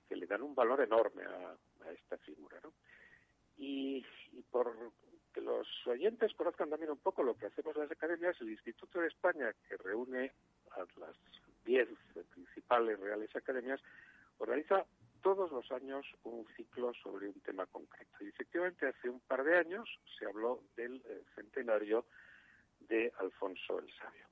que 0.07 0.15
le 0.15 0.27
dan 0.27 0.43
un 0.43 0.53
valor 0.53 0.81
enorme 0.81 1.23
a, 1.23 1.57
esta 1.91 2.19
figura, 2.19 2.59
¿no? 2.63 2.71
Y, 3.57 4.05
y 4.31 4.43
por 4.43 4.91
que 5.33 5.41
los 5.41 5.67
oyentes 5.87 6.33
conozcan 6.35 6.69
también 6.69 6.91
un 6.91 6.99
poco 6.99 7.23
lo 7.23 7.35
que 7.35 7.47
hacemos 7.47 7.75
en 7.75 7.83
las 7.83 7.91
academias, 7.91 8.39
el 8.41 8.51
Instituto 8.51 8.99
de 8.99 9.07
España, 9.07 9.53
que 9.67 9.77
reúne 9.77 10.31
a 10.71 10.79
las 10.99 11.15
diez 11.69 11.87
principales 12.33 12.99
reales 12.99 13.29
academias, 13.35 13.79
organiza 14.39 14.85
todos 15.21 15.51
los 15.51 15.71
años 15.71 16.03
un 16.23 16.47
ciclo 16.57 16.91
sobre 16.95 17.27
un 17.27 17.39
tema 17.41 17.67
concreto. 17.67 18.17
Y 18.21 18.29
efectivamente 18.29 18.87
hace 18.87 19.07
un 19.07 19.19
par 19.19 19.43
de 19.43 19.55
años 19.55 19.87
se 20.17 20.25
habló 20.25 20.63
del 20.75 20.95
eh, 21.05 21.23
centenario 21.35 22.05
de 22.79 23.13
Alfonso 23.19 23.79
el 23.79 23.93
Sabio. 23.93 24.25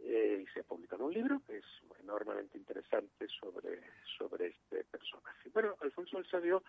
Eh, 0.00 0.42
y 0.42 0.46
se 0.52 0.60
ha 0.60 0.64
publicado 0.64 1.04
un 1.04 1.12
libro 1.14 1.40
que 1.46 1.58
es 1.58 1.64
enormemente 2.00 2.58
interesante 2.58 3.28
sobre, 3.28 3.80
sobre 4.18 4.48
este 4.48 4.82
personaje. 4.84 5.50
Bueno, 5.52 5.76
Alfonso 5.80 6.18
el 6.18 6.26
Sabio 6.26 6.64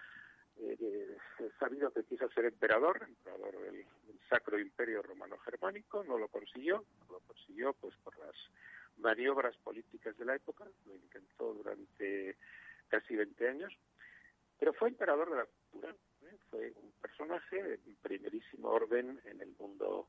eh, 0.59 1.17
sabido 1.57 1.91
que 1.91 2.03
quiso 2.03 2.29
ser 2.29 2.45
emperador, 2.45 3.01
emperador 3.01 3.57
del, 3.61 3.85
Sacro 4.29 4.57
Imperio 4.57 5.01
Romano 5.01 5.37
Germánico, 5.39 6.05
no 6.05 6.17
lo 6.17 6.29
consiguió, 6.29 6.85
no 7.01 7.15
lo 7.15 7.19
consiguió 7.19 7.73
pues 7.73 7.93
por 7.97 8.17
las 8.19 8.33
maniobras 9.01 9.55
políticas 9.57 10.17
de 10.17 10.25
la 10.25 10.35
época, 10.35 10.65
lo 10.85 10.95
intentó 10.95 11.53
durante 11.53 12.37
casi 12.87 13.15
20 13.15 13.47
años, 13.47 13.73
pero 14.59 14.73
fue 14.73 14.89
emperador 14.89 15.29
de 15.29 15.37
la 15.37 15.45
cultura, 15.45 15.95
¿eh? 16.23 16.37
fue 16.49 16.71
un 16.75 16.91
personaje 17.01 17.63
de 17.63 17.79
primerísimo 18.01 18.69
orden 18.69 19.19
en 19.25 19.41
el 19.41 19.53
mundo 19.59 20.07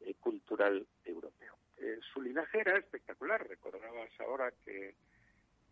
eh, 0.00 0.14
cultural 0.20 0.86
europeo. 1.04 1.56
eh, 1.78 1.98
su 2.12 2.22
linaje 2.22 2.60
era 2.60 2.78
espectacular. 2.78 3.46
Recordabas 3.48 4.10
ahora 4.20 4.52
que, 4.64 4.94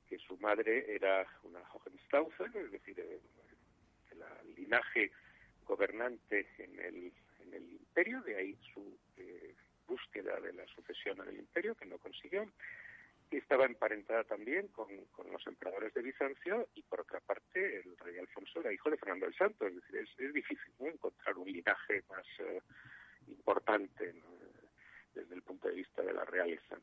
que 0.09 0.19
su 0.19 0.37
madre 0.39 0.95
era 0.95 1.27
una 1.43 1.61
Hohenstaufen, 1.73 2.53
es 2.57 2.73
decir, 2.73 2.99
el 2.99 3.21
eh, 4.21 4.55
linaje 4.57 5.13
gobernante 5.67 6.49
en 6.59 6.79
el, 6.81 7.13
en 7.41 7.55
el 7.55 7.71
imperio, 7.73 8.23
de 8.23 8.37
ahí 8.37 8.59
su 8.73 8.99
eh, 9.19 9.55
búsqueda 9.89 10.39
de 10.41 10.53
la 10.53 10.67
sucesión 10.67 11.21
en 11.23 11.29
el 11.31 11.39
imperio, 11.39 11.75
que 11.75 11.87
no 11.87 11.99
consiguió 11.99 12.47
y 13.31 13.37
estaba 13.37 13.67
emparentada 13.67 14.25
también 14.25 14.69
con, 14.69 14.89
los 15.31 15.47
emperadores 15.47 15.93
de 15.93 16.03
Bizancio 16.03 16.69
y 16.75 16.83
por 16.83 17.01
otra 17.01 17.21
parte 17.21 17.81
el 17.81 17.97
rey 17.99 18.19
Alfonso 18.19 18.61
era 18.61 18.73
hijo 18.73 18.91
de 18.91 18.97
Fernando 18.97 19.27
el 19.27 19.35
Santo, 19.35 19.67
es 19.67 19.75
decir, 19.75 19.97
es, 19.97 20.33
difícil 20.33 20.73
encontrar 20.81 21.37
un 21.37 21.51
linaje 21.51 22.03
más 22.09 22.27
eh, 22.39 22.61
importante 23.27 24.15
desde 25.15 25.35
el 25.35 25.43
punto 25.43 25.69
de 25.69 25.75
vista 25.75 26.03
de 26.03 26.13
la 26.13 26.25
realeza. 26.25 26.79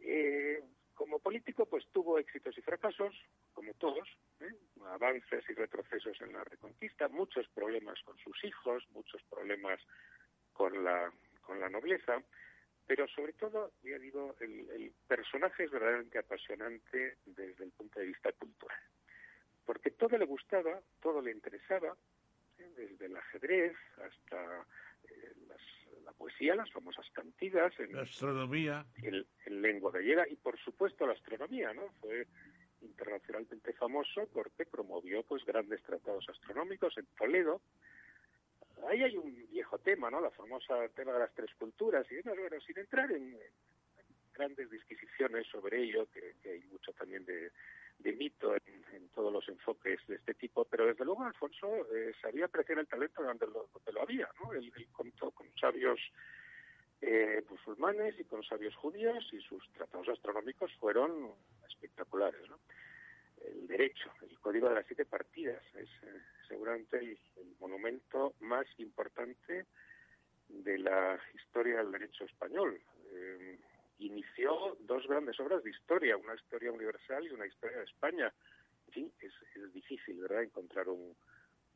Eh, 0.00 0.62
como 0.94 1.18
político 1.18 1.66
pues 1.66 1.86
tuvo 1.92 2.18
éxitos 2.18 2.56
y 2.58 2.62
fracasos, 2.62 3.14
como 3.52 3.72
todos, 3.74 4.08
¿eh? 4.40 4.52
avances 4.86 5.44
y 5.48 5.54
retrocesos 5.54 6.20
en 6.20 6.32
la 6.32 6.44
reconquista, 6.44 7.08
muchos 7.08 7.48
problemas 7.48 7.98
con 8.02 8.18
sus 8.18 8.44
hijos, 8.44 8.84
muchos 8.90 9.22
problemas 9.30 9.80
con 10.52 10.84
la, 10.84 11.12
con 11.46 11.60
la 11.60 11.68
nobleza, 11.68 12.20
pero 12.86 13.06
sobre 13.08 13.32
todo, 13.32 13.72
ya 13.82 13.98
digo, 13.98 14.34
el, 14.40 14.92
personaje 15.06 15.64
es 15.64 15.70
verdaderamente 15.70 16.18
apasionante 16.18 17.16
desde 17.24 17.64
el 17.64 17.70
punto 17.70 18.00
de 18.00 18.06
vista 18.06 18.32
cultural, 18.32 18.78
porque 19.64 19.92
todo 19.92 20.18
le 20.18 20.24
gustaba, 20.24 20.80
todo 21.00 21.22
le 21.22 21.30
interesaba, 21.30 21.96
¿eh? 22.58 22.70
desde 22.76 23.06
el 23.06 23.16
ajedrez 23.16 23.76
hasta 24.04 24.66
eh, 25.04 25.32
la 26.04 26.12
poesía, 26.12 26.56
las 26.56 26.70
famosas 26.72 27.06
cantigas, 27.12 27.72
la 27.90 28.02
astronomía, 28.02 28.84
el, 29.02 29.26
el 29.46 29.62
lengua 29.62 29.92
gallega 29.92 30.28
y 30.28 30.36
por 30.36 30.58
supuesto 30.58 31.06
la 31.06 31.12
astronomía, 31.12 31.72
¿no? 31.72 31.88
Fue 32.00 32.26
internacionalmente 32.82 33.72
famoso 33.74 34.28
porque 34.32 34.66
promovió 34.66 35.22
pues 35.22 35.44
grandes 35.44 35.82
tratados 35.82 36.28
astronómicos 36.28 36.96
en 36.98 37.06
Toledo, 37.18 37.60
ahí 38.88 39.02
hay 39.02 39.16
un 39.16 39.34
viejo 39.50 39.78
tema, 39.78 40.10
¿no? 40.10 40.20
La 40.20 40.30
famosa 40.30 40.88
tema 40.94 41.12
de 41.12 41.20
las 41.20 41.34
tres 41.34 41.54
culturas 41.58 42.06
y 42.10 42.16
demás, 42.16 42.36
bueno, 42.38 42.60
sin 42.60 42.78
entrar 42.78 43.10
en, 43.12 43.38
grandes 44.36 44.70
disquisiciones 44.70 45.46
sobre 45.46 45.82
ello, 45.82 46.06
que, 46.12 46.34
hay 46.48 46.62
mucho 46.70 46.92
también 46.92 47.24
de, 47.24 47.50
mito 48.12 48.54
en, 48.54 49.08
todos 49.14 49.32
los 49.32 49.48
enfoques 49.48 49.98
de 50.06 50.16
este 50.16 50.34
tipo, 50.34 50.64
pero 50.66 50.86
desde 50.86 51.04
luego 51.04 51.24
Alfonso 51.24 51.86
eh, 51.94 52.12
sabía 52.20 52.44
apreciar 52.44 52.78
el 52.78 52.86
talento 52.86 53.22
donde 53.22 53.46
lo, 53.46 53.68
lo 53.92 54.02
había, 54.02 54.28
¿no? 54.42 54.52
Él, 54.52 54.70
contó 54.92 55.30
con 55.30 55.46
sabios 55.58 55.98
eh, 57.00 57.42
musulmanes 57.48 58.18
y 58.18 58.24
con 58.24 58.42
sabios 58.42 58.74
judíos 58.76 59.26
y 59.32 59.40
sus 59.40 59.66
tratados 59.72 60.08
astronómicos 60.10 60.70
fueron 60.78 61.32
espectaculares, 61.66 62.48
¿no? 62.48 62.58
El 63.44 63.66
derecho, 63.66 64.10
el 64.22 64.38
código 64.40 64.68
de 64.68 64.76
las 64.76 64.86
siete 64.86 65.04
partidas. 65.04 65.62
Es 65.74 65.88
eh, 66.02 66.20
seguramente 66.48 66.98
el, 66.98 67.18
monumento 67.58 68.34
más 68.40 68.66
importante 68.78 69.66
de 70.48 70.78
la 70.78 71.18
historia 71.34 71.78
del 71.78 71.90
derecho 71.90 72.24
español. 72.24 72.80
Eh, 73.12 73.58
inició 73.98 74.76
dos 74.80 75.06
grandes 75.08 75.40
obras 75.40 75.64
de 75.64 75.70
historia, 75.70 76.16
una 76.16 76.34
historia 76.34 76.70
universal 76.70 77.24
y 77.24 77.30
una 77.30 77.46
historia 77.46 77.78
de 77.78 77.84
España. 77.84 78.32
En 78.88 78.92
fin, 78.92 79.12
es, 79.20 79.72
difícil, 79.72 80.20
¿verdad?, 80.20 80.42
encontrar 80.42 80.88
un, 80.88 81.16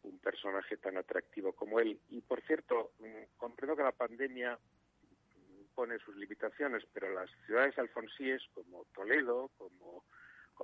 un 0.02 0.18
personaje 0.18 0.76
tan 0.76 0.96
atractivo 0.96 1.52
como 1.52 1.80
él. 1.80 1.98
Y, 2.10 2.20
por 2.20 2.40
cierto, 2.42 2.92
mm, 2.98 3.36
comprendo 3.36 3.74
que 3.74 3.82
la 3.82 3.92
pandemia 3.92 4.58
pone 5.74 5.98
sus 5.98 6.14
limitaciones, 6.16 6.84
pero 6.92 7.12
las 7.12 7.30
ciudades 7.46 7.78
alfonsíes 7.78 8.42
como 8.54 8.84
Toledo, 8.94 9.50
como 9.56 10.04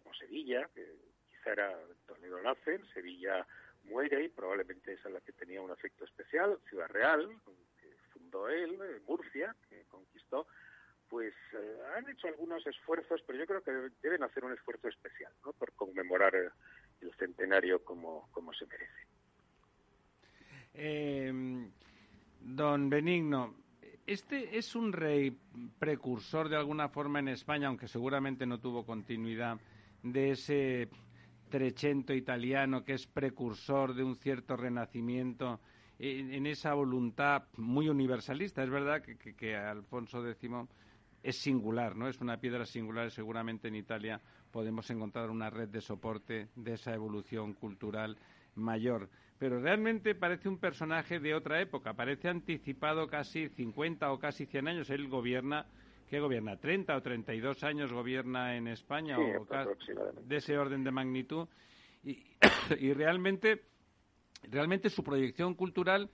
como 0.01 0.15
Sevilla, 0.15 0.69
que 0.75 0.85
quizá 1.31 1.53
era 1.53 1.75
Toledo 2.07 2.41
nace, 2.43 2.81
Sevilla 2.93 3.47
muere 3.85 4.25
y 4.25 4.29
probablemente 4.29 4.93
esa 4.93 5.09
es 5.09 5.15
la 5.15 5.21
que 5.21 5.33
tenía 5.33 5.63
un 5.63 5.71
afecto 5.71 6.05
especial, 6.05 6.59
Ciudad 6.69 6.89
Real, 6.89 7.29
que 7.81 7.89
fundó 8.13 8.49
él, 8.49 8.79
Murcia, 9.07 9.55
que 9.69 9.85
conquistó, 9.89 10.47
pues 11.09 11.33
eh, 11.55 11.79
han 11.97 12.09
hecho 12.11 12.27
algunos 12.27 12.67
esfuerzos, 12.67 13.23
pero 13.27 13.39
yo 13.39 13.47
creo 13.47 13.63
que 13.63 13.73
deben 14.03 14.23
hacer 14.23 14.45
un 14.45 14.53
esfuerzo 14.53 14.89
especial, 14.89 15.33
¿no? 15.45 15.53
Por 15.53 15.73
conmemorar 15.75 16.35
el 16.35 17.15
centenario 17.15 17.83
como, 17.85 18.29
como 18.33 18.53
se 18.53 18.67
merece. 18.67 19.07
Em, 20.75 21.71
don 22.41 22.91
Benigno, 22.91 23.55
este 24.07 24.59
es 24.59 24.75
un 24.75 24.93
rey 24.93 25.39
precursor 25.79 26.49
de 26.49 26.57
alguna 26.57 26.89
forma 26.89 27.21
en 27.21 27.29
España, 27.29 27.69
aunque 27.69 27.89
seguramente 27.89 28.47
no 28.47 28.61
tuvo 28.61 28.85
continuidad 28.85 29.59
de 30.03 30.31
ese 30.31 30.89
Trecento 31.49 32.13
italiano 32.13 32.83
que 32.83 32.95
es 32.95 33.07
precursor 33.07 33.95
de 33.95 34.03
un 34.03 34.17
cierto 34.17 34.57
renacimiento 34.57 35.61
en, 35.99 36.45
esa 36.45 36.75
voluntad 36.75 37.45
muy 37.57 37.89
universalista. 37.89 38.65
Es 38.65 38.71
verdad 38.71 39.01
que, 39.03 39.57
Alfonso 39.57 40.27
X 40.29 40.51
es 41.23 41.37
singular, 41.37 41.97
¿no? 41.97 42.09
Es 42.09 42.21
una 42.21 42.39
piedra 42.39 42.67
singular. 42.67 43.13
Seguramente 43.13 43.69
en 43.69 43.77
Italia 43.77 44.21
podemos 44.51 44.91
encontrar 44.91 45.31
una 45.31 45.49
red 45.49 45.69
de 45.69 45.81
soporte 45.81 46.49
de 46.57 46.73
esa 46.75 46.93
evolución 46.93 47.53
cultural 47.53 48.19
mayor. 48.57 49.09
Pero 49.39 49.61
realmente 49.61 50.17
parece 50.17 50.49
un 50.49 50.59
personaje 50.59 51.21
de 51.21 51.35
otra 51.35 51.61
época. 51.61 51.95
Parece 51.95 52.29
anticipado 52.29 53.07
casi 53.07 53.49
50 53.51 54.11
o 54.11 54.19
casi 54.19 54.47
100 54.47 54.69
años. 54.69 54.91
Él 54.91 55.09
gobierna 55.09 55.67
¿Qué 56.09 56.21
gobierna? 56.21 56.59
¿30 56.61 56.97
o 56.97 57.03
32 57.03 57.65
años 57.65 57.93
gobierna 57.93 58.57
en 58.57 58.69
España? 58.69 59.19
o 59.19 59.47
de 60.23 60.37
ese 60.37 60.57
orden 60.57 60.85
de 60.85 60.91
magnitud. 60.91 61.49
Y, 62.05 62.25
y 62.79 62.93
realmente, 62.93 63.65
realmente 64.45 64.89
su 64.89 65.03
proyección 65.03 65.55
cultural 65.55 66.11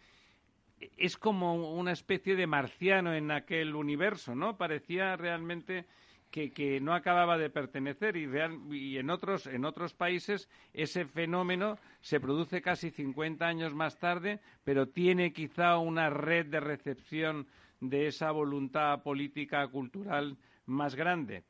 es 0.96 1.16
como 1.16 1.74
una 1.74 1.92
especie 1.92 2.34
de 2.36 2.46
marciano 2.46 3.14
en 3.14 3.30
aquel 3.30 3.74
universo, 3.74 4.34
¿no? 4.34 4.56
Parecía 4.56 5.16
realmente 5.16 5.86
que, 6.30 6.50
que 6.50 6.80
no 6.80 6.94
acababa 6.94 7.36
de 7.36 7.50
pertenecer 7.50 8.16
y, 8.16 8.26
real, 8.26 8.58
y 8.70 8.96
en, 8.96 9.10
otros, 9.10 9.46
en 9.46 9.64
otros 9.64 9.92
países 9.92 10.48
ese 10.72 11.04
fenómeno 11.04 11.78
se 12.00 12.18
produce 12.18 12.62
casi 12.62 12.90
50 12.90 13.46
años 13.46 13.74
más 13.74 13.98
tarde, 13.98 14.40
pero 14.64 14.88
tiene 14.88 15.32
quizá 15.32 15.76
una 15.76 16.08
red 16.08 16.46
de 16.46 16.60
recepción 16.60 17.46
de 17.82 18.06
esa 18.06 18.30
voluntad 18.30 19.02
política 19.02 19.66
cultural 19.68 20.36
más 20.66 20.94
grande. 20.94 21.42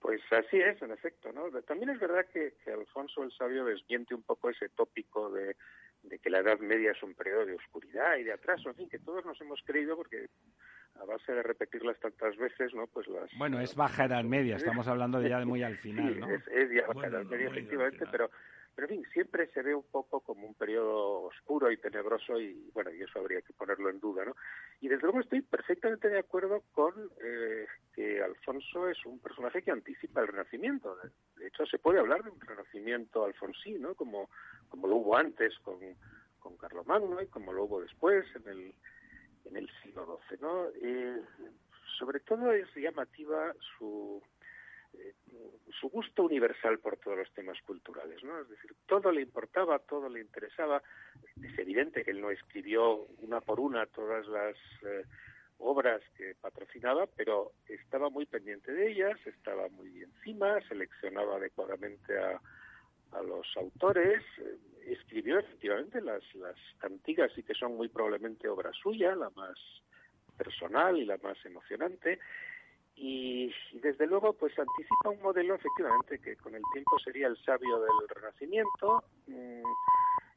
Pues 0.00 0.20
así 0.32 0.58
es, 0.58 0.80
en 0.82 0.90
efecto, 0.90 1.32
¿no? 1.32 1.50
También 1.62 1.90
es 1.90 2.00
verdad 2.00 2.26
que, 2.32 2.52
Alfonso 2.72 3.22
el 3.22 3.32
Sabio 3.32 3.64
desmiente 3.64 4.14
un 4.14 4.22
poco 4.22 4.50
ese 4.50 4.68
tópico 4.68 5.30
de, 5.30 5.56
que 6.20 6.30
la 6.30 6.40
Edad 6.40 6.58
Media 6.58 6.92
es 6.92 7.02
un 7.02 7.14
periodo 7.14 7.46
de 7.46 7.54
oscuridad 7.54 8.16
y 8.16 8.24
de 8.24 8.32
atraso, 8.32 8.68
en 8.68 8.74
fin, 8.74 8.88
que 8.88 8.98
todos 8.98 9.24
nos 9.24 9.40
hemos 9.40 9.60
creído 9.64 9.96
porque 9.96 10.26
a 11.00 11.04
base 11.04 11.32
de 11.32 11.42
repetirlas 11.42 11.98
tantas 12.00 12.36
veces, 12.36 12.74
¿no? 12.74 12.86
Pues 12.88 13.06
las... 13.08 13.30
Bueno, 13.38 13.60
es 13.60 13.74
baja 13.74 14.06
Edad 14.06 14.24
Media, 14.24 14.56
estamos 14.56 14.88
hablando 14.88 15.20
de 15.20 15.28
ya 15.28 15.38
de 15.38 15.44
muy 15.44 15.62
al 15.62 15.76
final, 15.78 16.18
¿no? 16.18 16.28
Es, 16.28 16.44
ya 16.72 16.86
baja 16.86 17.06
Edad 17.06 17.24
Media, 17.24 17.48
efectivamente, 17.48 18.04
pero 18.10 18.30
pero 18.76 18.88
en 18.88 18.96
fin, 18.96 19.10
siempre 19.10 19.48
se 19.54 19.62
ve 19.62 19.74
un 19.74 19.86
poco 19.90 20.20
como 20.20 20.46
un 20.46 20.54
periodo 20.54 21.22
oscuro 21.22 21.72
y 21.72 21.78
tenebroso 21.78 22.38
y 22.38 22.70
bueno, 22.74 22.92
y 22.92 23.02
eso 23.02 23.18
habría 23.18 23.40
que 23.40 23.54
ponerlo 23.54 23.88
en 23.88 23.98
duda, 24.00 24.26
¿no? 24.26 24.36
Y 24.82 24.88
desde 24.88 25.04
luego 25.04 25.20
estoy 25.20 25.40
perfectamente 25.40 26.10
de 26.10 26.18
acuerdo 26.18 26.62
con 26.72 26.92
eh, 27.24 27.66
que 27.94 28.22
Alfonso 28.22 28.86
es 28.86 29.04
un 29.06 29.18
personaje 29.18 29.62
que 29.62 29.70
anticipa 29.70 30.20
el 30.20 30.28
Renacimiento. 30.28 30.94
De 31.36 31.46
hecho, 31.46 31.64
se 31.64 31.78
puede 31.78 32.00
hablar 32.00 32.22
de 32.22 32.28
un 32.28 32.38
Renacimiento 32.38 33.24
alfonsí, 33.24 33.78
¿no? 33.78 33.94
Como, 33.94 34.28
como 34.68 34.88
lo 34.88 34.96
hubo 34.96 35.16
antes 35.16 35.58
con, 35.60 35.78
con 36.38 36.58
Carlomagno 36.58 37.22
y 37.22 37.28
como 37.28 37.54
lo 37.54 37.64
hubo 37.64 37.80
después 37.80 38.26
en 38.36 38.46
el, 38.46 38.74
en 39.46 39.56
el 39.56 39.70
siglo 39.82 40.20
XII, 40.28 40.38
¿no? 40.42 40.66
Eh, 40.82 41.22
sobre 41.98 42.20
todo 42.20 42.52
es 42.52 42.68
llamativa 42.76 43.54
su 43.78 44.22
su 45.80 45.88
gusto 45.88 46.22
universal 46.22 46.78
por 46.78 46.96
todos 46.96 47.18
los 47.18 47.32
temas 47.32 47.60
culturales, 47.62 48.22
¿no? 48.24 48.40
Es 48.40 48.48
decir, 48.48 48.74
todo 48.86 49.12
le 49.12 49.22
importaba, 49.22 49.78
todo 49.78 50.08
le 50.08 50.20
interesaba. 50.20 50.82
Es 51.42 51.58
evidente 51.58 52.04
que 52.04 52.12
él 52.12 52.20
no 52.20 52.30
escribió 52.30 53.06
una 53.18 53.40
por 53.40 53.60
una 53.60 53.86
todas 53.86 54.26
las 54.26 54.56
eh, 54.82 55.04
obras 55.58 56.02
que 56.16 56.34
patrocinaba, 56.40 57.06
pero 57.06 57.52
estaba 57.68 58.10
muy 58.10 58.26
pendiente 58.26 58.72
de 58.72 58.90
ellas, 58.90 59.18
estaba 59.26 59.68
muy 59.68 60.02
encima, 60.02 60.60
seleccionaba 60.68 61.36
adecuadamente 61.36 62.18
a, 62.18 62.40
a 63.12 63.22
los 63.22 63.46
autores, 63.56 64.22
eh, 64.38 64.56
escribió 64.86 65.38
efectivamente 65.38 66.00
las, 66.00 66.22
las 66.34 66.56
cantigas 66.78 67.30
y 67.36 67.42
que 67.42 67.54
son 67.54 67.76
muy 67.76 67.88
probablemente 67.88 68.48
obra 68.48 68.72
suya, 68.72 69.14
la 69.14 69.30
más 69.30 69.58
personal 70.36 70.98
y 70.98 71.04
la 71.04 71.16
más 71.18 71.38
emocionante, 71.44 72.18
y, 72.96 73.52
desde 73.74 74.06
luego 74.06 74.32
pues 74.32 74.58
anticipa 74.58 75.10
un 75.10 75.20
modelo 75.20 75.54
efectivamente 75.54 76.18
que 76.18 76.36
con 76.36 76.54
el 76.54 76.62
tiempo 76.72 76.98
sería 76.98 77.26
el 77.28 77.36
sabio 77.44 77.80
del 77.80 78.08
renacimiento. 78.08 79.04
Mm, 79.26 79.62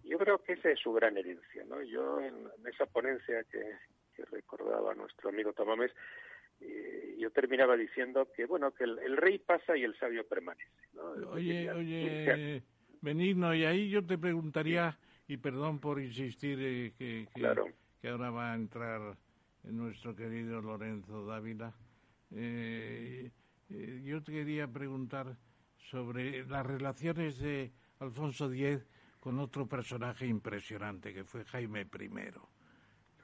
yo 0.03 0.17
creo 0.17 0.43
que 0.43 0.53
esa 0.53 0.69
es 0.69 0.79
su 0.79 0.91
gran 0.91 1.17
herencia 1.17 1.63
no 1.65 1.81
yo 1.81 2.19
en, 2.19 2.35
esa 2.67 2.85
ponencia 2.85 3.43
que, 3.45 3.75
recordaba 4.31 4.93
nuestro 4.95 5.29
amigo 5.29 5.53
Tomamés, 5.53 5.93
eh, 6.59 7.15
yo 7.17 7.31
terminaba 7.31 7.77
diciendo 7.77 8.27
que 8.35 8.45
bueno 8.45 8.71
que 8.71 8.83
el, 8.83 9.15
rey 9.15 9.39
pasa 9.39 9.77
y 9.77 9.85
el 9.85 9.97
sabio 9.97 10.27
permanece. 10.27 10.69
Oye, 11.31 11.71
oye, 11.71 12.61
Benigno, 12.99 13.55
y 13.55 13.63
ahí 13.63 13.89
yo 13.89 14.05
te 14.05 14.17
preguntaría, 14.17 14.99
y 15.25 15.37
perdón 15.37 15.79
por 15.79 16.01
insistir 16.01 16.59
eh, 16.61 16.93
que, 16.97 17.27
que, 17.33 18.09
ahora 18.09 18.29
va 18.29 18.51
a 18.51 18.55
entrar 18.55 19.15
nuestro 19.63 20.13
querido 20.13 20.61
Lorenzo 20.61 21.25
Dávila, 21.25 21.73
eh, 22.31 23.31
yo 24.03 24.21
te 24.23 24.31
quería 24.31 24.67
preguntar 24.67 25.37
sobre 25.77 26.45
las 26.45 26.65
relaciones 26.65 27.39
de 27.39 27.71
Alfonso 27.99 28.51
X 28.51 28.85
con 29.19 29.39
otro 29.39 29.67
personaje 29.67 30.25
impresionante 30.27 31.13
que 31.13 31.23
fue 31.23 31.43
Jaime 31.45 31.81
I, 31.81 32.09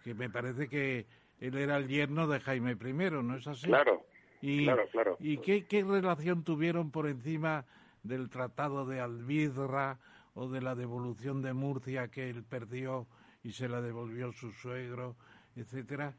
que 0.04 0.14
me 0.14 0.30
parece 0.30 0.68
que 0.68 1.08
él 1.40 1.58
era 1.58 1.78
el 1.78 1.88
yerno 1.88 2.28
de 2.28 2.40
Jaime 2.40 2.72
I, 2.74 2.94
¿no 3.24 3.38
es 3.38 3.48
así? 3.48 3.68
Claro, 3.68 4.06
y, 4.42 4.66
claro, 4.66 4.88
claro. 4.92 5.18
¿Y 5.20 5.38
qué, 5.38 5.66
qué 5.66 5.84
relación 5.84 6.44
tuvieron 6.44 6.92
por 6.92 7.08
encima 7.08 7.66
del 8.04 8.30
Tratado 8.30 8.86
de 8.86 9.00
Albidra 9.00 10.00
o 10.34 10.50
de 10.50 10.62
la 10.62 10.76
devolución 10.76 11.42
de 11.42 11.54
Murcia 11.54 12.10
que 12.10 12.30
él 12.30 12.44
perdió 12.44 13.08
y 13.44 13.52
se 13.52 13.70
la 13.70 13.82
devolvió 13.82 14.32
su 14.32 14.52
suegro, 14.52 15.16
etcétera? 15.56 16.14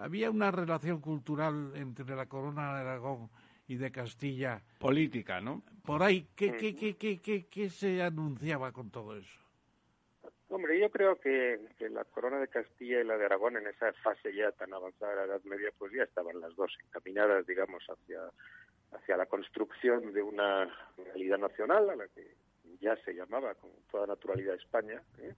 Había 0.00 0.30
una 0.30 0.50
relación 0.50 1.00
cultural 1.00 1.72
entre 1.74 2.16
la 2.16 2.26
corona 2.26 2.74
de 2.74 2.80
Aragón 2.80 3.28
y 3.68 3.76
de 3.76 3.92
Castilla. 3.92 4.62
Política, 4.78 5.40
¿no? 5.40 5.62
Por 5.84 6.02
ahí, 6.02 6.26
¿qué, 6.34 6.56
qué, 6.56 6.74
qué, 6.74 6.96
qué, 6.96 7.46
qué 7.46 7.68
se 7.68 8.02
anunciaba 8.02 8.72
con 8.72 8.90
todo 8.90 9.16
eso? 9.16 9.40
Hombre, 10.48 10.80
yo 10.80 10.90
creo 10.90 11.20
que, 11.20 11.60
la 11.90 12.04
corona 12.04 12.40
de 12.40 12.48
Castilla 12.48 13.00
y 13.00 13.04
la 13.04 13.16
de 13.16 13.26
Aragón 13.26 13.58
en 13.58 13.66
esa 13.68 13.92
fase 14.02 14.34
ya 14.34 14.50
tan 14.52 14.72
avanzada 14.72 15.12
de 15.12 15.16
la 15.18 15.24
Edad 15.34 15.44
Media, 15.44 15.70
pues 15.78 15.92
ya 15.92 16.02
estaban 16.02 16.40
las 16.40 16.56
dos 16.56 16.76
encaminadas, 16.86 17.46
digamos, 17.46 17.84
hacia, 17.88 18.20
hacia 18.92 19.16
la 19.16 19.26
construcción 19.26 20.12
de 20.12 20.22
una 20.22 20.68
realidad 20.96 21.38
nacional, 21.38 21.90
a 21.90 21.96
la 21.96 22.08
que 22.08 22.34
ya 22.80 22.96
se 23.04 23.12
llamaba 23.12 23.54
con 23.54 23.70
toda 23.92 24.06
naturalidad 24.06 24.54
España. 24.56 25.00
¿eh? 25.18 25.34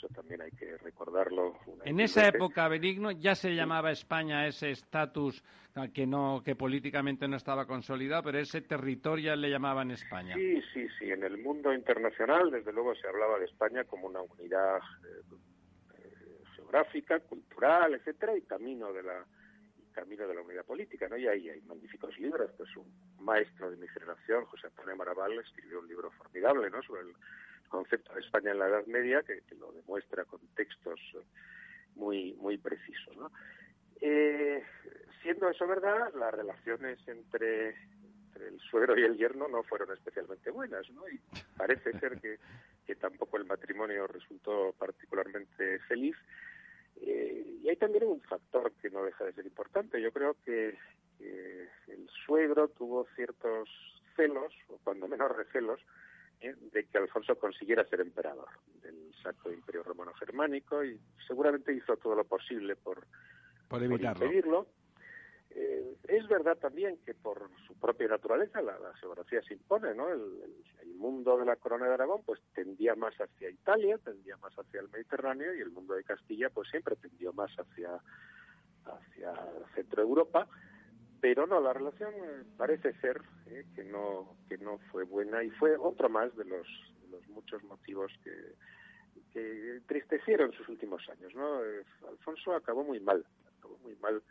Eso 0.00 0.08
también 0.14 0.40
hay 0.40 0.50
que 0.52 0.78
recordarlo. 0.78 1.58
En 1.84 2.00
esa 2.00 2.26
época, 2.26 2.66
Benigno, 2.68 3.10
ya 3.10 3.34
se 3.34 3.54
llamaba 3.54 3.90
España 3.90 4.46
ese 4.46 4.70
estatus 4.70 5.44
que 5.92 6.06
no 6.06 6.40
que 6.42 6.56
políticamente 6.56 7.28
no 7.28 7.36
estaba 7.36 7.66
consolidado, 7.66 8.22
pero 8.22 8.38
ese 8.38 8.62
territorio 8.62 9.36
le 9.36 9.50
llamaban 9.50 9.90
España. 9.90 10.34
Sí, 10.36 10.62
sí, 10.72 10.86
sí. 10.98 11.10
En 11.10 11.22
el 11.22 11.36
mundo 11.36 11.74
internacional, 11.74 12.50
desde 12.50 12.72
luego, 12.72 12.94
se 12.94 13.08
hablaba 13.08 13.38
de 13.38 13.44
España 13.44 13.84
como 13.84 14.06
una 14.06 14.22
unidad 14.22 14.78
eh, 14.78 15.36
eh, 15.98 16.44
geográfica, 16.56 17.20
cultural, 17.20 17.92
etcétera, 17.92 18.34
y 18.34 18.40
camino 18.42 18.94
de 18.94 19.02
la 19.02 19.26
camino 19.92 20.26
de 20.26 20.34
la 20.34 20.40
unidad 20.40 20.64
política, 20.64 21.08
¿no? 21.10 21.18
Y 21.18 21.26
ahí 21.26 21.50
hay 21.50 21.60
magníficos 21.62 22.18
libros, 22.18 22.50
pues 22.56 22.74
un 22.74 22.90
maestro 23.18 23.70
de 23.70 23.76
mi 23.76 23.86
generación, 23.88 24.46
José 24.46 24.68
Antonio 24.68 24.96
Maraval, 24.96 25.38
escribió 25.40 25.80
un 25.80 25.88
libro 25.88 26.10
formidable, 26.12 26.70
¿no? 26.70 26.80
Sobre 26.82 27.02
el 27.02 27.14
concepto 27.70 28.12
de 28.12 28.20
España 28.20 28.50
en 28.50 28.58
la 28.58 28.68
Edad 28.68 28.86
Media, 28.86 29.22
que, 29.22 29.40
lo 29.58 29.72
demuestra 29.72 30.24
con 30.26 30.40
textos 30.54 31.00
muy, 31.94 32.34
muy 32.34 32.58
precisos. 32.58 33.16
Eh, 34.02 34.62
siendo 35.22 35.48
eso 35.48 35.66
verdad, 35.66 36.12
las 36.14 36.34
relaciones 36.34 36.98
entre, 37.06 37.70
el 37.70 38.58
suegro 38.70 38.98
y 38.98 39.04
el 39.04 39.16
yerno 39.16 39.48
no 39.48 39.62
fueron 39.62 39.92
especialmente 39.92 40.50
buenas, 40.50 40.88
¿no? 40.90 41.08
Y 41.08 41.18
parece 41.56 41.98
ser 41.98 42.20
que, 42.20 42.38
tampoco 42.96 43.36
el 43.36 43.44
matrimonio 43.44 44.08
resultó 44.08 44.74
particularmente 44.76 45.78
feliz. 45.86 46.16
Eh, 47.00 47.60
y 47.62 47.68
hay 47.68 47.76
también 47.76 48.02
un 48.02 48.20
factor 48.20 48.72
que 48.82 48.90
no 48.90 49.04
deja 49.04 49.24
de 49.24 49.32
ser 49.32 49.46
importante. 49.46 50.02
Yo 50.02 50.10
creo 50.10 50.36
que 50.44 50.76
el 51.20 52.08
suegro 52.26 52.66
tuvo 52.68 53.06
ciertos 53.14 53.68
celos, 54.16 54.52
o 54.68 54.78
cuando 54.82 55.06
menos 55.06 55.34
recelos, 55.36 55.80
¿eh? 56.40 56.54
de 56.72 56.86
que 56.86 56.98
Alfonso 56.98 57.38
consiguiera 57.38 57.84
ser 57.84 58.00
emperador 58.00 58.48
del 58.82 59.14
Sacro 59.22 59.52
Imperio 59.52 59.82
Romano 59.82 60.12
Germánico 60.14 60.84
y 60.84 60.98
seguramente 61.26 61.72
hizo 61.72 61.96
todo 61.96 62.14
lo 62.14 62.24
posible 62.24 62.76
por, 62.76 63.06
por, 63.68 63.82
impedirlo. 63.82 64.66
Eh, 65.50 65.96
es 66.08 66.28
verdad 66.28 66.56
también 66.56 66.98
que 67.04 67.14
por 67.14 67.50
su 67.66 67.74
propia 67.74 68.08
naturaleza 68.08 68.62
la, 68.62 68.76
geografía 69.00 69.42
se 69.42 69.54
impone, 69.54 69.94
¿no? 69.94 70.08
El, 70.08 70.20
mundo 71.00 71.38
de 71.38 71.46
la 71.46 71.56
corona 71.56 71.86
de 71.86 71.94
Aragón 71.94 72.22
pues 72.26 72.38
tendía 72.54 72.94
más 72.94 73.14
hacia 73.14 73.48
Italia, 73.48 73.96
tendía 74.04 74.36
más 74.36 74.52
hacia 74.52 74.80
el 74.80 74.90
Mediterráneo 74.90 75.54
y 75.54 75.60
el 75.60 75.70
mundo 75.70 75.94
de 75.94 76.04
Castilla 76.04 76.50
pues 76.50 76.68
siempre 76.68 76.94
tendió 76.96 77.32
más 77.32 77.50
hacia 77.58 77.98
hacia 78.84 79.32
Centro 79.74 80.02
Europa 80.02 80.46
pero 81.20 81.46
no 81.46 81.60
la 81.60 81.72
relación 81.72 82.12
eh, 82.14 82.44
parece 82.56 82.92
ser 83.00 83.20
eh, 83.46 83.64
que 83.74 83.84
no 83.84 84.36
que 84.48 84.58
no 84.58 84.78
fue 84.90 85.04
buena 85.04 85.42
y 85.42 85.50
fue 85.50 85.76
otro 85.76 86.08
más 86.08 86.34
de 86.36 86.44
los, 86.44 86.66
los 87.10 87.26
muchos 87.28 87.62
motivos 87.64 88.12
que, 88.24 88.54
que 89.32 89.76
entristecieron 89.76 90.52
sus 90.52 90.68
últimos 90.68 91.06
años 91.10 91.34
no 91.34 91.64
eh, 91.64 91.84
Alfonso 92.08 92.54
acabó 92.54 92.84
muy 92.84 93.00
mal 93.00 93.24
acabó 93.58 93.78
muy 93.78 93.94
mal 93.96 94.22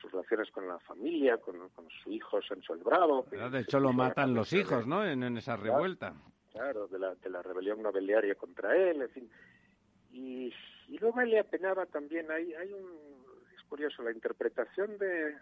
sus 0.00 0.10
relaciones 0.10 0.50
con 0.50 0.66
la 0.66 0.78
familia 0.80 1.38
con, 1.38 1.56
su 2.02 2.10
hijo 2.10 2.40
Sancho 2.42 2.74
el 2.74 2.82
Bravo 2.82 3.26
de 3.30 3.60
hecho 3.60 3.78
lo 3.78 3.92
matan 3.92 4.34
los 4.34 4.52
hijos 4.52 4.86
no 4.86 5.06
en, 5.06 5.22
esa 5.36 5.56
revuelta. 5.56 6.14
claro 6.50 6.88
de 6.88 6.98
la 6.98 7.14
de 7.14 7.30
la 7.30 7.42
rebelión 7.42 7.82
nobiliaria 7.82 8.34
contra 8.34 8.76
él 8.76 9.02
en 9.02 9.10
fin. 9.10 9.30
Y, 10.14 10.52
y 10.88 10.98
luego 10.98 11.22
le 11.22 11.38
apenaba 11.38 11.86
también 11.86 12.30
hay 12.30 12.52
hay 12.52 12.70
un 12.74 13.12
curioso. 13.72 14.02
La 14.02 14.12
interpretación 14.12 14.98
de, 14.98 15.34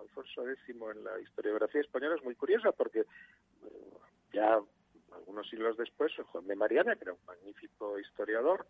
Alfonso 0.00 0.48
X 0.48 0.62
en 0.68 1.04
la 1.04 1.18
historiografía 1.20 1.80
española 1.80 2.16
es 2.16 2.24
muy 2.24 2.34
curiosa 2.34 2.72
porque 2.72 3.00
eh, 3.00 3.06
ya 4.32 4.60
algunos 5.14 5.48
siglos 5.48 5.76
después, 5.76 6.12
Juan 6.32 6.46
de 6.46 6.56
Mariana, 6.56 6.96
que 6.96 7.04
era 7.04 7.12
un 7.12 7.24
magnífico 7.26 7.98
historiador, 7.98 8.66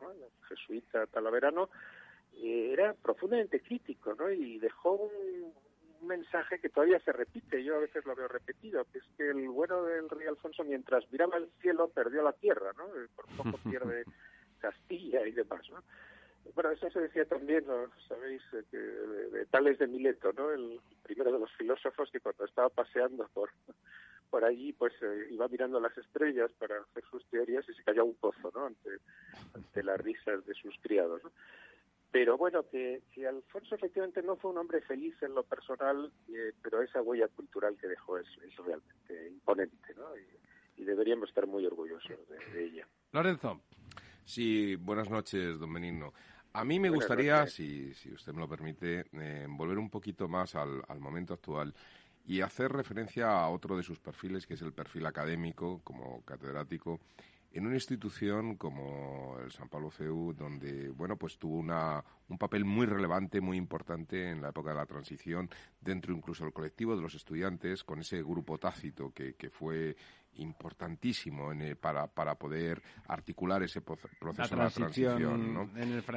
jesuita 0.48 1.06
talaverano, 1.06 1.70
eh, 2.34 2.70
era 2.72 2.94
profundamente 2.94 3.60
crítico 3.60 4.14
¿no? 4.14 4.30
y 4.30 4.58
dejó 4.58 4.92
un, 4.92 5.52
mensaje 6.02 6.58
que 6.58 6.68
todavía 6.68 6.98
se 6.98 7.12
repite, 7.12 7.62
yo 7.62 7.76
a 7.76 7.78
veces 7.78 8.04
lo 8.04 8.16
veo 8.16 8.26
repetido, 8.26 8.84
que 8.86 8.98
es 8.98 9.04
que 9.16 9.30
el 9.30 9.48
bueno 9.48 9.84
del 9.84 10.10
rey 10.10 10.26
Alfonso 10.26 10.64
mientras 10.64 11.10
miraba 11.12 11.36
al 11.36 11.48
cielo 11.60 11.90
perdió 11.90 12.24
la 12.24 12.32
tierra, 12.32 12.72
¿no? 12.76 12.86
por 13.14 13.26
poco 13.36 13.56
pierde 13.70 14.04
Castilla 14.58 15.24
y 15.24 15.30
demás. 15.30 15.62
¿no? 15.70 15.80
Bueno, 16.54 16.70
eso 16.70 16.90
se 16.90 17.00
decía 17.00 17.24
también, 17.24 17.64
sabéis, 18.08 18.42
eh, 18.52 18.62
que 18.70 18.76
de, 18.76 19.46
Tales 19.46 19.78
de 19.78 19.86
Mileto, 19.86 20.32
¿no? 20.32 20.50
El 20.50 20.80
primero 21.02 21.32
de 21.32 21.38
los 21.38 21.52
filósofos 21.52 22.10
que 22.10 22.20
cuando 22.20 22.44
estaba 22.44 22.68
paseando 22.68 23.28
por 23.32 23.50
por 24.32 24.46
allí, 24.46 24.72
pues 24.72 24.94
eh, 25.02 25.26
iba 25.30 25.46
mirando 25.46 25.78
las 25.78 25.96
estrellas 25.98 26.50
para 26.58 26.80
hacer 26.80 27.04
sus 27.10 27.22
teorías 27.26 27.68
y 27.68 27.74
se 27.74 27.84
cayó 27.84 28.06
un 28.06 28.14
pozo, 28.14 28.50
¿no? 28.54 28.64
Ante, 28.64 28.88
ante 29.54 29.82
las 29.82 30.00
risas 30.00 30.46
de 30.46 30.54
sus 30.54 30.74
criados, 30.80 31.22
¿no? 31.22 31.30
Pero 32.10 32.38
bueno, 32.38 32.66
que, 32.70 33.02
que, 33.12 33.26
Alfonso 33.26 33.74
efectivamente 33.74 34.22
no 34.22 34.36
fue 34.36 34.50
un 34.50 34.56
hombre 34.56 34.80
feliz 34.80 35.14
en 35.22 35.34
lo 35.34 35.42
personal, 35.42 36.10
eh, 36.32 36.52
pero 36.62 36.80
esa 36.80 37.02
huella 37.02 37.28
cultural 37.28 37.76
que 37.78 37.88
dejó 37.88 38.16
es, 38.16 38.26
es 38.42 38.56
realmente 38.56 39.28
imponente, 39.28 39.94
¿no? 39.96 40.16
Y, 40.16 40.84
deberíamos 40.84 41.28
estar 41.28 41.46
muy 41.46 41.64
orgullosos 41.64 42.18
de 42.28 42.64
ella. 42.64 42.88
Lorenzo. 43.12 43.60
Sí, 44.24 44.74
buenas 44.74 45.08
noches, 45.08 45.60
don 45.60 45.72
Benigno. 45.72 46.12
A 46.54 46.64
mí 46.64 46.78
me 46.78 46.90
gustaría, 46.90 47.46
si, 47.46 47.94
si, 47.94 48.12
usted 48.12 48.32
me 48.32 48.40
lo 48.40 48.48
permite, 48.48 49.06
eh, 49.12 49.46
volver 49.48 49.78
un 49.78 49.88
poquito 49.88 50.28
más 50.28 50.54
al, 50.54 50.82
al, 50.86 51.00
momento 51.00 51.34
actual 51.34 51.74
y 52.26 52.40
hacer 52.40 52.70
referencia 52.70 53.30
a 53.30 53.48
otro 53.48 53.76
de 53.76 53.82
sus 53.82 53.98
perfiles, 53.98 54.46
que 54.46 54.54
es 54.54 54.62
el 54.62 54.72
perfil 54.72 55.06
académico 55.06 55.80
como 55.82 56.22
catedrático 56.24 57.00
en 57.54 57.66
una 57.66 57.74
institución 57.74 58.56
como 58.56 59.36
el 59.44 59.52
San 59.52 59.68
Pablo 59.68 59.90
CEU, 59.90 60.32
donde 60.32 60.88
bueno, 60.90 61.16
pues 61.16 61.38
tuvo 61.38 61.58
una, 61.58 62.02
un 62.28 62.38
papel 62.38 62.64
muy 62.64 62.86
relevante, 62.86 63.40
muy 63.40 63.58
importante 63.58 64.30
en 64.30 64.40
la 64.40 64.48
época 64.48 64.70
de 64.70 64.76
la 64.76 64.86
transición, 64.86 65.50
dentro 65.80 66.14
incluso 66.14 66.44
del 66.44 66.52
colectivo 66.52 66.96
de 66.96 67.02
los 67.02 67.14
estudiantes, 67.14 67.84
con 67.84 68.00
ese 68.00 68.22
grupo 68.22 68.58
tácito 68.58 69.12
que, 69.12 69.34
que 69.34 69.50
fue 69.50 69.96
importantísimo 70.36 71.52
en, 71.52 71.76
para, 71.76 72.06
para 72.06 72.34
poder 72.36 72.82
articular 73.08 73.62
ese 73.62 73.80
proceso 73.80 74.08
de 74.20 74.56
la 74.56 74.70
transición. 74.70 75.54
¿no? 75.54 75.70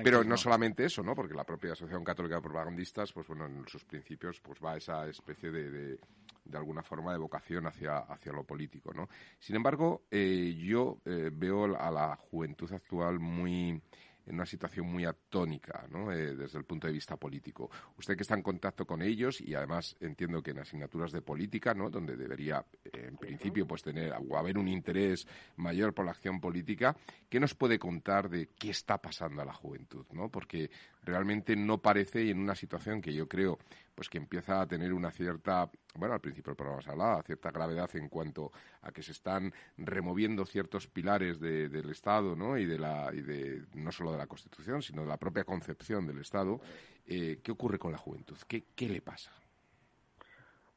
Pero 0.03 0.23
no 0.23 0.37
solamente 0.37 0.85
eso, 0.85 1.03
¿no? 1.03 1.15
porque 1.15 1.33
la 1.33 1.43
propia 1.43 1.73
Asociación 1.73 2.03
Católica 2.03 2.35
de 2.35 2.41
Propagandistas, 2.41 3.11
pues 3.11 3.27
bueno, 3.27 3.45
en 3.45 3.67
sus 3.67 3.83
principios 3.83 4.39
pues 4.41 4.59
va 4.63 4.73
a 4.73 4.77
esa 4.77 5.07
especie 5.07 5.51
de, 5.51 5.69
de, 5.69 5.99
de 6.45 6.57
alguna 6.57 6.83
forma 6.83 7.11
de 7.11 7.17
vocación 7.17 7.67
hacia, 7.67 7.97
hacia 7.97 8.31
lo 8.31 8.43
político. 8.43 8.93
¿no? 8.93 9.09
Sin 9.39 9.55
embargo, 9.55 10.03
eh, 10.11 10.55
yo 10.57 10.99
eh, 11.05 11.29
veo 11.33 11.75
a 11.77 11.91
la 11.91 12.15
juventud 12.15 12.71
actual 12.71 13.19
muy 13.19 13.81
en 14.25 14.35
una 14.35 14.45
situación 14.45 14.87
muy 14.87 15.05
atónica 15.05 15.85
¿no? 15.89 16.11
Eh, 16.11 16.35
desde 16.35 16.57
el 16.57 16.65
punto 16.65 16.87
de 16.87 16.93
vista 16.93 17.17
político. 17.17 17.69
Usted 17.97 18.15
que 18.15 18.23
está 18.23 18.35
en 18.35 18.41
contacto 18.41 18.85
con 18.85 19.01
ellos 19.01 19.41
y 19.41 19.53
además 19.53 19.95
entiendo 19.99 20.41
que 20.41 20.51
en 20.51 20.59
asignaturas 20.59 21.11
de 21.11 21.21
política, 21.21 21.73
¿no? 21.73 21.89
donde 21.89 22.15
debería 22.15 22.65
eh, 22.83 23.07
en 23.07 23.17
principio 23.17 23.67
pues 23.67 23.83
tener 23.83 24.13
o 24.27 24.37
haber 24.37 24.57
un 24.57 24.67
interés 24.67 25.27
mayor 25.57 25.93
por 25.93 26.05
la 26.05 26.11
acción 26.11 26.39
política, 26.39 26.95
¿qué 27.29 27.39
nos 27.39 27.53
puede 27.55 27.79
contar 27.79 28.29
de 28.29 28.47
qué 28.57 28.69
está 28.69 28.97
pasando 28.97 29.41
a 29.41 29.45
la 29.45 29.53
juventud? 29.53 30.05
¿no? 30.11 30.29
Porque 30.29 30.69
realmente 31.03 31.55
no 31.55 31.79
parece 31.79 32.29
en 32.29 32.39
una 32.39 32.55
situación 32.55 33.01
que 33.01 33.13
yo 33.13 33.27
creo 33.27 33.59
pues 33.95 34.09
que 34.09 34.17
empieza 34.17 34.61
a 34.61 34.67
tener 34.67 34.93
una 34.93 35.09
cierta, 35.09 35.69
bueno, 35.95 36.13
al 36.13 36.21
principio 36.21 36.51
del 36.51 36.57
programa 36.57 36.81
se 36.81 36.91
hablaba, 36.91 37.23
cierta 37.23 37.51
gravedad 37.51 37.89
en 37.95 38.09
cuanto 38.09 38.51
a 38.81 38.91
que 38.91 39.01
se 39.01 39.11
están 39.11 39.53
removiendo 39.77 40.45
ciertos 40.45 40.87
pilares 40.87 41.39
del 41.39 41.89
Estado, 41.89 42.35
¿no? 42.35 42.57
Y 42.57 42.65
de 42.65 42.77
la, 42.77 43.09
y 43.13 43.21
de, 43.21 43.65
no 43.75 43.91
solo 43.91 44.11
de 44.11 44.17
la 44.17 44.27
Constitución, 44.27 44.81
sino 44.81 45.01
de 45.03 45.07
la 45.07 45.17
propia 45.17 45.43
concepción 45.43 46.05
del 46.05 46.19
Estado. 46.19 46.59
Eh, 47.05 47.39
¿Qué 47.43 47.51
ocurre 47.51 47.79
con 47.79 47.91
la 47.91 47.97
juventud? 47.97 48.37
¿Qué, 48.47 48.65
qué 48.75 48.89
le 48.89 49.01
pasa? 49.01 49.31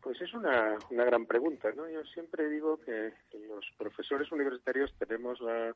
Pues 0.01 0.21
es 0.21 0.33
una, 0.33 0.79
una 0.91 1.05
gran 1.05 1.27
pregunta, 1.27 1.71
¿no? 1.77 1.89
Yo 1.89 2.05
siempre 2.05 2.49
digo 2.49 2.79
que 2.79 3.13
los 3.49 3.67
profesores 3.77 4.31
universitarios 4.31 4.95
tenemos 4.99 5.41
la 5.41 5.75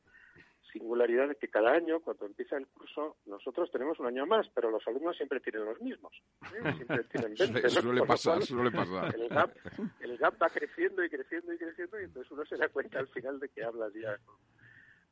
singularidad 0.71 1.27
de 1.27 1.35
que 1.35 1.47
cada 1.47 1.71
año, 1.71 1.99
cuando 1.99 2.25
empieza 2.25 2.57
el 2.57 2.67
curso, 2.67 3.17
nosotros 3.25 3.71
tenemos 3.71 3.99
un 3.99 4.07
año 4.07 4.25
más, 4.25 4.47
pero 4.53 4.71
los 4.71 4.85
alumnos 4.87 5.15
siempre 5.15 5.39
tienen 5.39 5.65
los 5.65 5.79
mismos. 5.81 6.13
¿eh? 6.53 6.73
Siempre 6.75 7.03
tienen 7.11 7.35
20. 7.35 7.69
suele, 7.69 8.05
pasar, 8.05 8.41
suele 8.41 8.71
pasar. 8.71 9.15
El 9.15 9.29
gap, 9.29 9.51
el 9.99 10.17
gap 10.17 10.41
va 10.41 10.49
creciendo 10.49 11.03
y 11.03 11.09
creciendo 11.09 11.53
y 11.53 11.57
creciendo 11.57 11.99
y 11.99 12.05
entonces 12.05 12.31
uno 12.31 12.45
se 12.45 12.57
da 12.57 12.69
cuenta 12.69 12.99
al 12.99 13.07
final 13.07 13.39
de 13.39 13.49
que 13.49 13.63
hablas 13.63 13.93
ya 13.93 14.17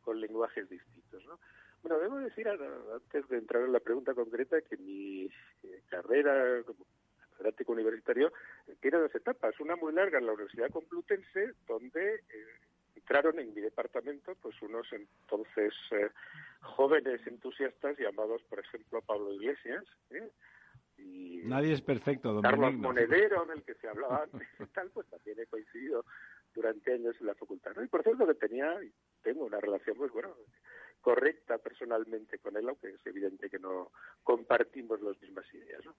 con, 0.02 0.20
lenguajes 0.20 0.70
distintos. 0.70 1.26
¿no? 1.26 1.40
Bueno, 1.84 2.00
debo 2.00 2.18
decir, 2.20 2.48
antes 2.48 3.28
de 3.30 3.38
entrar 3.38 3.64
en 3.64 3.72
la 3.72 3.80
pregunta 3.80 4.14
concreta, 4.14 4.62
que 4.62 4.78
mi 4.78 5.26
eh, 5.26 5.84
carrera 5.90 6.64
como 6.64 6.86
catedrático 7.32 7.72
universitario 7.72 8.32
tiene 8.80 8.98
dos 8.98 9.14
etapas. 9.16 9.60
Una 9.60 9.76
muy 9.76 9.94
larga 9.94 10.20
en 10.20 10.26
la 10.26 10.34
Universidad 10.34 10.70
Complutense, 10.70 11.54
donde... 11.68 12.16
Eh, 12.16 12.71
entraron 12.96 13.40
en 13.40 13.54
mi 13.54 13.62
departamento 13.62 14.36
pues 14.42 14.62
unos 14.62 14.88
entonces 14.92 15.74
eh, 15.92 16.10
jóvenes 16.62 17.26
entusiastas 17.26 17.98
llamados, 17.98 18.42
por 18.44 18.60
ejemplo, 18.60 19.02
Pablo 19.02 19.34
Iglesias, 19.34 19.84
¿eh? 20.12 20.30
y 20.98 21.42
Nadie 21.46 21.74
es 21.74 21.82
perfecto, 21.82 22.34
don 22.34 22.42
Carlos 22.42 22.74
Monedero, 22.76 23.44
en 23.46 23.52
el 23.58 23.64
que 23.64 23.74
se 23.76 23.88
hablaba 23.88 24.24
antes 24.24 24.48
y 24.60 24.66
tal, 24.68 24.90
pues 24.92 25.08
también 25.08 25.40
he 25.40 25.48
coincidido 25.48 26.06
durante 26.54 26.94
años 26.94 27.16
en 27.20 27.28
la 27.28 27.36
facultad. 27.36 27.72
Y 27.82 27.88
por 27.88 28.04
cierto 28.04 28.28
que 28.28 28.36
tenía, 28.36 28.78
tengo 29.24 29.46
una 29.46 29.60
relación, 29.60 29.98
pues 29.98 30.12
bueno, 30.12 30.36
correcta 31.02 31.58
personalmente 31.58 32.38
con 32.40 32.56
él, 32.56 32.70
aunque 32.70 32.90
es 32.90 33.06
evidente 33.06 33.50
que 33.50 33.60
no 33.60 33.92
compartimos 34.24 35.02
las 35.02 35.20
mismas 35.22 35.52
ideas. 35.54 35.84
¿no? 35.86 35.96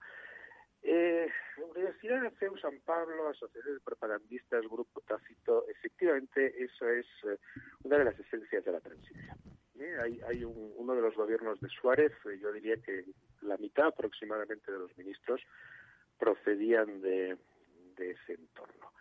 Eh, 0.85 1.29
Universidad 1.57 2.21
de 2.21 2.31
CEU 2.31 2.57
San 2.57 2.77
Pablo, 2.81 3.29
Asociación 3.29 3.75
de 3.75 3.79
Propagandistas, 3.79 4.67
Grupo 4.67 4.99
Tácito, 5.01 5.65
efectivamente 5.69 6.53
eso 6.61 6.89
es 6.89 7.05
eh, 7.23 7.37
una 7.83 7.99
de 7.99 8.03
las 8.03 8.19
esencias 8.19 8.65
de 8.65 8.71
la 8.71 8.81
transición. 8.81 9.37
¿eh? 9.79 9.95
Hay, 10.01 10.19
hay 10.27 10.43
uno 10.43 10.93
de 10.93 11.01
los 11.01 11.15
gobiernos 11.15 11.61
de 11.61 11.69
Suárez, 11.69 12.11
eh, 12.25 12.37
yo 12.37 12.51
diría 12.51 12.75
que 12.77 13.05
la 13.41 13.55
mitad 13.57 13.87
aproximadamente 13.87 14.73
de 14.73 14.79
los 14.79 14.97
ministros 14.97 15.39
procedían 16.19 17.01
de, 17.01 17.37
ese 17.97 18.33
entorno. 18.33 18.91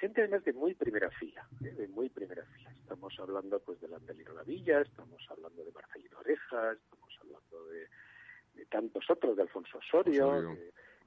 gente 0.00 0.22
además 0.22 0.42
de 0.44 0.54
muy 0.54 0.74
primera 0.74 1.10
fila, 1.10 1.46
de 1.60 1.86
muy 1.86 2.08
primera 2.08 2.44
fila. 2.46 2.72
Estamos 2.72 3.14
hablando 3.20 3.60
pues 3.60 3.80
de 3.80 3.88
Landelino 3.88 4.32
Lavilla, 4.32 4.80
estamos 4.80 5.24
hablando 5.30 5.64
de 5.64 5.70
Marcelino 5.70 6.18
Oreja, 6.18 6.72
estamos 6.72 7.18
hablando 7.20 7.66
de, 7.68 8.66
tantos 8.66 9.08
otros, 9.08 9.36
de 9.36 9.42
Alfonso 9.42 9.78
Osorio 9.78 10.56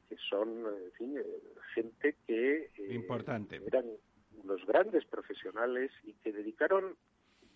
que 0.09 0.17
son, 0.17 0.65
en 0.65 0.91
fin, 0.93 1.17
eh, 1.17 1.23
gente 1.75 2.15
que 2.25 2.71
eh, 2.77 3.07
eran 3.67 3.85
los 4.43 4.65
grandes 4.65 5.05
profesionales 5.05 5.91
y 6.03 6.13
que 6.15 6.33
dedicaron 6.33 6.95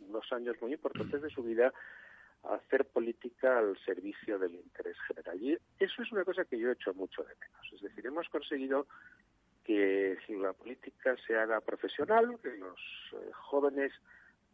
unos 0.07 0.31
años 0.31 0.55
muy 0.61 0.73
importantes 0.73 1.21
de 1.21 1.29
su 1.29 1.41
vida 1.41 1.73
a 2.43 2.55
hacer 2.55 2.85
política 2.85 3.57
al 3.57 3.77
servicio 3.85 4.37
del 4.37 4.55
interés 4.55 4.97
general. 5.07 5.41
Y 5.41 5.57
eso 5.79 6.01
es 6.03 6.11
una 6.11 6.23
cosa 6.23 6.45
que 6.45 6.59
yo 6.59 6.69
he 6.69 6.73
hecho 6.73 6.93
mucho 6.93 7.23
de 7.23 7.33
menos. 7.35 7.73
Es 7.73 7.81
decir, 7.81 8.05
hemos 8.05 8.29
conseguido 8.29 8.85
que 9.63 10.17
la 10.29 10.53
política 10.53 11.15
se 11.25 11.37
haga 11.37 11.61
profesional, 11.61 12.37
que 12.41 12.49
los 12.57 12.79
eh, 13.13 13.31
jóvenes 13.31 13.93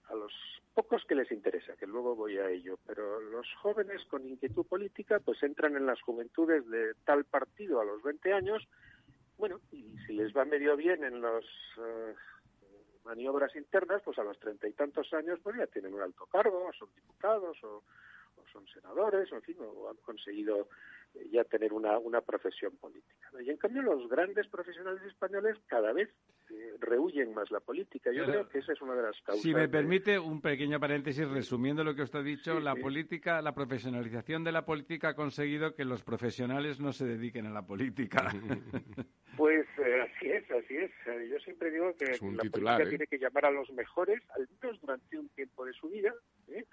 a 0.09 0.15
los 0.15 0.33
pocos 0.73 1.03
que 1.05 1.15
les 1.15 1.31
interesa, 1.31 1.75
que 1.75 1.87
luego 1.87 2.15
voy 2.15 2.37
a 2.37 2.49
ello, 2.49 2.77
pero 2.85 3.19
los 3.19 3.47
jóvenes 3.61 4.03
con 4.05 4.27
inquietud 4.27 4.65
política 4.65 5.19
pues 5.19 5.41
entran 5.43 5.75
en 5.75 5.85
las 5.85 6.01
juventudes 6.01 6.67
de 6.69 6.93
tal 7.05 7.25
partido 7.25 7.79
a 7.79 7.85
los 7.85 8.01
20 8.01 8.33
años, 8.33 8.67
bueno, 9.37 9.59
y 9.71 9.97
si 10.05 10.13
les 10.13 10.35
va 10.35 10.45
medio 10.45 10.75
bien 10.75 11.03
en 11.03 11.21
las 11.21 11.45
eh, 11.77 12.13
maniobras 13.05 13.55
internas, 13.55 14.01
pues 14.03 14.17
a 14.19 14.23
los 14.23 14.39
treinta 14.39 14.67
y 14.67 14.73
tantos 14.73 15.13
años 15.13 15.39
pues 15.41 15.57
ya 15.57 15.67
tienen 15.67 15.93
un 15.93 16.01
alto 16.01 16.25
cargo, 16.25 16.67
o 16.67 16.73
son 16.73 16.89
diputados 16.95 17.57
o, 17.63 17.83
son 18.51 18.65
senadores, 18.67 19.31
o 19.31 19.35
en 19.35 19.41
fin, 19.43 19.57
o 19.59 19.89
han 19.89 19.97
conseguido 19.97 20.69
ya 21.31 21.43
tener 21.43 21.73
una, 21.73 21.97
una 21.97 22.21
profesión 22.21 22.75
política. 22.77 23.29
Y 23.43 23.49
en 23.49 23.57
cambio 23.57 23.81
los 23.81 24.07
grandes 24.09 24.47
profesionales 24.47 25.01
españoles 25.03 25.57
cada 25.67 25.93
vez 25.93 26.09
rehuyen 26.79 27.33
más 27.33 27.51
la 27.51 27.59
política. 27.59 28.11
Yo 28.11 28.25
creo 28.25 28.47
que 28.49 28.59
esa 28.59 28.73
es 28.73 28.81
una 28.81 28.95
de 28.95 29.03
las 29.03 29.21
causas. 29.21 29.41
Si 29.41 29.53
me 29.53 29.67
permite 29.67 30.17
un 30.17 30.41
pequeño 30.41 30.79
paréntesis 30.79 31.27
resumiendo 31.27 31.83
lo 31.83 31.95
que 31.95 32.03
usted 32.03 32.19
ha 32.19 32.23
dicho, 32.23 32.59
la 32.59 32.75
política, 32.75 33.41
la 33.41 33.53
profesionalización 33.53 34.43
de 34.43 34.51
la 34.51 34.65
política 34.65 35.09
ha 35.09 35.15
conseguido 35.15 35.75
que 35.75 35.85
los 35.85 36.03
profesionales 36.03 36.79
no 36.79 36.91
se 36.93 37.05
dediquen 37.05 37.45
a 37.45 37.51
la 37.51 37.65
política. 37.65 38.29
Pues 39.37 39.65
eh, 39.77 40.01
así 40.01 40.29
es, 40.29 40.51
así 40.51 40.75
es. 40.75 40.91
Yo 41.29 41.39
siempre 41.39 41.71
digo 41.71 41.95
que 41.95 42.07
la 42.07 42.17
política 42.17 42.83
¿eh? 42.83 42.89
tiene 42.89 43.07
que 43.07 43.17
llamar 43.17 43.45
a 43.45 43.51
los 43.51 43.71
mejores, 43.71 44.21
al 44.35 44.49
menos 44.61 44.81
durante 44.81 45.17
un 45.17 45.29
tiempo 45.29 45.63
de 45.63 45.71
su 45.71 45.87
vida. 45.87 46.13
¿eh? 46.49 46.65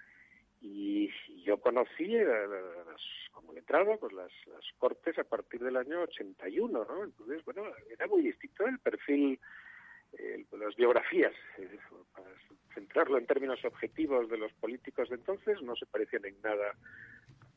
Y 0.61 1.11
yo 1.45 1.59
conocí 1.59 2.17
como 3.33 3.53
letrado 3.53 3.99
pues 3.99 4.13
las, 4.13 4.33
las 4.47 4.65
cortes 4.79 5.19
a 5.19 5.25
partir 5.25 5.61
del 5.63 5.77
año 5.77 6.01
81, 6.03 6.85
¿no? 6.85 7.05
Entonces, 7.05 7.45
bueno, 7.45 7.63
era 7.91 8.07
muy 8.07 8.23
distinto 8.23 8.67
el 8.67 8.79
perfil 8.79 9.39
las 10.67 10.75
biografías, 10.77 11.33
eh, 11.59 11.79
para 12.13 12.29
centrarlo 12.75 13.19
en 13.19 13.27
términos 13.27 13.65
objetivos 13.65 14.29
de 14.29 14.39
los 14.39 14.53
políticos 14.55 15.09
de 15.09 15.17
entonces, 15.17 15.61
no 15.63 15.77
se 15.77 15.87
parecían 15.87 16.25
en 16.25 16.41
nada 16.43 16.75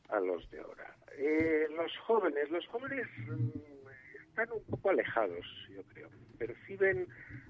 a 0.08 0.20
los 0.20 0.48
de 0.50 0.60
ahora. 0.60 0.96
Eh, 1.16 1.66
los 1.76 1.96
jóvenes, 1.98 2.50
los 2.50 2.66
jóvenes 2.68 3.06
mm, 3.18 4.28
están 4.28 4.52
un 4.52 4.64
poco 4.64 4.90
alejados, 4.90 5.46
yo 5.70 5.82
creo. 5.84 6.08
Perciben 6.38 7.06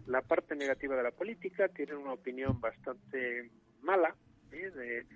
la 0.06 0.22
parte 0.22 0.56
negativa 0.56 0.96
de 0.96 1.02
la 1.02 1.10
política, 1.10 1.68
tienen 1.68 1.96
una 1.96 2.14
opinión 2.14 2.60
bastante 2.60 3.50
mala 3.82 4.14
¿eh? 4.52 4.70
de, 4.70 5.06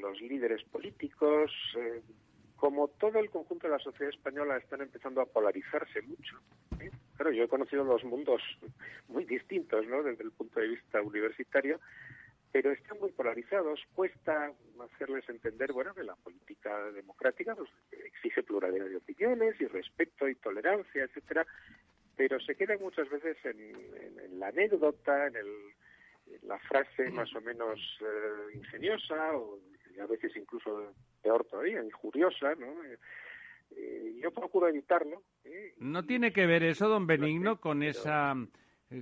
los 0.00 0.20
líderes 0.20 0.62
políticos. 0.64 1.50
como 2.56 2.86
todo 2.88 3.18
el 3.18 3.28
conjunto 3.28 3.66
de 3.66 3.72
la 3.72 3.80
sociedad 3.80 4.14
española 4.14 4.56
están 4.56 4.82
empezando 4.82 5.20
a 5.20 5.26
polarizarse 5.26 6.00
mucho. 6.02 6.38
Claro, 7.16 7.32
yo 7.32 7.44
he 7.44 7.48
conocido 7.48 7.82
los 7.82 8.04
mundos 8.04 8.40
muy 9.08 9.24
distintos, 9.24 9.86
¿no? 9.86 10.02
Desde 10.02 10.22
el 10.22 10.30
punto 10.30 10.60
de 10.60 10.68
vista 10.68 11.02
universitario, 11.02 11.80
pero 12.52 12.70
están 12.70 13.00
muy 13.00 13.10
polarizados. 13.10 13.80
Cuesta 13.94 14.52
hacerles 14.78 15.28
entender, 15.28 15.72
bueno, 15.72 15.94
que 15.94 16.04
la 16.04 16.14
política 16.16 16.90
democrática 16.92 17.54
pues, 17.56 17.70
exige 17.90 18.42
pluralidad 18.42 18.86
de 18.86 18.96
opiniones 18.96 19.60
y 19.60 19.66
respeto 19.66 20.28
y 20.28 20.34
tolerancia, 20.36 21.04
etcétera, 21.04 21.46
pero 22.16 22.38
se 22.40 22.54
quedan 22.54 22.80
muchas 22.80 23.08
veces 23.08 23.36
en, 23.44 24.38
la 24.38 24.48
anécdota, 24.48 25.26
en, 25.28 25.36
la 26.42 26.58
frase 26.58 27.10
más 27.10 27.34
o 27.34 27.40
menos 27.40 27.78
eh, 28.00 28.56
ingeniosa 28.56 29.36
o 29.36 29.58
a 30.02 30.06
veces 30.06 30.34
incluso 30.36 30.94
peor 31.22 31.44
todavía, 31.44 31.82
injuriosa, 31.84 32.54
¿no? 32.54 32.66
Eh, 33.76 34.18
yo 34.22 34.30
procuro 34.32 34.68
evitarlo. 34.68 35.22
¿eh? 35.44 35.74
¿No 35.78 36.04
tiene 36.04 36.32
que 36.32 36.46
ver 36.46 36.62
eso, 36.62 36.88
don 36.88 37.06
Benigno, 37.06 37.60
con 37.60 37.82
esa 37.82 38.34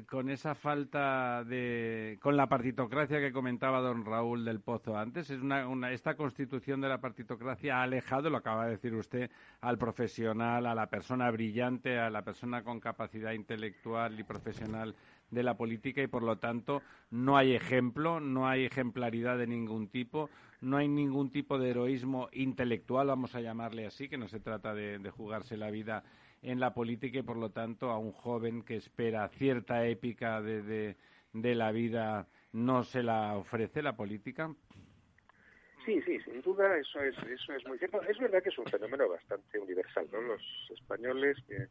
con 0.08 0.30
esa 0.30 0.54
falta 0.54 1.42
de 1.44 2.16
con 2.22 2.36
la 2.36 2.48
partitocracia 2.48 3.18
que 3.18 3.32
comentaba 3.32 3.80
don 3.80 4.04
Raúl 4.04 4.44
del 4.44 4.60
Pozo 4.60 4.96
antes 4.96 5.30
es 5.30 5.40
una, 5.40 5.90
esta 5.90 6.14
constitución 6.14 6.80
de 6.80 6.88
la 6.88 7.00
partitocracia 7.00 7.78
ha 7.78 7.82
alejado 7.82 8.30
lo 8.30 8.36
acaba 8.36 8.66
de 8.66 8.72
decir 8.72 8.94
usted 8.94 9.30
al 9.60 9.78
profesional 9.78 10.66
a 10.66 10.76
la 10.76 10.86
persona 10.86 11.28
brillante 11.32 11.98
a 11.98 12.08
la 12.08 12.22
persona 12.22 12.62
con 12.62 12.78
capacidad 12.78 13.32
intelectual 13.32 14.18
y 14.20 14.22
profesional 14.22 14.94
de 15.30 15.42
la 15.42 15.56
política 15.56 16.02
y 16.02 16.06
por 16.06 16.22
lo 16.22 16.38
tanto 16.38 16.82
no 17.10 17.36
hay 17.36 17.52
ejemplo 17.52 18.20
no 18.20 18.48
hay 18.48 18.64
ejemplaridad 18.64 19.38
de 19.38 19.46
ningún 19.46 19.88
tipo 19.88 20.28
no 20.60 20.76
hay 20.76 20.88
ningún 20.88 21.30
tipo 21.30 21.58
de 21.58 21.70
heroísmo 21.70 22.28
intelectual, 22.32 23.06
vamos 23.06 23.34
a 23.34 23.40
llamarle 23.40 23.86
así, 23.86 24.08
que 24.08 24.18
no 24.18 24.28
se 24.28 24.40
trata 24.40 24.74
de, 24.74 24.98
jugarse 25.10 25.56
la 25.56 25.70
vida 25.70 26.04
en 26.42 26.60
la 26.60 26.74
política 26.74 27.18
y 27.18 27.22
por 27.22 27.36
lo 27.36 27.50
tanto 27.50 27.90
a 27.90 27.98
un 27.98 28.12
joven 28.12 28.62
que 28.62 28.76
espera 28.76 29.28
cierta 29.28 29.86
épica 29.86 30.40
de, 30.40 30.96
de, 31.32 31.54
la 31.54 31.72
vida 31.72 32.26
no 32.52 32.84
se 32.84 33.02
la 33.02 33.36
ofrece 33.36 33.82
la 33.82 33.96
política? 33.96 34.54
Sí, 35.84 36.00
sí, 36.02 36.18
sin 36.20 36.42
duda 36.42 36.76
eso 36.76 37.00
es 37.00 37.16
eso 37.18 37.52
es 37.54 37.66
muy 37.66 37.78
cierto. 37.78 38.02
Es 38.02 38.18
verdad 38.18 38.42
que 38.42 38.50
es 38.50 38.58
un 38.58 38.66
fenómeno 38.66 39.08
bastante 39.08 39.58
universal, 39.58 40.06
¿no? 40.12 40.20
Los 40.20 40.42
españoles 40.70 41.38
que 41.48 41.68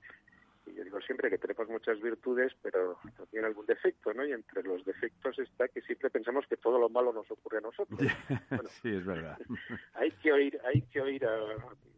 yo 0.74 0.84
digo 0.84 1.00
siempre 1.02 1.30
que 1.30 1.38
tenemos 1.38 1.68
muchas 1.70 2.00
virtudes, 2.02 2.54
pero 2.62 2.98
también 3.18 3.46
algún 3.46 3.66
defecto, 3.66 4.14
¿no? 4.14 4.26
Y 4.26 4.32
entre 4.32 4.64
los 4.64 4.84
defectos 4.86 5.38
está 5.40 5.68
que 5.68 5.82
siempre 5.82 6.10
pensamos 6.10 6.46
que 6.48 6.58
todo 6.58 6.80
lo 6.80 6.90
malo 6.90 7.14
nos 7.14 7.30
ocurre 7.32 7.60
a 7.60 7.62
nosotros. 7.62 8.00
sí, 8.82 8.96
es 8.96 9.06
verdad. 9.06 9.38
hay 9.94 10.12
que 10.12 10.32
oír, 10.32 10.60
hay 10.66 10.82
que 10.84 11.02
oír 11.02 11.26
a, 11.26 11.38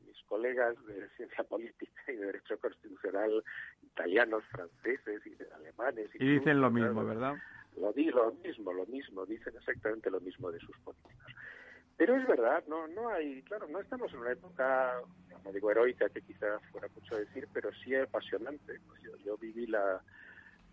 mis 0.05 0.21
colegas 0.23 0.75
de 0.85 1.07
ciencia 1.17 1.43
política 1.43 2.01
y 2.07 2.13
de 2.13 2.25
derecho 2.25 2.57
constitucional 2.59 3.43
italianos, 3.83 4.43
franceses 4.51 5.21
y 5.25 5.35
alemanes. 5.55 6.09
Y, 6.15 6.25
dicen 6.25 6.61
lo 6.61 6.69
mismo, 6.71 7.05
¿verdad? 7.05 7.35
Lo, 7.77 7.93
lo 7.93 8.33
mismo, 8.43 8.73
lo 8.73 8.85
mismo, 8.85 9.25
dicen 9.25 9.55
exactamente 9.55 10.09
lo 10.09 10.19
mismo 10.19 10.51
de 10.51 10.59
sus 10.59 10.77
políticos. 10.79 11.33
Pero 12.01 12.17
es 12.17 12.25
verdad, 12.25 12.63
no, 12.65 12.87
no 12.87 13.09
hay, 13.09 13.43
claro, 13.43 13.67
no 13.67 13.79
estamos 13.79 14.11
en 14.11 14.21
una 14.21 14.31
época, 14.31 15.03
no 15.45 15.51
digo 15.51 15.69
heroica, 15.69 16.09
que 16.09 16.23
quizá 16.23 16.59
fuera 16.71 16.87
mucho 16.95 17.15
decir, 17.15 17.47
pero 17.53 17.69
sí 17.73 17.93
apasionante. 17.93 18.79
Pues 18.87 19.03
yo, 19.23 19.37
viví 19.37 19.67
la, 19.67 20.01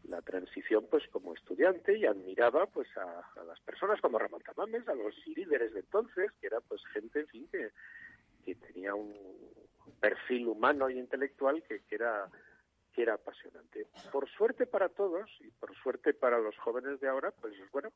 la 0.04 0.22
transición 0.22 0.86
pues 0.90 1.06
como 1.08 1.34
estudiante 1.34 1.98
y 1.98 2.06
admiraba 2.06 2.64
pues 2.64 2.88
a, 2.96 3.44
las 3.44 3.60
personas 3.60 4.00
como 4.00 4.18
Ramón 4.18 4.40
Tamames, 4.40 4.88
a 4.88 4.94
los 4.94 5.14
líderes 5.26 5.74
de 5.74 5.80
entonces, 5.80 6.32
que 6.40 6.46
era 6.46 6.62
pues 6.62 6.80
gente, 6.94 7.20
en 7.20 7.26
fin, 7.26 7.48
que, 7.52 7.72
que 8.46 8.54
tenía 8.54 8.94
un 8.94 9.14
perfil 10.00 10.48
humano 10.48 10.88
y 10.88 10.98
intelectual 10.98 11.62
que, 11.62 11.80
que 11.80 11.94
era 11.96 12.26
que 12.94 13.02
era 13.02 13.14
apasionante. 13.14 13.86
Por 14.10 14.30
suerte 14.30 14.64
para 14.64 14.88
todos 14.88 15.30
y 15.40 15.50
por 15.50 15.76
suerte 15.76 16.14
para 16.14 16.38
los 16.38 16.56
jóvenes 16.56 16.98
de 17.00 17.08
ahora, 17.08 17.32
pues 17.32 17.52
bueno, 17.70 17.90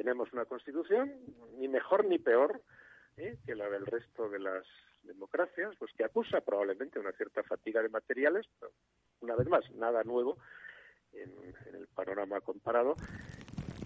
tenemos 0.00 0.32
una 0.32 0.46
constitución 0.46 1.12
ni 1.58 1.68
mejor 1.68 2.06
ni 2.06 2.18
peor 2.18 2.62
¿eh? 3.18 3.36
que 3.44 3.54
la 3.54 3.68
del 3.68 3.84
resto 3.84 4.30
de 4.30 4.38
las 4.38 4.64
democracias, 5.02 5.76
pues 5.78 5.92
que 5.92 6.04
acusa 6.04 6.40
probablemente 6.40 6.98
una 6.98 7.12
cierta 7.12 7.42
fatiga 7.42 7.82
de 7.82 7.90
materiales, 7.90 8.46
pero 8.58 8.72
una 9.20 9.36
vez 9.36 9.46
más, 9.48 9.70
nada 9.72 10.02
nuevo 10.04 10.38
en, 11.12 11.30
el 11.74 11.86
panorama 11.88 12.40
comparado. 12.40 12.96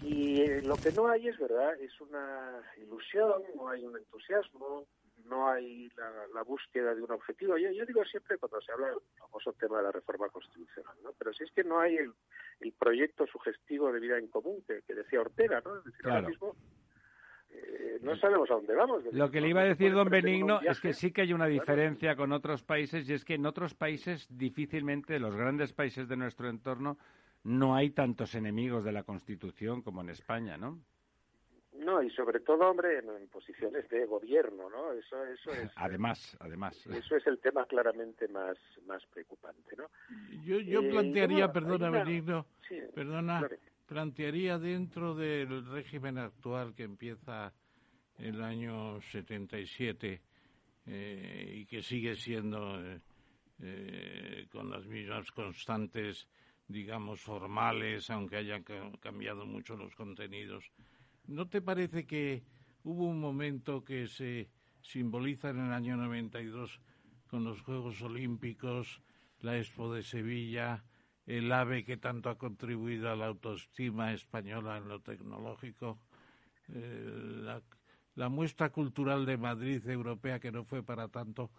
Y 0.03 0.61
lo 0.61 0.75
que 0.75 0.93
no 0.93 1.09
hay 1.09 1.27
es 1.27 1.37
verdad, 1.37 1.73
es 1.81 1.99
una 1.99 2.61
ilusión, 2.77 3.43
no 3.53 3.67
hay 3.67 3.83
un 3.83 3.97
entusiasmo, 3.97 4.87
no 5.29 5.49
hay 5.49 5.89
la, 6.33 6.43
búsqueda 6.43 6.93
de 6.93 7.01
un 7.01 7.11
objetivo. 7.11 7.57
Yo, 7.57 7.71
yo, 7.71 7.85
digo 7.85 8.03
siempre 8.05 8.37
cuando 8.37 8.61
se 8.61 8.71
habla 8.71 8.87
del 8.87 8.99
famoso 9.17 9.53
tema 9.53 9.77
de 9.77 9.83
la 9.83 9.91
reforma 9.91 10.29
constitucional, 10.29 10.95
¿no? 11.03 11.11
Pero 11.17 11.33
si 11.33 11.43
es 11.43 11.51
que 11.51 11.63
no 11.63 11.79
hay 11.79 11.97
el, 11.97 12.13
proyecto 12.77 13.25
sugestivo 13.27 13.91
de 13.91 13.99
vida 13.99 14.17
en 14.17 14.27
común 14.27 14.63
que, 14.67 14.93
decía 14.93 15.21
Ortega, 15.21 15.61
¿no? 15.65 15.77
Es 15.77 15.85
decir, 15.85 16.07
ahora 16.07 16.27
mismo 16.27 16.55
eh, 17.49 17.99
no 18.01 18.15
sabemos 18.17 18.49
a 18.51 18.55
dónde 18.55 18.75
vamos. 18.75 19.03
Lo 19.11 19.31
que 19.31 19.41
le 19.41 19.49
iba 19.49 19.61
a 19.61 19.65
decir 19.65 19.93
don 19.93 20.09
Benigno 20.09 20.61
es 20.61 20.79
que 20.79 20.93
sí 20.93 21.11
que 21.11 21.21
hay 21.21 21.33
una 21.33 21.47
diferencia 21.47 22.15
con 22.15 22.31
otros 22.31 22.63
países 22.63 23.07
y 23.09 23.13
es 23.13 23.25
que 23.25 23.35
en 23.35 23.45
otros 23.45 23.73
países 23.73 24.27
difícilmente, 24.29 25.19
los 25.19 25.35
grandes 25.35 25.73
países 25.73 26.07
de 26.07 26.17
nuestro 26.17 26.49
entorno, 26.49 26.97
no 27.43 27.75
hay 27.75 27.91
tantos 27.91 28.35
enemigos 28.35 28.83
de 28.83 28.91
la 28.91 29.03
Constitución 29.03 29.81
como 29.81 30.01
en 30.01 30.09
España, 30.09 30.57
¿no? 30.57 30.79
No, 31.85 32.01
y 32.01 32.09
sobre 32.09 32.39
todo, 32.39 32.67
hombre, 32.67 32.97
en, 32.97 33.27
posiciones 33.27 33.87
de 33.89 34.05
gobierno, 34.07 34.69
¿no? 34.71 34.91
Eso, 34.93 35.23
eso 35.25 35.51
es. 35.51 35.71
Además, 35.75 36.35
además. 36.39 36.83
Eso 36.87 37.15
es 37.15 37.27
el 37.27 37.37
tema 37.39 37.65
claramente 37.65 38.27
más, 38.27 38.57
más 38.87 39.05
preocupante, 39.05 39.75
¿no? 39.75 39.85
Yo, 40.43 40.59
yo 40.59 40.81
eh, 40.81 40.89
plantearía, 40.89 41.51
perdona, 41.51 41.91
Benigno, 41.91 42.47
perdona, 42.93 43.47
plantearía 43.85 44.57
dentro 44.57 45.13
del 45.13 45.63
régimen 45.67 46.17
actual 46.17 46.73
que 46.73 46.83
empieza 46.83 47.53
el 48.17 48.41
año 48.41 48.99
77 49.01 50.21
eh, 50.87 51.53
y 51.55 51.65
que 51.65 51.81
sigue 51.81 52.15
siendo 52.15 52.83
eh, 52.83 52.99
eh, 53.59 54.47
con 54.51 54.69
las 54.69 54.85
mismas 54.85 55.31
constantes, 55.31 56.27
digamos, 56.67 57.21
formales, 57.21 58.09
aunque 58.09 58.37
hayan 58.37 58.63
cambiado 58.99 59.45
mucho 59.45 59.75
los 59.75 59.95
contenidos 59.95 60.71
¿No 61.27 61.47
te 61.47 61.61
parece 61.61 62.05
que 62.05 62.43
hubo 62.83 63.05
un 63.05 63.19
momento 63.19 63.83
que 63.83 64.07
se 64.07 64.49
simboliza 64.81 65.49
en 65.49 65.59
el 65.59 65.73
año 65.73 65.97
92 65.97 66.79
con 67.27 67.43
los 67.43 67.61
Juegos 67.61 68.01
Olímpicos, 68.03 69.01
la 69.39 69.57
Expo 69.57 69.91
de 69.91 70.03
Sevilla, 70.03 70.83
el 71.25 71.51
AVE 71.51 71.83
que 71.83 71.97
tanto 71.97 72.29
ha 72.29 72.37
contribuido 72.37 73.09
a 73.09 73.15
la 73.15 73.25
autoestima 73.25 74.13
española 74.13 74.77
en 74.77 74.87
lo 74.87 75.01
tecnológico, 75.01 75.99
eh, 76.69 77.41
la, 77.43 77.61
la, 78.13 78.29
muestra 78.29 78.71
cultural 78.71 79.25
de 79.25 79.37
Madrid 79.37 79.87
europea 79.87 80.39
que 80.39 80.51
no 80.51 80.63
fue 80.63 80.83
para 80.83 81.07
tanto, 81.07 81.49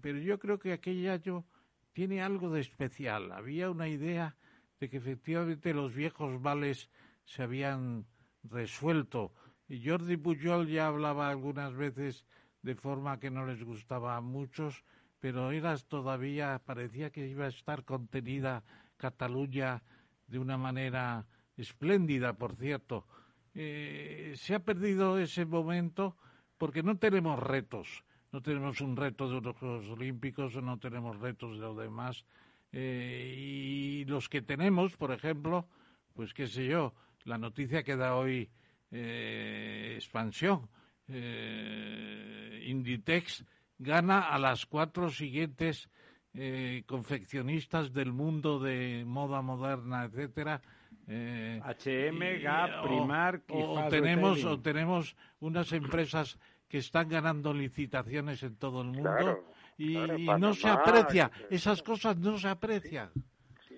pero 0.00 0.18
yo 0.18 0.38
creo 0.38 0.60
que 0.60 0.72
aquel 0.72 1.08
año 1.08 1.44
tiene 1.92 2.22
algo 2.22 2.50
de 2.50 2.60
especial. 2.60 3.32
Había 3.32 3.70
una 3.70 3.88
idea 3.88 4.36
de 4.78 4.88
que 4.88 4.98
efectivamente 4.98 5.74
los 5.74 5.94
viejos 5.94 6.40
vales 6.40 6.88
se 7.24 7.42
habían 7.42 8.06
resuelto. 8.44 9.32
Y 9.68 9.86
Jordi 9.86 10.16
Pujol 10.16 10.68
ya 10.68 10.86
hablaba 10.86 11.30
algunas 11.30 11.74
veces 11.74 12.24
de 12.62 12.74
forma 12.74 13.20
que 13.20 13.30
no 13.30 13.46
les 13.46 13.62
gustaba 13.62 14.16
a 14.16 14.20
muchos, 14.20 14.84
pero 15.20 15.50
eras 15.50 15.86
todavía, 15.86 16.60
parecía 16.64 17.10
que 17.10 17.26
iba 17.26 17.44
a 17.44 17.48
estar 17.48 17.84
contenida 17.84 18.62
Cataluña 18.96 19.82
de 20.26 20.38
una 20.38 20.58
manera 20.58 21.26
espléndida, 21.56 22.32
por 22.32 22.56
cierto. 22.56 23.06
Eh, 23.54 24.34
se 24.36 24.54
ha 24.54 24.60
perdido 24.60 25.18
ese 25.18 25.44
momento 25.44 26.16
porque 26.58 26.82
no 26.82 26.96
tenemos 26.98 27.38
retos. 27.38 28.04
No 28.32 28.42
tenemos 28.42 28.80
un 28.80 28.96
reto 28.96 29.28
de 29.28 29.40
los 29.40 29.56
Juegos 29.56 29.88
Olímpicos, 29.88 30.54
no 30.62 30.78
tenemos 30.78 31.18
retos 31.18 31.54
de 31.54 31.60
los 31.60 31.76
demás. 31.76 32.24
Eh, 32.72 33.34
y 33.36 34.04
los 34.04 34.28
que 34.28 34.40
tenemos, 34.40 34.96
por 34.96 35.10
ejemplo, 35.10 35.66
pues 36.14 36.32
qué 36.32 36.46
sé 36.46 36.66
yo, 36.66 36.94
la 37.24 37.38
noticia 37.38 37.82
que 37.82 37.96
da 37.96 38.14
hoy 38.14 38.48
eh, 38.90 39.94
Expansión. 39.96 40.68
Eh, 41.08 42.64
Inditex 42.66 43.44
gana 43.78 44.28
a 44.28 44.38
las 44.38 44.66
cuatro 44.66 45.10
siguientes 45.10 45.88
eh, 46.34 46.84
confeccionistas 46.86 47.92
del 47.92 48.12
mundo 48.12 48.60
de 48.60 49.04
moda 49.06 49.42
moderna, 49.42 50.04
etcétera. 50.04 50.60
H&M, 51.08 52.38
Gap, 52.38 52.84
Primark 52.84 53.42
o, 53.50 53.88
tenemos 53.88 54.44
o 54.44 54.60
tenemos 54.60 55.16
unas 55.40 55.72
empresas 55.72 56.38
que 56.68 56.78
están 56.78 57.08
ganando 57.08 57.52
licitaciones 57.52 58.44
en 58.44 58.54
todo 58.54 58.82
el 58.82 58.88
mundo 58.88 59.44
y, 59.76 59.96
no 60.38 60.54
se 60.54 60.68
aprecia 60.68 61.30
esas 61.50 61.82
cosas 61.82 62.16
no 62.18 62.38
se 62.38 62.48
aprecian 62.48 63.10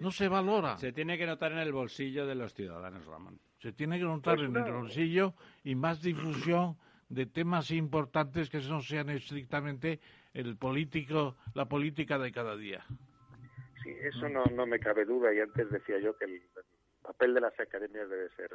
no 0.03 0.11
se 0.11 0.29
valora. 0.29 0.77
Se 0.79 0.93
tiene 0.93 1.17
que 1.17 1.27
notar 1.27 1.53
en 1.53 1.59
el 1.59 1.73
bolsillo 1.73 2.27
de 2.27 2.35
los 2.35 2.53
ciudadanos, 2.53 3.07
Ramón. 3.07 3.39
Se 3.61 3.73
tiene 3.73 3.99
que 3.99 4.05
notar 4.05 4.37
pues 4.37 4.49
en 4.49 4.57
el 4.57 4.73
bolsillo 4.73 5.35
y 5.63 5.75
más 5.75 6.03
difusión 6.03 6.77
de 7.09 7.27
temas 7.27 7.71
importantes 7.71 8.51
que 8.51 8.59
no 8.59 8.81
sean 8.81 9.11
estrictamente 9.11 10.01
el 10.35 10.57
político, 10.57 11.37
la 11.55 11.67
política 11.67 12.19
de 12.19 12.33
cada 12.33 12.57
día. 12.57 12.85
Sí, 13.83 13.91
eso 14.03 14.29
no, 14.29 14.45
no 14.47 14.67
me 14.67 14.81
cabe 14.81 15.05
duda 15.05 15.33
y 15.33 15.41
antes 15.41 15.71
decía 15.71 15.99
yo 16.01 16.17
que 16.17 16.25
el 16.25 16.43
papel 17.03 17.35
de 17.35 17.41
las 17.41 17.59
academias 17.61 18.09
debe 18.09 18.29
ser 18.31 18.51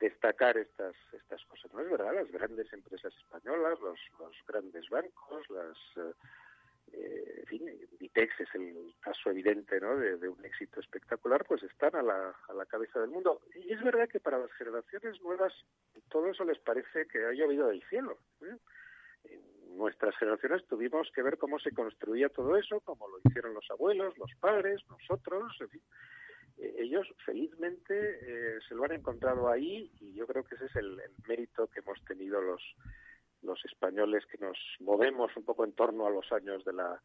destacar 0.00 0.56
estas 0.56 0.94
estas 1.12 1.44
cosas. 1.44 1.72
No 1.72 1.80
es 1.80 1.90
verdad, 1.90 2.14
las 2.14 2.30
grandes 2.30 2.72
empresas 2.72 3.14
españolas, 3.14 3.78
los, 3.80 3.98
los 4.18 4.36
grandes 4.48 4.88
bancos, 4.88 5.48
las 5.50 5.76
eh, 6.94 7.04
eh, 7.04 7.40
en 7.40 7.46
fin, 7.46 7.88
Vitex 7.98 8.40
es 8.40 8.54
el 8.54 8.94
caso 9.00 9.30
evidente 9.30 9.80
¿no? 9.80 9.96
de, 9.96 10.28
un 10.28 10.44
éxito 10.44 10.80
espectacular, 10.80 11.44
pues 11.46 11.62
están 11.62 11.94
a 11.96 12.02
la, 12.02 12.34
a 12.48 12.54
la 12.54 12.66
cabeza 12.66 13.00
del 13.00 13.10
mundo. 13.10 13.40
Y 13.54 13.72
es 13.72 13.82
verdad 13.82 14.08
que 14.08 14.20
para 14.20 14.38
las 14.38 14.52
generaciones 14.52 15.20
nuevas 15.22 15.52
todo 16.08 16.28
eso 16.28 16.44
les 16.44 16.58
parece 16.58 17.06
que 17.06 17.24
ha 17.24 17.32
llovido 17.32 17.68
del 17.68 17.82
cielo. 17.88 18.18
¿eh? 18.42 18.56
En 19.24 19.76
nuestras 19.76 20.16
generaciones 20.16 20.66
tuvimos 20.66 21.10
que 21.12 21.22
ver 21.22 21.38
cómo 21.38 21.58
se 21.58 21.72
construía 21.72 22.28
todo 22.28 22.56
eso, 22.56 22.80
como 22.80 23.08
lo 23.08 23.18
hicieron 23.24 23.54
los 23.54 23.68
abuelos, 23.70 24.16
los 24.18 24.32
padres, 24.38 24.80
nosotros, 24.88 25.56
en 25.60 25.68
fin. 25.68 25.82
Eh, 26.58 26.76
ellos 26.78 27.08
felizmente 27.24 28.60
se 28.68 28.74
lo 28.74 28.84
han 28.84 28.92
encontrado 28.92 29.48
ahí 29.48 29.90
y 30.00 30.14
yo 30.14 30.26
creo 30.26 30.44
que 30.44 30.54
ese 30.54 30.66
es 30.66 30.76
el 30.76 31.00
mérito 31.26 31.66
que 31.68 31.80
hemos 31.80 32.02
tenido 32.04 32.40
los 32.40 32.62
los 33.44 33.64
españoles 33.64 34.24
que 34.26 34.38
nos 34.38 34.58
movemos 34.80 35.36
un 35.36 35.44
poco 35.44 35.64
en 35.64 35.72
torno 35.72 36.06
a 36.06 36.10
los 36.10 36.30
años 36.32 36.64
de 36.64 36.72
la 36.72 37.00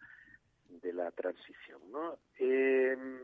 de 0.69 0.93
la 0.93 1.11
transición 1.11 1.81
¿no? 1.91 2.19
Em, 2.37 3.19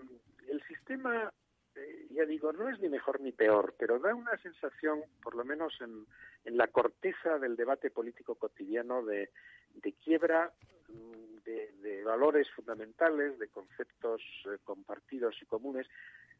el 0.47 0.61
sistema 0.63 1.31
eh, 1.75 2.07
ya 2.11 2.25
digo 2.25 2.51
no 2.53 2.69
es 2.69 2.79
ni 2.79 2.89
mejor 2.89 3.21
ni 3.21 3.31
peor 3.31 3.75
pero 3.77 3.99
da 3.99 4.13
una 4.13 4.37
sensación 4.37 5.03
por 5.21 5.35
lo 5.35 5.45
menos 5.45 5.73
en, 5.81 6.05
en 6.43 6.57
la 6.57 6.67
corteza 6.67 7.37
del 7.39 7.55
debate 7.55 7.91
político 7.91 8.35
cotidiano 8.35 9.03
de, 9.03 9.29
de 9.75 9.93
quiebra 9.93 10.51
mm, 10.89 11.43
de, 11.43 11.71
de, 11.81 12.03
valores 12.03 12.49
fundamentales 12.51 13.37
de 13.37 13.47
conceptos 13.49 14.21
eh, 14.45 14.57
compartidos 14.63 15.35
y 15.41 15.45
comunes 15.45 15.87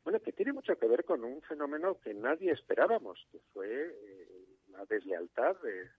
bueno 0.04 0.20
que 0.20 0.32
tiene 0.32 0.54
mucho 0.54 0.78
que 0.78 0.88
ver 0.88 1.06
con 1.06 1.24
un 1.24 1.42
fenómeno 1.44 2.00
que 2.02 2.14
nadie 2.14 2.52
esperábamos 2.52 3.28
que 3.32 3.40
fue 3.54 3.68
eh, 3.70 4.46
la 4.72 4.86
deslealtad 4.86 5.56
de 5.62 5.90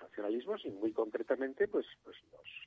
nacionalismos 0.00 0.64
y 0.64 0.70
muy 0.70 0.92
concretamente 0.92 1.68
pues, 1.68 1.86
pues 2.04 2.16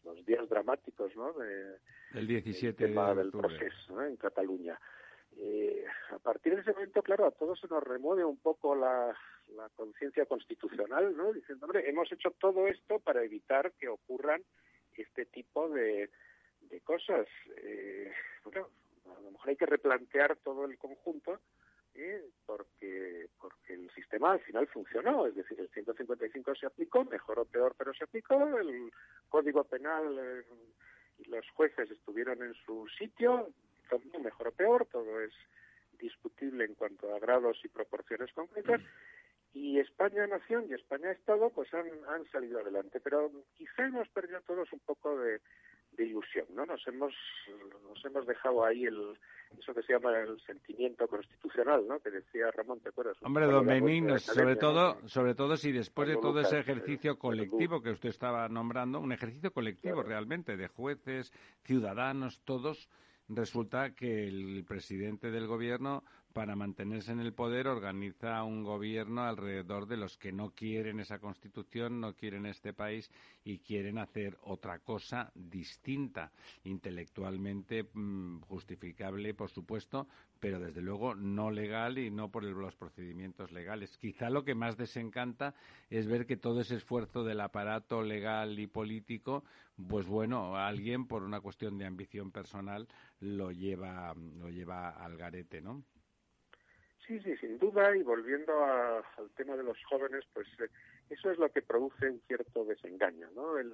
los, 0.03 0.25
días 0.25 0.47
dramáticos 0.49 1.15
¿no? 1.15 1.33
de, 1.33 1.77
el 2.13 2.27
17 2.27 2.87
del 2.87 3.31
proceso 3.31 4.03
en 4.03 4.15
Cataluña. 4.17 4.79
Eh, 5.37 5.85
a 6.11 6.19
partir 6.19 6.55
de 6.55 6.61
ese 6.61 6.73
momento, 6.73 7.01
claro, 7.01 7.25
a 7.25 7.31
todos 7.31 7.59
se 7.59 7.67
nos 7.67 7.83
remueve 7.83 8.25
un 8.25 8.37
poco 8.37 8.75
la, 8.75 9.15
conciencia 9.75 10.25
constitucional, 10.25 11.15
¿no? 11.17 11.33
Diciendo, 11.33 11.65
hombre, 11.65 11.89
hemos 11.89 12.11
hecho 12.11 12.31
todo 12.31 12.67
esto 12.67 12.99
para 12.99 13.23
evitar 13.23 13.71
que 13.73 13.87
ocurran 13.87 14.41
este 14.95 15.25
tipo 15.25 15.69
de, 15.69 16.09
de 16.69 16.81
cosas. 16.81 17.27
Eh, 17.57 18.11
bueno, 18.43 18.69
a 19.05 19.21
lo 19.21 19.31
mejor 19.31 19.49
hay 19.49 19.55
que 19.55 19.65
replantear 19.65 20.37
todo 20.37 20.65
el 20.65 20.77
conjunto 20.77 21.39
¿eh? 21.95 22.23
porque 22.45 23.27
porque 23.39 23.73
el 23.73 23.89
sistema 23.91 24.33
al 24.33 24.39
final 24.41 24.67
funcionó, 24.67 25.27
es 25.27 25.35
decir, 25.35 25.59
el 25.59 25.69
155 25.69 26.55
se 26.55 26.65
aplicó, 26.65 27.05
mejor 27.05 27.39
o 27.39 27.45
peor, 27.45 27.75
pero 27.77 27.93
se 27.93 28.03
aplicó, 28.03 28.57
el 28.57 28.91
Código 29.29 29.63
Penal 29.63 30.17
eh, 30.19 30.43
y 31.19 31.29
los 31.29 31.49
jueces 31.51 31.89
estuvieron 31.91 32.41
en 32.43 32.53
su 32.65 32.87
sitio, 32.97 33.49
mejor 34.21 34.49
o 34.49 34.51
peor, 34.51 34.85
todo 34.91 35.21
es 35.21 35.33
discutible 35.99 36.65
en 36.65 36.75
cuanto 36.75 37.13
a 37.13 37.19
grados 37.19 37.59
y 37.63 37.67
proporciones 37.67 38.31
concretas, 38.33 38.81
y 39.53 39.79
España 39.79 40.27
Nación 40.27 40.67
y 40.69 40.73
España 40.73 41.11
Estado 41.11 41.49
pues 41.49 41.73
han, 41.73 41.87
han 42.07 42.25
salido 42.31 42.59
adelante, 42.59 42.99
pero 42.99 43.31
quizá 43.57 43.85
hemos 43.85 44.07
perdido 44.09 44.41
todos 44.41 44.71
un 44.71 44.79
poco 44.79 45.17
de, 45.17 45.41
de 45.99 46.05
ilusión, 46.05 46.45
¿no? 46.55 46.65
Nos 46.65 46.87
hemos 46.87 47.13
nos 47.87 48.05
hemos 48.05 48.25
dejado 48.25 48.65
ahí 48.65 48.85
el 48.85 49.17
eso 49.59 49.73
que 49.73 49.81
se 49.81 49.93
llama 49.93 50.17
el 50.17 50.39
sentimiento 50.41 51.07
constitucional, 51.07 51.85
¿no? 51.87 51.99
Que 51.99 52.09
decía 52.09 52.51
Ramón, 52.51 52.79
¿te 52.79 52.89
acuerdas? 52.89 53.17
Hombre, 53.21 53.45
don 53.47 53.65
Benigno, 53.65 54.17
sobre 54.17 54.55
todo, 54.55 54.97
sobre 55.07 55.35
todo 55.35 55.57
si 55.57 55.71
después 55.71 56.07
de 56.07 56.17
todo 56.17 56.39
ese 56.39 56.59
ejercicio 56.59 57.17
colectivo 57.17 57.81
que 57.81 57.91
usted 57.91 58.09
estaba 58.09 58.47
nombrando, 58.47 58.99
un 58.99 59.11
ejercicio 59.11 59.51
colectivo 59.51 60.01
realmente 60.01 60.55
de 60.55 60.67
jueces, 60.67 61.33
ciudadanos, 61.63 62.41
todos, 62.45 62.89
resulta 63.27 63.93
que 63.93 64.27
el 64.27 64.63
presidente 64.65 65.31
del 65.31 65.47
gobierno 65.47 66.03
para 66.39 66.55
mantenerse 66.55 67.11
en 67.11 67.19
el 67.19 67.33
poder 67.33 67.67
organiza 67.67 68.45
un 68.45 68.63
gobierno 68.63 69.23
alrededor 69.23 69.87
de 69.87 69.97
los 69.97 70.17
que 70.17 70.31
no 70.31 70.51
quieren 70.51 71.01
esa 71.01 71.19
constitución, 71.19 71.99
no 71.99 72.13
quieren 72.13 72.45
este 72.45 72.71
país 72.71 73.11
y 73.43 73.59
quieren 73.59 73.97
hacer 73.97 74.37
otra 74.43 74.79
cosa 74.79 75.33
distinta, 75.35 76.31
intelectualmente 76.63 77.89
mm, 77.93 78.39
justificable, 78.43 79.33
por 79.33 79.49
supuesto, 79.49 80.07
pero 80.39 80.61
desde 80.61 80.81
luego 80.81 81.13
no 81.13 81.51
legal 81.51 81.97
y 81.97 82.09
no 82.09 82.31
por 82.31 82.45
los 82.45 82.75
procedimientos 82.77 83.51
legales. 83.51 83.97
Quizá 83.97 84.29
lo 84.29 84.45
que 84.45 84.55
más 84.55 84.77
desencanta 84.77 85.53
es 85.89 86.07
ver 86.07 86.25
que 86.25 86.37
todo 86.37 86.61
ese 86.61 86.77
esfuerzo 86.77 87.25
del 87.25 87.41
aparato 87.41 88.01
legal 88.01 88.57
y 88.59 88.67
político, 88.67 89.43
pues 89.89 90.07
bueno, 90.07 90.55
alguien 90.55 91.05
por 91.05 91.23
una 91.23 91.41
cuestión 91.41 91.77
de 91.77 91.85
ambición 91.85 92.31
personal 92.31 92.87
lo 93.19 93.51
lleva, 93.51 94.13
lo 94.13 94.47
lleva 94.47 94.91
al 94.91 95.17
garete, 95.17 95.59
¿no? 95.59 95.83
Sí, 97.09 97.19
sí, 97.21 97.35
sin 97.37 97.57
duda, 97.57 97.95
y 97.97 98.03
volviendo 98.03 98.63
al 98.63 99.31
tema 99.35 99.57
de 99.57 99.63
los 99.63 99.83
jóvenes, 99.85 100.23
pues 100.31 100.47
eh, 100.59 100.69
eso 101.09 101.31
es 101.31 101.39
lo 101.39 101.49
que 101.49 101.63
produce 101.63 102.07
un 102.07 102.21
cierto 102.27 102.63
desengaño, 102.65 103.31
¿no? 103.31 103.57
El, 103.57 103.73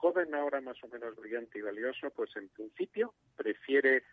joven 0.00 0.34
ahora 0.34 0.60
más 0.60 0.76
o 0.84 0.88
menos 0.88 1.16
brillante 1.16 1.58
y 1.58 1.62
valioso, 1.62 2.10
pues 2.10 2.36
en 2.36 2.50
principio 2.50 3.14
prefiere 3.36 4.04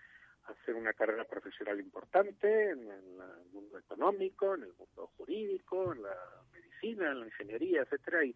hacer 0.46 0.74
una 0.74 0.94
carrera 0.94 1.26
profesional 1.26 1.80
importante 1.80 2.70
en, 2.72 2.90
el 2.90 3.46
mundo 3.52 3.78
económico, 3.78 4.56
en 4.56 4.64
el 4.64 4.74
mundo 4.74 5.12
jurídico, 5.18 5.92
en 5.92 6.02
la 6.02 6.16
medicina, 6.54 7.12
en 7.12 7.20
la 7.20 7.26
ingeniería, 7.26 7.82
etcétera, 7.82 8.24
y, 8.24 8.34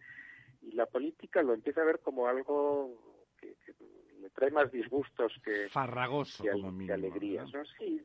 la 0.72 0.84
política 0.84 1.42
lo 1.42 1.54
empieza 1.54 1.80
a 1.80 1.86
ver 1.86 2.00
como 2.00 2.28
algo 2.28 3.24
que, 3.38 3.56
trae 4.34 4.50
más 4.50 4.70
disgustos 4.70 5.32
que, 5.44 5.68
Farragoso, 5.68 6.44
que, 6.44 6.92
alegrías, 6.92 7.52
¿no? 7.52 7.62
Sí, 7.78 8.02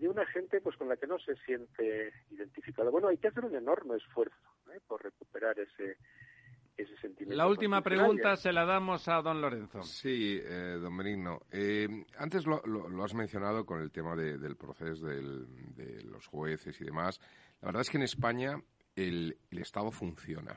de 0.00 0.08
una 0.08 0.26
gente 0.26 0.60
pues 0.60 0.76
con 0.76 0.88
la 0.88 0.96
que 0.96 1.06
no 1.06 1.18
se 1.18 1.34
siente 1.44 2.12
identificado. 2.30 2.90
Bueno, 2.90 3.08
hay 3.08 3.18
que 3.18 3.28
hacer 3.28 3.44
un 3.44 3.54
enorme 3.54 3.96
esfuerzo 3.96 4.36
¿eh? 4.72 4.80
por 4.86 5.02
recuperar 5.02 5.58
ese 5.58 5.96
ese 6.76 6.96
sentimiento. 6.98 7.36
La 7.36 7.48
última 7.48 7.82
pregunta 7.82 8.36
se 8.36 8.52
la 8.52 8.64
damos 8.64 9.08
a 9.08 9.20
don 9.20 9.40
Lorenzo. 9.40 9.82
Sí, 9.82 10.38
eh, 10.40 10.78
don 10.80 10.96
Benigno. 10.96 11.40
Eh, 11.50 11.88
antes 12.18 12.46
lo, 12.46 12.62
lo, 12.64 13.02
has 13.04 13.14
mencionado 13.14 13.66
con 13.66 13.80
el 13.80 13.90
tema 13.90 14.14
del 14.14 14.56
proceso 14.56 15.06
de 15.06 16.02
los 16.04 16.26
jueces 16.28 16.80
y 16.80 16.84
demás. 16.84 17.20
La 17.60 17.66
verdad 17.66 17.80
es 17.80 17.90
que 17.90 17.96
en 17.96 18.04
España 18.04 18.62
el, 18.94 19.36
el 19.50 19.58
Estado 19.58 19.90
funciona. 19.90 20.56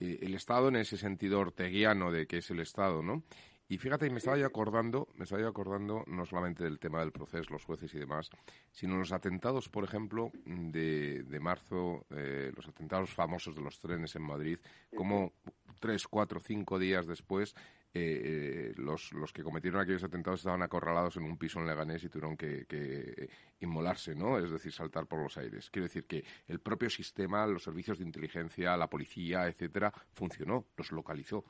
Eh, 0.00 0.18
el 0.22 0.34
Estado 0.34 0.68
en 0.68 0.76
ese 0.76 0.96
sentido 0.96 1.40
orteguiano 1.40 2.12
de 2.12 2.26
que 2.26 2.38
es 2.38 2.50
el 2.50 2.60
Estado, 2.60 3.02
¿no? 3.02 3.22
Y 3.70 3.76
fíjate, 3.76 4.08
me 4.08 4.16
estaba 4.16 4.38
yo 4.38 4.46
acordando, 4.46 5.08
me 5.14 5.24
estaba 5.24 5.46
acordando 5.46 6.02
no 6.06 6.24
solamente 6.24 6.64
del 6.64 6.78
tema 6.78 7.00
del 7.00 7.12
proceso, 7.12 7.52
los 7.52 7.64
jueces 7.64 7.92
y 7.94 7.98
demás, 7.98 8.30
sino 8.72 8.96
los 8.96 9.12
atentados, 9.12 9.68
por 9.68 9.84
ejemplo, 9.84 10.32
de, 10.46 11.22
de 11.24 11.40
marzo, 11.40 12.06
eh, 12.10 12.50
los 12.56 12.66
atentados 12.66 13.10
famosos 13.10 13.54
de 13.54 13.60
los 13.60 13.78
trenes 13.78 14.16
en 14.16 14.22
Madrid, 14.22 14.58
como 14.96 15.34
tres, 15.80 16.08
cuatro, 16.08 16.40
cinco 16.40 16.78
días 16.78 17.06
después, 17.06 17.54
eh, 17.94 18.22
eh, 18.24 18.72
los, 18.76 19.12
los 19.12 19.32
que 19.32 19.42
cometieron 19.42 19.80
aquellos 19.80 20.04
atentados 20.04 20.40
estaban 20.40 20.62
acorralados 20.62 21.16
en 21.16 21.24
un 21.24 21.36
piso 21.36 21.58
en 21.58 21.66
Leganés 21.66 22.04
y 22.04 22.08
tuvieron 22.08 22.36
que, 22.36 22.64
que, 22.66 23.28
inmolarse, 23.60 24.14
¿no? 24.14 24.38
Es 24.38 24.50
decir, 24.50 24.72
saltar 24.72 25.06
por 25.06 25.22
los 25.22 25.36
aires. 25.36 25.70
Quiero 25.70 25.84
decir 25.88 26.04
que 26.04 26.24
el 26.46 26.60
propio 26.60 26.88
sistema, 26.88 27.46
los 27.46 27.64
servicios 27.64 27.98
de 27.98 28.04
inteligencia, 28.04 28.76
la 28.76 28.88
policía, 28.88 29.46
etcétera, 29.46 29.92
funcionó, 30.12 30.66
los 30.76 30.92
localizó. 30.92 31.44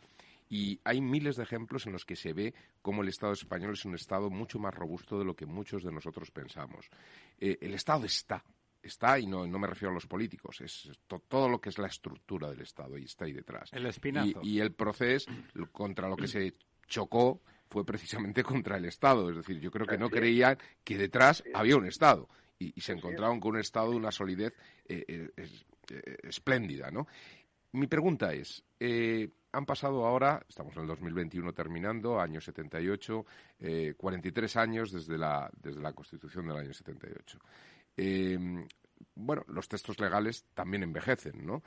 Y 0.48 0.80
hay 0.84 1.00
miles 1.00 1.36
de 1.36 1.42
ejemplos 1.42 1.86
en 1.86 1.92
los 1.92 2.04
que 2.04 2.16
se 2.16 2.32
ve 2.32 2.54
cómo 2.80 3.02
el 3.02 3.08
Estado 3.08 3.32
español 3.32 3.72
es 3.74 3.84
un 3.84 3.94
Estado 3.94 4.30
mucho 4.30 4.58
más 4.58 4.74
robusto 4.74 5.18
de 5.18 5.24
lo 5.24 5.36
que 5.36 5.46
muchos 5.46 5.82
de 5.82 5.92
nosotros 5.92 6.30
pensamos. 6.30 6.88
Eh, 7.38 7.58
el 7.60 7.74
Estado 7.74 8.06
está, 8.06 8.42
está, 8.82 9.18
y 9.18 9.26
no, 9.26 9.46
no, 9.46 9.58
me 9.58 9.66
refiero 9.66 9.90
a 9.90 9.94
los 9.94 10.06
políticos, 10.06 10.60
es 10.60 10.90
todo 11.06 11.48
lo 11.48 11.60
que 11.60 11.68
es 11.68 11.78
la 11.78 11.88
estructura 11.88 12.48
del 12.50 12.60
Estado 12.60 12.96
y 12.96 13.04
está 13.04 13.26
ahí 13.26 13.32
detrás. 13.32 13.70
El 13.72 13.86
espinazo. 13.86 14.40
Y, 14.42 14.60
el 14.60 14.72
proceso 14.72 15.30
contra 15.70 16.08
lo 16.08 16.16
que 16.16 16.28
se 16.28 16.54
chocó 16.86 17.42
fue 17.68 17.84
precisamente 17.84 18.42
contra 18.42 18.78
el 18.78 18.86
Estado. 18.86 19.28
Es 19.30 19.36
decir, 19.36 19.60
yo 19.60 19.70
creo 19.70 19.86
que 19.86 19.98
no 19.98 20.08
creían 20.08 20.56
que 20.82 20.96
detrás 20.96 21.44
había 21.54 21.76
un 21.76 21.86
Estado 21.86 22.28
y, 22.58 22.80
se 22.80 22.92
encontraron 22.92 23.38
con 23.38 23.54
un 23.54 23.60
Estado 23.60 23.90
de 23.90 23.96
una 23.96 24.10
solidez 24.10 24.54
eh, 24.86 25.04
eh, 25.36 26.16
espléndida, 26.22 26.90
¿no? 26.90 27.06
Mi 27.72 27.86
pregunta 27.86 28.32
es, 28.32 28.64
han 29.52 29.66
pasado 29.66 30.04
ahora, 30.04 30.44
estamos 30.48 30.76
en 30.76 30.82
el 30.82 30.88
2021 30.88 31.52
terminando, 31.52 32.20
año 32.20 32.40
78, 32.40 33.26
eh, 33.60 33.94
43 33.96 34.56
años 34.56 34.92
desde 34.92 35.16
la, 35.16 35.50
desde 35.60 35.80
la 35.80 35.92
Constitución 35.92 36.46
del 36.48 36.58
año 36.58 36.72
78. 36.72 37.38
Eh, 37.96 38.38
bueno, 39.14 39.44
los 39.48 39.68
textos 39.68 39.98
legales 40.00 40.44
también 40.54 40.82
envejecen, 40.82 41.46
¿no? 41.46 41.62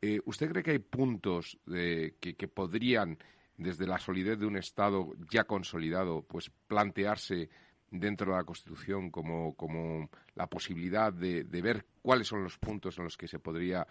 Eh, 0.00 0.20
¿Usted 0.26 0.50
cree 0.50 0.62
que 0.62 0.70
hay 0.72 0.78
puntos 0.78 1.58
de, 1.66 2.16
que, 2.20 2.48
podrían, 2.48 3.18
desde 3.56 3.86
la 3.86 3.98
solidez 3.98 4.38
de 4.38 4.46
un 4.46 4.56
Estado 4.56 5.12
ya 5.30 5.44
consolidado, 5.44 6.22
pues 6.22 6.50
plantearse 6.66 7.48
dentro 7.90 8.32
de 8.32 8.38
la 8.38 8.44
Constitución 8.44 9.10
como, 9.10 9.54
como 9.54 10.10
la 10.34 10.46
posibilidad 10.46 11.12
de, 11.12 11.44
de 11.44 11.62
ver 11.62 11.86
cuáles 12.02 12.28
son 12.28 12.42
los 12.42 12.58
puntos 12.58 12.98
en 12.98 13.04
los 13.04 13.16
que 13.16 13.28
se 13.28 13.38
podría 13.38 13.86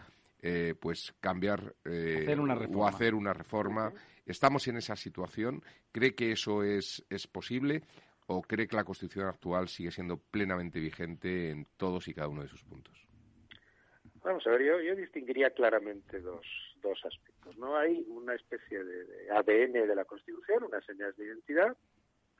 eh, 0.46 0.76
pues 0.78 1.16
cambiar 1.22 1.74
eh, 1.86 2.28
o 2.76 2.86
hacer 2.86 3.16
una 3.16 3.34
reforma. 3.34 3.94
¿Estamos 4.26 4.68
en 4.68 4.76
esa 4.76 4.98
situación? 4.98 5.64
¿Cree 5.94 6.16
que 6.16 6.34
eso 6.34 6.64
es, 6.64 7.02
es 7.10 7.28
posible? 7.28 7.84
¿O 8.28 8.42
cree 8.42 8.68
que 8.68 8.76
la 8.76 8.84
Constitución 8.84 9.28
actual 9.28 9.70
sigue 9.70 9.90
siendo 9.90 10.18
plenamente 10.18 10.82
vigente 10.82 11.50
en 11.50 11.66
todos 11.78 12.10
y 12.10 12.14
cada 12.14 12.28
uno 12.28 12.42
de 12.42 12.50
sus 12.50 12.62
puntos? 12.66 12.94
Vamos 14.22 14.46
a 14.46 14.50
ver, 14.50 14.64
yo, 14.64 14.82
yo 14.82 14.96
distinguiría 14.96 15.50
claramente 15.52 16.20
dos, 16.20 16.46
dos 16.82 17.00
aspectos. 17.06 17.58
No 17.58 17.78
hay 17.78 18.06
una 18.10 18.36
especie 18.36 18.84
de, 18.84 19.32
ADN 19.32 19.88
de 19.88 19.96
la 19.96 20.04
Constitución, 20.04 20.66
unas 20.66 20.86
señas 20.86 21.16
de 21.16 21.26
identidad, 21.26 21.78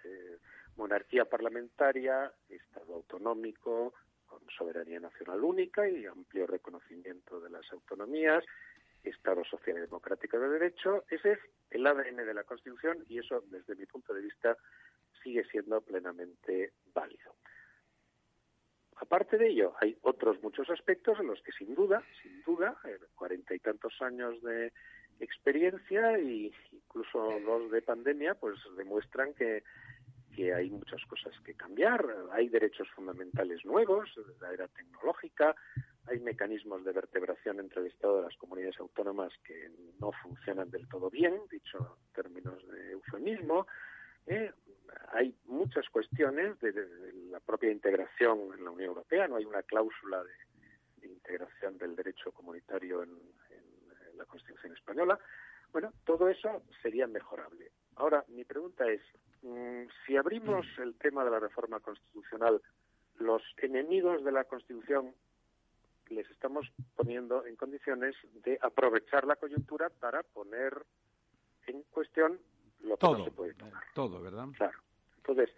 eh, 0.04 0.38
monarquía 0.76 1.24
parlamentaria, 1.24 2.34
Estado 2.50 2.96
autonómico, 2.96 3.94
con 4.34 4.50
soberanía 4.50 5.00
nacional 5.00 5.44
única 5.44 5.88
y 5.88 6.06
amplio 6.06 6.48
reconocimiento 6.48 7.40
de 7.40 7.50
las 7.50 7.72
autonomías, 7.72 8.44
Estado 9.04 9.44
social 9.44 9.78
y 9.78 9.82
democrático 9.82 10.40
de 10.40 10.48
derecho. 10.48 11.04
Ese 11.10 11.34
es 11.34 11.40
el 11.72 11.86
ADN 11.86 12.16
de 12.16 12.34
la 12.34 12.46
Constitución 12.46 13.04
y 13.10 13.20
eso, 13.20 13.44
desde 13.48 13.76
mi 13.76 13.86
punto 13.86 14.14
de 14.14 14.22
vista, 14.22 14.58
sigue 15.22 15.44
siendo 15.46 15.82
plenamente 15.82 16.72
válido. 16.94 17.36
Aparte 18.96 19.38
de 19.38 19.50
ello, 19.50 19.74
hay 19.82 19.98
otros 20.04 20.42
muchos 20.42 20.70
aspectos 20.70 21.20
en 21.20 21.28
los 21.28 21.42
que 21.42 21.52
sin 21.52 21.76
duda, 21.76 22.02
sin 22.22 22.42
duda, 22.44 22.80
cuarenta 23.16 23.54
y 23.54 23.60
tantos 23.60 24.02
años 24.02 24.42
de 24.42 24.72
experiencia 25.20 26.18
e 26.18 26.52
incluso 26.72 27.40
los 27.40 27.70
de 27.72 27.82
pandemia, 27.82 28.36
pues 28.36 28.56
demuestran 28.78 29.34
que 29.34 29.64
que 30.36 30.54
hay 30.54 30.70
muchas 30.70 31.04
cosas 31.06 31.34
que 31.46 31.54
cambiar, 31.54 32.06
hay 32.32 32.50
derechos 32.50 32.90
fundamentales 32.96 33.64
nuevos, 33.66 34.10
la 34.42 34.52
era 34.52 34.68
tecnológica, 34.68 35.56
hay 36.08 36.20
mecanismos 36.20 36.84
de 36.84 36.92
vertebración 36.92 37.60
entre 37.60 37.82
el 37.82 37.88
Estado 37.88 38.20
y 38.20 38.24
las 38.24 38.36
comunidades 38.38 38.80
autónomas 38.80 39.32
que 39.44 39.72
no 40.00 40.12
funcionan 40.24 40.70
del 40.70 40.88
todo 40.88 41.10
bien, 41.10 41.40
dicho 41.50 41.78
en 41.78 42.14
términos 42.14 42.68
de 42.68 42.92
eufemismo. 42.92 43.68
Eh, 44.28 44.52
hay 45.12 45.36
muchas 45.46 45.88
cuestiones 45.90 46.60
de, 46.60 46.74
la 47.30 47.40
propia 47.40 47.72
integración 47.72 48.54
en 48.58 48.64
la 48.64 48.72
Unión 48.72 48.90
Europea, 48.90 49.28
no 49.28 49.38
hay 49.38 49.46
una 49.46 49.64
cláusula 49.64 50.24
de, 50.24 51.08
integración 51.08 51.78
del 51.78 51.96
derecho 51.96 52.32
comunitario 52.32 53.04
en, 53.04 53.12
la 54.18 54.26
Constitución 54.26 54.74
española. 54.74 55.20
Bueno, 55.72 55.92
todo 56.06 56.30
eso 56.30 56.64
sería 56.82 57.08
mejorable. 57.08 57.72
Ahora, 57.96 58.24
mi 58.28 58.44
pregunta 58.44 58.88
es, 58.90 59.02
si 60.06 60.16
abrimos 60.18 60.66
el 60.78 60.96
tema 60.96 61.24
de 61.24 61.32
la 61.32 61.40
reforma 61.40 61.80
constitucional, 61.80 62.62
los 63.20 63.42
enemigos 63.58 64.24
de 64.24 64.32
la 64.32 64.46
Constitución 64.46 65.14
les 66.10 66.30
estamos 66.30 66.72
poniendo 66.96 67.46
en 67.46 67.56
condiciones 67.56 68.16
de 68.44 68.58
aprovechar 68.62 69.26
la 69.26 69.36
coyuntura 69.36 69.90
para 69.90 70.24
poner 70.24 70.74
en 71.68 71.84
cuestión 71.84 72.40
lo 72.82 72.98
que 72.98 73.08
no 73.08 73.24
se 73.24 73.32
puede 73.32 73.54
tomar. 73.54 73.84
Todo, 73.94 74.22
¿verdad? 74.22 74.48
Claro. 74.58 74.78
Entonces, 75.18 75.50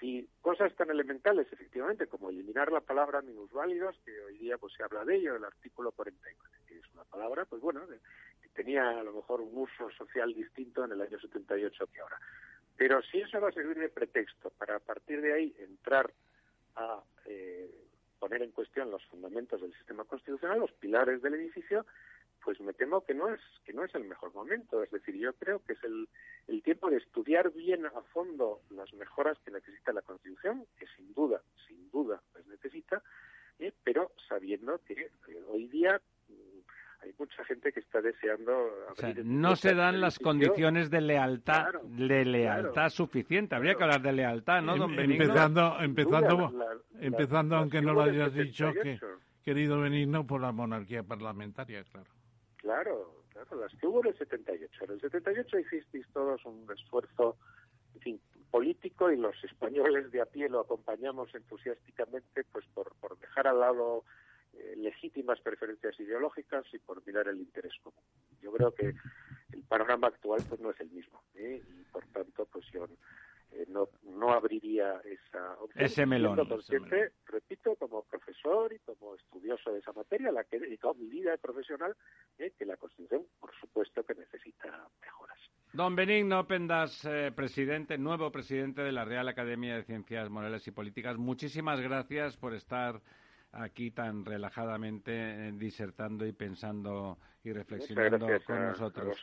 si 0.00 0.28
cosas 0.40 0.74
tan 0.74 0.90
elementales, 0.90 1.46
efectivamente, 1.52 2.06
como 2.06 2.30
eliminar 2.30 2.72
la 2.72 2.80
palabra 2.80 3.20
minusválidos, 3.20 3.98
que 4.04 4.18
hoy 4.20 4.38
día 4.38 4.56
pues 4.58 4.72
se 4.74 4.82
habla 4.82 5.04
de 5.04 5.16
ello, 5.16 5.36
el 5.36 5.44
artículo 5.44 5.92
49, 5.92 6.38
que 6.66 6.78
es 6.78 6.84
una 6.94 7.04
palabra, 7.04 7.44
pues 7.44 7.60
bueno, 7.60 7.82
que 7.86 8.48
tenía 8.50 8.88
a 8.88 9.02
lo 9.02 9.12
mejor 9.12 9.40
un 9.40 9.56
uso 9.56 9.90
social 9.90 10.32
distinto 10.34 10.84
en 10.84 10.92
el 10.92 11.00
año 11.02 11.18
78 11.18 11.86
que 11.88 12.00
ahora. 12.00 12.18
Pero 12.78 13.02
si 13.02 13.20
eso 13.20 13.40
va 13.40 13.48
a 13.48 13.52
servir 13.52 13.76
de 13.76 13.88
pretexto 13.88 14.50
para 14.50 14.76
a 14.76 14.78
partir 14.78 15.20
de 15.20 15.34
ahí 15.34 15.54
entrar 15.58 16.10
a 16.76 17.02
eh, 17.26 17.68
poner 18.20 18.40
en 18.40 18.52
cuestión 18.52 18.90
los 18.90 19.04
fundamentos 19.06 19.60
del 19.60 19.74
sistema 19.74 20.04
constitucional, 20.04 20.60
los 20.60 20.72
pilares 20.72 21.20
del 21.20 21.34
edificio, 21.34 21.84
pues 22.44 22.60
me 22.60 22.72
temo 22.72 23.04
que 23.04 23.14
no 23.14 23.34
es 23.34 23.40
que 23.64 23.72
no 23.72 23.84
es 23.84 23.92
el 23.96 24.04
mejor 24.04 24.32
momento. 24.32 24.80
Es 24.84 24.92
decir, 24.92 25.16
yo 25.16 25.32
creo 25.34 25.60
que 25.64 25.72
es 25.72 25.82
el, 25.82 26.08
el 26.46 26.62
tiempo 26.62 26.88
de 26.88 26.98
estudiar 26.98 27.50
bien 27.52 27.84
a 27.84 28.00
fondo 28.12 28.60
las 28.70 28.92
mejoras 28.94 29.36
que 29.44 29.50
necesita 29.50 29.92
la 29.92 30.02
Constitución, 30.02 30.64
que 30.78 30.86
sin 30.96 31.12
duda, 31.14 31.42
sin 31.66 31.90
duda 31.90 32.22
las 32.34 32.46
necesita, 32.46 33.02
eh, 33.58 33.72
pero 33.82 34.12
sabiendo 34.28 34.80
que 34.84 35.10
eh, 35.28 35.42
hoy 35.48 35.66
día 35.66 36.00
hay 37.00 37.14
mucha 37.18 37.44
gente 37.44 37.72
que 37.72 37.80
está 37.80 38.00
deseando 38.00 38.70
no 39.24 39.56
se 39.56 39.74
dan 39.74 40.00
las 40.00 40.18
condiciones 40.18 40.90
de 40.90 41.00
lealtad 41.00 41.72
de 41.84 42.24
lealtad 42.24 42.88
suficiente. 42.90 43.54
Habría 43.54 43.74
que 43.74 43.84
hablar 43.84 44.02
de 44.02 44.12
lealtad 44.12 44.62
no 44.62 44.76
don 44.76 44.94
Benigno 44.96 45.24
empezando 45.24 45.80
empezando 45.80 46.52
empezando 47.00 47.56
aunque 47.56 47.80
no 47.80 47.92
lo 47.92 48.02
hayas 48.02 48.34
dicho 48.34 48.72
que 48.72 48.98
querido 49.44 49.80
Benigno 49.80 50.26
por 50.26 50.40
la 50.40 50.52
monarquía 50.52 51.02
parlamentaria 51.02 51.84
claro. 51.84 52.10
Claro, 52.58 53.24
claro, 53.30 53.60
las 53.60 53.72
que 53.76 53.86
hubo 53.86 54.00
en 54.00 54.08
el 54.08 54.18
78. 54.18 54.84
En 54.84 54.90
el 54.90 55.00
78 55.00 55.58
hicisteis 55.60 56.06
todos 56.12 56.44
un 56.44 56.66
esfuerzo 56.72 57.36
político 58.50 59.10
y 59.10 59.16
los 59.16 59.36
españoles 59.44 60.10
de 60.10 60.20
a 60.20 60.26
pie 60.26 60.48
lo 60.48 60.60
acompañamos 60.60 61.34
entusiásticamente 61.34 62.44
pues 62.50 62.64
por, 62.74 62.94
por 62.96 63.18
dejar 63.18 63.46
al 63.46 63.60
lado 63.60 64.04
eh, 64.58 64.74
legítimas 64.76 65.40
preferencias 65.40 65.98
ideológicas 66.00 66.64
y 66.72 66.78
por 66.78 67.04
mirar 67.06 67.28
el 67.28 67.38
interés 67.38 67.72
común. 67.82 68.02
Yo 68.40 68.52
creo 68.52 68.74
que 68.74 68.94
el 69.52 69.62
panorama 69.64 70.08
actual 70.08 70.42
pues 70.48 70.60
no 70.60 70.70
es 70.70 70.80
el 70.80 70.90
mismo 70.90 71.22
¿eh? 71.34 71.62
y 71.66 71.84
por 71.92 72.04
tanto 72.06 72.46
pues 72.46 72.64
yo 72.72 72.86
eh, 73.52 73.64
no, 73.68 73.88
no 74.04 74.32
abriría 74.32 75.00
esa 75.04 75.54
opción. 75.54 75.84
Ese 75.84 76.04
melón, 76.04 76.36
repito, 77.26 77.76
como 77.76 78.02
profesor 78.02 78.72
y 78.72 78.78
como 78.80 79.14
estudioso 79.14 79.72
de 79.72 79.78
esa 79.78 79.92
materia, 79.92 80.30
la 80.30 80.44
que 80.44 80.56
he 80.56 80.60
dedicado 80.60 80.94
mi 80.94 81.06
vida 81.06 81.36
profesional, 81.38 81.96
eh, 82.38 82.52
que 82.58 82.66
la 82.66 82.76
Constitución, 82.76 83.24
por 83.40 83.50
supuesto, 83.58 84.04
que 84.04 84.14
necesita 84.14 84.88
mejoras. 85.00 85.38
Don 85.72 85.96
Benigno 85.96 86.46
Pendas, 86.46 87.04
eh, 87.06 87.32
presidente, 87.34 87.96
nuevo 87.96 88.30
presidente 88.30 88.82
de 88.82 88.92
la 88.92 89.04
Real 89.04 89.28
Academia 89.28 89.76
de 89.76 89.84
Ciencias 89.84 90.28
Morales 90.28 90.66
y 90.66 90.70
Políticas, 90.70 91.16
muchísimas 91.16 91.80
gracias 91.80 92.36
por 92.36 92.54
estar 92.54 93.00
aquí 93.58 93.90
tan 93.90 94.24
relajadamente 94.24 95.52
disertando 95.52 96.26
y 96.26 96.32
pensando 96.32 97.18
y 97.44 97.52
reflexionando 97.52 98.26
con 98.46 98.66
nosotros. 98.66 99.16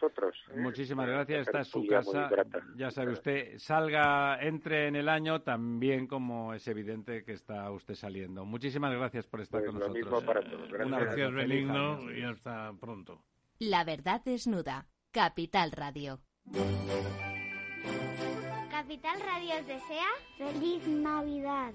¿eh? 0.51 0.59
Muchísimas 0.59 1.07
gracias. 1.07 1.47
Esta 1.47 1.61
es 1.61 1.67
su 1.67 1.85
casa. 1.87 2.29
Ya 2.75 2.91
sabe 2.91 3.11
usted, 3.11 3.57
salga, 3.57 4.39
entre 4.41 4.87
en 4.87 4.95
el 4.95 5.09
año 5.09 5.41
también 5.41 6.07
como 6.07 6.53
es 6.53 6.67
evidente 6.67 7.23
que 7.23 7.33
está 7.33 7.69
usted 7.71 7.95
saliendo. 7.95 8.45
Muchísimas 8.45 8.93
gracias 8.93 9.27
por 9.27 9.41
estar 9.41 9.61
pues 9.61 9.71
con 9.71 9.79
nosotros. 9.79 10.05
Mismo 10.05 10.21
para 10.21 10.41
todos. 10.41 10.69
Gracias, 10.71 11.33
Benigno, 11.33 12.11
y 12.11 12.23
hasta 12.23 12.73
pronto. 12.79 13.21
La 13.59 13.83
verdad 13.83 14.21
desnuda. 14.23 14.87
Capital 15.11 15.71
Radio. 15.71 16.19
Capital 18.69 19.19
Radio 19.21 19.55
os 19.59 19.67
desea 19.67 20.07
feliz 20.37 20.85
Navidad. 20.87 21.73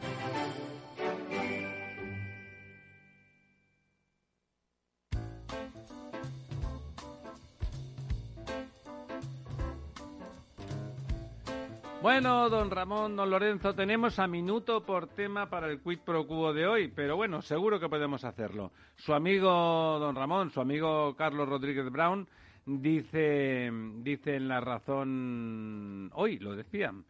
Bueno, 12.03 12.49
don 12.49 12.71
Ramón, 12.71 13.15
don 13.15 13.29
Lorenzo, 13.29 13.75
tenemos 13.75 14.19
a 14.19 14.27
minuto 14.27 14.83
por 14.87 15.07
tema 15.09 15.51
para 15.51 15.71
el 15.71 15.81
quid 15.81 15.99
pro 15.99 16.27
quo 16.27 16.55
de 16.55 16.67
hoy, 16.67 16.89
pero 16.89 17.15
bueno, 17.15 17.43
seguro 17.43 17.79
que 17.79 17.91
podemos 17.91 18.25
hacerlo. 18.25 18.73
Su 18.97 19.13
amigo 19.13 19.99
don 20.01 20.17
Ramón, 20.17 20.51
su 20.51 20.63
amigo 20.63 21.15
Carlos 21.15 21.47
Rodríguez 21.47 21.91
Brown, 21.91 22.27
dice, 22.65 23.71
dice 23.97 24.37
en 24.37 24.49
la 24.49 24.61
razón, 24.63 26.11
hoy 26.15 26.39
lo 26.39 26.57
decían, 26.57 27.05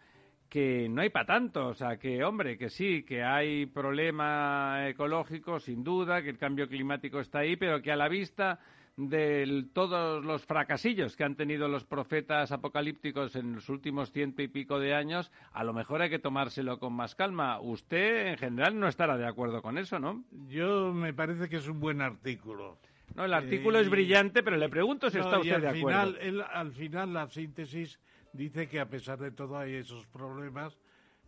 que 0.51 0.89
no 0.91 1.01
hay 1.01 1.11
para 1.11 1.27
tanto, 1.27 1.69
o 1.69 1.75
sea, 1.75 1.97
que 1.97 2.25
hombre, 2.25 2.59
que 2.59 2.69
sí, 2.69 3.05
que 3.05 3.23
hay 3.23 3.67
problema 3.67 4.89
ecológico, 4.89 5.61
sin 5.61 5.85
duda, 5.85 6.23
que 6.23 6.31
el 6.31 6.39
cambio 6.39 6.69
climático 6.69 7.21
está 7.21 7.39
ahí, 7.39 7.55
pero 7.55 7.81
que 7.81 7.93
a 7.93 7.97
la 7.97 8.09
vista 8.09 8.59
de 8.97 9.67
todos 9.73 10.25
los 10.25 10.45
fracasillos 10.45 11.17
que 11.17 11.23
han 11.23 11.37
tenido 11.37 11.69
los 11.69 11.85
profetas 11.85 12.51
apocalípticos 12.51 13.37
en 13.37 13.55
los 13.55 13.69
últimos 13.69 14.11
ciento 14.11 14.43
y 14.43 14.49
pico 14.49 14.81
de 14.81 14.93
años, 14.93 15.31
a 15.53 15.63
lo 15.63 15.73
mejor 15.73 16.03
hay 16.03 16.11
que 16.11 16.19
tomárselo 16.19 16.81
con 16.81 16.95
más 16.95 17.15
calma. 17.15 17.61
Usted, 17.61 18.27
en 18.27 18.37
general, 18.37 18.79
no 18.79 18.89
estará 18.89 19.17
de 19.17 19.29
acuerdo 19.29 19.63
con 19.63 19.79
eso, 19.79 20.01
¿no? 20.01 20.25
Yo 20.49 20.93
me 20.93 21.15
parece 21.15 21.49
que 21.49 21.57
es 21.57 21.69
un 21.69 21.79
buen 21.79 22.03
artículo. 22.03 22.77
No, 23.15 23.25
el 23.25 23.35
artículo 23.35 23.79
es 23.79 23.87
eh, 23.87 23.91
brillante, 23.91 24.43
pero 24.43 24.57
le 24.57 24.69
pregunto 24.69 25.11
si 25.11 25.19
está 25.19 25.39
usted 25.39 25.61
de 25.61 25.69
acuerdo. 25.69 26.15
Final, 26.15 26.47
al 26.53 26.73
final, 26.73 27.13
la 27.13 27.29
síntesis 27.29 27.99
dice 28.33 28.69
que 28.69 28.81
a 28.81 28.89
pesar 28.89 29.19
de 29.19 29.31
todo 29.31 29.59
hay 29.59 29.75
esos 29.75 30.07
problemas, 30.07 30.77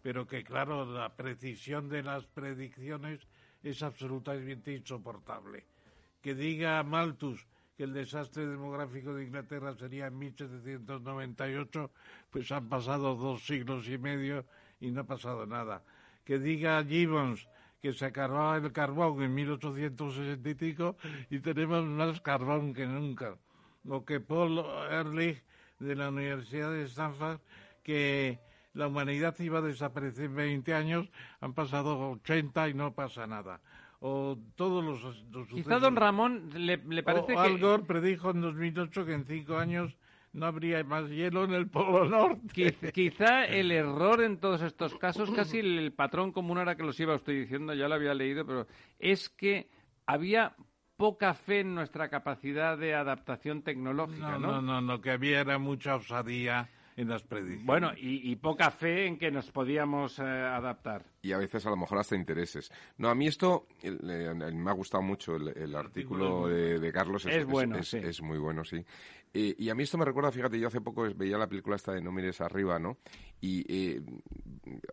pero 0.03 0.27
que, 0.27 0.43
claro, 0.43 0.85
la 0.85 1.15
precisión 1.15 1.89
de 1.89 2.03
las 2.03 2.27
predicciones 2.27 3.21
es 3.63 3.83
absolutamente 3.83 4.73
insoportable. 4.73 5.65
Que 6.21 6.35
diga 6.35 6.83
Malthus 6.83 7.47
que 7.77 7.85
el 7.85 7.95
desastre 7.95 8.47
demográfico 8.47 9.15
de 9.15 9.25
Inglaterra 9.25 9.75
sería 9.75 10.07
en 10.07 10.19
1798, 10.19 11.91
pues 12.31 12.53
han 12.53 12.69
pasado 12.69 13.15
dos 13.17 13.47
siglos 13.47 13.89
y 13.89 13.99
medio 13.99 14.45
y 14.81 14.91
no 14.91 15.03
ha 15.03 15.05
pasado 15.05 15.47
nada. 15.47 15.83
Que 16.25 16.39
diga 16.39 16.85
Gibbons 16.85 17.49
que 17.81 17.93
se 17.93 18.07
acababa 18.07 18.57
el 18.57 18.73
carbón 18.73 19.23
en 19.23 19.35
1865 19.35 20.97
y 21.31 21.41
tenemos 21.41 21.85
más 21.85 22.21
carbón 22.21 22.75
que 22.75 22.87
nunca. 22.87 23.37
O 23.89 24.05
que 24.05 24.21
Paul 24.21 24.65
Ehrlich 24.91 25.43
de 25.83 25.97
la 25.97 26.09
Universidad 26.09 26.71
de 26.73 26.85
Stanford 26.85 27.41
que 27.83 28.39
la 28.75 28.87
humanidad 28.87 29.39
iba 29.41 29.59
a 29.59 29.63
desaparecer 29.63 30.27
en 30.27 30.35
20 30.37 30.75
años, 30.75 31.11
han 31.41 31.53
pasado 31.53 32.13
80 32.13 32.69
y 32.71 32.75
no 32.75 32.95
pasa 32.95 33.27
nada 33.27 33.61
o 34.05 34.37
todos 34.57 34.85
los, 34.85 35.47
Quizá 35.49 35.79
don 35.79 35.95
Ramón 35.95 36.51
le, 36.57 36.77
parece 37.05 37.35
que... 37.35 37.39
Al 37.39 37.59
Gore 37.61 37.85
predijo 37.85 38.31
en 38.31 38.41
2008 38.41 39.07
que 39.07 39.13
en 39.13 39.25
cinco 39.25 39.57
años 39.59 39.97
no 40.33 40.47
habría 40.47 40.83
más 40.83 41.09
hielo 41.09 41.45
en 41.45 41.53
el 41.53 41.69
Polo 41.69 42.09
Norte. 42.09 42.93
Quizá 42.93 43.45
el 43.45 43.71
error 43.71 44.21
en 44.23 44.39
todos 44.39 44.61
estos 44.63 44.97
casos, 44.97 45.31
casi 45.31 45.61
el, 45.61 45.93
patrón 45.93 46.33
común 46.33 46.59
ahora 46.59 46.75
que 46.75 46.83
los 46.83 46.99
iba 46.99 47.15
usted 47.15 47.33
diciendo, 47.33 47.75
ya 47.75 47.87
lo 47.87 47.95
había 47.95 48.13
leído, 48.13 48.45
pero 48.45 48.67
es 48.99 49.29
que 49.29 49.69
había 50.05 50.57
poca 51.03 51.35
fe 51.35 51.61
en 51.63 51.75
nuestra 51.75 52.09
capacidad 52.09 52.79
de 52.79 52.95
adaptación 52.95 53.63
tecnológica, 53.63 54.39
¿no? 54.39 54.53
No, 54.53 54.63
no, 54.63 54.81
no, 54.81 55.01
que 55.01 55.11
había 55.11 55.41
era 55.41 55.59
mucha 55.59 55.97
osadía 55.97 56.71
en 56.97 57.09
las 57.09 57.25
predicciones. 57.25 57.67
Bueno, 57.67 57.91
y, 57.97 58.37
poca 58.37 58.71
fe 58.71 59.09
en 59.09 59.19
que 59.19 59.33
nos 59.33 59.51
podíamos 59.51 60.21
eh, 60.21 60.23
adaptar. 60.23 61.05
y 61.21 61.33
a 61.33 61.39
veces 61.39 61.67
a 61.67 61.71
lo 61.71 61.77
mejor 61.77 61.99
hasta 61.99 62.15
intereses. 62.15 62.71
No, 62.99 63.09
a 63.09 63.17
mí 63.17 63.27
esto 63.27 63.67
me 63.83 64.71
ha 64.71 64.75
gustado 64.75 65.03
mucho 65.03 65.35
el, 65.35 65.75
artículo 65.75 66.47
de, 66.47 66.93
Carlos. 66.93 67.27
Es, 67.27 67.47
bueno, 67.47 67.79
es, 67.79 68.23
muy 68.23 68.39
bueno, 68.39 68.65
sí. 68.65 68.85
Eh, 69.35 69.55
y 69.59 69.71
a 69.71 69.75
mí 69.75 69.83
esto 69.83 69.97
me 69.97 70.05
recuerda, 70.05 70.31
fíjate, 70.31 70.59
yo 70.59 70.69
hace 70.69 70.81
poco 70.81 71.07
veía 71.15 71.39
la 71.39 71.47
película 71.47 71.77
esta 71.77 71.93
de 71.93 72.03
No 72.03 72.13
mires 72.13 72.41
arriba, 72.41 72.79
¿no? 72.79 72.99
Y 73.41 73.65
eh, 73.67 74.03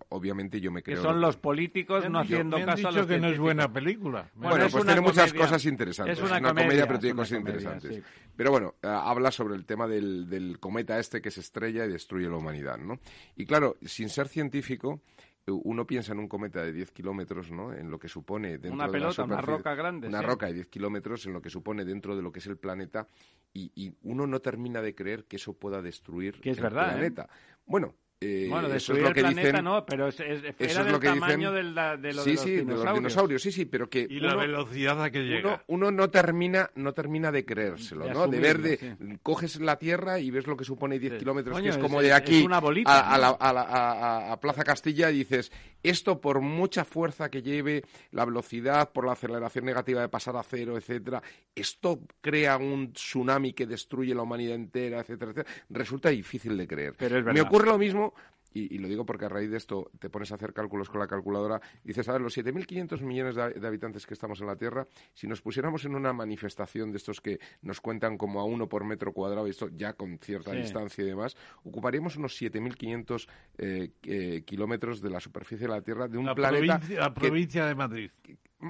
obviamente 0.10 0.62
yo 0.62 0.72
me 0.72 0.82
creo... 0.82 0.98
Que 0.98 1.04
son 1.04 1.20
los 1.20 1.36
políticos 1.36 2.10
no 2.10 2.20
haciendo 2.20 2.58
caso 2.66 2.88
a 2.88 2.92
los 2.92 3.06
que 3.06 3.20
no 3.20 3.28
es 3.28 3.38
buena 3.38 3.72
película. 3.72 4.32
Bueno, 4.36 4.68
pues 4.72 4.86
tiene 4.86 5.02
muchas 5.02 5.34
cosas 5.34 5.66
interesantes. 5.66 6.18
Es 6.18 6.24
una, 6.24 6.42
comedia, 6.42 6.88
pero 6.88 7.00
tiene 7.00 7.16
cosas 7.16 7.40
interesantes. 7.40 8.02
Pero 8.36 8.52
bueno, 8.52 8.76
eh, 8.82 8.88
habla 8.88 9.30
sobre 9.32 9.56
el 9.56 9.66
tema 9.66 9.88
del, 9.88 10.30
del 10.30 10.60
cometa 10.60 10.98
este 11.00 11.22
que 11.22 11.32
se 11.32 11.42
estrella 11.42 11.86
y 11.86 11.90
destruye 11.90 12.30
la 12.30 12.38
humanidad, 12.38 12.78
¿no? 12.78 13.00
Y 13.36 13.46
claro, 13.46 13.76
sin 13.82 14.08
ser 14.08 14.30
científico 14.30 15.02
uno 15.48 15.86
piensa 15.88 16.12
en 16.14 16.20
un 16.20 16.28
cometa 16.28 16.64
de 16.64 16.72
10 16.72 16.92
kilómetros, 16.92 17.52
¿no? 17.52 17.74
En 17.74 17.90
lo 17.90 18.00
que 18.00 18.08
supone 18.08 18.58
dentro 18.58 18.74
una 18.74 18.90
pelota, 18.90 19.24
una 19.24 19.42
roca 19.42 19.76
grande, 19.76 20.08
una 20.08 20.22
roca 20.22 20.48
de 20.48 20.54
10 20.54 20.68
kilómetros, 20.68 21.26
en 21.26 21.34
lo 21.34 21.42
que 21.42 21.50
supone 21.50 21.86
dentro 21.86 22.16
de 22.16 22.22
lo 22.22 22.32
que 22.32 22.40
es 22.40 22.48
el 22.48 22.58
planeta, 22.58 23.08
y, 23.54 23.96
uno 24.04 24.28
no 24.28 24.40
termina 24.42 24.82
de 24.82 24.94
creer 24.94 25.26
que 25.26 25.38
eso 25.38 25.54
pueda 25.54 25.82
destruir 25.82 26.40
que 26.40 26.52
es 26.52 26.58
el 26.58 26.64
verdad, 26.64 26.90
¿eh? 26.90 26.94
planeta. 26.94 27.30
Bueno, 27.66 27.96
eh, 28.22 28.48
bueno, 28.50 28.68
destruir 28.68 29.06
el 29.06 29.14
planeta 29.14 29.62
no, 29.62 29.86
pero 29.86 30.10
es, 30.10 30.20
es, 30.20 30.44
era 30.58 30.84
del 30.84 31.00
tamaño 31.00 31.54
del, 31.54 31.74
de, 31.74 32.12
lo 32.14 32.22
sí, 32.22 32.32
de 32.32 32.36
los 32.36 32.44
sí, 32.44 32.52
dinosaurios. 32.52 32.66
de 32.68 32.86
los 32.86 32.96
dinosaurios, 32.96 33.42
sí, 33.42 33.52
sí, 33.54 33.64
pero 33.64 33.90
que 33.90 34.06
y 34.10 34.20
la 34.20 34.36
velocidad 34.36 35.02
a 35.02 35.10
que 35.10 35.24
llega. 35.24 35.64
Uno, 35.68 35.90
no 35.90 36.10
termina, 36.10 36.70
no 36.76 36.94
termina 36.94 37.32
de 37.32 37.46
creérselo, 37.46 38.12
¿no? 38.12 38.28
de 38.28 38.40
ver 38.42 38.60
de 38.60 39.18
coges 39.24 39.62
la 39.62 39.80
Tierra 39.80 40.20
y 40.20 40.32
ves 40.32 40.48
lo 40.48 40.58
que 40.58 40.66
supone 40.66 41.00
10 41.00 41.14
kilómetros, 41.14 41.62
que 41.62 41.70
es 41.70 41.78
como 41.78 42.02
de 42.02 42.12
aquí 42.12 42.46
a, 42.86 43.16
a, 43.40 44.34
a, 44.34 44.40
Plaza 44.42 44.66
Castilla 44.66 45.10
y 45.12 45.20
dices 45.20 45.50
esto 45.82 46.20
por 46.20 46.42
mucha 46.42 46.84
fuerza 46.84 47.30
que 47.30 47.42
lleve 47.42 47.84
la 48.12 48.26
velocidad, 48.26 48.92
por 48.92 49.06
la 49.06 49.14
aceleración 49.14 49.64
negativa 49.64 50.02
de 50.02 50.10
pasar 50.10 50.36
a 50.36 50.44
cero, 50.44 50.76
etcétera, 50.76 51.24
esto 51.56 52.02
crea 52.20 52.58
un 52.58 52.92
tsunami 52.92 53.54
que 53.54 53.66
destruye 53.66 54.14
la 54.14 54.24
humanidad 54.24 54.56
entera, 54.56 55.00
etcétera, 55.00 55.32
etcétera. 55.32 55.56
Resulta 55.70 56.10
difícil 56.10 56.58
de 56.58 56.68
creer. 56.68 56.96
Me 57.34 57.40
ocurre 57.40 57.68
lo 57.68 57.78
mismo 57.78 58.09
y, 58.54 58.78
lo 58.80 58.88
digo 58.88 59.06
porque 59.06 59.26
a 59.26 59.30
raíz 59.30 59.50
de 59.52 59.58
esto 59.58 59.92
te 60.00 60.10
pones 60.10 60.32
a 60.32 60.36
hacer 60.36 60.54
cálculos 60.54 60.90
con 60.90 61.00
la 61.00 61.08
calculadora 61.08 61.62
dices, 61.84 62.08
a 62.10 62.14
ver, 62.14 62.22
los 62.22 62.36
7.500 62.38 63.02
millones 63.02 63.36
de, 63.36 63.68
habitantes 63.68 64.06
que 64.06 64.14
estamos 64.14 64.42
en 64.42 64.48
la 64.48 64.56
Tierra, 64.56 64.88
si 65.14 65.28
nos 65.28 65.42
pusiéramos 65.42 65.86
en 65.86 65.96
una 65.96 66.14
manifestación 66.14 66.92
de 66.92 66.98
estos 66.98 67.22
que 67.22 67.40
nos 67.62 67.80
cuentan 67.80 68.18
como 68.18 68.40
a 68.40 68.46
uno 68.46 68.68
por 68.68 68.84
metro 68.86 69.14
cuadrado, 69.14 69.48
y 69.48 69.52
esto 69.52 69.70
ya 69.70 69.94
con 69.94 70.18
cierta 70.18 70.54
distancia 70.54 71.04
y 71.04 71.08
demás, 71.08 71.36
ocuparíamos 71.64 72.18
unos 72.18 72.40
7.500 72.42 73.28
eh, 73.58 73.92
eh, 74.04 74.44
kilómetros 74.46 75.02
de 75.02 75.10
la 75.10 75.20
superficie 75.20 75.68
de 75.68 75.74
la 75.74 75.82
Tierra 75.82 76.08
de 76.08 76.18
un 76.18 76.34
planeta... 76.34 76.82
la 76.90 77.14
provincia 77.14 77.66
de 77.66 77.76
Madrid. 77.76 78.12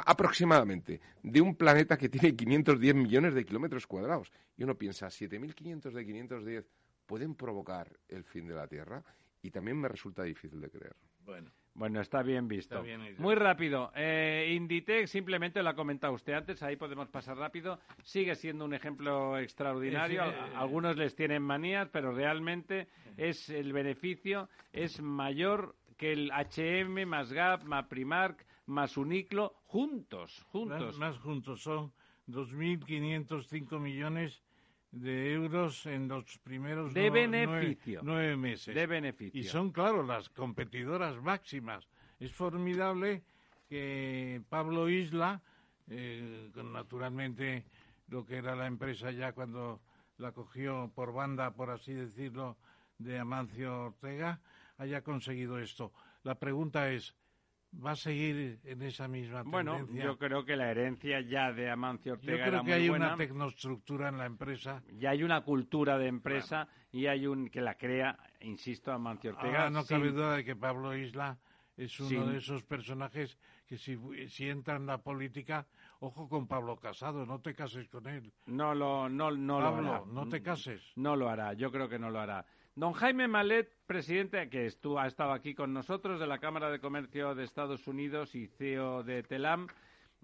aproximadamente, 0.05 0.99
de 1.23 1.41
un 1.41 1.55
planeta 1.55 1.97
que 1.97 2.09
tiene 2.09 2.35
510 2.35 2.95
millones 2.95 3.33
de 3.33 3.45
kilómetros 3.45 3.87
cuadrados. 3.87 4.31
Y 4.57 4.63
uno 4.63 4.75
piensa, 4.75 5.07
7.500 5.07 5.91
de 5.91 6.05
510 6.05 6.65
pueden 7.05 7.33
provocar 7.33 7.97
el 8.07 8.23
fin 8.23 8.45
de 8.47 8.53
la 8.53 8.67
Tierra 8.67 9.03
y 9.41 9.51
también 9.51 9.77
me 9.79 9.87
resulta 9.87 10.23
difícil 10.23 10.59
de 10.61 10.69
creer. 10.69 10.95
Bueno. 11.25 11.51
Bueno, 11.75 12.01
está 12.01 12.21
bien 12.23 12.47
visto. 12.47 12.83
Muy 13.19 13.35
rápido. 13.35 13.91
Eh, 13.95 14.53
Inditex, 14.53 15.11
simplemente 15.11 15.63
lo 15.63 15.69
ha 15.69 15.75
comentado 15.75 16.13
usted 16.13 16.33
antes, 16.33 16.61
ahí 16.61 16.75
podemos 16.75 17.07
pasar 17.07 17.37
rápido. 17.37 17.79
Sigue 18.03 18.35
siendo 18.35 18.65
un 18.65 18.73
ejemplo 18.73 19.37
extraordinario. 19.37 20.25
Eh, 20.25 20.35
Algunos 20.55 20.97
les 20.97 21.15
tienen 21.15 21.41
manías, 21.41 21.87
pero 21.89 22.11
realmente 22.11 22.87
es 23.15 23.49
el 23.49 23.71
beneficio 23.71 24.49
es 24.73 25.01
mayor 25.01 25.75
que 25.97 26.13
el 26.13 26.31
H&M 26.31 27.05
más 27.05 27.31
Gap, 27.31 27.63
más 27.63 27.87
Primark, 27.87 28.45
más 28.65 28.97
Uniclo, 28.97 29.55
juntos, 29.65 30.45
juntos. 30.49 30.97
Más, 30.97 31.15
más 31.15 31.17
juntos, 31.19 31.61
son 31.61 31.91
2.505 32.27 33.79
millones 33.79 34.41
de 34.91 35.33
euros 35.33 35.85
en 35.85 36.07
los 36.07 36.37
primeros 36.39 36.93
de 36.93 37.09
beneficio. 37.09 38.01
Nueve, 38.03 38.35
meses. 38.35 38.73
De 38.73 38.87
beneficio. 38.87 39.39
Y 39.39 39.43
son, 39.43 39.71
claro, 39.71 40.03
las 40.03 40.29
competidoras 40.29 41.21
máximas. 41.21 41.87
Es 42.19 42.31
formidable 42.31 43.23
que 43.67 44.41
Pablo 44.49 44.89
Isla, 44.89 45.41
eh, 45.89 46.49
con 46.53 46.73
naturalmente 46.73 47.65
lo 48.07 48.25
que 48.25 48.37
era 48.37 48.55
la 48.55 48.65
empresa 48.65 49.11
ya 49.11 49.33
cuando 49.33 49.79
la 50.17 50.31
cogió 50.31 50.91
por 50.93 51.13
banda, 51.13 51.51
por 51.51 51.69
así 51.69 51.93
decirlo, 51.93 52.57
de 52.97 53.19
Amancio 53.19 53.85
Ortega, 53.85 54.41
haya 54.77 55.01
conseguido 55.03 55.59
esto. 55.59 55.93
La 56.23 56.35
pregunta 56.35 56.91
es, 56.91 57.15
va 57.73 57.91
a 57.91 57.95
seguir 57.95 58.59
en 58.63 58.81
esa 58.81 59.07
misma 59.07 59.43
tendencia. 59.43 59.83
Bueno, 59.85 60.03
yo 60.03 60.17
creo 60.17 60.45
que 60.45 60.55
la 60.55 60.71
herencia 60.71 61.21
ya 61.21 61.51
de 61.51 61.69
Amancio 61.69 62.13
Ortega 62.13 62.45
yo 62.45 62.51
creo 62.51 62.63
que 62.63 62.73
hay 62.73 62.89
una 62.89 63.15
tecnoestructura 63.15 64.09
en 64.09 64.17
la 64.17 64.25
empresa. 64.25 64.83
Ya 64.93 65.11
hay 65.11 65.23
una 65.23 65.41
cultura 65.41 65.97
de 65.97 66.07
empresa 66.07 66.67
y 66.91 67.05
hay 67.05 67.27
un 67.27 67.49
que 67.49 67.61
la 67.61 67.75
crea, 67.75 68.17
insisto, 68.41 68.91
Amancio 68.91 69.31
Ortega. 69.31 69.69
no 69.69 69.85
cabe 69.85 70.11
duda 70.11 70.37
de 70.37 70.43
que 70.43 70.55
Pablo 70.55 70.95
Isla 70.95 71.37
es 71.77 71.99
uno 71.99 72.27
de 72.27 72.37
esos 72.37 72.63
personajes 72.63 73.37
que 73.65 73.77
si, 73.77 73.97
si 74.29 74.49
entra 74.49 74.75
en 74.75 74.87
la 74.87 74.97
política, 74.97 75.67
ojo 75.99 76.27
con 76.27 76.47
Pablo 76.47 76.77
Casado, 76.77 77.25
no 77.25 77.39
te 77.39 77.53
cases 77.53 77.87
con 77.87 78.07
él. 78.07 78.33
No 78.47 78.73
lo, 78.73 79.07
no, 79.07 79.31
no 79.31 79.61
lo 79.61 79.67
hará. 79.67 80.03
no 80.05 80.27
te 80.27 80.41
cases. 80.41 80.81
No 80.95 81.15
lo 81.15 81.29
hará, 81.29 81.53
yo 81.53 81.71
creo 81.71 81.87
que 81.87 81.99
no 81.99 82.09
lo 82.09 82.19
hará. 82.19 82.45
Don 82.79 82.93
Jaime 82.93 83.27
Malet, 83.27 83.69
presidente, 83.87 84.49
que 84.49 84.65
estuvo, 84.65 84.99
ha 84.99 85.07
estado 85.07 85.33
aquí 85.33 85.53
con 85.53 85.73
nosotros 85.73 86.17
de 86.17 86.25
la 86.25 86.39
Cámara 86.39 86.71
de 86.71 86.79
Comercio 86.79 87.35
de 87.35 87.43
Estados 87.43 87.85
Unidos 87.89 88.35
y 88.35 88.47
CEO 88.47 89.03
de 89.03 89.21
TELAM, 89.21 89.67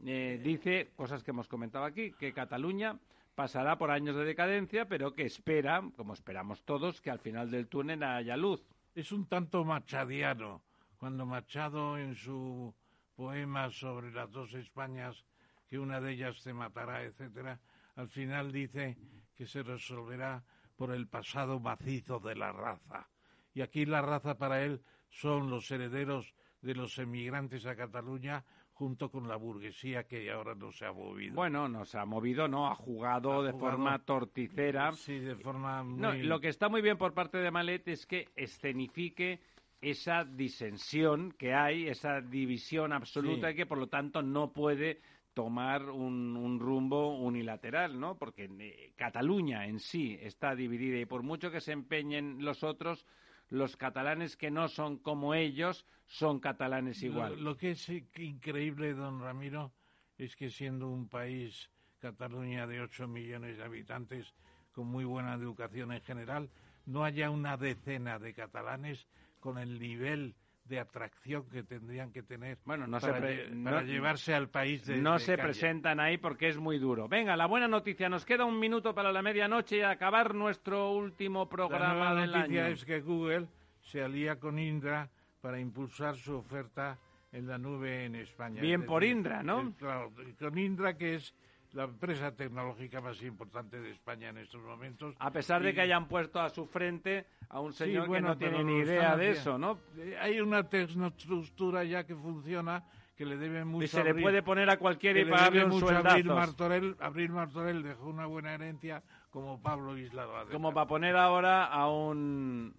eh, 0.06 0.40
dice 0.42 0.94
cosas 0.96 1.22
que 1.22 1.32
hemos 1.32 1.50
comentado 1.50 1.84
aquí, 1.84 2.14
que 2.14 2.32
Cataluña 2.32 2.98
pasará 3.36 3.78
por 3.78 3.92
años 3.92 4.16
de 4.16 4.24
decadencia, 4.24 4.88
pero 4.88 5.14
que 5.14 5.26
espera, 5.26 5.84
como 5.98 6.14
esperamos 6.14 6.64
todos, 6.64 7.02
que 7.02 7.12
al 7.12 7.20
final 7.20 7.52
del 7.52 7.68
túnel 7.68 8.02
haya 8.04 8.38
luz. 8.38 8.66
Es 8.96 9.12
un 9.12 9.26
tanto 9.26 9.66
machadiano, 9.66 10.62
cuando 10.98 11.26
Machado 11.26 11.98
en 11.98 12.16
su 12.16 12.74
poema 13.18 13.70
sobre 13.70 14.14
las 14.14 14.32
dos 14.32 14.54
Españas, 14.54 15.26
que 15.68 15.78
una 15.78 16.00
de 16.00 16.14
ellas 16.14 16.42
te 16.42 16.54
matará, 16.54 17.04
etcétera, 17.04 17.60
al 17.98 18.08
final 18.08 18.54
dice 18.54 18.96
que 19.36 19.46
se 19.46 19.62
resolverá 19.62 20.42
por 20.76 20.92
el 20.92 21.08
pasado 21.08 21.60
macizo 21.60 22.20
de 22.20 22.36
la 22.36 22.52
raza. 22.52 23.10
Y 23.54 23.62
aquí 23.62 23.86
la 23.86 24.02
raza 24.02 24.38
para 24.38 24.64
él 24.64 24.82
son 25.10 25.50
los 25.50 25.70
herederos 25.72 26.34
de 26.62 26.76
los 26.76 26.98
emigrantes 26.98 27.66
a 27.66 27.76
Cataluña 27.76 28.44
junto 28.74 29.10
con 29.10 29.28
la 29.30 29.38
burguesía 29.38 30.04
que 30.04 30.30
ahora 30.30 30.54
no 30.54 30.72
se 30.72 30.86
ha 30.86 30.92
movido. 30.92 31.34
Bueno, 31.34 31.70
no 31.70 31.86
se 31.86 31.98
ha 31.98 32.06
movido, 32.06 32.48
no, 32.50 32.68
ha 32.68 32.76
jugado 32.76 33.42
de 33.42 33.54
forma 33.54 33.98
torticera. 34.00 34.92
Sí, 34.92 35.20
de 35.20 35.36
forma 35.36 35.84
muy... 35.84 36.24
lo 36.24 36.42
que 36.42 36.50
está 36.50 36.68
muy 36.68 36.82
bien 36.82 36.98
por 36.98 37.14
parte 37.14 37.38
de 37.38 37.52
Malet 37.52 37.88
es 37.88 38.06
que 38.06 38.28
escenifique 38.36 39.40
esa 39.80 40.26
disensión 40.26 41.32
que 41.32 41.54
hay, 41.54 41.88
esa 41.88 42.20
división 42.20 42.92
absoluta 42.92 43.52
y 43.52 43.56
que 43.56 43.66
por 43.66 43.78
lo 43.78 43.88
tanto 43.88 44.22
no 44.22 44.52
puede 44.52 45.00
tomar 45.36 45.90
un, 45.90 46.60
rumbo 46.60 47.16
unilateral, 47.18 48.00
¿no? 48.00 48.18
Porque 48.18 48.50
eh, 48.60 48.94
Cataluña 48.96 49.68
en 49.68 49.80
sí 49.80 50.18
está 50.22 50.56
dividida 50.56 50.98
y 50.98 51.06
por 51.06 51.22
mucho 51.22 51.52
que 51.52 51.62
se 51.62 51.74
empeñen 51.74 52.44
los 52.44 52.64
otros, 52.64 53.06
los 53.50 53.76
catalanes 53.76 54.38
que 54.38 54.50
no 54.50 54.70
son 54.70 54.98
como 54.98 55.36
ellos 55.36 55.86
son 56.08 56.40
catalanes 56.40 57.04
igual. 57.04 57.44
Lo, 57.44 57.58
que 57.58 57.72
es 57.72 57.90
increíble, 57.90 58.94
don 58.94 59.20
Ramiro, 59.22 59.74
es 60.18 60.36
que 60.36 60.50
siendo 60.50 60.90
un 60.90 61.10
país, 61.10 61.70
Cataluña, 62.00 62.66
de 62.66 62.82
8 62.82 63.08
millones 63.08 63.58
de 63.58 63.64
habitantes, 63.64 64.34
con 64.72 64.88
muy 64.88 65.04
buena 65.04 65.34
educación 65.34 65.92
en 65.92 66.02
general, 66.02 66.50
no 66.86 67.04
haya 67.04 67.30
una 67.30 67.58
decena 67.58 68.20
de 68.20 68.34
catalanes 68.34 69.06
con 69.40 69.58
el 69.58 69.80
nivel 69.80 70.36
de 70.66 70.80
atracción 70.80 71.48
que 71.50 71.64
tendrían 71.64 72.12
que 72.12 72.24
tener 72.24 72.58
bueno, 72.66 72.88
no 72.88 73.00
para, 73.00 73.20
se 73.20 73.48
para 73.64 73.84
llevarse 73.84 74.34
al 74.34 74.50
país 74.50 74.86
de 74.86 74.98
No 74.98 75.20
se 75.20 75.38
presentan 75.38 76.00
ahí 76.00 76.18
porque 76.18 76.48
es 76.48 76.58
muy 76.58 76.80
duro. 76.80 77.08
Venga, 77.08 77.38
la 77.38 77.46
buena 77.46 77.68
noticia, 77.68 78.10
nos 78.10 78.26
queda 78.26 78.46
un 78.46 78.60
minuto 78.60 78.94
para 78.96 79.12
la 79.12 79.22
medianoche 79.22 79.78
y 79.78 79.82
acabar 79.82 80.34
nuestro 80.34 80.92
último 80.92 81.48
programa 81.48 82.14
la 82.14 82.22
del 82.22 82.32
noticia 82.32 82.70
es 82.70 82.84
que 82.84 83.02
Google 83.02 83.48
se 83.82 84.02
alía 84.02 84.40
con 84.40 84.58
Indra 84.58 85.10
para 85.42 85.60
impulsar 85.60 86.16
su 86.16 86.36
oferta 86.36 86.98
en 87.32 87.48
la 87.48 87.58
nube 87.58 88.06
en 88.06 88.16
España. 88.16 88.62
Bien 88.62 88.86
por 88.86 89.04
Indra, 89.04 89.44
¿no? 89.44 89.74
claro, 89.78 90.12
con 90.40 90.58
Indra 90.58 90.98
que 90.98 91.16
es 91.16 91.36
la 91.76 91.84
empresa 91.84 92.32
tecnológica 92.32 93.02
más 93.02 93.22
importante 93.22 93.80
de 93.80 93.92
España 93.92 94.30
en 94.30 94.38
estos 94.38 94.62
momentos. 94.62 95.14
A 95.20 95.30
pesar 95.30 95.62
de 95.62 95.74
que 95.74 95.82
hayan 95.82 96.08
puesto 96.08 96.40
a 96.40 96.50
su 96.50 96.66
frente 96.66 97.28
a 97.50 97.60
un 97.60 97.74
señor 97.74 98.10
que 98.10 98.22
no 98.22 98.38
tiene 98.38 98.64
ni 98.64 98.80
idea 98.80 99.16
de 99.18 99.32
eso, 99.32 99.58
¿no? 99.58 99.80
Eh, 99.98 100.18
hay 100.20 100.40
una 100.40 100.64
tecnoestructura 100.68 101.84
ya 101.84 102.06
que 102.06 102.16
funciona 102.16 102.84
que 103.18 103.26
le 103.26 103.38
debe 103.38 103.66
mucho. 103.66 103.84
Y 103.84 103.88
se 103.88 104.04
le 104.04 104.16
puede 104.16 104.42
poner 104.42 104.70
a 104.70 104.78
cualquiera 104.78 105.20
y 105.20 105.26
pagarle 105.26 105.66
un. 105.66 105.84
Abril 105.84 106.26
Martorell, 106.28 106.96
Abril 107.00 107.32
Martorell 107.32 107.84
dejó 107.84 108.08
una 108.08 108.26
buena 108.26 108.54
herencia 108.54 109.04
como 109.30 109.62
Pablo 109.62 109.98
Isla. 109.98 110.26
Como 110.52 110.74
para 110.74 110.88
poner 110.88 111.18
ahora 111.18 111.66
a 111.66 111.90
un 111.90 112.74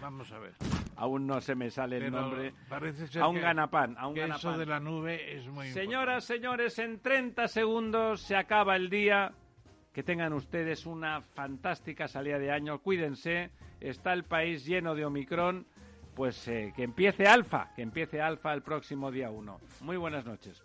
Vamos 0.00 0.32
a 0.32 0.38
ver. 0.38 0.54
Aún 0.96 1.26
no 1.26 1.40
se 1.40 1.54
me 1.54 1.70
sale 1.70 1.98
el 1.98 2.10
nombre. 2.10 2.52
A 3.20 3.28
un 3.28 3.40
ganapán, 3.40 3.96
a 3.98 4.06
un 4.06 4.14
que 4.14 4.20
ganapán. 4.20 4.38
Eso 4.38 4.58
de 4.58 4.66
la 4.66 4.80
nube 4.80 5.36
es 5.36 5.46
muy 5.48 5.68
Señoras, 5.68 6.24
señores, 6.24 6.78
en 6.78 7.00
30 7.00 7.48
segundos 7.48 8.20
se 8.20 8.36
acaba 8.36 8.76
el 8.76 8.90
día. 8.90 9.32
Que 9.92 10.02
tengan 10.04 10.32
ustedes 10.32 10.86
una 10.86 11.20
fantástica 11.20 12.06
salida 12.06 12.38
de 12.38 12.52
año. 12.52 12.78
Cuídense. 12.78 13.50
Está 13.80 14.12
el 14.12 14.24
país 14.24 14.64
lleno 14.64 14.94
de 14.94 15.04
Omicron. 15.04 15.66
Pues 16.14 16.46
eh, 16.48 16.72
que 16.76 16.84
empiece 16.84 17.26
Alfa, 17.26 17.72
que 17.74 17.82
empiece 17.82 18.20
Alfa 18.20 18.52
el 18.52 18.62
próximo 18.62 19.10
día 19.10 19.30
1. 19.30 19.60
Muy 19.80 19.96
buenas 19.96 20.24
noches. 20.24 20.62